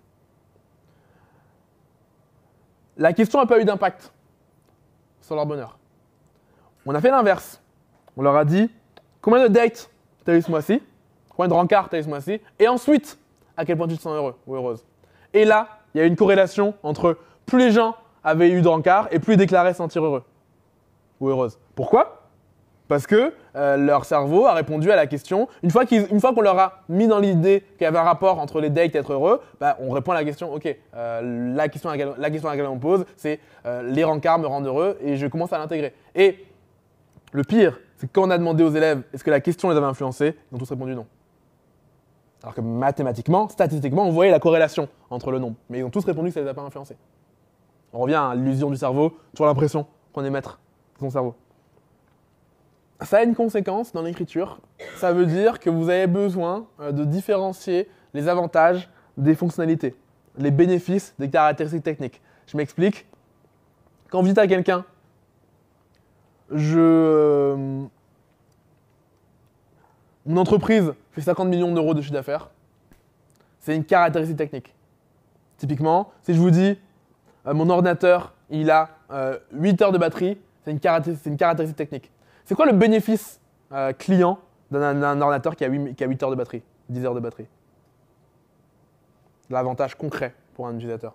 La 2.96 3.12
question 3.12 3.40
n'a 3.40 3.46
pas 3.46 3.60
eu 3.60 3.64
d'impact 3.64 4.12
sur 5.20 5.34
leur 5.34 5.46
bonheur. 5.46 5.78
On 6.86 6.94
a 6.94 7.00
fait 7.00 7.10
l'inverse. 7.10 7.60
On 8.16 8.22
leur 8.22 8.36
a 8.36 8.44
dit 8.44 8.70
combien 9.20 9.42
de 9.42 9.48
dates 9.48 9.90
tu 10.24 10.30
as 10.30 10.36
eu 10.36 10.42
ce 10.42 10.50
mois-ci, 10.50 10.82
combien 11.30 11.48
de 11.48 11.54
rencarts 11.54 11.88
tu 11.88 11.96
as 11.96 11.98
eu 11.98 12.02
ce 12.04 12.08
mois-ci, 12.08 12.40
et 12.58 12.68
ensuite 12.68 13.18
à 13.56 13.64
quel 13.64 13.76
point 13.76 13.88
tu 13.88 13.96
te 13.96 14.02
sens 14.02 14.14
heureux 14.14 14.36
ou 14.46 14.54
heureuse? 14.54 14.84
Et 15.32 15.44
là, 15.44 15.68
il 15.94 15.98
y 15.98 16.00
a 16.00 16.06
une 16.06 16.16
corrélation 16.16 16.74
entre 16.82 17.18
plus 17.46 17.58
les 17.58 17.72
gens 17.72 17.96
avaient 18.22 18.50
eu 18.50 18.62
de 18.62 18.68
rencarts 18.68 19.08
et 19.10 19.18
plus 19.18 19.34
ils 19.34 19.38
déclaraient 19.38 19.72
se 19.72 19.78
sentir 19.78 20.04
heureux 20.04 20.24
ou 21.20 21.28
heureuse. 21.28 21.58
Pourquoi? 21.74 22.23
Parce 22.94 23.08
que 23.08 23.32
euh, 23.56 23.76
leur 23.76 24.04
cerveau 24.04 24.46
a 24.46 24.52
répondu 24.52 24.88
à 24.92 24.94
la 24.94 25.08
question. 25.08 25.48
Une 25.64 25.70
fois 25.72 25.84
qu'on 25.84 26.40
leur 26.40 26.56
a 26.60 26.84
mis 26.88 27.08
dans 27.08 27.18
l'idée 27.18 27.64
qu'il 27.72 27.82
y 27.82 27.86
avait 27.86 27.98
un 27.98 28.04
rapport 28.04 28.38
entre 28.38 28.60
les 28.60 28.70
dates 28.70 28.94
et 28.94 28.98
être 28.98 29.12
heureux, 29.12 29.40
bah, 29.58 29.76
on 29.80 29.90
répond 29.90 30.12
à 30.12 30.14
la 30.14 30.22
question. 30.22 30.54
Ok, 30.54 30.72
euh, 30.94 31.54
la, 31.56 31.68
question 31.68 31.90
à 31.90 31.96
laquelle, 31.96 32.14
la 32.16 32.30
question 32.30 32.48
à 32.48 32.52
laquelle 32.52 32.68
on 32.68 32.78
pose, 32.78 33.04
c'est 33.16 33.40
euh, 33.66 33.82
les 33.82 34.04
rencarts 34.04 34.38
me 34.38 34.46
rendent 34.46 34.68
heureux 34.68 34.96
et 35.02 35.16
je 35.16 35.26
commence 35.26 35.52
à 35.52 35.58
l'intégrer. 35.58 35.92
Et 36.14 36.44
le 37.32 37.42
pire, 37.42 37.80
c'est 37.96 38.12
quand 38.12 38.28
on 38.28 38.30
a 38.30 38.38
demandé 38.38 38.62
aux 38.62 38.70
élèves 38.70 39.02
est-ce 39.12 39.24
que 39.24 39.30
la 39.32 39.40
question 39.40 39.70
les 39.70 39.76
avait 39.76 39.86
influencés, 39.86 40.36
ils 40.52 40.54
ont 40.54 40.58
tous 40.58 40.70
répondu 40.70 40.94
non. 40.94 41.06
Alors 42.44 42.54
que 42.54 42.60
mathématiquement, 42.60 43.48
statistiquement, 43.48 44.06
on 44.06 44.12
voyait 44.12 44.30
la 44.30 44.38
corrélation 44.38 44.88
entre 45.10 45.32
le 45.32 45.40
nombre. 45.40 45.56
Mais 45.68 45.80
ils 45.80 45.84
ont 45.84 45.90
tous 45.90 46.04
répondu 46.04 46.28
que 46.28 46.34
ça 46.34 46.40
ne 46.42 46.44
les 46.44 46.50
a 46.52 46.54
pas 46.54 46.62
influencés. 46.62 46.96
On 47.92 47.98
revient 47.98 48.14
à 48.14 48.36
l'illusion 48.36 48.70
du 48.70 48.76
cerveau, 48.76 49.16
toujours 49.32 49.46
l'impression 49.46 49.84
qu'on 50.12 50.24
est 50.24 50.30
maître 50.30 50.60
de 50.94 51.00
son 51.00 51.10
cerveau. 51.10 51.34
Ça 53.02 53.18
a 53.18 53.22
une 53.22 53.34
conséquence 53.34 53.92
dans 53.92 54.02
l'écriture. 54.02 54.60
Ça 54.96 55.12
veut 55.12 55.26
dire 55.26 55.58
que 55.60 55.68
vous 55.68 55.88
avez 55.90 56.06
besoin 56.06 56.66
euh, 56.80 56.92
de 56.92 57.04
différencier 57.04 57.88
les 58.14 58.28
avantages 58.28 58.88
des 59.16 59.34
fonctionnalités, 59.34 59.94
les 60.38 60.50
bénéfices 60.50 61.14
des 61.18 61.28
caractéristiques 61.28 61.82
techniques. 61.82 62.20
Je 62.46 62.56
m'explique. 62.56 63.06
Quand 64.10 64.20
vous 64.20 64.28
dites 64.28 64.38
à 64.38 64.46
quelqu'un, 64.46 64.84
je, 66.50 66.78
euh, 66.78 67.84
mon 70.26 70.36
entreprise 70.36 70.92
fait 71.12 71.20
50 71.20 71.48
millions 71.48 71.72
d'euros 71.72 71.94
de 71.94 72.00
chiffre 72.00 72.12
d'affaires, 72.12 72.50
c'est 73.60 73.74
une 73.74 73.84
caractéristique 73.84 74.36
technique. 74.36 74.74
Typiquement, 75.56 76.12
si 76.22 76.34
je 76.34 76.40
vous 76.40 76.50
dis, 76.50 76.78
euh, 77.46 77.54
mon 77.54 77.68
ordinateur, 77.70 78.34
il 78.50 78.70
a 78.70 78.90
euh, 79.10 79.38
8 79.52 79.82
heures 79.82 79.92
de 79.92 79.98
batterie, 79.98 80.38
c'est 80.64 80.70
une, 80.70 80.80
une 81.26 81.36
caractéristique 81.36 81.76
technique. 81.76 82.10
C'est 82.44 82.54
quoi 82.54 82.66
le 82.66 82.72
bénéfice 82.72 83.40
euh, 83.72 83.92
client 83.92 84.38
d'un 84.70 85.20
ordinateur 85.20 85.56
qui 85.56 85.64
a, 85.64 85.68
8, 85.68 85.94
qui 85.94 86.04
a 86.04 86.06
8 86.06 86.22
heures 86.22 86.30
de 86.30 86.34
batterie, 86.36 86.62
10 86.88 87.04
heures 87.06 87.14
de 87.14 87.20
batterie? 87.20 87.46
L'avantage 89.50 89.94
concret 89.94 90.34
pour 90.54 90.66
un 90.66 90.74
utilisateur. 90.74 91.14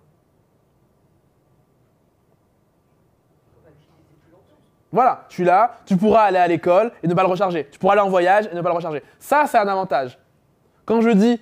Voilà, 4.91 5.25
tu 5.30 5.43
l'as, 5.43 5.77
tu 5.86 5.97
pourras 5.97 6.23
aller 6.23 6.38
à 6.39 6.47
l'école 6.47 6.91
et 7.03 7.07
ne 7.07 7.13
pas 7.13 7.21
le 7.21 7.27
recharger. 7.30 7.67
Tu 7.71 7.77
pourras 7.77 7.93
aller 7.93 8.01
en 8.01 8.09
voyage 8.09 8.49
et 8.51 8.55
ne 8.55 8.61
pas 8.61 8.69
le 8.69 8.75
recharger. 8.75 9.03
Ça, 9.19 9.45
c'est 9.45 9.57
un 9.59 9.67
avantage. 9.67 10.17
Quand 10.86 11.01
je 11.01 11.11
dis 11.11 11.39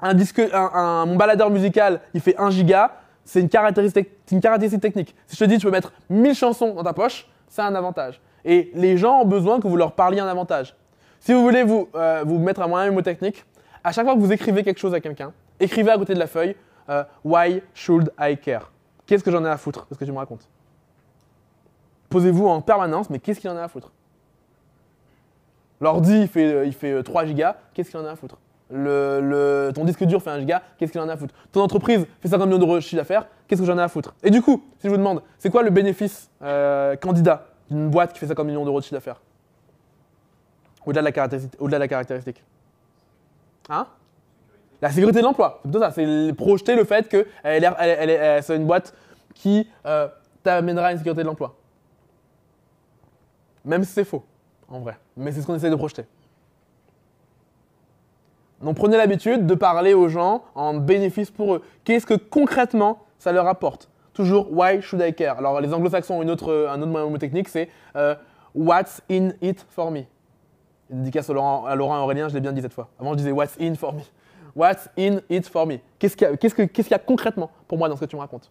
un 0.00 0.12
disque, 0.12 0.38
un- 0.52 1.06
mon 1.06 1.16
baladeur 1.16 1.48
musical, 1.48 2.00
il 2.12 2.20
fait 2.20 2.38
1 2.38 2.50
giga, 2.50 2.92
c'est 3.24 3.40
une, 3.40 3.44
une 3.46 4.40
caractéristique 4.40 4.82
technique. 4.82 5.14
Si 5.26 5.36
je 5.36 5.44
te 5.44 5.48
dis 5.48 5.56
tu 5.56 5.64
peux 5.64 5.70
mettre 5.72 5.92
1000 6.10 6.34
chansons 6.34 6.74
dans 6.74 6.82
ta 6.82 6.92
poche, 6.92 7.26
c'est 7.48 7.62
un 7.62 7.74
avantage. 7.74 8.20
Et 8.44 8.70
les 8.74 8.96
gens 8.96 9.20
ont 9.20 9.24
besoin 9.26 9.60
que 9.60 9.68
vous 9.68 9.76
leur 9.76 9.92
parliez 9.92 10.20
un 10.20 10.26
avantage. 10.28 10.74
Si 11.20 11.32
vous 11.32 11.42
voulez 11.42 11.62
vous, 11.62 11.88
euh, 11.94 12.24
vous 12.26 12.38
mettre 12.38 12.60
à 12.62 12.66
moyen 12.68 12.86
mnémotechnique, 12.86 13.44
à 13.84 13.92
chaque 13.92 14.04
fois 14.04 14.14
que 14.14 14.20
vous 14.20 14.32
écrivez 14.32 14.62
quelque 14.64 14.78
chose 14.78 14.94
à 14.94 15.00
quelqu'un, 15.00 15.32
écrivez 15.60 15.90
à 15.90 15.98
côté 15.98 16.14
de 16.14 16.18
la 16.18 16.26
feuille 16.26 16.56
euh, 16.88 17.04
Why 17.24 17.62
should 17.74 18.10
I 18.18 18.36
care? 18.36 18.70
Qu'est-ce 19.06 19.22
que 19.22 19.30
j'en 19.30 19.44
ai 19.44 19.48
à 19.48 19.56
foutre? 19.56 19.86
De 19.88 19.94
ce 19.94 19.98
que 20.00 20.04
tu 20.04 20.12
me 20.12 20.18
racontes 20.18 20.48
Posez-vous 22.08 22.46
en 22.48 22.60
permanence, 22.60 23.08
mais 23.10 23.18
qu'est-ce 23.20 23.40
qu'il 23.40 23.50
en 23.50 23.56
a 23.56 23.62
à 23.62 23.68
foutre? 23.68 23.90
L'ordi, 25.80 26.20
il 26.22 26.28
fait, 26.28 26.52
euh, 26.52 26.64
il 26.66 26.72
fait 26.72 26.92
euh, 26.92 27.02
3 27.02 27.24
gigas, 27.26 27.56
qu'est-ce 27.74 27.90
qu'il 27.90 27.98
en 28.00 28.04
a 28.04 28.10
à 28.10 28.16
foutre? 28.16 28.38
Le, 28.70 29.20
le- 29.20 29.72
ton 29.74 29.84
disque 29.84 30.04
dur 30.04 30.22
fait 30.22 30.30
1 30.30 30.40
giga, 30.40 30.62
qu'est-ce 30.78 30.92
qu'il 30.92 31.00
en 31.00 31.08
a 31.08 31.12
à 31.12 31.16
foutre? 31.16 31.34
Ton 31.52 31.60
entreprise 31.60 32.06
fait 32.20 32.28
50 32.28 32.46
millions 32.46 32.58
d'euros 32.58 32.76
de 32.76 32.80
chiffre 32.80 32.96
d'affaires, 32.96 33.26
qu'est-ce 33.46 33.60
que 33.60 33.66
j'en 33.66 33.78
ai 33.78 33.82
à 33.82 33.88
foutre? 33.88 34.14
Et 34.22 34.30
du 34.30 34.40
coup, 34.42 34.62
si 34.78 34.86
je 34.86 34.90
vous 34.90 34.96
demande, 34.96 35.22
c'est 35.38 35.50
quoi 35.50 35.62
le 35.62 35.70
bénéfice 35.70 36.30
candidat? 37.00 37.46
D'une 37.72 37.90
boîte 37.90 38.12
qui 38.12 38.18
fait 38.18 38.26
50 38.26 38.46
millions 38.46 38.64
d'euros 38.64 38.78
de 38.80 38.84
chiffre 38.84 38.94
d'affaires 38.94 39.20
Au-delà 40.86 41.00
de, 41.02 41.06
la 41.06 41.12
caractéristique- 41.12 41.60
au-delà 41.60 41.78
de 41.78 41.82
la 41.82 41.88
caractéristique. 41.88 42.42
Hein? 43.68 43.86
La 44.80 44.90
sécurité 44.90 45.20
de 45.20 45.24
l'emploi, 45.24 45.60
c'est 45.62 45.70
plutôt 45.70 45.80
ça, 45.84 45.90
c'est 45.92 46.32
projeter 46.36 46.74
le 46.74 46.84
fait 46.84 47.08
que 47.08 47.26
c'est 47.44 48.56
une 48.56 48.66
boîte 48.66 48.94
qui 49.34 49.68
euh, 49.86 50.08
t'amènera 50.42 50.88
à 50.88 50.92
une 50.92 50.98
sécurité 50.98 51.22
de 51.22 51.28
l'emploi. 51.28 51.54
Même 53.64 53.84
si 53.84 53.92
c'est 53.92 54.04
faux, 54.04 54.24
en 54.68 54.80
vrai. 54.80 54.98
Mais 55.16 55.30
c'est 55.30 55.40
ce 55.40 55.46
qu'on 55.46 55.54
essaie 55.54 55.70
de 55.70 55.76
projeter. 55.76 56.04
Donc 58.60 58.76
prenez 58.76 58.96
l'habitude 58.96 59.46
de 59.46 59.54
parler 59.54 59.94
aux 59.94 60.08
gens 60.08 60.44
en 60.54 60.74
bénéfice 60.74 61.30
pour 61.30 61.54
eux. 61.54 61.62
Qu'est-ce 61.84 62.06
que 62.06 62.14
concrètement 62.14 63.04
ça 63.18 63.30
leur 63.32 63.46
apporte? 63.46 63.88
Toujours 64.14 64.48
why 64.52 64.80
should 64.82 65.00
I 65.02 65.12
care? 65.14 65.38
Alors 65.38 65.60
les 65.60 65.72
anglo-saxons 65.72 66.16
ont 66.18 66.22
une 66.22 66.30
autre, 66.30 66.68
un 66.70 66.80
autre 66.82 66.90
mot 66.90 67.18
technique, 67.18 67.48
c'est 67.48 67.68
euh, 67.96 68.14
what's 68.54 69.00
in 69.10 69.30
it 69.40 69.64
for 69.70 69.90
me? 69.90 70.02
Une 70.90 70.98
dédicace 71.00 71.30
à 71.30 71.32
Laurent, 71.32 71.64
à 71.64 71.74
Laurent 71.74 71.98
Aurélien, 72.02 72.28
je 72.28 72.34
l'ai 72.34 72.40
bien 72.40 72.52
dit 72.52 72.60
cette 72.60 72.74
fois. 72.74 72.88
Avant 73.00 73.12
je 73.12 73.16
disais 73.18 73.32
what's 73.32 73.56
in 73.60 73.74
for 73.74 73.94
me? 73.94 74.02
What's 74.54 74.88
in 74.98 75.20
it 75.30 75.48
for 75.48 75.66
me? 75.66 75.76
Qu'est-ce 75.98 76.14
qu'il 76.16 76.28
y, 76.28 76.30
que- 76.36 76.36
qu'est-ce 76.64 76.88
qu'il 76.88 76.90
y 76.90 76.94
a 76.94 76.98
concrètement 76.98 77.50
pour 77.66 77.78
moi 77.78 77.88
dans 77.88 77.96
ce 77.96 78.00
que 78.00 78.04
tu 78.06 78.16
me 78.16 78.20
racontes? 78.20 78.50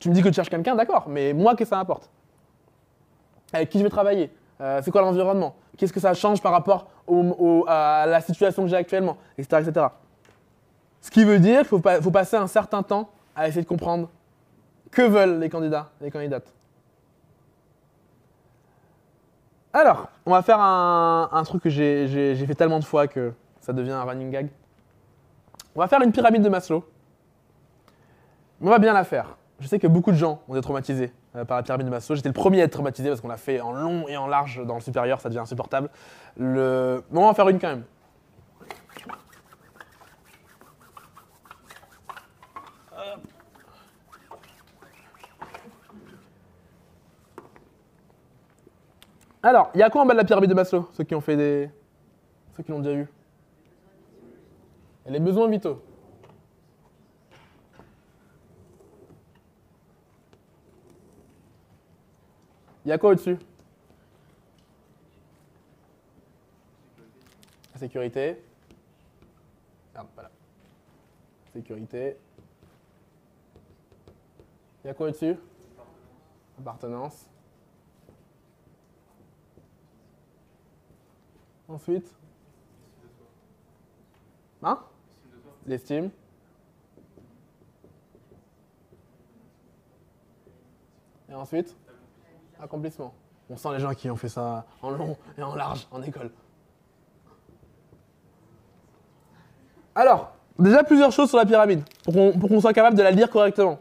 Tu 0.00 0.08
me 0.08 0.14
dis 0.14 0.22
que 0.22 0.28
tu 0.28 0.34
cherches 0.34 0.48
quelqu'un, 0.50 0.74
d'accord, 0.74 1.04
mais 1.08 1.32
moi 1.32 1.54
que 1.54 1.64
ça 1.64 1.76
m'apporte 1.76 2.10
Avec 3.52 3.68
qui 3.68 3.78
je 3.78 3.84
vais 3.84 3.90
travailler? 3.90 4.30
Euh, 4.60 4.80
C'est 4.82 4.90
quoi 4.90 5.02
l'environnement? 5.02 5.54
Qu'est-ce 5.76 5.92
que 5.92 6.00
ça 6.00 6.14
change 6.14 6.42
par 6.42 6.50
rapport 6.52 6.88
à 7.68 8.06
la 8.08 8.20
situation 8.20 8.62
que 8.64 8.68
j'ai 8.68 8.76
actuellement? 8.76 9.16
Etc., 9.38 9.62
etc. 9.68 9.86
Ce 11.00 11.10
qui 11.10 11.24
veut 11.24 11.38
dire 11.38 11.60
qu'il 11.60 11.68
faut, 11.68 11.80
faut 12.02 12.10
passer 12.10 12.36
un 12.36 12.46
certain 12.48 12.82
temps 12.82 13.08
à 13.36 13.46
essayer 13.46 13.62
de 13.62 13.68
comprendre 13.68 14.08
que 14.90 15.02
veulent 15.02 15.38
les 15.38 15.48
candidats, 15.48 15.90
les 16.00 16.10
candidates? 16.10 16.52
Alors, 19.72 20.08
on 20.26 20.32
va 20.32 20.42
faire 20.42 20.58
un, 20.60 21.42
truc 21.44 21.62
que 21.62 21.70
j'ai- 21.70 22.34
fait 22.46 22.54
tellement 22.54 22.80
de 22.80 22.84
fois 22.84 23.06
que 23.06 23.32
ça 23.60 23.72
devient 23.72 23.92
un 23.92 24.02
running 24.02 24.30
gag. 24.30 24.48
On 25.76 25.80
va 25.80 25.86
faire 25.86 26.02
une 26.02 26.10
pyramide 26.10 26.42
de 26.42 26.48
Maslow. 26.48 26.84
On 28.60 28.68
va 28.68 28.78
bien 28.78 28.92
la 28.92 29.04
faire. 29.04 29.36
Je 29.60 29.68
sais 29.68 29.78
que 29.78 29.86
beaucoup 29.86 30.10
de 30.10 30.16
gens 30.16 30.40
ont 30.48 30.54
été 30.54 30.62
traumatisés 30.62 31.12
euh, 31.36 31.44
par 31.44 31.56
la 31.56 31.62
pyramide 31.62 31.86
de 31.86 31.90
Maslow. 31.90 32.16
J'étais 32.16 32.28
le 32.28 32.34
premier 32.34 32.60
à 32.62 32.64
être 32.64 32.72
traumatisé 32.72 33.08
parce 33.08 33.20
qu'on 33.20 33.28
l'a 33.28 33.36
fait 33.36 33.60
en 33.60 33.72
long 33.72 34.08
et 34.08 34.16
en 34.16 34.26
large 34.26 34.64
dans 34.66 34.74
le 34.74 34.80
supérieur, 34.80 35.20
ça 35.20 35.28
devient 35.28 35.40
insupportable. 35.40 35.88
Le... 36.36 37.04
On 37.12 37.20
va 37.20 37.26
en 37.28 37.34
faire 37.34 37.48
une 37.48 37.60
quand 37.60 37.68
même. 37.68 37.84
Alors, 49.42 49.70
il 49.74 49.80
y 49.80 49.82
a 49.82 49.88
quoi 49.88 50.02
en 50.02 50.06
bas 50.06 50.12
de 50.12 50.18
la 50.18 50.24
pyramide 50.24 50.50
de 50.50 50.54
Maslow 50.54 50.88
Ceux 50.92 51.04
qui 51.04 51.14
ont 51.14 51.20
fait 51.20 51.36
des. 51.36 51.70
Ceux 52.56 52.62
qui 52.62 52.70
l'ont 52.70 52.80
déjà. 52.80 53.06
Et 55.06 55.10
les 55.10 55.20
besoins 55.20 55.48
vitaux. 55.48 55.82
Il 62.84 62.88
y 62.88 62.92
a 62.92 62.98
quoi 62.98 63.10
au-dessus? 63.10 63.38
La 67.72 67.80
sécurité. 67.80 68.42
Merde, 69.94 70.08
là. 70.18 70.30
Sécurité. 71.52 72.16
Il 74.84 74.88
y 74.88 74.90
a 74.90 74.94
quoi 74.94 75.08
au-dessus? 75.08 75.36
Appartenance. 76.58 77.29
Ensuite 81.70 82.12
Hein? 84.62 84.78
L'estime. 85.66 86.10
Et 91.30 91.34
ensuite? 91.34 91.76
Accomplissement. 92.60 93.14
On 93.48 93.56
sent 93.56 93.68
les 93.72 93.78
gens 93.80 93.94
qui 93.94 94.10
ont 94.10 94.16
fait 94.16 94.28
ça 94.28 94.66
en 94.82 94.90
long 94.90 95.16
et 95.38 95.42
en 95.42 95.54
large 95.54 95.86
en 95.90 96.02
école. 96.02 96.30
Alors, 99.94 100.32
déjà 100.58 100.84
plusieurs 100.84 101.12
choses 101.12 101.28
sur 101.28 101.38
la 101.38 101.46
pyramide, 101.46 101.82
pour 102.04 102.14
qu'on 102.14 102.38
pour 102.38 102.48
qu'on 102.48 102.60
soit 102.60 102.74
capable 102.74 102.96
de 102.96 103.02
la 103.02 103.12
lire 103.12 103.30
correctement. 103.30 103.78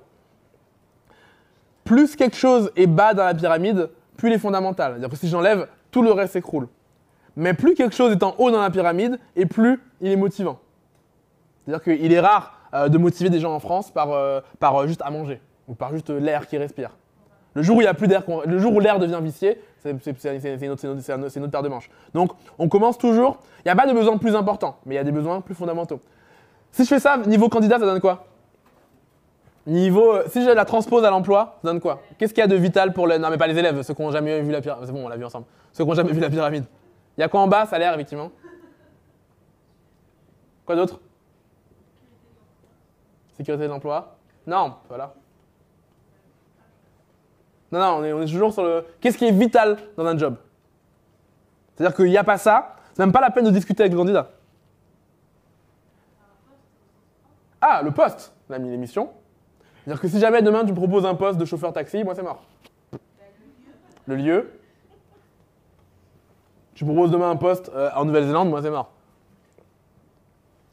Plus 1.83 2.15
quelque 2.15 2.37
chose 2.37 2.71
est 2.75 2.87
bas 2.87 3.13
dans 3.13 3.25
la 3.25 3.33
pyramide, 3.33 3.89
plus 4.15 4.29
il 4.29 4.33
est 4.33 4.39
fondamental. 4.39 4.93
C'est-à-dire 4.93 5.09
que 5.09 5.15
si 5.17 5.27
j'enlève, 5.27 5.67
tout 5.91 6.03
le 6.03 6.11
reste 6.11 6.33
s'écroule. 6.33 6.67
Mais 7.39 7.53
plus 7.53 7.73
quelque 7.73 7.95
chose 7.95 8.11
est 8.11 8.21
en 8.21 8.35
haut 8.37 8.51
dans 8.51 8.61
la 8.61 8.69
pyramide, 8.69 9.17
et 9.37 9.45
plus 9.45 9.79
il 10.01 10.11
est 10.11 10.17
motivant. 10.17 10.59
C'est-à-dire 11.63 11.81
qu'il 11.83 12.11
est 12.11 12.19
rare 12.19 12.59
euh, 12.73 12.89
de 12.89 12.97
motiver 12.97 13.29
des 13.29 13.39
gens 13.39 13.53
en 13.53 13.59
France 13.59 13.91
par, 13.91 14.11
euh, 14.11 14.41
par 14.59 14.75
euh, 14.75 14.87
juste 14.87 15.01
à 15.05 15.09
manger, 15.09 15.39
ou 15.69 15.73
par 15.73 15.93
juste 15.93 16.09
l'air 16.09 16.47
qu'ils 16.47 16.59
respirent. 16.59 16.97
Le 17.53 17.63
jour 17.63 17.77
où 17.77 17.81
il 17.81 17.85
y 17.85 17.87
a 17.87 17.93
plus 17.93 18.09
d'air, 18.09 18.23
le 18.45 18.59
jour 18.59 18.73
où 18.75 18.81
l'air 18.81 18.99
devient 18.99 19.19
vicié, 19.21 19.61
c'est 19.79 19.91
une, 19.91 19.95
autre- 19.95 21.47
paire 21.47 21.63
de 21.63 21.69
manches. 21.69 21.89
Donc, 22.13 22.31
on 22.57 22.67
commence 22.67 22.97
toujours. 22.97 23.39
Il 23.59 23.67
n'y 23.67 23.71
a 23.71 23.75
pas 23.75 23.87
de 23.87 23.93
besoins 23.93 24.17
plus 24.17 24.35
importants, 24.35 24.77
mais 24.85 24.95
il 24.95 24.97
y 24.97 25.01
a 25.01 25.05
des 25.05 25.11
besoins 25.13 25.39
plus 25.39 25.55
fondamentaux. 25.55 26.01
Si 26.71 26.83
je 26.83 26.89
fais 26.89 26.99
ça 26.99 27.17
niveau 27.17 27.47
candidat, 27.47 27.79
ça 27.79 27.85
donne 27.85 28.01
quoi? 28.01 28.25
Niveau, 29.65 30.15
si 30.27 30.43
je 30.43 30.49
la 30.49 30.65
transpose 30.65 31.05
à 31.05 31.09
l'emploi, 31.09 31.57
ça 31.61 31.69
donne 31.69 31.79
quoi? 31.79 32.01
Qu'est-ce 32.17 32.33
qu'il 32.33 32.41
y 32.41 32.43
a 32.43 32.47
de 32.47 32.55
vital 32.55 32.91
pour 32.91 33.07
les, 33.07 33.17
non 33.17 33.29
mais 33.29 33.37
pas 33.37 33.47
les 33.47 33.57
élèves, 33.57 33.81
ceux 33.83 33.93
qui 33.93 34.01
n'ont 34.01 34.11
jamais 34.11 34.41
vu 34.41 34.51
la 34.51 34.59
pyramide. 34.61 34.85
C'est 34.85 34.91
bon, 34.93 35.05
on 35.05 35.09
l'a 35.09 35.15
vu 35.15 35.23
ensemble. 35.23 35.45
Ceux 35.71 35.85
qui 35.85 35.89
n'ont 35.89 35.95
jamais 35.95 36.11
vu 36.11 36.19
la 36.19 36.29
pyramide. 36.29 36.65
Il 37.17 37.21
y 37.21 37.23
a 37.23 37.27
quoi 37.27 37.41
en 37.41 37.47
bas 37.47 37.65
Salaire, 37.65 37.93
effectivement? 37.93 38.31
Quoi 40.65 40.75
d'autre? 40.75 40.99
Sécurité 43.35 43.63
de 43.63 43.69
l'emploi? 43.69 44.17
Non, 44.45 44.75
voilà. 44.87 45.13
Non, 47.71 47.79
non, 47.79 47.85
on 47.99 48.03
est, 48.03 48.13
on 48.13 48.21
est 48.21 48.25
toujours 48.27 48.53
sur 48.53 48.63
le. 48.63 48.85
Qu'est-ce 48.99 49.17
qui 49.17 49.25
est 49.25 49.31
vital 49.31 49.77
dans 49.95 50.05
un 50.05 50.17
job? 50.17 50.35
C'est-à-dire 51.75 51.95
qu'il 51.95 52.05
n'y 52.05 52.17
a 52.17 52.23
pas 52.23 52.37
ça, 52.37 52.75
c'est 52.93 52.99
même 53.03 53.11
pas 53.11 53.21
la 53.21 53.31
peine 53.31 53.45
de 53.45 53.51
discuter 53.51 53.83
avec 53.83 53.93
le 53.93 53.97
candidat. 53.97 54.31
Ah, 57.61 57.81
le 57.83 57.91
poste 57.91 58.33
On 58.49 58.53
a 58.53 58.59
mis 58.59 58.69
l'émission. 58.69 59.11
C'est-à-dire 59.83 60.01
que 60.01 60.07
si 60.07 60.19
jamais 60.19 60.41
demain 60.41 60.65
tu 60.65 60.73
proposes 60.73 61.05
un 61.05 61.15
poste 61.15 61.37
de 61.39 61.45
chauffeur 61.45 61.71
taxi, 61.73 62.03
moi 62.03 62.15
c'est 62.15 62.23
mort. 62.23 62.43
Le 64.07 64.15
lieu. 64.15 64.58
Tu 66.79 66.85
proposes 66.85 67.11
demain 67.11 67.29
un 67.29 67.35
poste 67.35 67.69
euh, 67.75 67.89
en 67.93 68.05
Nouvelle-Zélande, 68.05 68.49
moi 68.49 68.61
c'est 68.61 68.69
mort. 68.69 68.89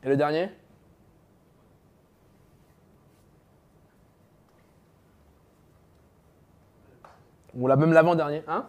Et 0.04 0.08
le 0.08 0.16
dernier? 0.16 0.50
Ou 7.56 7.66
la 7.66 7.74
même 7.74 7.92
l'avant-dernier, 7.92 8.44
hein? 8.46 8.66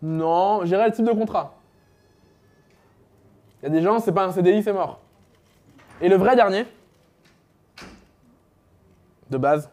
Non, 0.00 0.64
j'irai 0.64 0.86
le 0.86 0.94
type 0.94 1.04
de 1.04 1.12
contrat. 1.12 1.54
Il 3.60 3.64
y 3.64 3.66
a 3.66 3.68
des 3.68 3.82
gens, 3.82 3.98
c'est 3.98 4.12
pas 4.12 4.24
un 4.24 4.32
CDI, 4.32 4.62
c'est 4.62 4.72
mort. 4.72 5.00
Et 6.00 6.08
le 6.08 6.16
vrai 6.16 6.36
dernier? 6.36 6.64
De 9.28 9.36
base? 9.36 9.70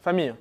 Famille. 0.00 0.34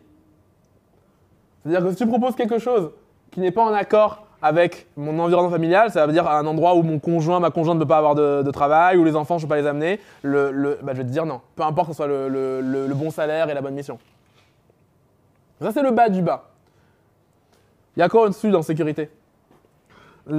C'est-à-dire 1.63 1.83
que 1.83 1.91
si 1.91 1.97
tu 1.97 2.07
proposes 2.07 2.35
quelque 2.35 2.57
chose 2.59 2.91
qui 3.31 3.39
n'est 3.39 3.51
pas 3.51 3.63
en 3.63 3.73
accord 3.73 4.25
avec 4.41 4.87
mon 4.97 5.19
environnement 5.19 5.51
familial, 5.51 5.91
ça 5.91 6.05
veut 6.07 6.13
dire 6.13 6.27
un 6.27 6.45
endroit 6.47 6.75
où 6.75 6.81
mon 6.81 6.97
conjoint, 6.97 7.39
ma 7.39 7.51
conjointe 7.51 7.77
ne 7.77 7.83
peut 7.83 7.87
pas 7.87 7.99
avoir 7.99 8.15
de, 8.15 8.49
travail, 8.51 8.97
où 8.97 9.03
les 9.03 9.15
enfants, 9.15 9.37
je 9.37 9.45
ne 9.45 9.47
peux 9.47 9.55
pas 9.55 9.61
les 9.61 9.67
amener, 9.67 9.99
le, 10.23 10.79
bah, 10.81 10.93
je 10.93 10.97
vais 10.97 11.03
te 11.03 11.09
dire 11.11 11.25
non. 11.25 11.41
Peu 11.55 11.63
importe 11.63 11.89
que 11.89 11.93
ce 11.93 11.97
soit 11.97 12.07
le, 12.07 12.93
bon 12.95 13.11
salaire 13.11 13.49
et 13.49 13.53
la 13.53 13.61
bonne 13.61 13.75
mission. 13.75 13.99
Ça, 15.61 15.71
c'est 15.71 15.83
le 15.83 15.91
bas 15.91 16.09
du 16.09 16.23
bas. 16.23 16.49
Il 17.95 17.99
y 17.99 18.03
a 18.03 18.09
quoi 18.09 18.23
au-dessus 18.23 18.49
dans 18.49 18.63
sécurité? 18.63 19.11
Il 20.27 20.35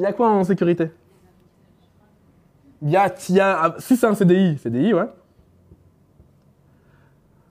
y 0.00 0.06
a 0.06 0.12
quoi 0.12 0.30
en 0.30 0.42
sécurité? 0.42 0.90
Il 2.82 2.90
y 2.90 2.96
a, 2.96 3.04
a- 3.04 3.74
Si 3.78 3.96
c'est 3.96 4.06
un 4.06 4.14
CDI, 4.14 4.58
CDI, 4.58 4.92
ouais. 4.92 5.06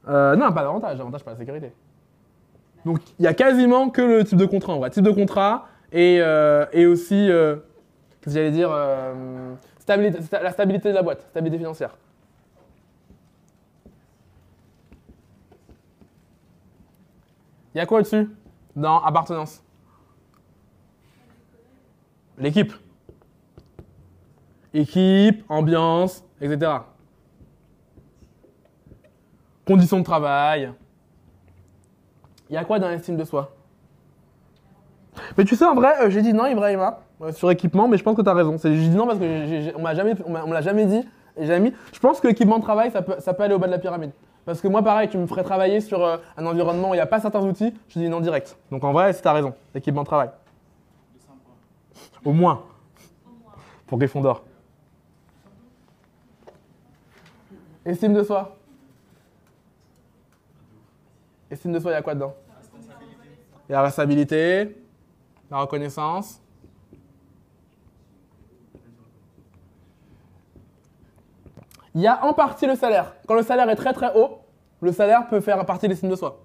Euh, 0.08 0.36
non, 0.36 0.52
pas 0.52 0.62
d'avantage, 0.64 1.00
avantage 1.00 1.24
pas 1.24 1.32
la 1.32 1.38
sécurité. 1.38 1.72
Donc 2.86 3.00
il 3.20 3.26
y 3.26 3.28
a 3.28 3.34
quasiment 3.34 3.90
que 3.90 4.02
le 4.02 4.24
type 4.24 4.38
de 4.38 4.46
contrat 4.46 4.74
en 4.74 4.80
vrai. 4.80 4.92
Type 4.92 5.04
de 5.04 5.12
contrat 5.12 5.68
et, 5.92 6.20
euh, 6.22 6.66
et 6.72 6.86
aussi, 6.86 7.30
euh, 7.30 7.56
qu'est-ce 8.22 8.26
que 8.26 8.32
j'allais 8.32 8.52
dire 8.52 8.70
euh, 8.72 9.56
La 9.88 10.52
stabilité 10.52 10.90
de 10.90 10.94
la 10.94 11.02
boîte, 11.02 11.22
stabilité 11.30 11.58
financière. 11.58 11.98
Il 17.74 17.80
y 17.80 17.82
a 17.82 17.86
quoi 17.86 18.00
au-dessus? 18.00 18.30
Dans 18.76 19.02
appartenance 19.02 19.62
L'équipe. 22.38 22.74
Équipe, 24.74 25.44
ambiance, 25.50 26.24
etc. 26.42 26.72
Conditions 29.66 30.00
de 30.00 30.04
travail. 30.04 30.72
Il 32.50 32.54
y 32.54 32.58
a 32.58 32.64
quoi 32.64 32.80
dans 32.80 32.90
l'estime 32.90 33.18
de 33.18 33.24
soi? 33.24 33.52
Mais 35.38 35.46
tu 35.46 35.56
sais, 35.56 35.66
en 35.66 35.76
vrai, 35.76 35.94
euh, 36.02 36.10
j'ai 36.10 36.22
dit 36.22 36.34
non, 36.34 36.46
Ibrahima. 36.46 37.00
Ouais, 37.20 37.32
sur 37.32 37.50
équipement, 37.50 37.88
mais 37.88 37.98
je 37.98 38.04
pense 38.04 38.16
que 38.16 38.22
tu 38.22 38.30
as 38.30 38.34
raison. 38.34 38.58
Je 38.62 38.68
dis 38.70 38.90
non 38.90 39.08
parce 39.08 39.18
que 39.20 39.26
j'ai- 39.46 39.62
j'ai- 39.62 39.76
on 39.76 39.80
me 39.80 40.54
l'a 40.54 40.62
jamais 40.62 40.86
dit. 40.86 41.08
Et 41.38 41.46
jamais 41.46 41.70
mis. 41.72 41.76
Je 41.92 42.00
pense 42.00 42.22
que 42.22 42.28
l'équipement 42.28 42.58
de 42.60 42.64
travail, 42.64 42.92
ça 42.92 43.02
peut, 43.02 43.16
ça 43.20 43.34
peut 43.34 43.44
aller 43.44 43.54
au 43.54 43.60
bas 43.60 43.68
de 43.68 43.72
la 43.72 43.78
pyramide. 43.80 44.12
Parce 44.46 44.62
que 44.62 44.68
moi, 44.70 44.82
pareil, 44.82 45.10
tu 45.10 45.18
me 45.18 45.28
ferais 45.28 45.44
travailler 45.44 45.82
sur 45.82 46.04
euh, 46.04 46.18
un 46.38 46.46
environnement 46.46 46.92
où 46.92 46.94
il 46.94 46.98
n'y 46.98 47.02
a 47.02 47.06
pas 47.08 47.20
certains 47.20 47.42
outils, 47.42 47.74
je 47.90 48.00
dis 48.00 48.08
non 48.10 48.22
direct. 48.22 48.58
Donc 48.72 48.84
en 48.84 48.94
vrai, 48.94 49.12
c'est 49.12 49.22
t'as 49.22 49.34
raison. 49.34 49.54
L'équipement 49.74 50.04
de 50.04 50.08
travail. 50.08 50.30
Au 52.24 52.32
moins. 52.32 52.64
Pour 53.88 53.98
Gryffondor. 53.98 54.44
Estime 57.86 58.14
de 58.14 58.24
soi. 58.24 58.55
Estime 61.56 61.72
de 61.72 61.80
soi, 61.80 61.92
il 61.92 61.94
y 61.94 61.98
a 61.98 62.02
quoi 62.02 62.16
dedans? 62.16 62.34
Il 63.70 63.72
y 63.72 63.76
a 63.76 63.78
la 63.78 63.84
responsabilité, 63.84 64.76
la 65.50 65.60
reconnaissance. 65.60 66.42
Il 71.94 72.02
y 72.02 72.08
a 72.08 72.26
en 72.26 72.34
partie 72.34 72.68
le 72.68 72.76
salaire. 72.76 73.16
Quand 73.26 73.36
le 73.36 73.42
salaire 73.44 73.70
est 73.70 73.76
très 73.76 73.94
très 73.94 74.14
haut, 74.18 74.40
le 74.82 74.92
salaire 74.92 75.28
peut 75.30 75.40
faire 75.40 75.66
partie 75.66 75.86
de 75.88 75.92
l'estime 75.92 76.10
de 76.10 76.16
soi. 76.18 76.42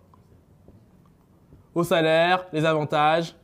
Au 1.74 1.82
salaire, 1.82 2.46
les 2.52 2.64
avantages, 2.64 3.34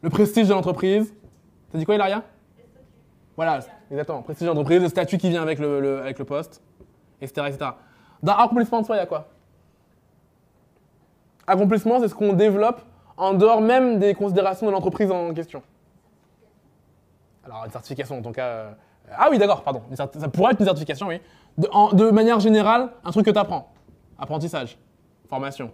le 0.00 0.08
prestige 0.08 0.48
de 0.48 0.54
l'entreprise. 0.54 1.14
T'as 1.70 1.78
dit 1.78 1.84
quoi, 1.84 1.96
Hilaria? 1.96 2.22
Voilà, 3.36 3.60
exactement. 3.90 4.22
Prestige 4.22 4.46
de 4.46 4.52
l'entreprise, 4.52 4.80
le 4.80 4.88
statut 4.88 5.18
qui 5.18 5.28
vient 5.28 5.42
avec 5.42 5.58
le, 5.58 5.80
le- 5.80 5.98
avec 6.00 6.18
le 6.18 6.24
poste, 6.24 6.62
etc. 7.20 7.48
etc. 7.50 7.70
Dans 8.24 8.32
accomplissement 8.38 8.80
de 8.80 8.86
soi, 8.86 8.96
il 8.96 9.00
y 9.00 9.02
a 9.02 9.06
quoi? 9.06 9.28
Accomplissement, 11.46 12.00
c'est 12.00 12.08
ce 12.08 12.14
qu'on 12.14 12.32
développe 12.32 12.80
en 13.18 13.34
dehors 13.34 13.60
même 13.60 13.98
des 13.98 14.14
considérations 14.14 14.66
de 14.66 14.72
l'entreprise 14.72 15.10
en 15.10 15.34
question. 15.34 15.62
Alors, 17.44 17.66
une 17.66 17.70
certification, 17.70 18.18
en 18.18 18.22
ton 18.22 18.32
cas. 18.32 18.46
euh, 18.46 18.72
Ah 19.14 19.28
oui, 19.30 19.36
d'accord, 19.36 19.62
pardon. 19.62 19.82
Ça 19.92 20.06
pourrait 20.06 20.52
être 20.52 20.60
une 20.60 20.64
certification, 20.64 21.08
oui. 21.08 21.20
De, 21.58 22.10
manière 22.10 22.40
générale, 22.40 22.92
un 23.04 23.10
truc 23.10 23.26
que 23.26 23.30
tu 23.30 23.38
apprends. 23.38 23.70
Apprentissage, 24.18 24.78
formation, 25.28 25.70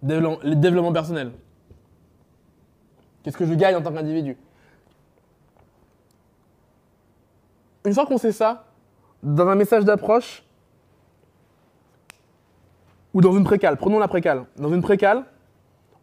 développement 0.00 0.92
personnel. 0.92 1.32
Qu'est-ce 3.24 3.36
que 3.36 3.46
je 3.46 3.54
gagne 3.54 3.74
en 3.74 3.82
tant 3.82 3.92
qu'individu? 3.92 4.36
Une 7.84 7.94
fois 7.94 8.06
qu'on 8.06 8.16
sait 8.16 8.30
ça, 8.30 8.69
dans 9.22 9.46
un 9.48 9.54
message 9.54 9.84
d'approche 9.84 10.42
ou 13.12 13.20
dans 13.20 13.36
une 13.36 13.44
précale, 13.44 13.76
prenons 13.76 13.98
la 13.98 14.08
précale. 14.08 14.44
Dans 14.56 14.72
une 14.72 14.82
précale, 14.82 15.24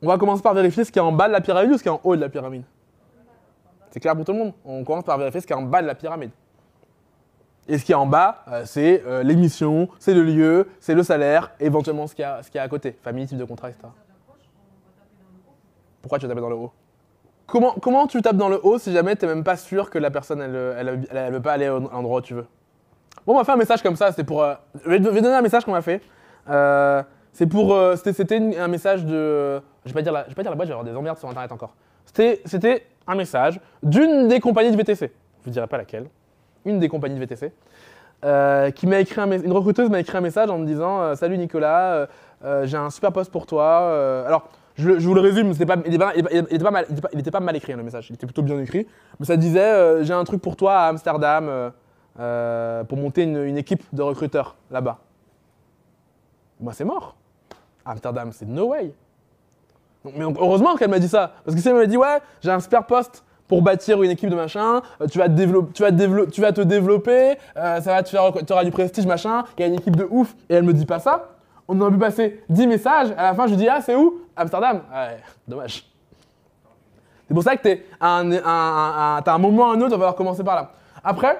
on 0.01 0.07
va 0.07 0.18
commencer 0.18 0.43
par 0.43 0.53
vérifier 0.53 0.84
ce 0.84 0.91
qui 0.91 0.99
est 0.99 1.01
en 1.01 1.11
bas 1.11 1.28
de 1.28 1.34
la 1.34 1.41
pyramide 1.41 1.72
ou 1.72 1.78
ce 1.78 1.84
qui 1.84 1.89
est 1.89 1.91
en 1.91 2.01
haut 2.03 2.15
de 2.15 2.22
la 2.22 2.30
pyramide. 2.30 2.63
C'est 3.91 3.99
clair 3.99 4.15
pour 4.15 4.26
tout 4.26 4.34
le 4.34 4.38
monde 4.39 4.53
On 4.65 4.84
commence 4.84 5.05
par 5.05 5.18
vérifier 5.18 5.41
ce 5.41 5.47
qui 5.47 5.53
est 5.53 5.55
en 5.55 5.63
bas 5.63 5.82
de 5.82 5.88
la 5.88 5.95
pyramide. 5.95 6.32
Et 7.70 7.78
ce 7.78 7.84
qui 7.86 7.91
est 7.91 7.95
en 7.95 8.05
bas, 8.05 8.43
euh, 8.47 8.63
c'est 8.65 9.03
euh, 9.05 9.24
l'émission, 9.24 9.89
c'est 9.99 10.13
le 10.13 10.24
lieu, 10.24 10.70
c'est 10.80 10.93
le 10.93 11.03
salaire, 11.03 11.51
éventuellement 11.59 12.07
ce 12.07 12.15
qu'il 12.15 12.24
y, 12.24 12.57
a- 12.57 12.61
à 12.61 12.68
côté. 12.70 12.97
Famille, 13.01 13.28
type 13.28 13.38
de 13.38 13.43
contrat, 13.43 13.70
etc. 13.70 13.88
Pourquoi 16.01 16.20
tu 16.20 16.26
vas 16.26 16.30
taper 16.30 16.41
dans 16.41 16.49
le 16.49 16.55
haut? 16.55 16.72
Comment, 17.45 18.07
tu 18.07 18.22
tapes 18.22 18.38
dans 18.38 18.49
le 18.49 18.59
haut 18.65 18.78
si 18.78 18.91
jamais 18.91 19.15
tu 19.15 19.26
n'es 19.26 19.34
même 19.34 19.43
pas 19.43 19.55
sûr 19.57 19.89
que 19.89 19.97
la 19.97 20.11
personne, 20.11 20.41
elle 20.41 20.51
ne 21.11 21.32
veut 21.32 21.41
pas 21.41 21.53
aller 21.53 21.65
à 21.65 21.72
l'endroit 21.80 22.20
où 22.20 22.22
tu 22.22 22.34
veux? 22.36 22.45
Bon, 23.28 23.34
on 23.34 23.38
m'a 23.40 23.44
fait 23.44 23.52
un 23.52 23.58
message 23.58 23.84
comme 23.84 23.98
ça, 23.98 24.10
c'était 24.12 24.24
pour... 24.24 24.42
euh, 24.42 24.54
je 24.86 24.90
vais 24.90 25.00
donner 25.02 25.36
un 25.36 25.42
message 25.42 25.66
qu'on 25.66 25.74
m'a 25.74 25.82
fait. 25.82 26.02
Euh, 26.50 27.04
c'est 27.34 27.46
pour... 27.46 27.74
euh, 27.76 27.98
c'était 27.98 28.38
un 28.58 28.70
message 28.70 29.04
de... 29.04 29.58
Je 29.86 29.90
vais 29.90 29.96
pas 29.96 30.02
dire 30.02 30.14
la, 30.14 30.24
je 30.24 30.30
vais 30.30 30.36
pas 30.36 30.44
dire 30.44 30.52
la 30.52 30.56
boîte, 30.56 30.70
je 30.70 30.74
vais 30.74 30.84
des 30.90 30.96
emmerdes 30.96 31.18
sur 31.18 31.28
Internet 31.28 31.52
encore. 31.52 31.76
C'était 32.06 32.86
un 33.06 33.16
message 33.16 33.60
d'une 33.84 34.30
des 34.30 34.40
compagnies 34.40 34.72
de 34.72 34.78
VTC. 34.78 35.12
Je 35.42 35.44
vous 35.44 35.52
dirai 35.52 35.68
pas 35.68 35.78
laquelle. 35.78 36.06
Une 36.64 36.80
des 36.80 36.88
compagnies 36.88 37.16
de 37.16 37.20
VTC. 37.20 37.52
qui 38.76 38.88
m'a 38.88 39.00
écrit 39.00 39.20
un 39.20 39.30
une 39.30 39.52
recruteuse 39.52 39.90
m'a 39.90 40.00
écrit 40.00 40.18
un 40.18 40.22
message 40.22 40.50
en 40.50 40.58
me 40.58 40.66
disant 40.66 41.14
Salut 41.16 41.38
Nicolas, 41.38 42.08
j'ai 42.64 42.78
un 42.78 42.90
super 42.90 43.12
poste 43.12 43.32
pour 43.32 43.46
toi. 43.46 44.26
alors, 44.26 44.50
je, 44.76 45.00
je 45.00 45.08
vous 45.08 45.14
le 45.14 45.22
résume, 45.22 45.52
c'était 45.54 45.66
pas, 45.66 45.76
il 45.86 45.92
n'était 45.92 45.98
pas, 46.04 46.16
était- 46.16 46.56
était 46.56 46.64
pas 46.64 46.72
mal, 46.72 46.86
il 46.90 46.94
était 46.94 47.02
pas- 47.02 47.10
il 47.14 47.20
était 47.20 47.32
pas 47.32 47.40
mal 47.42 47.56
écrit 47.58 47.74
hein, 47.74 47.78
le 47.78 47.84
message, 47.84 48.10
il 48.10 48.14
était 48.14 48.26
plutôt 48.26 48.42
bien 48.42 48.58
écrit. 48.60 48.88
Mais 49.20 49.26
ça 49.26 49.36
disait 49.38 50.04
J'ai 50.04 50.14
un 50.14 50.24
truc 50.24 50.42
pour 50.42 50.56
toi 50.56 50.76
à 50.76 50.88
Amsterdam 50.88 51.72
euh, 52.20 52.84
pour 52.84 52.97
monter 52.97 53.24
une, 53.24 53.57
équipe 53.57 53.84
de 53.93 54.01
recruteurs 54.01 54.55
là-bas. 54.72 54.97
Moi, 56.59 56.74
c'est 56.74 56.86
mort. 56.86 57.15
Amsterdam, 57.86 58.32
c'est 58.32 58.47
no 58.47 58.70
way. 58.70 58.93
Mais 60.03 60.24
heureusement 60.24 60.76
qu'elle 60.76 60.89
m'a 60.89 60.99
dit 60.99 61.07
ça. 61.07 61.34
Parce 61.43 61.55
que 61.55 61.61
si 61.61 61.68
elle 61.68 61.76
m'avait 61.76 61.88
dit, 61.88 61.97
ouais, 61.97 62.20
j'ai 62.41 62.51
un 62.51 62.59
super 62.59 62.86
poste 62.86 63.24
pour 63.47 63.61
bâtir 63.61 64.01
une 64.01 64.11
équipe 64.11 64.30
de 64.30 64.36
machin, 64.36 64.82
euh, 65.01 65.07
tu 65.07 65.18
vas 65.18 65.30
te, 65.30 65.34
développer, 65.34 65.72
tu 65.74 65.82
vas 65.82 65.91
te, 65.91 66.30
tu 66.30 66.41
vas 66.41 66.51
te 66.51 66.61
développer, 66.61 67.38
ça 67.55 67.80
va 67.80 68.03
tu 68.03 68.18
auras 68.18 68.63
du 68.63 68.72
prestige, 68.72 69.05
machin, 69.05 69.43
il 69.57 69.61
y 69.61 69.63
a 69.63 69.68
une 69.68 69.76
équipe 69.76 69.95
de 69.95 70.07
ouf, 70.09 70.36
et 70.49 70.55
elle 70.55 70.63
me 70.63 70.74
dit 70.74 70.86
pas 70.86 70.99
ça. 70.99 71.30
On 71.68 71.80
a 71.82 71.91
pu 71.91 71.97
passer 71.97 72.43
10 72.49 72.68
messages, 72.68 73.11
à 73.18 73.24
la 73.24 73.34
fin 73.34 73.45
je 73.45 73.51
lui 73.51 73.57
dis, 73.57 73.68
ah, 73.68 73.82
c'est 73.82 73.95
où? 73.95 74.22
Amsterdam. 74.36 74.82
Ouais, 74.91 75.18
dommage. 75.47 75.86
C'est 77.28 77.34
pour 77.34 77.43
ça 77.43 77.57
que 77.57 77.61
t'es 77.61 77.86
un, 77.99 78.32
un- 78.32 78.43
un- 78.45 79.24
un- 79.26 79.38
moment 79.38 79.70
ou 79.70 79.72
un 79.72 79.82
autre, 79.82 79.88
il 79.88 79.89
va 79.89 79.97
falloir 79.97 80.15
commencer 80.15 80.43
par 80.43 80.55
là. 80.55 80.72
Après, 81.03 81.38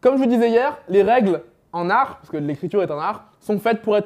comme 0.00 0.16
je 0.16 0.22
vous 0.22 0.28
disais 0.28 0.50
hier, 0.50 0.78
les 0.88 1.02
règles 1.02 1.42
en 1.72 1.88
art, 1.88 2.16
parce 2.18 2.30
que 2.30 2.36
l'écriture 2.36 2.82
est 2.82 2.90
un 2.90 2.98
art, 2.98 3.24
sont 3.40 3.58
faites 3.58 3.80
pour 3.82 3.96
être, 3.96 4.04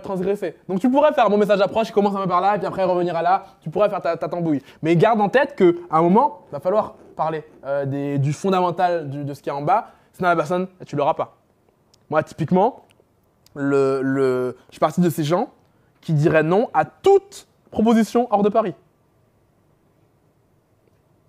transgressées. 0.00 0.54
Donc 0.68 0.80
tu 0.80 0.90
pourrais 0.90 1.12
faire 1.12 1.30
bon 1.30 1.38
message 1.38 1.58
d'approche 1.58 1.88
qui 1.88 1.92
commence 1.92 2.14
un 2.14 2.22
peu 2.22 2.28
par 2.28 2.40
là, 2.40 2.56
et 2.56 2.58
puis 2.58 2.66
après 2.66 2.84
revenir 2.84 3.16
à 3.16 3.22
là, 3.22 3.44
tu 3.60 3.70
pourrais 3.70 3.88
faire 3.88 4.02
ta, 4.02 4.16
ta 4.16 4.28
tambouille. 4.28 4.62
Mais 4.82 4.96
garde 4.96 5.20
en 5.20 5.28
tête 5.28 5.56
qu'à 5.56 5.72
un 5.90 6.02
moment, 6.02 6.42
il 6.48 6.52
va 6.52 6.60
falloir 6.60 6.94
parler 7.16 7.44
euh, 7.64 8.18
du 8.18 8.32
fondamental 8.32 9.08
de 9.10 9.34
ce 9.34 9.40
qu'il 9.40 9.50
y 9.52 9.54
a 9.54 9.56
en 9.56 9.62
bas, 9.62 9.92
sinon 10.12 10.28
la 10.28 10.36
personne, 10.36 10.68
tu 10.84 10.96
l'auras 10.96 11.14
pas. 11.14 11.36
Moi, 12.10 12.22
typiquement, 12.22 12.84
je 13.56 14.52
suis 14.70 14.80
parti 14.80 15.00
de 15.00 15.10
ces 15.10 15.24
gens 15.24 15.50
qui 16.00 16.12
diraient 16.12 16.42
non 16.42 16.68
à 16.72 16.84
toute 16.84 17.48
proposition 17.70 18.28
hors 18.30 18.42
de 18.42 18.48
Paris. 18.48 18.74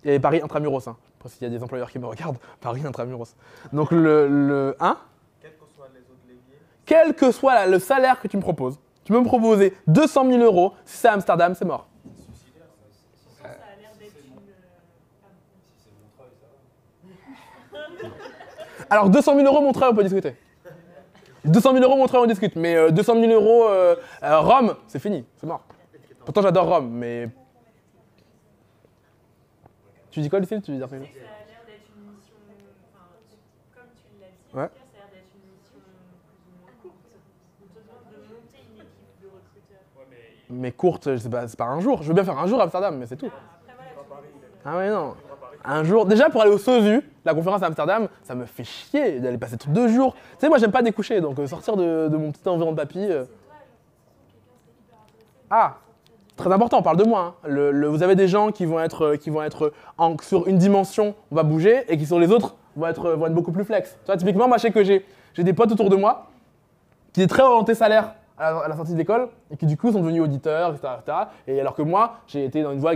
Et 0.04 0.20
Paris 0.20 0.40
intramuros, 0.42 0.86
hein. 0.86 0.96
Après, 1.18 1.28
s'il 1.30 1.42
y 1.42 1.46
a 1.46 1.50
des 1.50 1.62
employeurs 1.62 1.90
qui 1.90 1.98
me 1.98 2.06
regardent, 2.06 2.38
Paris 2.60 2.82
intramuros. 2.86 3.34
Donc 3.72 3.90
le, 3.90 4.28
le 4.28 4.76
1, 4.80 4.96
Quels 5.40 5.50
que 5.52 5.64
soient 5.74 5.88
les 5.92 6.00
autres 6.00 6.22
leviers, 6.28 6.58
quel 6.86 7.14
que 7.14 7.32
soit 7.32 7.54
la- 7.54 7.66
le 7.66 7.78
salaire 7.78 8.20
que 8.20 8.28
tu 8.28 8.36
me 8.36 8.42
proposes, 8.42 8.78
tu 9.04 9.12
peux 9.12 9.18
me 9.20 9.24
proposer 9.24 9.74
200 9.86 10.26
000 10.30 10.42
euros, 10.42 10.74
si 10.84 10.96
c'est 10.98 11.08
à 11.08 11.14
Amsterdam, 11.14 11.54
c'est 11.54 11.64
mort. 11.64 11.88
Alors 18.90 19.10
200 19.10 19.34
000 19.36 19.46
euros, 19.46 19.60
mon 19.62 19.72
travail, 19.72 19.92
on 19.92 19.96
peut 19.96 20.04
discuter. 20.04 20.34
200 21.44 21.72
000 21.72 21.84
euros, 21.84 21.96
mon 21.96 22.06
travail, 22.06 22.24
on 22.24 22.28
discute. 22.28 22.56
Mais 22.56 22.76
euh, 22.76 22.90
200 22.90 23.20
000 23.20 23.32
euros, 23.32 23.68
euh, 23.68 23.96
euh, 24.22 24.40
Rome, 24.40 24.74
c'est 24.86 24.98
fini, 24.98 25.24
c'est 25.36 25.46
mort. 25.46 25.62
Pourtant, 26.24 26.42
j'adore 26.42 26.68
Rome, 26.68 26.90
mais. 26.90 27.28
Tu 30.10 30.20
dis 30.20 30.28
quoi, 30.30 30.40
Lucille 30.40 30.62
Tu 30.62 30.72
veux 30.72 30.78
dire 30.78 30.88
quelque 30.88 31.04
chose 31.06 31.14
Ça 31.14 31.20
a 31.20 31.46
l'air 31.46 31.62
d'être 31.66 31.88
une 31.96 32.12
mission. 32.14 32.34
Enfin, 32.94 33.06
comme 33.74 33.90
tu 33.94 34.20
l'as 34.20 34.26
dit, 34.28 34.56
Ouais. 34.56 34.62
en 34.64 34.66
tout 34.68 34.72
cas, 34.74 34.80
ça 34.92 34.98
a 34.98 34.98
l'air 34.98 35.08
d'être 35.12 35.32
une 35.36 35.46
mission 35.52 35.76
plus 35.78 35.94
ou 36.48 36.60
moins 36.60 36.72
courte. 36.82 37.12
On 37.62 37.66
te 37.68 37.78
demande 37.78 38.04
de 38.12 38.18
monter 38.32 38.58
une 38.64 38.76
équipe 38.80 39.14
de 39.22 39.26
recruteurs. 39.26 39.84
Mais 40.50 40.72
courte, 40.72 41.12
je 41.12 41.16
sais 41.18 41.28
pas, 41.30 41.46
c'est 41.46 41.58
pas 41.58 41.66
un 41.66 41.80
jour. 41.80 42.02
Je 42.02 42.08
veux 42.08 42.14
bien 42.14 42.24
faire 42.24 42.38
un 42.38 42.46
jour 42.46 42.58
à 42.60 42.64
Amsterdam, 42.64 42.96
mais 42.98 43.06
c'est 43.06 43.16
tout. 43.16 43.26
Après, 43.26 43.92
voilà, 44.08 44.22
tu 44.22 44.60
Ah 44.64 44.76
ouais, 44.78 44.90
non. 44.90 45.14
Un 45.64 45.84
jour, 45.84 46.06
déjà 46.06 46.30
pour 46.30 46.40
aller 46.40 46.50
au 46.52 46.56
SOSU, 46.56 47.02
la 47.24 47.34
conférence 47.34 47.62
à 47.62 47.66
Amsterdam, 47.66 48.08
ça 48.22 48.34
me 48.34 48.46
fait 48.46 48.64
chier 48.64 49.20
d'aller 49.20 49.36
passer 49.36 49.56
deux 49.66 49.88
jours. 49.88 50.14
Tu 50.14 50.20
sais, 50.38 50.48
moi 50.48 50.56
j'aime 50.56 50.70
pas 50.72 50.80
découcher, 50.82 51.20
donc 51.20 51.38
euh, 51.38 51.46
sortir 51.46 51.76
de, 51.76 52.08
de 52.08 52.16
mon 52.16 52.32
petit 52.32 52.48
environnement 52.48 52.72
de 52.72 52.76
papy. 52.76 53.00
euh. 53.00 53.24
Ah, 55.50 55.76
très 56.38 56.50
important, 56.52 56.78
on 56.78 56.82
parle 56.82 56.96
de 56.96 57.04
moi. 57.04 57.20
hein. 57.44 57.48
Le- 57.48 57.86
vous 57.88 58.02
avez 58.02 58.14
des 58.14 58.28
gens 58.28 58.50
qui 58.50 58.64
vont 58.64 58.80
être, 58.80 59.02
euh, 59.04 59.16
qui 59.16 59.28
vont 59.30 59.42
être 59.42 59.72
en- 59.98 60.16
sur 60.22 60.48
une 60.48 60.56
dimension, 60.58 61.14
on 61.30 61.34
va 61.36 61.42
bouger, 61.42 61.84
et 61.88 61.98
qui 61.98 62.06
sur 62.06 62.18
les 62.18 62.30
autres 62.32 62.56
vont 62.76 62.86
être, 62.86 63.06
euh, 63.06 63.16
vont 63.16 63.26
être 63.26 63.34
beaucoup 63.34 63.52
plus 63.52 63.64
flex. 63.64 63.90
Tu 63.90 64.06
vois, 64.06 64.16
typiquement, 64.16 64.48
moi 64.48 64.56
je 64.56 64.62
sais 64.62 64.70
que 64.70 64.82
j'ai 64.82 65.04
des 65.36 65.52
potes 65.52 65.70
autour 65.72 65.90
de 65.90 65.96
moi 65.96 66.26
qui 67.12 67.20
étaient 67.20 67.28
très 67.28 67.42
orientés 67.42 67.74
salaire 67.74 68.14
à 68.38 68.50
la, 68.52 68.58
à 68.60 68.68
la 68.68 68.76
sortie 68.76 68.92
de 68.92 68.98
l'école 68.98 69.28
et 69.50 69.56
qui 69.56 69.66
du 69.66 69.76
coup 69.76 69.90
sont 69.92 70.00
devenus 70.00 70.22
auditeurs, 70.22 70.70
etc., 70.74 70.88
etc. 71.00 71.18
Et 71.46 71.60
alors 71.60 71.74
que 71.74 71.82
moi, 71.82 72.14
j'ai 72.26 72.44
été 72.44 72.62
dans 72.62 72.72
une 72.72 72.78
voie 72.80 72.92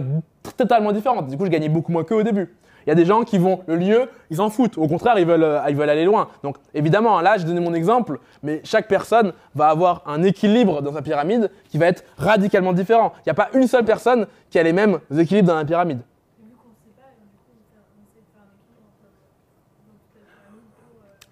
totalement 0.57 0.93
différente. 0.93 1.27
Du 1.27 1.37
coup, 1.37 1.45
je 1.45 1.51
gagnais 1.51 1.69
beaucoup 1.69 1.93
moins 1.93 2.05
qu'eux 2.05 2.17
au 2.17 2.23
début. 2.23 2.55
Il 2.87 2.91
y 2.91 2.93
a 2.93 2.95
des 2.95 3.05
gens 3.05 3.23
qui 3.23 3.39
vont, 3.39 3.61
le 3.67 3.77
lieu, 3.77 4.09
ils 4.31 4.37
s'en 4.37 4.51
foutent. 4.51 4.79
Au 4.79 4.89
contraire, 4.89 5.19
ils 5.19 5.27
veulent, 5.27 5.43
euh, 5.43 5.61
ils 5.69 5.77
veulent 5.77 5.91
aller 5.91 6.05
loin. 6.05 6.29
Donc 6.43 6.57
évidemment, 6.75 7.21
là, 7.21 7.37
j'ai 7.39 7.45
donné 7.45 7.61
mon 7.61 7.75
exemple, 7.75 8.19
mais 8.43 8.61
chaque 8.65 8.89
personne 8.89 9.33
va 9.55 9.69
avoir 9.69 10.03
un 10.07 10.23
équilibre 10.23 10.83
dans 10.83 10.93
sa 10.93 11.03
pyramide 11.03 11.51
qui 11.69 11.79
va 11.79 11.87
être 11.87 12.05
radicalement 12.17 12.73
différent. 12.73 13.13
Il 13.19 13.23
n'y 13.27 13.31
a 13.31 13.35
pas 13.35 13.49
une 13.55 13.67
seule 13.67 13.85
personne 13.85 14.27
qui 14.51 14.59
a 14.59 14.63
les 14.63 14.73
mêmes 14.73 14.99
équilibres 15.17 15.49
dans 15.49 15.57
la 15.57 15.65
pyramide. 15.65 16.01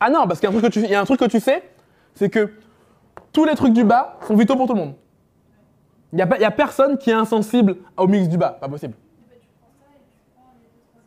Ah 0.01 0.09
non, 0.09 0.27
parce 0.27 0.41
qu'il 0.41 0.49
y 0.49 0.95
a 0.95 1.01
un 1.01 1.05
truc 1.05 1.21
que 1.21 1.27
tu, 1.27 1.41
sais, 1.41 1.63
c'est 2.15 2.31
que 2.31 2.51
tous 3.33 3.45
les 3.45 3.55
trucs 3.55 3.75
du 3.75 3.85
bas 3.85 4.19
sont 4.27 4.35
vitaux 4.35 4.57
pour 4.57 4.67
tout 4.67 4.73
le 4.73 4.81
monde. 4.81 4.95
Il 6.13 6.17
n'y 6.17 6.23
a, 6.23 6.47
a 6.47 6.51
personne 6.51 6.97
qui 6.97 7.11
est 7.11 7.15
insensible 7.15 7.77
au 7.99 8.07
mix 8.07 8.27
du 8.27 8.39
bas, 8.39 8.57
pas 8.59 8.69
possible. 8.69 8.95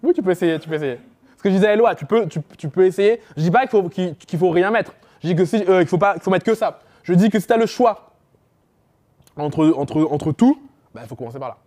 Oui, 0.03 0.13
tu 0.13 0.21
peux 0.21 0.31
essayer, 0.31 0.59
tu 0.59 0.67
peux 0.67 0.75
essayer. 0.75 0.99
Ce 1.38 1.41
que 1.41 1.49
je 1.49 1.55
disais 1.55 1.67
à 1.67 1.73
Eloi, 1.73 1.95
tu 1.95 2.05
peux, 2.05 2.27
tu, 2.27 2.69
peux 2.69 2.85
essayer. 2.85 3.21
Je 3.38 3.41
dis 3.41 3.51
pas 3.51 3.65
qu'il 3.65 3.69
faut, 3.69 3.89
faut 4.38 4.49
rien 4.49 4.69
mettre. 4.69 4.93
Je 5.21 5.30
dis 5.30 5.35
que 5.35 5.45
si, 5.45 5.63
euh, 5.67 5.85
faut 5.85 5.97
pas, 5.97 6.17
mettre 6.27 6.45
que 6.45 6.55
ça. 6.55 6.80
Je 7.03 7.13
dis 7.13 7.30
que 7.30 7.39
si 7.39 7.47
tu 7.47 7.53
as 7.53 7.57
le 7.57 7.65
choix 7.65 8.11
entre, 9.38 10.31
tout, 10.34 10.61
bah, 10.93 11.01
il 11.03 11.07
faut 11.07 11.15
commencer 11.15 11.39
par 11.39 11.49
là. 11.49 11.57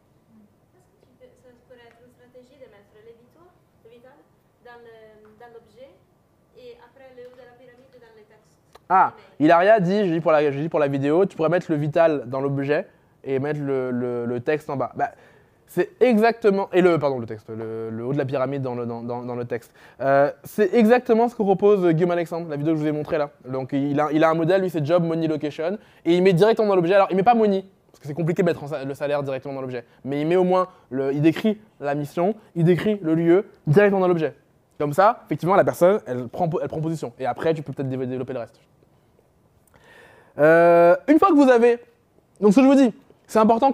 Ah, 8.88 9.14
Hilaria 9.40 9.80
dit, 9.80 10.06
je 10.06 10.12
dis 10.12 10.20
pour 10.20 10.30
la, 10.30 10.52
je 10.52 10.58
dis 10.60 10.68
pour 10.68 10.78
la 10.78 10.86
vidéo, 10.86 11.26
tu 11.26 11.36
pourrais 11.36 11.48
mettre 11.48 11.72
le 11.72 11.76
vital 11.76 12.24
dans 12.26 12.40
l'objet 12.40 12.86
et 13.24 13.40
mettre 13.40 13.60
le 13.60 14.38
texte 14.44 14.70
en 14.70 14.76
bas. 14.76 14.92
Bah, 14.94 15.10
c'est 15.66 15.90
exactement 16.00 16.68
et 16.72 16.80
le 16.80 16.98
pardon 16.98 17.18
le 17.18 17.26
texte, 17.26 17.48
le, 17.50 18.04
haut 18.04 18.12
de 18.12 18.18
la 18.18 18.24
pyramide 18.24 18.62
dans 18.62 18.74
le, 18.74 18.86
dans, 18.86 19.02
dans- 19.02 19.34
le 19.34 19.44
texte. 19.44 19.72
Euh, 20.00 20.30
c'est 20.44 20.72
exactement 20.74 21.28
ce 21.28 21.34
que 21.34 21.42
propose 21.42 21.86
Guillaume 21.88 22.12
Alexandre, 22.12 22.48
la 22.48 22.56
vidéo 22.56 22.72
que 22.74 22.78
je 22.78 22.82
vous 22.84 22.88
ai 22.88 22.92
montrée 22.92 23.18
là. 23.18 23.30
Donc 23.48 23.72
il 23.72 23.98
a, 24.00 24.08
il 24.12 24.22
a 24.24 24.30
un 24.30 24.34
modèle, 24.34 24.62
lui 24.62 24.70
c'est 24.70 24.84
job 24.84 25.02
money 25.04 25.26
location 25.26 25.78
et 26.04 26.14
il 26.14 26.22
met 26.22 26.32
directement 26.32 26.68
dans 26.68 26.76
l'objet. 26.76 26.94
Alors 26.94 27.08
il 27.10 27.16
met 27.16 27.22
pas 27.22 27.34
money 27.34 27.64
parce 27.90 28.00
que 28.00 28.06
c'est 28.08 28.14
compliqué 28.14 28.42
de 28.42 28.46
mettre 28.46 28.62
le 28.86 28.94
salaire 28.94 29.22
directement 29.22 29.54
dans 29.54 29.60
l'objet, 29.62 29.84
mais 30.04 30.20
il 30.20 30.26
met 30.26 30.36
au 30.36 30.44
moins 30.44 30.68
le, 30.90 31.12
il 31.12 31.20
décrit 31.22 31.58
la 31.80 31.94
mission, 31.94 32.34
il 32.54 32.64
décrit 32.64 32.98
le 33.02 33.14
lieu 33.14 33.46
directement 33.66 34.00
dans 34.00 34.08
l'objet. 34.08 34.34
Comme 34.78 34.92
ça, 34.92 35.22
effectivement, 35.24 35.56
la 35.56 35.64
personne, 35.64 36.00
elle 36.06 36.28
prend, 36.28 36.50
elle 36.62 36.68
prend 36.68 36.82
position. 36.82 37.14
Et 37.18 37.24
après, 37.24 37.54
tu 37.54 37.62
peux 37.62 37.72
peut-être 37.72 37.88
dév- 37.88 38.06
développer 38.06 38.34
le 38.34 38.40
reste. 38.40 38.60
Euh, 40.38 40.94
une 41.08 41.18
fois 41.18 41.28
que 41.28 41.34
vous 41.34 41.48
avez. 41.48 41.78
Donc, 42.40 42.52
ce 42.52 42.56
que 42.56 42.62
je 42.62 42.66
vous 42.66 42.74
dis, 42.74 42.92
c'est 43.26 43.38
important. 43.38 43.72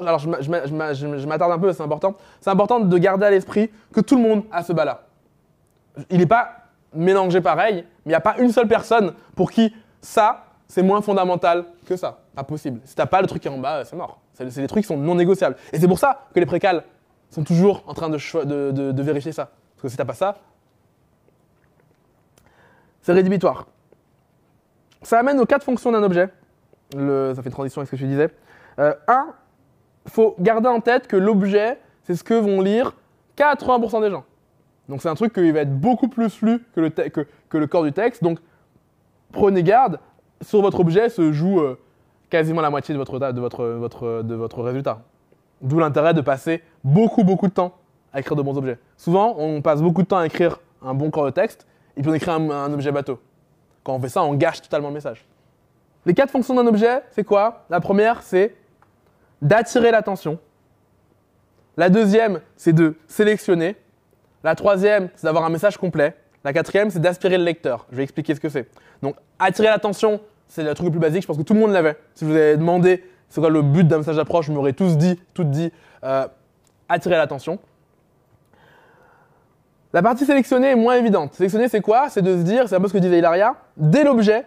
Alors, 0.00 0.18
je 0.18 0.28
m'a- 0.28 0.40
je 0.40 0.50
m'a- 0.50 0.66
je 0.66 0.74
m'a- 0.74 0.92
je- 0.92 1.18
je 1.18 1.26
m'attarde 1.26 1.52
un 1.52 1.58
peu, 1.58 1.72
c'est 1.72 1.82
important. 1.82 2.14
C'est 2.40 2.50
important 2.50 2.80
de 2.80 2.98
garder 2.98 3.26
à 3.26 3.30
l'esprit 3.30 3.70
que 3.92 4.00
tout 4.00 4.16
le 4.16 4.22
monde 4.22 4.44
a 4.52 4.62
ce 4.62 4.72
bas-là. 4.72 5.02
Il 6.10 6.18
n'est 6.18 6.26
pas 6.26 6.50
mélangé 6.92 7.40
pareil, 7.40 7.84
mais 8.04 8.06
il 8.06 8.08
n'y 8.10 8.14
a 8.14 8.20
pas 8.20 8.36
une 8.38 8.52
seule 8.52 8.68
personne 8.68 9.12
pour 9.34 9.50
qui 9.50 9.74
ça, 10.00 10.44
c'est 10.68 10.82
moins 10.82 11.02
fondamental 11.02 11.64
que 11.86 11.96
ça. 11.96 12.18
Pas 12.34 12.44
possible. 12.44 12.80
Si 12.84 12.94
t'as 12.94 13.06
pas 13.06 13.20
le 13.20 13.26
truc 13.26 13.42
qui 13.42 13.48
est 13.48 13.50
en 13.50 13.58
bas, 13.58 13.84
c'est 13.84 13.96
mort. 13.96 14.20
C'est 14.34 14.44
des 14.44 14.66
trucs 14.66 14.82
qui 14.82 14.88
sont 14.88 14.96
non 14.96 15.14
négociables. 15.14 15.56
Et 15.72 15.78
c'est 15.78 15.88
pour 15.88 15.98
ça 15.98 16.26
que 16.34 16.40
les 16.40 16.46
précales 16.46 16.84
sont 17.30 17.44
toujours 17.44 17.82
en 17.86 17.94
train 17.94 18.08
de, 18.08 19.02
vérifier 19.02 19.32
ça. 19.32 19.50
Parce 19.76 19.82
que 19.82 19.88
si 19.88 19.96
t'as 19.96 20.04
pas 20.04 20.14
ça, 20.14 20.36
c'est 23.02 23.12
rédhibitoire. 23.12 23.66
Ça 25.02 25.18
amène 25.18 25.38
aux 25.38 25.46
quatre 25.46 25.64
fonctions 25.64 25.92
d'un 25.92 26.02
objet. 26.02 26.28
Ça 26.92 27.42
fait 27.42 27.50
transition 27.50 27.80
avec 27.80 27.88
ce 27.88 27.90
que 27.92 27.96
je 27.96 28.06
disais. 28.06 28.30
Euh, 28.78 28.94
un, 29.08 29.26
faut 30.06 30.34
garder 30.38 30.68
en 30.68 30.80
tête 30.80 31.06
que 31.06 31.16
l'objet, 31.16 31.78
c'est 32.02 32.14
ce 32.14 32.24
que 32.24 32.34
vont 32.34 32.60
lire 32.60 32.92
80% 33.36 34.02
des 34.02 34.10
gens. 34.10 34.24
Donc 34.88 35.00
c'est 35.00 35.08
un 35.08 35.14
truc 35.14 35.32
qui 35.32 35.50
va 35.50 35.60
être 35.60 35.78
beaucoup 35.78 36.08
plus 36.08 36.42
lu 36.42 36.62
que 36.74 36.80
le, 36.80 36.90
que 36.90 37.58
le 37.58 37.66
corps 37.66 37.84
du 37.84 37.92
texte. 37.92 38.22
Donc 38.22 38.38
prenez 39.32 39.62
garde, 39.62 39.98
sur 40.42 40.60
votre 40.60 40.80
objet 40.80 41.08
se 41.08 41.32
joue 41.32 41.60
euh, 41.60 41.78
quasiment 42.30 42.60
la 42.60 42.70
moitié 42.70 42.92
de 42.92 42.98
votre, 42.98 43.18
de 43.18 43.40
votre, 43.40 43.64
votre, 43.64 44.22
de 44.22 44.34
votre 44.34 44.62
résultat. 44.62 45.00
D'où 45.62 45.78
l'intérêt 45.78 46.14
de 46.14 46.20
passer 46.20 46.62
beaucoup, 46.82 47.24
beaucoup 47.24 47.46
de 47.48 47.52
temps 47.52 47.72
à 48.12 48.20
écrire 48.20 48.36
de 48.36 48.42
bons 48.42 48.56
objets. 48.56 48.78
Souvent, 48.96 49.34
on 49.38 49.62
passe 49.62 49.80
beaucoup 49.80 50.02
de 50.02 50.06
temps 50.06 50.18
à 50.18 50.26
écrire 50.26 50.58
un 50.82 50.94
bon 50.94 51.10
corps 51.10 51.24
de 51.24 51.30
texte 51.30 51.66
et 51.96 52.02
puis 52.02 52.10
on 52.10 52.14
écrit 52.14 52.30
un, 52.30 52.50
un 52.50 52.72
objet 52.72 52.92
bateau. 52.92 53.18
Quand 53.82 53.94
on 53.94 54.00
fait 54.00 54.08
ça, 54.08 54.22
on 54.22 54.34
gâche 54.34 54.60
totalement 54.60 54.88
le 54.88 54.94
message. 54.94 55.24
Les 56.06 56.14
quatre 56.14 56.30
fonctions 56.30 56.54
d'un 56.54 56.66
objet, 56.66 57.02
c'est 57.10 57.24
quoi? 57.24 57.64
La 57.70 57.80
première, 57.80 58.22
c'est 58.22 58.54
d'attirer 59.44 59.92
l'attention. 59.92 60.40
La 61.76 61.90
deuxième, 61.90 62.40
c'est 62.56 62.72
de 62.72 62.96
sélectionner. 63.06 63.76
La 64.42 64.56
troisième, 64.56 65.10
c'est 65.14 65.26
d'avoir 65.26 65.44
un 65.44 65.50
message 65.50 65.76
complet. 65.76 66.16
La 66.42 66.52
quatrième, 66.52 66.90
c'est 66.90 67.00
d'aspirer 67.00 67.38
le 67.38 67.44
lecteur. 67.44 67.86
Je 67.90 67.96
vais 67.96 68.02
expliquer 68.02 68.34
ce 68.34 68.40
que 68.40 68.48
c'est. 68.48 68.68
Donc, 69.02 69.16
attirer 69.38 69.68
l'attention, 69.68 70.20
c'est 70.48 70.62
le 70.62 70.74
truc 70.74 70.86
le 70.86 70.90
plus 70.90 71.00
basique. 71.00 71.22
Je 71.22 71.26
pense 71.26 71.38
que 71.38 71.42
tout 71.42 71.54
le 71.54 71.60
monde 71.60 71.72
l'avait. 71.72 71.96
Si 72.14 72.24
vous 72.24 72.34
avez 72.34 72.56
demandé 72.56 73.04
c'est 73.28 73.40
quoi 73.40 73.50
le 73.50 73.62
but 73.62 73.86
d'un 73.88 73.98
message 73.98 74.16
d'approche, 74.16 74.46
vous 74.46 74.54
m'aurez 74.54 74.74
tous 74.74 74.96
dit, 74.96 75.18
toutes 75.32 75.50
dit, 75.50 75.72
euh, 76.04 76.28
attirer 76.88 77.16
l'attention. 77.16 77.58
La 79.92 80.02
partie 80.02 80.24
sélectionnée 80.24 80.70
est 80.70 80.76
moins 80.76 80.94
évidente. 80.94 81.34
Sélectionner, 81.34 81.68
c'est 81.68 81.80
quoi? 81.80 82.08
C'est 82.10 82.22
de 82.22 82.36
se 82.36 82.42
dire, 82.42 82.68
c'est 82.68 82.76
un 82.76 82.80
peu 82.80 82.88
ce 82.88 82.92
que 82.92 82.98
disait 82.98 83.18
Hilaria, 83.18 83.56
dès 83.76 84.04
l'objet, 84.04 84.44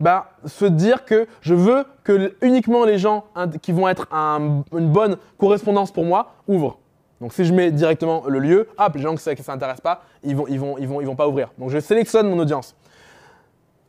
bah, 0.00 0.30
se 0.44 0.64
dire 0.64 1.04
que 1.04 1.26
je 1.40 1.54
veux 1.54 1.84
que 2.04 2.34
uniquement 2.42 2.84
les 2.84 2.98
gens 2.98 3.24
qui 3.62 3.72
vont 3.72 3.88
être 3.88 4.06
un- 4.12 4.62
une 4.72 4.90
bonne 4.90 5.16
correspondance 5.38 5.90
pour 5.90 6.04
moi 6.04 6.32
ouvrent. 6.46 6.78
Donc 7.20 7.32
si 7.32 7.44
je 7.44 7.52
mets 7.52 7.72
directement 7.72 8.22
le 8.28 8.38
lieu, 8.38 8.68
hop, 8.78 8.94
les 8.94 9.02
gens 9.02 9.16
qui 9.16 9.28
ne 9.28 9.36
s'intéressent 9.42 9.80
pas, 9.80 10.02
ils 10.22 10.36
vont, 10.36 10.46
ils, 10.46 10.60
vont, 10.60 10.78
ils, 10.78 10.86
vont, 10.86 11.00
ils 11.00 11.06
vont 11.06 11.16
pas 11.16 11.26
ouvrir. 11.26 11.50
Donc 11.58 11.70
je 11.70 11.80
sélectionne 11.80 12.30
mon 12.30 12.38
audience. 12.38 12.76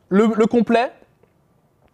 Le, 0.08 0.26
le 0.36 0.46
complet, 0.46 0.90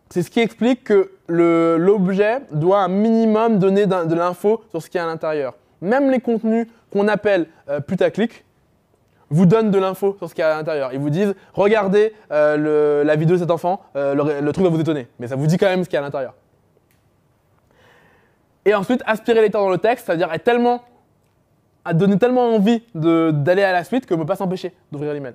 c'est 0.08 0.22
ce 0.22 0.30
qui 0.30 0.40
explique 0.40 0.84
que 0.84 1.10
l'objet 1.28 2.40
doit 2.52 2.78
un 2.80 2.88
minimum 2.88 3.58
donner 3.58 3.84
de 3.86 4.14
l'info 4.14 4.62
sur 4.70 4.80
ce 4.80 4.88
qu'il 4.88 4.98
y 4.98 5.02
a 5.02 5.04
à 5.04 5.08
l'intérieur. 5.08 5.52
Même 5.82 6.10
les 6.10 6.20
contenus 6.20 6.68
qu'on 6.90 7.06
appelle 7.08 7.48
euh, 7.68 7.80
putaclic 7.80 8.45
vous 9.30 9.46
donnent 9.46 9.70
de 9.70 9.78
l'info 9.78 10.14
sur 10.18 10.28
ce 10.28 10.34
qu'il 10.34 10.42
y 10.42 10.44
a 10.44 10.54
à 10.54 10.56
l'intérieur. 10.56 10.92
Ils 10.92 11.00
vous 11.00 11.10
disent, 11.10 11.34
regardez 11.54 12.14
euh, 12.30 13.02
la 13.04 13.16
vidéo 13.16 13.36
de 13.36 13.40
cet 13.40 13.50
enfant, 13.50 13.80
euh, 13.96 14.14
le, 14.40 14.52
truc 14.52 14.64
va 14.64 14.70
vous 14.70 14.80
étonner. 14.80 15.08
Mais 15.18 15.26
ça 15.26 15.36
vous 15.36 15.46
dit 15.46 15.56
quand 15.56 15.66
même 15.66 15.82
ce 15.84 15.88
qu'il 15.88 15.94
y 15.94 15.98
a 15.98 16.00
à 16.00 16.04
l'intérieur. 16.04 16.34
Et 18.64 18.74
ensuite, 18.74 19.02
aspirer 19.06 19.36
les 19.36 19.42
lecteur 19.42 19.62
dans 19.62 19.70
le 19.70 19.78
texte, 19.78 20.06
c'est-à-dire 20.06 20.32
être 20.32 20.44
tellement, 20.44 20.82
à 21.84 21.94
donner 21.94 22.18
tellement 22.18 22.54
envie 22.54 22.82
d'aller 22.94 23.62
à 23.62 23.72
la 23.72 23.84
suite 23.84 24.06
que 24.06 24.14
ne 24.14 24.20
peut 24.20 24.26
pas 24.26 24.36
s'empêcher 24.36 24.74
d'ouvrir 24.90 25.12
l'email. 25.12 25.34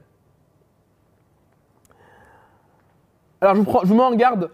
Alors, 3.39 3.55
je 3.55 3.61
vous, 3.61 3.95
mets 3.95 4.03
en 4.03 4.13
garde. 4.15 4.51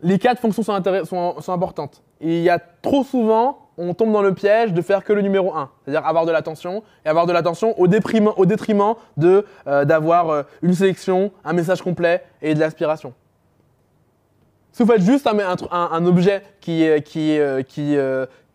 Les 0.00 0.18
quatre 0.18 0.40
fonctions 0.40 0.62
sont- 0.62 1.40
sont 1.40 1.52
importantes. 1.52 2.02
Et 2.20 2.38
il 2.38 2.42
y 2.42 2.50
a 2.50 2.58
trop 2.58 3.04
souvent, 3.04 3.63
on 3.78 3.94
tombe 3.94 4.12
dans 4.12 4.22
le 4.22 4.34
piège 4.34 4.72
de 4.72 4.82
faire 4.82 5.04
que 5.04 5.12
le 5.12 5.22
numéro 5.22 5.54
1, 5.54 5.70
c'est-à-dire 5.84 6.06
avoir 6.06 6.26
de 6.26 6.32
l'attention, 6.32 6.82
et 7.04 7.08
avoir 7.08 7.26
de 7.26 7.32
l'attention 7.32 7.78
au, 7.80 7.86
au 7.86 8.46
détriment 8.46 8.94
de, 9.16 9.44
euh, 9.66 9.84
d'avoir 9.84 10.30
euh, 10.30 10.42
une 10.62 10.74
sélection, 10.74 11.32
un 11.44 11.52
message 11.52 11.82
complet 11.82 12.24
et 12.42 12.54
de 12.54 12.60
l'aspiration. 12.60 13.14
Si 14.72 14.82
vous 14.82 14.90
faites 14.90 15.02
juste 15.02 15.26
un, 15.26 15.38
un 15.70 16.06
objet 16.06 16.42
qui, 16.60 16.84
qui, 17.04 17.38
euh, 17.38 17.62
qui, 17.62 17.96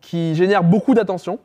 qui 0.02 0.34
génère 0.34 0.62
beaucoup 0.62 0.94
d'attention, 0.94 1.38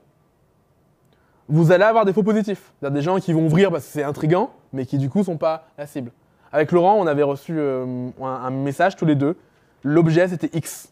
vous 1.48 1.72
allez 1.72 1.84
avoir 1.84 2.04
des 2.04 2.12
faux 2.12 2.24
positifs. 2.24 2.74
Des 2.82 3.02
gens 3.02 3.20
qui 3.20 3.32
vont 3.32 3.46
ouvrir 3.46 3.72
parce 3.72 3.86
que 3.86 3.92
c'est 3.92 4.04
intriguant, 4.04 4.52
mais 4.74 4.86
qui 4.86 4.98
du 4.98 5.10
coup 5.10 5.24
sont 5.24 5.38
pas 5.38 5.68
la 5.78 5.88
cible. 5.88 6.12
Avec 6.52 6.72
Laurent, 6.72 6.96
on 6.96 7.08
avait 7.08 7.24
reçu 7.24 7.58
un 7.60 8.50
message 8.50 8.96
tous 8.98 9.06
les 9.06 9.16
deux. 9.16 9.38
L'objet 9.84 10.28
c'était 10.28 10.50
X, 10.58 10.92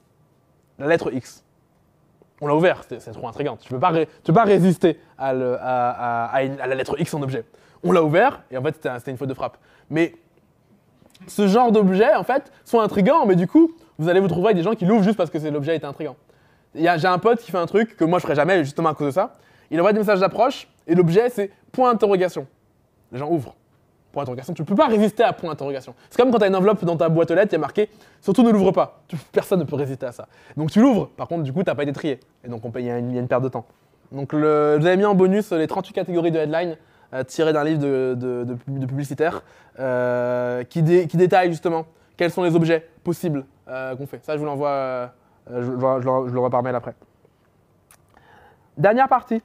la 0.80 0.88
lettre 0.88 1.11
X. 1.11 1.43
On 2.41 2.47
l'a 2.47 2.55
ouvert, 2.55 2.84
c'est 2.88 3.11
trop 3.11 3.27
intriguant. 3.27 3.55
Tu 3.57 3.68
tu 3.68 3.73
peux 3.73 4.34
pas 4.34 4.43
résister 4.43 4.99
à, 5.18 5.34
la 5.34 6.76
lettre 6.76 6.99
X 6.99 7.14
en 7.14 7.22
objet. 7.22 7.45
On 7.84 7.91
l'a 7.91 8.03
ouvert 8.03 8.41
et 8.51 8.57
en 8.57 8.61
fait 8.64 8.76
c'était 8.76 8.89
un- 8.89 8.99
c'était 8.99 9.11
une 9.11 9.18
faute 9.18 9.30
de 9.30 9.34
frappe. 9.34 9.57
Mais 9.89 10.14
ce 11.27 11.47
genre 11.47 11.72
d'objets 11.72 12.14
en 12.15 12.23
fait 12.23 12.51
sont 12.65 12.80
intrigants, 12.80 13.26
mais 13.26 13.35
du 13.35 13.47
coup 13.47 13.72
vous 13.97 14.10
allez 14.10 14.19
vous 14.19 14.27
trouver 14.27 14.47
avec 14.47 14.57
des 14.57 14.64
gens 14.64 14.73
qui 14.73 14.85
l'ouvrent 14.85 15.03
juste 15.03 15.18
parce 15.18 15.30
que 15.30 15.38
l'objet 15.38 15.76
est 15.76 15.85
intrigant. 15.85 16.15
J'ai 16.76 16.88
un 17.05 17.19
pote 17.19 17.39
qui 17.39 17.51
fait 17.51 17.57
un 17.57 17.65
truc 17.68 17.95
que 17.95 18.03
moi 18.03 18.19
je 18.19 18.23
ferais 18.23 18.35
jamais 18.35 18.64
justement 18.64 18.89
à 18.89 18.95
cause 18.95 19.07
de 19.07 19.11
ça. 19.11 19.35
Il 19.69 19.80
envoie 19.80 19.93
des 19.93 19.99
messages 19.99 20.19
d'approche 20.19 20.68
et 20.88 20.95
l'objet 20.95 21.30
c'est 21.30 21.51
point 21.72 21.91
d'interrogation. 21.91 22.47
Les 23.11 23.19
gens 23.19 23.30
ouvrent. 23.30 23.55
Point 24.14 24.22
d'interrogation. 24.23 24.53
Tu 24.53 24.61
ne 24.61 24.68
peux 24.68 24.76
pas 24.76 24.88
résister 24.88 25.23
à 25.23 25.34
point 25.34 25.49
d'interrogation. 25.49 25.95
C'est 26.10 26.22
comme 26.22 26.31
quand 26.31 26.38
tu 26.38 26.44
as 26.45 26.48
une 26.48 26.56
enveloppe 26.56 26.85
dans 26.85 26.95
ta 26.95 27.10
boîte 27.10 27.31
aux 27.31 27.35
lettres, 27.35 27.49
il 27.52 27.56
y 27.56 27.56
a 27.56 27.60
marqué 27.60 27.90
surtout 28.22 28.44
ne 28.44 28.52
l'ouvre 28.52 28.72
pas. 28.72 29.02
Personne 29.34 29.60
ne 29.60 29.64
peut 29.65 29.76
résister 29.76 30.06
à 30.06 30.11
ça. 30.11 30.27
Donc 30.56 30.69
tu 30.72 30.80
l'ouvres. 30.81 31.07
Par 31.18 31.27
contre, 31.27 31.44
du 31.44 31.52
coup, 31.52 31.64
tu 31.64 31.69
n'as 31.69 31.76
pas 31.76 31.84
été 31.84 31.91
trié. 31.94 32.19
Et 32.45 32.48
donc 32.48 32.61
il 32.76 32.85
y, 32.85 32.90
a 32.91 32.99
une- 32.99 33.27
perte 33.27 33.44
de 33.44 33.49
temps. 33.49 33.65
Donc 34.11 34.34
vous 34.34 34.40
avais 34.45 34.95
mis 34.98 35.06
en 35.06 35.15
bonus 35.15 35.52
les 35.52 35.65
38 35.68 35.94
catégories 35.94 36.30
de 36.31 36.38
headline 36.38 36.77
euh, 37.15 37.23
tirées 37.23 37.53
d'un 37.53 37.64
livre 37.64 37.80
de, 37.81 38.14
de, 38.15 38.44
de 38.44 38.53
pub- 38.53 38.77
de 38.80 38.85
publicitaire 38.85 39.44
euh, 39.80 40.64
qui, 40.64 40.84
dé- 40.84 41.07
qui 41.07 41.18
détaille 41.18 41.49
justement 41.49 41.85
quels 42.15 42.30
sont 42.31 42.44
les 42.44 42.56
objets 42.56 42.88
possibles 43.03 43.45
euh, 43.68 43.95
qu'on 43.95 44.06
fait. 44.06 44.23
Ça, 44.23 44.34
je 44.34 44.40
vous 44.40 44.45
l'envoie, 44.45 45.11
je, 45.49 46.38
repars 46.38 46.61
mail 46.61 46.76
après. 46.76 46.94
Dernière 48.77 49.07
partie. 49.07 49.41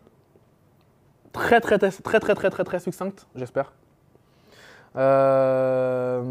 Très 1.33 1.61
très 1.63 1.79
très 1.79 1.91
très 1.91 2.35
très 2.35 2.51
très 2.51 2.65
très 2.65 2.81
succincte, 2.81 3.27
j'espère. 3.35 3.73
Euh, 4.97 6.23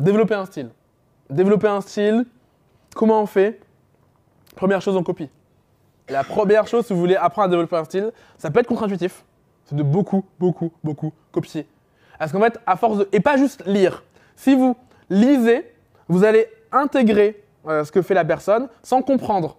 développer 0.00 0.34
un 0.34 0.46
style. 0.46 0.70
Développer 1.30 1.68
un 1.68 1.80
style, 1.80 2.24
comment 2.94 3.22
on 3.22 3.26
fait? 3.26 3.60
Première 4.54 4.80
chose, 4.80 4.96
on 4.96 5.02
copie. 5.02 5.30
La 6.08 6.22
première 6.22 6.66
chose, 6.66 6.86
si 6.86 6.92
vous 6.92 7.00
voulez 7.00 7.16
apprendre 7.16 7.46
à 7.46 7.50
développer 7.50 7.76
un 7.76 7.84
style, 7.84 8.12
ça 8.38 8.50
peut 8.50 8.60
être 8.60 8.68
contre-intuitif. 8.68 9.24
C'est 9.64 9.74
de 9.74 9.82
beaucoup, 9.82 10.24
beaucoup, 10.38 10.72
beaucoup 10.84 11.12
copier. 11.32 11.66
Parce 12.18 12.32
qu'en 12.32 12.40
fait, 12.40 12.58
à 12.66 12.76
force 12.76 12.98
de. 12.98 13.08
Et 13.12 13.20
pas 13.20 13.36
juste 13.36 13.64
lire. 13.66 14.04
Si 14.36 14.54
vous 14.54 14.76
lisez, 15.10 15.72
vous 16.08 16.24
allez 16.24 16.46
intégrer 16.70 17.42
euh, 17.66 17.84
ce 17.84 17.90
que 17.90 18.02
fait 18.02 18.14
la 18.14 18.24
personne 18.24 18.68
sans 18.82 19.02
comprendre 19.02 19.56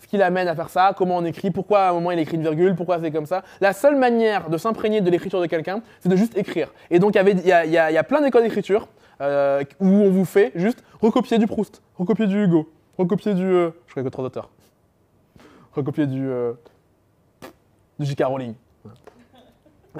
ce 0.00 0.06
qui 0.06 0.16
l'amène 0.16 0.48
à 0.48 0.54
faire 0.54 0.70
ça, 0.70 0.94
comment 0.96 1.16
on 1.18 1.24
écrit, 1.24 1.50
pourquoi 1.50 1.80
à 1.82 1.90
un 1.90 1.92
moment 1.92 2.10
il 2.10 2.18
écrit 2.18 2.36
une 2.36 2.42
virgule, 2.42 2.74
pourquoi 2.74 2.98
c'est 3.00 3.10
comme 3.10 3.26
ça. 3.26 3.42
La 3.60 3.72
seule 3.72 3.96
manière 3.96 4.48
de 4.50 4.56
s'imprégner 4.58 5.00
de 5.00 5.10
l'écriture 5.10 5.40
de 5.40 5.46
quelqu'un, 5.46 5.82
c'est 6.00 6.08
de 6.08 6.16
juste 6.16 6.36
écrire. 6.36 6.72
Et 6.90 6.98
donc 6.98 7.14
il 7.14 7.46
y 7.46 7.52
a, 7.78 8.04
plein 8.04 8.20
d'écoles 8.20 8.42
d'écriture 8.42 8.88
euh, 9.20 9.62
où 9.78 9.86
on 9.86 10.10
vous 10.10 10.24
fait 10.24 10.52
juste 10.54 10.82
recopier 11.00 11.38
du 11.38 11.46
Proust, 11.46 11.82
recopier 11.98 12.26
du 12.26 12.42
Hugo, 12.42 12.70
recopier 12.98 13.34
du... 13.34 13.44
euh, 13.44 13.70
je 13.86 13.94
connais 13.94 14.04
que 14.04 14.12
trois 14.12 14.24
auteurs. 14.24 14.50
Recopier 15.74 16.06
du... 16.06 16.26
euh, 16.28 16.52
du 17.98 18.06
J.K. 18.06 18.22
Rowling. 18.24 18.54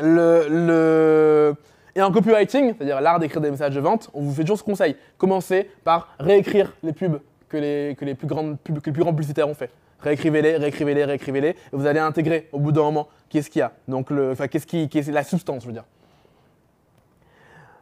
Le, 0.00 0.46
le- 0.48 1.54
Et 1.94 2.02
en 2.02 2.10
copywriting, 2.10 2.74
c'est-à-dire 2.76 3.00
l'art 3.00 3.18
d'écrire 3.18 3.40
des 3.40 3.50
messages 3.50 3.74
de 3.74 3.80
vente, 3.80 4.08
on 4.14 4.22
vous 4.22 4.32
fait 4.32 4.42
toujours 4.42 4.58
ce 4.58 4.62
conseil. 4.64 4.96
Commencez 5.18 5.68
par 5.84 6.14
réécrire 6.18 6.72
les 6.82 6.92
pubs 6.92 7.20
que 7.48 7.56
les, 7.56 7.96
que 7.98 8.04
les, 8.04 8.14
plus, 8.14 8.26
grandes 8.26 8.58
pubs, 8.58 8.80
que 8.80 8.86
les 8.86 8.92
plus 8.92 9.02
grands 9.02 9.12
publicitaires 9.12 9.48
ont 9.48 9.54
fait. 9.54 9.70
Réécrivez-les, 10.02 10.56
réécrivez-les, 10.56 11.04
réécrivez-les, 11.04 11.56
vous 11.72 11.86
allez 11.86 12.00
intégrer 12.00 12.48
au 12.52 12.58
bout 12.58 12.72
d'un 12.72 12.82
moment 12.82 13.08
qu'est-ce 13.28 13.50
qu'il 13.50 13.60
y 13.60 13.62
a. 13.62 13.72
Donc, 13.88 14.10
le, 14.10 14.30
enfin, 14.32 14.48
qu'est-ce 14.48 14.66
qui, 14.66 14.88
qu'est-ce- 14.88 15.10
la 15.10 15.22
substance, 15.24 15.62
je 15.62 15.66
veux 15.68 15.72
dire. 15.74 15.84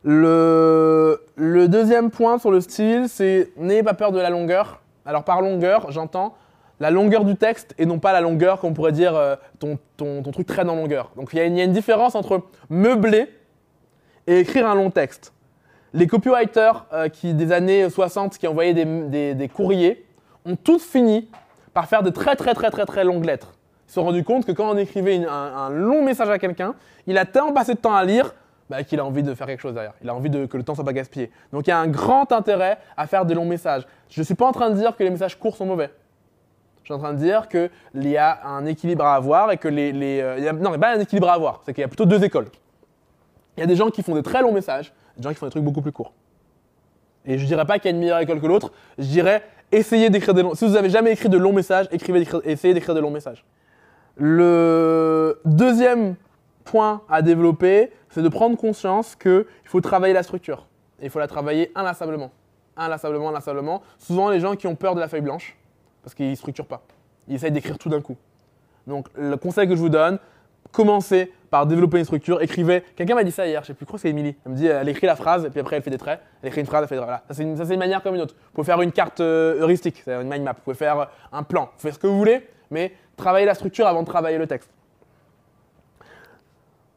Le, 0.04 1.20
le 1.36 1.68
deuxième 1.68 2.10
point 2.10 2.38
sur 2.38 2.50
le 2.50 2.60
style, 2.60 3.06
c'est 3.08 3.50
n'ayez 3.56 3.82
pas 3.82 3.94
peur 3.94 4.12
de 4.12 4.20
la 4.20 4.30
longueur. 4.30 4.80
Alors 5.04 5.24
par 5.24 5.40
longueur, 5.42 5.90
j'entends 5.90 6.34
la 6.80 6.90
longueur 6.90 7.24
du 7.24 7.34
texte 7.34 7.74
et 7.78 7.86
non 7.86 7.98
pas 7.98 8.12
la 8.12 8.20
longueur 8.20 8.60
qu'on 8.60 8.72
pourrait 8.72 8.92
dire 8.92 9.16
euh, 9.16 9.34
ton, 9.58 9.78
ton, 9.96 10.22
ton 10.22 10.30
truc 10.30 10.46
traîne 10.46 10.70
en 10.70 10.76
longueur. 10.76 11.10
Donc 11.16 11.30
il 11.32 11.38
y, 11.40 11.56
y 11.56 11.60
a 11.60 11.64
une 11.64 11.72
différence 11.72 12.14
entre 12.14 12.42
meubler 12.70 13.26
et 14.28 14.38
écrire 14.40 14.68
un 14.68 14.74
long 14.76 14.90
texte. 14.90 15.32
Les 15.94 16.06
copywriters 16.06 16.86
euh, 16.92 17.08
qui, 17.08 17.34
des 17.34 17.50
années 17.50 17.90
60 17.90 18.38
qui 18.38 18.46
envoyaient 18.46 18.74
des, 18.74 18.84
des- 18.84 19.34
des 19.34 19.48
courriers 19.48 20.04
ont 20.46 20.54
tous 20.54 20.84
fini 20.84 21.28
par 21.74 21.86
faire 21.86 22.02
de 22.02 22.10
très 22.10 22.36
très 22.36 22.54
très 22.54 22.70
très 22.70 22.86
très 22.86 23.04
longues 23.04 23.24
lettres. 23.24 23.54
Ils 23.86 23.90
se 23.90 23.94
sont 23.94 24.04
rendus 24.04 24.24
compte 24.24 24.44
que 24.44 24.52
quand 24.52 24.70
on 24.70 24.76
écrivait 24.76 25.24
un, 25.24 25.70
long 25.70 26.02
message 26.02 26.28
à 26.28 26.38
quelqu'un, 26.38 26.74
il 27.06 27.16
a 27.16 27.24
tellement 27.24 27.52
passé 27.52 27.74
de 27.74 27.78
temps 27.78 27.94
à 27.94 28.04
lire 28.04 28.34
bah, 28.68 28.84
qu'il 28.84 29.00
a 29.00 29.04
envie 29.04 29.22
de 29.22 29.34
faire 29.34 29.46
quelque 29.46 29.60
chose 29.60 29.72
derrière. 29.72 29.94
Il 30.02 30.10
a 30.10 30.14
envie 30.14 30.28
de, 30.28 30.44
que 30.44 30.58
le 30.58 30.62
temps 30.62 30.74
soit 30.74 30.84
pas 30.84 30.92
gaspillé. 30.92 31.30
Donc 31.52 31.66
il 31.66 31.70
y 31.70 31.72
a 31.72 31.78
un 31.78 31.88
grand 31.88 32.30
intérêt 32.32 32.78
à 32.96 33.06
faire 33.06 33.24
des 33.24 33.34
longs 33.34 33.46
messages. 33.46 33.86
Je 34.10 34.20
ne 34.20 34.24
suis 34.24 34.34
pas 34.34 34.46
en 34.46 34.52
train 34.52 34.70
de 34.70 34.74
dire 34.74 34.94
que 34.96 35.02
les 35.02 35.10
messages 35.10 35.38
courts 35.38 35.56
sont 35.56 35.64
mauvais. 35.64 35.90
Je 36.82 36.84
suis 36.84 36.94
en 36.94 36.98
train 36.98 37.12
de 37.12 37.18
dire 37.18 37.48
qu'il 37.48 37.70
y 37.94 38.16
a 38.16 38.46
un 38.46 38.66
équilibre 38.66 39.04
à 39.04 39.14
avoir 39.14 39.52
et 39.52 39.56
que 39.58 39.68
les. 39.68 39.92
les, 39.92 40.20
euh, 40.20 40.38
il 40.38 40.44
y 40.44 40.48
a 40.48 40.54
pas 40.54 40.94
un 40.94 41.00
équilibre 41.00 41.28
à 41.28 41.34
avoir. 41.34 41.62
C'est 41.64 41.74
qu'il 41.74 41.82
y 41.82 41.84
a 41.84 41.88
plutôt 41.88 42.06
deux 42.06 42.22
écoles. 42.24 42.48
Il 43.56 43.60
y 43.60 43.62
a 43.62 43.66
des 43.66 43.76
gens 43.76 43.90
qui 43.90 44.02
font 44.02 44.14
des 44.14 44.22
très 44.22 44.40
longs 44.40 44.52
messages, 44.52 44.92
des 45.16 45.22
gens 45.22 45.30
qui 45.30 45.34
font 45.34 45.46
des 45.46 45.50
trucs 45.50 45.64
beaucoup 45.64 45.82
plus 45.82 45.92
courts. 45.92 46.12
Et 47.24 47.36
je 47.36 47.44
dirais 47.44 47.66
pas 47.66 47.78
qu'il 47.78 47.90
y 47.90 47.92
a 47.92 47.94
une 47.94 48.00
meilleure 48.00 48.20
école 48.20 48.40
que 48.40 48.46
l'autre. 48.46 48.72
Je 48.96 49.04
dirais 49.04 49.42
essayez 49.72 50.10
d'écrire 50.10 50.34
des 50.34 50.42
longs. 50.42 50.54
Si 50.54 50.66
vous 50.66 50.76
avez 50.76 50.90
jamais 50.90 51.12
écrit 51.12 51.28
de 51.28 51.38
longs 51.38 51.52
messages, 51.52 51.86
écrivez, 51.90 52.26
essayez 52.44 52.74
d'écrire 52.74 52.94
de 52.94 53.00
longs 53.00 53.10
messages. 53.10 53.44
Le 54.16 55.40
deuxième 55.44 56.16
point 56.64 57.02
à 57.08 57.22
développer, 57.22 57.92
c'est 58.10 58.22
de 58.22 58.28
prendre 58.28 58.56
conscience 58.56 59.14
qu'il 59.14 59.44
faut 59.64 59.80
travailler 59.80 60.14
la 60.14 60.22
structure. 60.22 60.66
Et 61.00 61.04
il 61.04 61.10
faut 61.10 61.18
la 61.18 61.28
travailler 61.28 61.70
inlassablement. 61.74 62.30
Inlassablement, 62.76 63.28
inlassablement. 63.28 63.82
Souvent, 63.98 64.30
les 64.30 64.40
gens 64.40 64.56
qui 64.56 64.66
ont 64.66 64.74
peur 64.74 64.94
de 64.94 65.00
la 65.00 65.08
feuille 65.08 65.20
blanche, 65.20 65.56
parce 66.02 66.14
qu'ils 66.14 66.30
ne 66.30 66.34
structurent 66.34 66.66
pas, 66.66 66.82
ils 67.28 67.36
essayent 67.36 67.52
d'écrire 67.52 67.78
tout 67.78 67.88
d'un 67.88 68.00
coup. 68.00 68.16
Donc, 68.86 69.08
le 69.14 69.36
conseil 69.36 69.68
que 69.68 69.76
je 69.76 69.80
vous 69.80 69.88
donne, 69.88 70.18
commencez 70.72 71.32
par 71.50 71.66
développer 71.66 71.98
une 71.98 72.04
structure, 72.04 72.42
écrivez. 72.42 72.82
Quelqu'un 72.94 73.14
m'a 73.14 73.24
dit 73.24 73.32
ça 73.32 73.46
hier, 73.46 73.62
je 73.62 73.68
sais 73.68 73.74
plus, 73.74 73.86
crois 73.86 73.98
c'est 73.98 74.10
Émilie. 74.10 74.36
Elle 74.44 74.52
me 74.52 74.56
dit, 74.56 74.66
elle 74.66 74.88
écrit 74.88 75.06
la 75.06 75.16
phrase, 75.16 75.44
et 75.44 75.50
puis 75.50 75.60
après 75.60 75.76
elle 75.76 75.82
fait 75.82 75.90
des 75.90 75.98
traits. 75.98 76.20
Elle 76.42 76.48
écrit 76.48 76.60
une 76.60 76.66
phrase, 76.66 76.82
elle 76.82 76.88
fait 76.88 76.94
des 76.94 77.00
traits. 77.00 77.08
Voilà. 77.08 77.56
Ça, 77.56 77.64
c'est 77.64 77.74
une, 77.74 77.78
manière 77.78 78.02
comme 78.02 78.14
une 78.14 78.20
autre. 78.20 78.34
Vous 78.34 78.52
pouvez 78.54 78.66
faire 78.66 78.80
une 78.80 78.92
carte 78.92 79.20
euh, 79.20 79.60
heuristique, 79.60 80.02
c'est 80.04 80.14
une 80.14 80.28
mind 80.28 80.42
map. 80.42 80.52
Vous 80.52 80.62
pouvez 80.62 80.76
faire 80.76 81.00
euh, 81.00 81.04
un 81.32 81.42
plan, 81.42 81.70
vous 81.74 81.82
faites 81.82 81.94
ce 81.94 81.98
que 81.98 82.06
vous 82.06 82.18
voulez, 82.18 82.46
mais 82.70 82.92
travaillez 83.16 83.46
la 83.46 83.54
structure 83.54 83.86
avant 83.86 84.02
de 84.02 84.06
travailler 84.06 84.38
le 84.38 84.46
texte. 84.46 84.70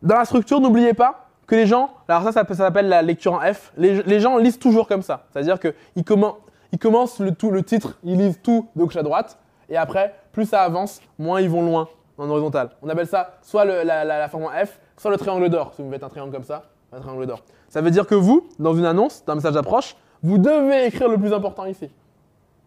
Dans 0.02 0.16
la 0.16 0.26
structure, 0.26 0.60
n'oubliez 0.60 0.94
pas 0.94 1.30
que 1.48 1.56
les 1.56 1.68
gens, 1.68 1.92
alors 2.08 2.24
ça, 2.24 2.32
ça, 2.32 2.56
s'appelle 2.56 2.88
la 2.88 3.02
lecture 3.02 3.34
en 3.34 3.40
F, 3.40 3.72
les, 3.78 4.20
gens 4.20 4.38
lisent 4.38 4.60
toujours 4.60 4.88
comme 4.88 5.02
ça. 5.02 5.26
C'est-à-dire 5.32 5.60
qu'ils 5.60 5.74
ils 5.96 6.80
commencent 6.80 7.20
le, 7.20 7.34
tout, 7.34 7.52
le 7.52 7.64
titre, 7.64 8.00
ils 8.04 8.18
lisent 8.18 8.40
tout 8.42 8.70
de 8.76 8.82
gauche 8.82 8.96
à 8.96 9.04
droite, 9.04 9.38
et 9.70 9.78
après, 9.78 10.16
plus 10.32 10.46
ça 10.46 10.64
avance, 10.64 11.02
moins 11.18 11.42
ils 11.42 11.50
vont 11.50 11.62
loin 11.62 11.88
en 12.22 12.30
horizontal. 12.30 12.70
On 12.82 12.90
appelle 12.90 13.08
ça 13.08 13.38
soit 13.42 13.66
la, 13.66 14.30
forme 14.30 14.50
F, 14.66 14.80
soit 14.98 15.12
le 15.12 15.18
triangle 15.18 15.50
d'or. 15.50 15.74
Si 15.74 15.82
vous 15.82 15.90
mettez 15.90 16.06
un 16.06 16.10
triangle 16.10 16.32
comme 16.32 16.44
ça, 16.44 16.64
un 16.92 17.00
triangle 17.00 17.26
d'or. 17.26 17.44
Ça 17.68 17.82
veut 17.82 17.92
dire 17.92 18.06
que 18.06 18.16
vous, 18.16 18.48
dans 18.60 18.76
une 18.76 18.86
annonce, 18.86 19.26
dans 19.26 19.34
un 19.34 19.36
message 19.38 19.54
d'approche, 19.54 19.96
vous 20.22 20.38
devez 20.38 20.86
écrire 20.86 21.10
le 21.10 21.18
plus 21.18 21.34
important 21.34 21.66
ici. 21.66 21.90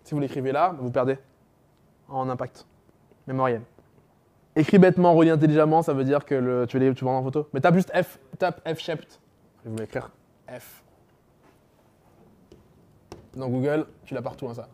Si 0.03 0.15
vous 0.15 0.21
l'écrivez 0.21 0.53
là, 0.53 0.75
vous 0.79 0.91
perdez 0.91 1.19
en 2.09 2.29
impact 2.29 2.67
mémoriel. 3.27 3.63
Écris 4.57 4.79
bêtement, 4.79 5.15
relis 5.15 5.31
intelligemment, 5.31 5.83
ça 5.83 5.93
veut 5.93 6.05
dire 6.05 6.25
que 6.25 6.35
le, 6.35 6.67
tu, 6.67 6.79
les, 6.79 6.93
tu 6.95 7.05
en 7.05 7.23
photo. 7.23 7.49
Mais 7.53 7.61
tape 7.61 7.75
juste 7.75 7.93
F, 7.95 8.19
tape 8.39 8.61
F 8.69 8.79
shaped. 8.79 9.07
Je 9.65 9.71
vais 9.71 9.77
vous 9.77 9.83
écrire 9.83 10.11
F. 10.49 10.83
Dans 13.35 13.49
Google, 13.49 13.87
tu 14.05 14.15
l'as 14.15 14.23
partout, 14.23 14.49
hein, 14.49 14.55
ça. 14.55 14.69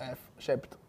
F 0.00 0.18
shaped. 0.38 0.81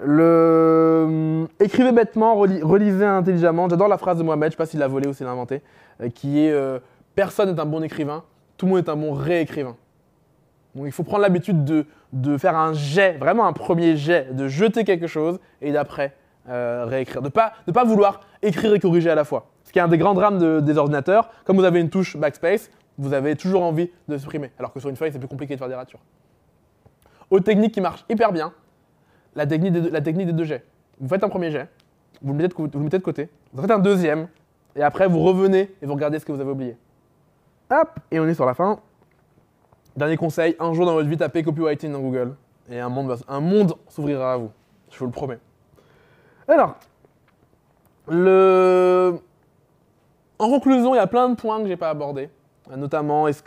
Le... 0.00 1.46
Écrivez 1.60 1.92
bêtement, 1.92 2.34
reli- 2.36 2.62
relisez 2.62 3.04
intelligemment. 3.04 3.68
J'adore 3.68 3.88
la 3.88 3.98
phrase 3.98 4.18
de 4.18 4.22
Mohamed, 4.22 4.50
je 4.50 4.52
sais 4.52 4.56
pas 4.56 4.66
s'il 4.66 4.80
l'a 4.80 4.88
volée 4.88 5.08
ou 5.08 5.12
s'il 5.12 5.26
l'a 5.26 5.32
inventée, 5.32 5.62
euh, 6.00 6.08
qui 6.08 6.44
est 6.44 6.50
euh, 6.52 6.78
Personne 7.14 7.52
n'est 7.52 7.60
un 7.60 7.66
bon 7.66 7.82
écrivain, 7.82 8.24
tout 8.56 8.66
le 8.66 8.72
monde 8.72 8.78
est 8.86 8.88
un 8.90 8.96
bon 8.96 9.12
réécrivain. 9.12 9.76
Donc 10.74 10.86
il 10.86 10.92
faut 10.92 11.02
prendre 11.02 11.20
l'habitude 11.22 11.64
de, 11.64 12.38
faire 12.38 12.56
un 12.56 12.72
jet, 12.72 13.18
vraiment 13.18 13.46
un 13.46 13.52
premier 13.52 13.96
jet, 13.96 14.34
de 14.34 14.48
jeter 14.48 14.84
quelque 14.84 15.06
chose 15.06 15.38
et 15.60 15.72
d'après 15.72 16.14
euh, 16.48 16.86
réécrire. 16.86 17.20
Ne 17.22 17.28
pas 17.28 17.84
vouloir 17.84 18.22
écrire 18.40 18.72
et 18.74 18.80
corriger 18.80 19.10
à 19.10 19.14
la 19.14 19.24
fois. 19.24 19.48
Ce 19.64 19.72
qui 19.72 19.78
est 19.78 19.82
un 19.82 19.88
des 19.88 19.98
grands 19.98 20.14
drames 20.14 20.38
de- 20.38 20.60
des 20.60 20.78
ordinateurs. 20.78 21.28
Comme 21.44 21.56
vous 21.56 21.64
avez 21.64 21.80
une 21.80 21.90
touche 21.90 22.16
backspace, 22.16 22.70
vous 22.96 23.12
avez 23.12 23.36
toujours 23.36 23.62
envie 23.62 23.90
de 24.08 24.16
supprimer. 24.16 24.50
Alors 24.58 24.72
que 24.72 24.80
sur 24.80 24.88
une 24.88 24.96
feuille, 24.96 25.12
c'est 25.12 25.18
plus 25.18 25.28
compliqué 25.28 25.54
de 25.54 25.58
faire 25.58 25.68
des 25.68 25.74
ratures. 25.74 26.00
Autre 27.30 27.44
technique 27.44 27.72
qui 27.72 27.80
marche 27.82 28.04
hyper 28.08 28.32
bien, 28.32 28.52
la 29.34 29.46
technique 29.46 29.72
des 30.26 30.32
deux, 30.32 30.44
jets. 30.44 30.64
Vous 31.00 31.08
faites 31.08 31.24
un 31.24 31.28
premier 31.28 31.50
jet, 31.50 31.68
vous 32.20 32.32
le, 32.32 32.38
mettez 32.38 32.98
de, 32.98 33.02
côté, 33.02 33.28
vous 33.52 33.62
faites 33.62 33.70
un 33.70 33.78
deuxième, 33.78 34.28
et 34.76 34.82
après 34.82 35.06
vous 35.08 35.20
revenez 35.20 35.74
et 35.80 35.86
vous 35.86 35.94
regardez 35.94 36.18
ce 36.18 36.24
que 36.24 36.32
vous 36.32 36.40
avez 36.40 36.50
oublié. 36.50 36.76
Hop, 37.70 37.98
et 38.10 38.20
on 38.20 38.26
est 38.26 38.34
sur 38.34 38.46
la 38.46 38.54
fin. 38.54 38.80
Dernier 39.96 40.16
conseil, 40.16 40.56
un 40.58 40.72
jour 40.72 40.86
dans 40.86 40.94
votre 40.94 41.08
vie, 41.08 41.16
tapez 41.16 41.42
copywriting 41.42 41.92
dans 41.92 42.00
Google, 42.00 42.34
et 42.70 42.78
un 42.80 42.88
monde, 42.88 43.74
s'ouvrira 43.88 44.34
à 44.34 44.36
vous. 44.36 44.50
Je 44.90 44.98
vous 44.98 45.06
le 45.06 45.10
promets. 45.10 45.38
Alors, 46.48 46.76
le... 48.08 49.18
en 50.38 50.48
conclusion, 50.50 50.94
il 50.94 50.98
y 50.98 51.00
a 51.00 51.06
plein 51.06 51.28
de 51.28 51.34
points 51.34 51.60
que 51.60 51.68
j'ai 51.68 51.76
pas 51.76 51.90
abordés. 51.90 52.30
Notamment, 52.76 53.26
est-ce 53.28 53.42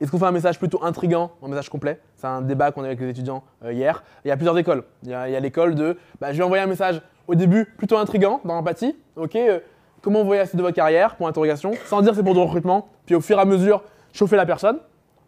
est-ce 0.00 0.10
qu'on 0.10 0.18
fait 0.18 0.26
un 0.26 0.32
message 0.32 0.58
plutôt 0.58 0.82
intrigant 0.82 1.32
un 1.42 1.48
message 1.48 1.68
complet? 1.68 2.00
C'est 2.16 2.26
un 2.26 2.40
débat 2.40 2.72
qu'on 2.72 2.82
a 2.82 2.86
avec 2.86 3.00
les 3.00 3.10
étudiants 3.10 3.44
euh, 3.64 3.72
hier. 3.72 4.02
Il 4.24 4.28
y 4.28 4.30
a 4.30 4.36
plusieurs 4.36 4.56
écoles. 4.58 4.84
Il 5.02 5.10
y 5.10 5.14
a, 5.14 5.40
l'école 5.40 5.74
de 5.74 5.98
bah, 6.20 6.32
je 6.32 6.38
vais 6.38 6.44
envoyer 6.44 6.64
un 6.64 6.66
message 6.66 7.00
au 7.28 7.34
début 7.34 7.66
plutôt 7.76 7.98
intrigant, 7.98 8.40
dans 8.44 8.54
l'empathie. 8.54 8.96
Ok, 9.16 9.36
euh, 9.36 9.60
comment 10.00 10.20
vous 10.20 10.26
voyez 10.26 10.42
la 10.42 10.48
de 10.50 10.62
votre 10.62 10.74
carrière 10.74 11.16
Point 11.16 11.28
interrogation. 11.28 11.72
Sans 11.84 12.00
dire 12.00 12.14
c'est 12.14 12.22
pour 12.22 12.34
du 12.34 12.40
recrutement. 12.40 12.88
Puis 13.04 13.14
au 13.14 13.20
fur 13.20 13.38
et 13.38 13.40
à 13.40 13.44
mesure, 13.44 13.82
chauffer 14.12 14.36
la 14.36 14.46
personne. 14.46 14.78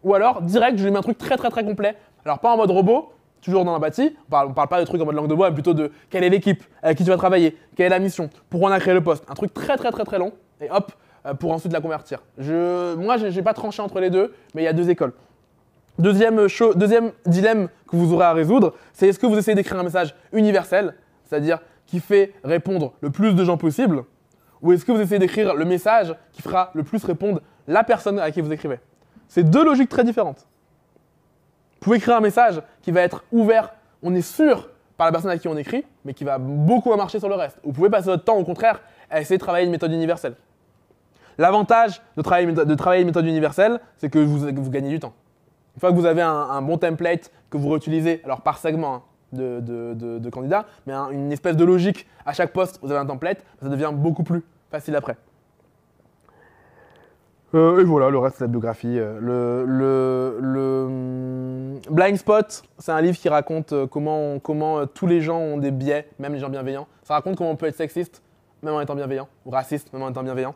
Ou 0.03 0.15
alors, 0.15 0.41
direct, 0.41 0.77
je 0.77 0.83
lui 0.83 0.91
mets 0.91 0.97
un 0.97 1.03
truc 1.03 1.17
très 1.17 1.37
très 1.37 1.49
très 1.49 1.63
complet. 1.63 1.95
Alors, 2.25 2.39
pas 2.39 2.53
en 2.53 2.57
mode 2.57 2.71
robot, 2.71 3.11
toujours 3.41 3.65
dans 3.65 3.73
l'empathie. 3.73 4.15
On 4.27 4.31
parle, 4.31 4.47
on 4.49 4.53
parle 4.53 4.67
pas 4.67 4.79
de 4.79 4.85
trucs 4.85 5.01
en 5.01 5.05
mode 5.05 5.15
langue 5.15 5.27
de 5.27 5.35
bois, 5.35 5.49
mais 5.49 5.53
plutôt 5.53 5.73
de 5.73 5.91
quelle 6.09 6.23
est 6.23 6.29
l'équipe, 6.29 6.63
avec 6.81 6.97
qui 6.97 7.03
tu 7.03 7.09
vas 7.09 7.17
travailler, 7.17 7.57
quelle 7.75 7.87
est 7.87 7.89
la 7.89 7.99
mission, 7.99 8.29
pourquoi 8.49 8.69
on 8.69 8.73
a 8.73 8.79
créé 8.79 8.93
le 8.93 9.03
poste. 9.03 9.25
Un 9.29 9.35
truc 9.35 9.53
très 9.53 9.77
très 9.77 9.91
très 9.91 10.05
très 10.05 10.17
long. 10.17 10.31
Et 10.61 10.69
hop, 10.71 10.91
euh, 11.25 11.33
pour 11.33 11.51
ensuite 11.51 11.73
la 11.73 11.81
convertir. 11.81 12.19
Je, 12.37 12.95
moi, 12.95 13.17
j'ai 13.17 13.41
pas 13.41 13.53
tranché 13.53 13.81
entre 13.81 13.99
les 13.99 14.09
deux, 14.09 14.33
mais 14.53 14.61
il 14.61 14.65
y 14.65 14.69
a 14.69 14.73
deux 14.73 14.89
écoles. 14.89 15.13
Deuxième, 15.99 16.47
dilemme 17.25 17.67
que 17.87 17.95
vous 17.95 18.13
aurez 18.13 18.25
à 18.25 18.33
résoudre, 18.33 18.73
c'est 18.93 19.07
est-ce 19.09 19.19
que 19.19 19.25
vous 19.25 19.37
essayez 19.37 19.55
d'écrire 19.55 19.79
un 19.79 19.83
message 19.83 20.15
universel, 20.31 20.95
c'est-à-dire 21.25 21.59
qui 21.85 21.99
fait 21.99 22.33
répondre 22.43 22.93
le 23.01 23.09
plus 23.09 23.33
de 23.33 23.43
gens 23.43 23.57
possible, 23.57 24.03
ou 24.61 24.71
est-ce 24.71 24.85
que 24.85 24.91
vous 24.91 25.01
essayez 25.01 25.19
d'écrire 25.19 25.55
le 25.55 25.65
message 25.65 26.15
qui 26.31 26.41
fera 26.41 26.71
le 26.73 26.83
plus 26.83 27.03
répondre 27.03 27.41
la 27.67 27.83
personne 27.83 28.17
à 28.19 28.31
qui 28.31 28.39
vous 28.41 28.51
écrivez? 28.51 28.79
C'est 29.27 29.43
deux 29.43 29.63
logiques 29.63 29.89
très 29.89 30.03
différentes. 30.03 30.47
Vous 31.73 31.85
pouvez 31.85 31.97
écrire 31.97 32.15
un 32.15 32.21
message 32.21 32.61
qui 32.81 32.91
va 32.91 33.01
être 33.01 33.23
ouvert, 33.31 33.73
on 34.01 34.15
est 34.15 34.21
sûr, 34.21 34.69
par 34.97 35.05
la 35.05 35.11
personne 35.11 35.31
à 35.31 35.37
qui 35.37 35.47
on 35.47 35.57
écrit, 35.57 35.85
mais 36.05 36.13
qui 36.13 36.23
va 36.23 36.37
beaucoup 36.37 36.93
marcher 36.95 37.19
sur 37.19 37.29
le 37.29 37.35
reste. 37.35 37.59
Vous 37.63 37.71
pouvez 37.71 37.89
passer 37.89 38.07
votre 38.07 38.23
temps, 38.23 38.37
au 38.37 38.43
contraire, 38.43 38.81
à 39.09 39.21
essayer 39.21 39.37
de 39.37 39.41
travailler 39.41 39.65
une 39.65 39.71
méthode 39.71 39.91
universelle. 39.91 40.35
L'avantage 41.37 42.01
de 42.17 42.21
travailler, 42.21 42.47
une 42.47 43.05
méthode- 43.05 43.25
universelle, 43.25 43.79
c'est 43.97 44.09
que 44.09 44.19
vous 44.19 44.69
gagnez 44.69 44.89
du 44.89 44.99
temps. 44.99 45.13
Une 45.79 45.81
fois 45.81 45.91
que 45.91 45.95
vous 45.95 46.05
avez 46.05 46.21
un, 46.21 46.61
bon 46.61 46.77
template 46.77 47.31
que 47.49 47.55
vous 47.57 47.69
réutilisez, 47.69 48.19
alors 48.25 48.41
par 48.41 48.57
segment 48.57 48.95
hein, 48.95 49.01
de, 49.31 49.61
de- 49.61 50.29
candidats, 50.29 50.65
mais 50.85 50.91
un- 50.91 51.09
une 51.09 51.31
espèce 51.31 51.55
de 51.55 51.63
logique, 51.63 52.05
à 52.25 52.33
chaque 52.33 52.51
poste, 52.51 52.81
vous 52.83 52.91
avez 52.91 52.99
un 52.99 53.05
template, 53.05 53.45
ça 53.61 53.69
devient 53.69 53.91
beaucoup 53.93 54.23
plus 54.23 54.43
facile 54.69 54.93
après. 54.97 55.15
Euh, 57.55 57.79
et 57.79 57.85
voilà, 57.85 58.09
le 58.09 58.17
reste, 58.17 58.35
c'est 58.39 58.43
la 58.43 58.49
biographie. 58.49 58.99
Euh, 58.99 59.19
Le, 59.65 60.35
le, 60.37 61.79
Blind 61.89 62.17
Spot, 62.17 62.61
c'est 62.77 62.91
un 62.91 62.99
livre 62.99 63.17
qui 63.17 63.29
raconte 63.29 63.71
euh, 63.71 63.87
comment, 63.87 64.37
comment 64.39 64.85
tous 64.85 65.07
les 65.07 65.21
gens 65.21 65.37
ont 65.39 65.57
des 65.59 65.71
biais, 65.71 66.09
même 66.19 66.33
les 66.33 66.39
gens 66.39 66.49
bienveillants. 66.49 66.87
Ça 67.03 67.13
raconte 67.13 67.37
comment 67.37 67.51
on 67.51 67.55
peut 67.55 67.67
être 67.67 67.77
sexiste, 67.77 68.21
même 68.63 68.73
en 68.73 68.81
étant 68.81 68.95
bienveillant, 68.95 69.29
ou 69.45 69.51
raciste, 69.51 69.93
même 69.93 70.01
en 70.03 70.09
étant 70.09 70.23
bienveillant. 70.23 70.55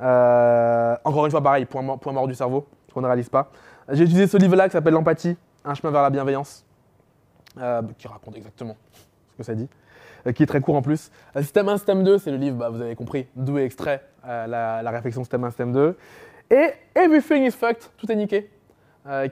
Encore 0.00 1.26
une 1.26 1.30
fois, 1.30 1.42
pareil, 1.42 1.66
point 1.66 1.98
point 1.98 2.12
mort 2.14 2.26
du 2.26 2.34
cerveau, 2.34 2.66
qu'on 2.94 3.02
ne 3.02 3.06
réalise 3.06 3.28
pas. 3.28 3.50
J'ai 3.88 4.04
utilisé 4.04 4.26
ce 4.26 4.36
livre-là 4.36 4.68
qui 4.68 4.72
s'appelle 4.72 4.94
L'empathie, 4.94 5.36
un 5.64 5.74
chemin 5.74 5.92
vers 5.92 6.02
la 6.02 6.10
bienveillance, 6.10 6.64
euh, 7.58 7.82
qui 7.98 8.06
raconte 8.06 8.36
exactement 8.36 8.76
ce 9.32 9.36
que 9.38 9.42
ça 9.42 9.54
dit, 9.54 9.68
euh, 10.26 10.32
qui 10.32 10.42
est 10.42 10.46
très 10.46 10.60
court 10.60 10.76
en 10.76 10.82
plus. 10.82 11.10
Euh, 11.36 11.42
système 11.42 11.68
1, 11.68 11.76
système 11.78 12.04
2, 12.04 12.18
c'est 12.18 12.30
le 12.30 12.36
livre, 12.36 12.56
bah, 12.56 12.70
vous 12.70 12.80
avez 12.80 12.94
compris, 12.94 13.26
d'où 13.34 13.58
est 13.58 13.64
extrait 13.64 14.02
euh, 14.26 14.46
la, 14.46 14.90
réflexion 14.90 15.22
système 15.22 15.44
1, 15.44 15.50
système 15.50 15.72
2. 15.72 15.96
Et 16.50 16.70
Everything 16.94 17.44
is 17.44 17.52
fucked, 17.52 17.82
tout 17.96 18.10
est 18.10 18.16
niqué, 18.16 18.50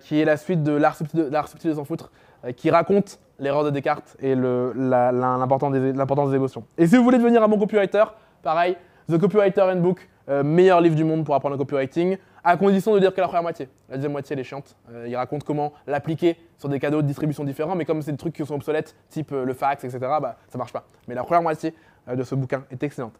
qui 0.00 0.20
est 0.20 0.24
la 0.24 0.36
suite 0.36 0.62
de 0.62 0.72
L'art 0.72 0.96
subtil 0.96 1.20
de, 1.20 1.68
de 1.68 1.74
s'en 1.74 1.84
foutre, 1.84 2.10
qui 2.56 2.70
raconte 2.70 3.20
l'erreur 3.38 3.62
de 3.62 3.70
Descartes 3.70 4.16
et 4.20 4.34
l'importance 4.34 5.72
des, 5.72 5.92
des 5.92 6.34
émotions. 6.34 6.64
Et 6.78 6.86
si 6.86 6.96
vous 6.96 7.04
voulez 7.04 7.18
devenir 7.18 7.42
un 7.42 7.48
bon 7.48 7.58
copywriter, 7.58 8.04
pareil, 8.42 8.76
The 9.10 9.18
Copywriter 9.18 9.62
Handbook, 9.62 10.08
meilleur 10.42 10.80
livre 10.80 10.96
du 10.96 11.04
monde 11.04 11.24
pour 11.24 11.34
apprendre 11.34 11.56
le 11.56 11.58
copywriting, 11.58 12.16
à 12.44 12.56
condition 12.56 12.94
de 12.94 13.00
dire 13.00 13.14
que 13.14 13.20
la 13.20 13.26
première 13.26 13.42
moitié. 13.42 13.68
La 13.88 13.96
deuxième 13.96 14.12
moitié, 14.12 14.34
elle 14.34 14.40
est 14.40 14.44
chiante. 14.44 14.76
Euh, 14.92 15.06
il 15.08 15.16
raconte 15.16 15.44
comment 15.44 15.72
l'appliquer 15.86 16.36
sur 16.58 16.68
des 16.68 16.78
canaux 16.78 17.02
de 17.02 17.06
distribution 17.06 17.44
différents, 17.44 17.74
mais 17.74 17.84
comme 17.84 18.02
c'est 18.02 18.12
des 18.12 18.18
trucs 18.18 18.34
qui 18.34 18.44
sont 18.44 18.54
obsolètes, 18.54 18.94
type 19.08 19.32
euh, 19.32 19.44
le 19.44 19.54
fax, 19.54 19.84
etc., 19.84 19.98
bah, 20.20 20.36
ça 20.48 20.58
marche 20.58 20.72
pas. 20.72 20.84
Mais 21.08 21.14
la 21.14 21.24
première 21.24 21.42
moitié 21.42 21.74
euh, 22.08 22.16
de 22.16 22.22
ce 22.22 22.34
bouquin 22.34 22.64
est 22.70 22.82
excellente. 22.82 23.14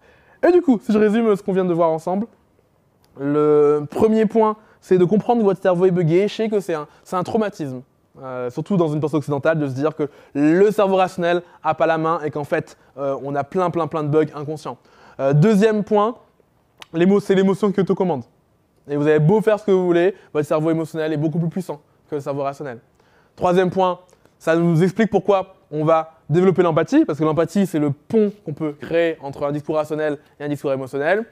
Et 0.47 0.52
du 0.52 0.62
coup, 0.62 0.80
si 0.82 0.92
je 0.92 0.98
résume 0.98 1.36
ce 1.36 1.42
qu'on 1.42 1.52
vient 1.52 1.64
de 1.64 1.74
voir 1.74 1.90
ensemble, 1.90 2.26
le 3.18 3.86
premier 3.90 4.24
point, 4.24 4.56
c'est 4.80 4.97
de 4.97 5.05
comprendre 5.05 5.40
que 5.40 5.44
votre 5.44 5.60
cerveau 5.60 5.84
est 5.84 5.90
buggé. 5.90 6.28
Je 6.28 6.34
sais 6.34 6.48
que 6.48 6.60
c'est 6.60 6.74
un, 6.74 6.86
un 7.12 7.22
traumatisme, 7.22 7.82
surtout 8.48 8.78
dans 8.78 8.88
une 8.88 9.01
pensée 9.01 9.16
occidentale, 9.16 9.59
de 9.59 9.68
se 9.68 9.74
dire 9.74 9.94
que 9.94 10.09
le 10.32 10.70
cerveau 10.70 10.97
rationnel 10.97 11.42
n'a 11.62 11.74
pas 11.74 11.86
la 11.86 11.98
main 11.98 12.20
et 12.24 12.30
qu'en 12.30 12.44
fait, 12.44 12.78
on 12.97 13.34
a 13.34 13.44
plein, 13.44 13.68
plein, 13.68 13.88
plein 13.88 14.05
de 14.05 14.09
bugs 14.09 14.32
inconscients. 14.34 14.78
Deuxième 15.34 15.84
point, 15.84 16.14
c'est 17.20 17.34
l'émotion 17.34 17.72
qui 17.72 17.80
autocommande. 17.80 18.22
Et 18.90 18.96
vous 18.96 19.06
avez 19.06 19.20
beau 19.20 19.40
faire 19.40 19.58
ce 19.58 19.64
que 19.64 19.70
vous 19.70 19.86
voulez, 19.86 20.14
votre 20.34 20.46
cerveau 20.46 20.70
émotionnel 20.70 21.12
est 21.12 21.16
beaucoup 21.16 21.38
plus 21.38 21.48
puissant 21.48 21.80
que 22.10 22.16
le 22.16 22.20
cerveau 22.20 22.42
rationnel. 22.42 22.78
Troisième 23.36 23.70
point, 23.70 24.00
ça 24.38 24.56
nous 24.56 24.82
explique 24.82 25.10
pourquoi 25.10 25.54
on 25.70 25.84
va 25.84 26.14
développer 26.28 26.62
l'empathie, 26.62 27.04
parce 27.04 27.18
que 27.18 27.24
l'empathie, 27.24 27.66
c'est 27.66 27.78
le 27.78 27.90
pont 27.92 28.32
qu'on 28.44 28.52
peut 28.52 28.72
créer 28.72 29.16
entre 29.22 29.46
un 29.46 29.52
discours 29.52 29.76
rationnel 29.76 30.18
et 30.40 30.44
un 30.44 30.48
discours 30.48 30.72
émotionnel. 30.72 31.24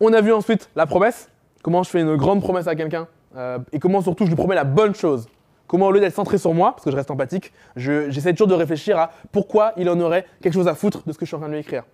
On 0.00 0.12
a 0.12 0.20
vu 0.20 0.32
ensuite 0.32 0.68
la 0.74 0.86
promesse, 0.86 1.30
comment 1.62 1.82
je 1.84 1.90
fais 1.90 2.00
une 2.00 2.16
grande 2.16 2.40
promesse 2.40 2.66
à 2.66 2.74
quelqu'un, 2.74 3.06
euh, 3.36 3.58
et 3.72 3.78
comment 3.78 4.00
surtout 4.02 4.24
je 4.24 4.30
lui 4.30 4.36
promets 4.36 4.56
la 4.56 4.64
bonne 4.64 4.94
chose. 4.94 5.28
Comment 5.68 5.86
au 5.86 5.92
lieu 5.92 6.00
d'être 6.00 6.14
centré 6.14 6.36
sur 6.38 6.52
moi, 6.52 6.72
parce 6.72 6.84
que 6.84 6.90
je 6.90 6.96
reste 6.96 7.12
empathique, 7.12 7.52
je- 7.76 8.10
j'essaie 8.10 8.32
toujours 8.32 8.48
de 8.48 8.54
réfléchir 8.54 8.98
à 8.98 9.12
pourquoi 9.30 9.72
il 9.76 9.88
en 9.88 10.00
aurait 10.00 10.24
quelque 10.42 10.54
chose 10.54 10.66
à 10.66 10.74
foutre 10.74 11.04
de 11.06 11.12
ce 11.12 11.18
que 11.18 11.24
je 11.24 11.28
suis 11.28 11.36
en 11.36 11.40
train 11.40 11.48
de 11.48 11.52
lui 11.52 11.60
écrire. 11.60 11.84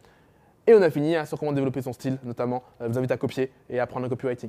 Et 0.66 0.72
on 0.72 0.80
a 0.80 0.88
fini 0.88 1.14
hein, 1.14 1.26
sur 1.26 1.38
comment 1.38 1.52
développer 1.52 1.82
son 1.82 1.92
style, 1.92 2.16
notamment. 2.24 2.62
Euh, 2.80 2.86
je 2.86 2.92
vous 2.92 2.98
invite 2.98 3.10
à 3.10 3.18
copier 3.18 3.52
et 3.68 3.78
à 3.78 3.82
apprendre 3.82 4.04
le 4.04 4.08
copywriting. 4.08 4.48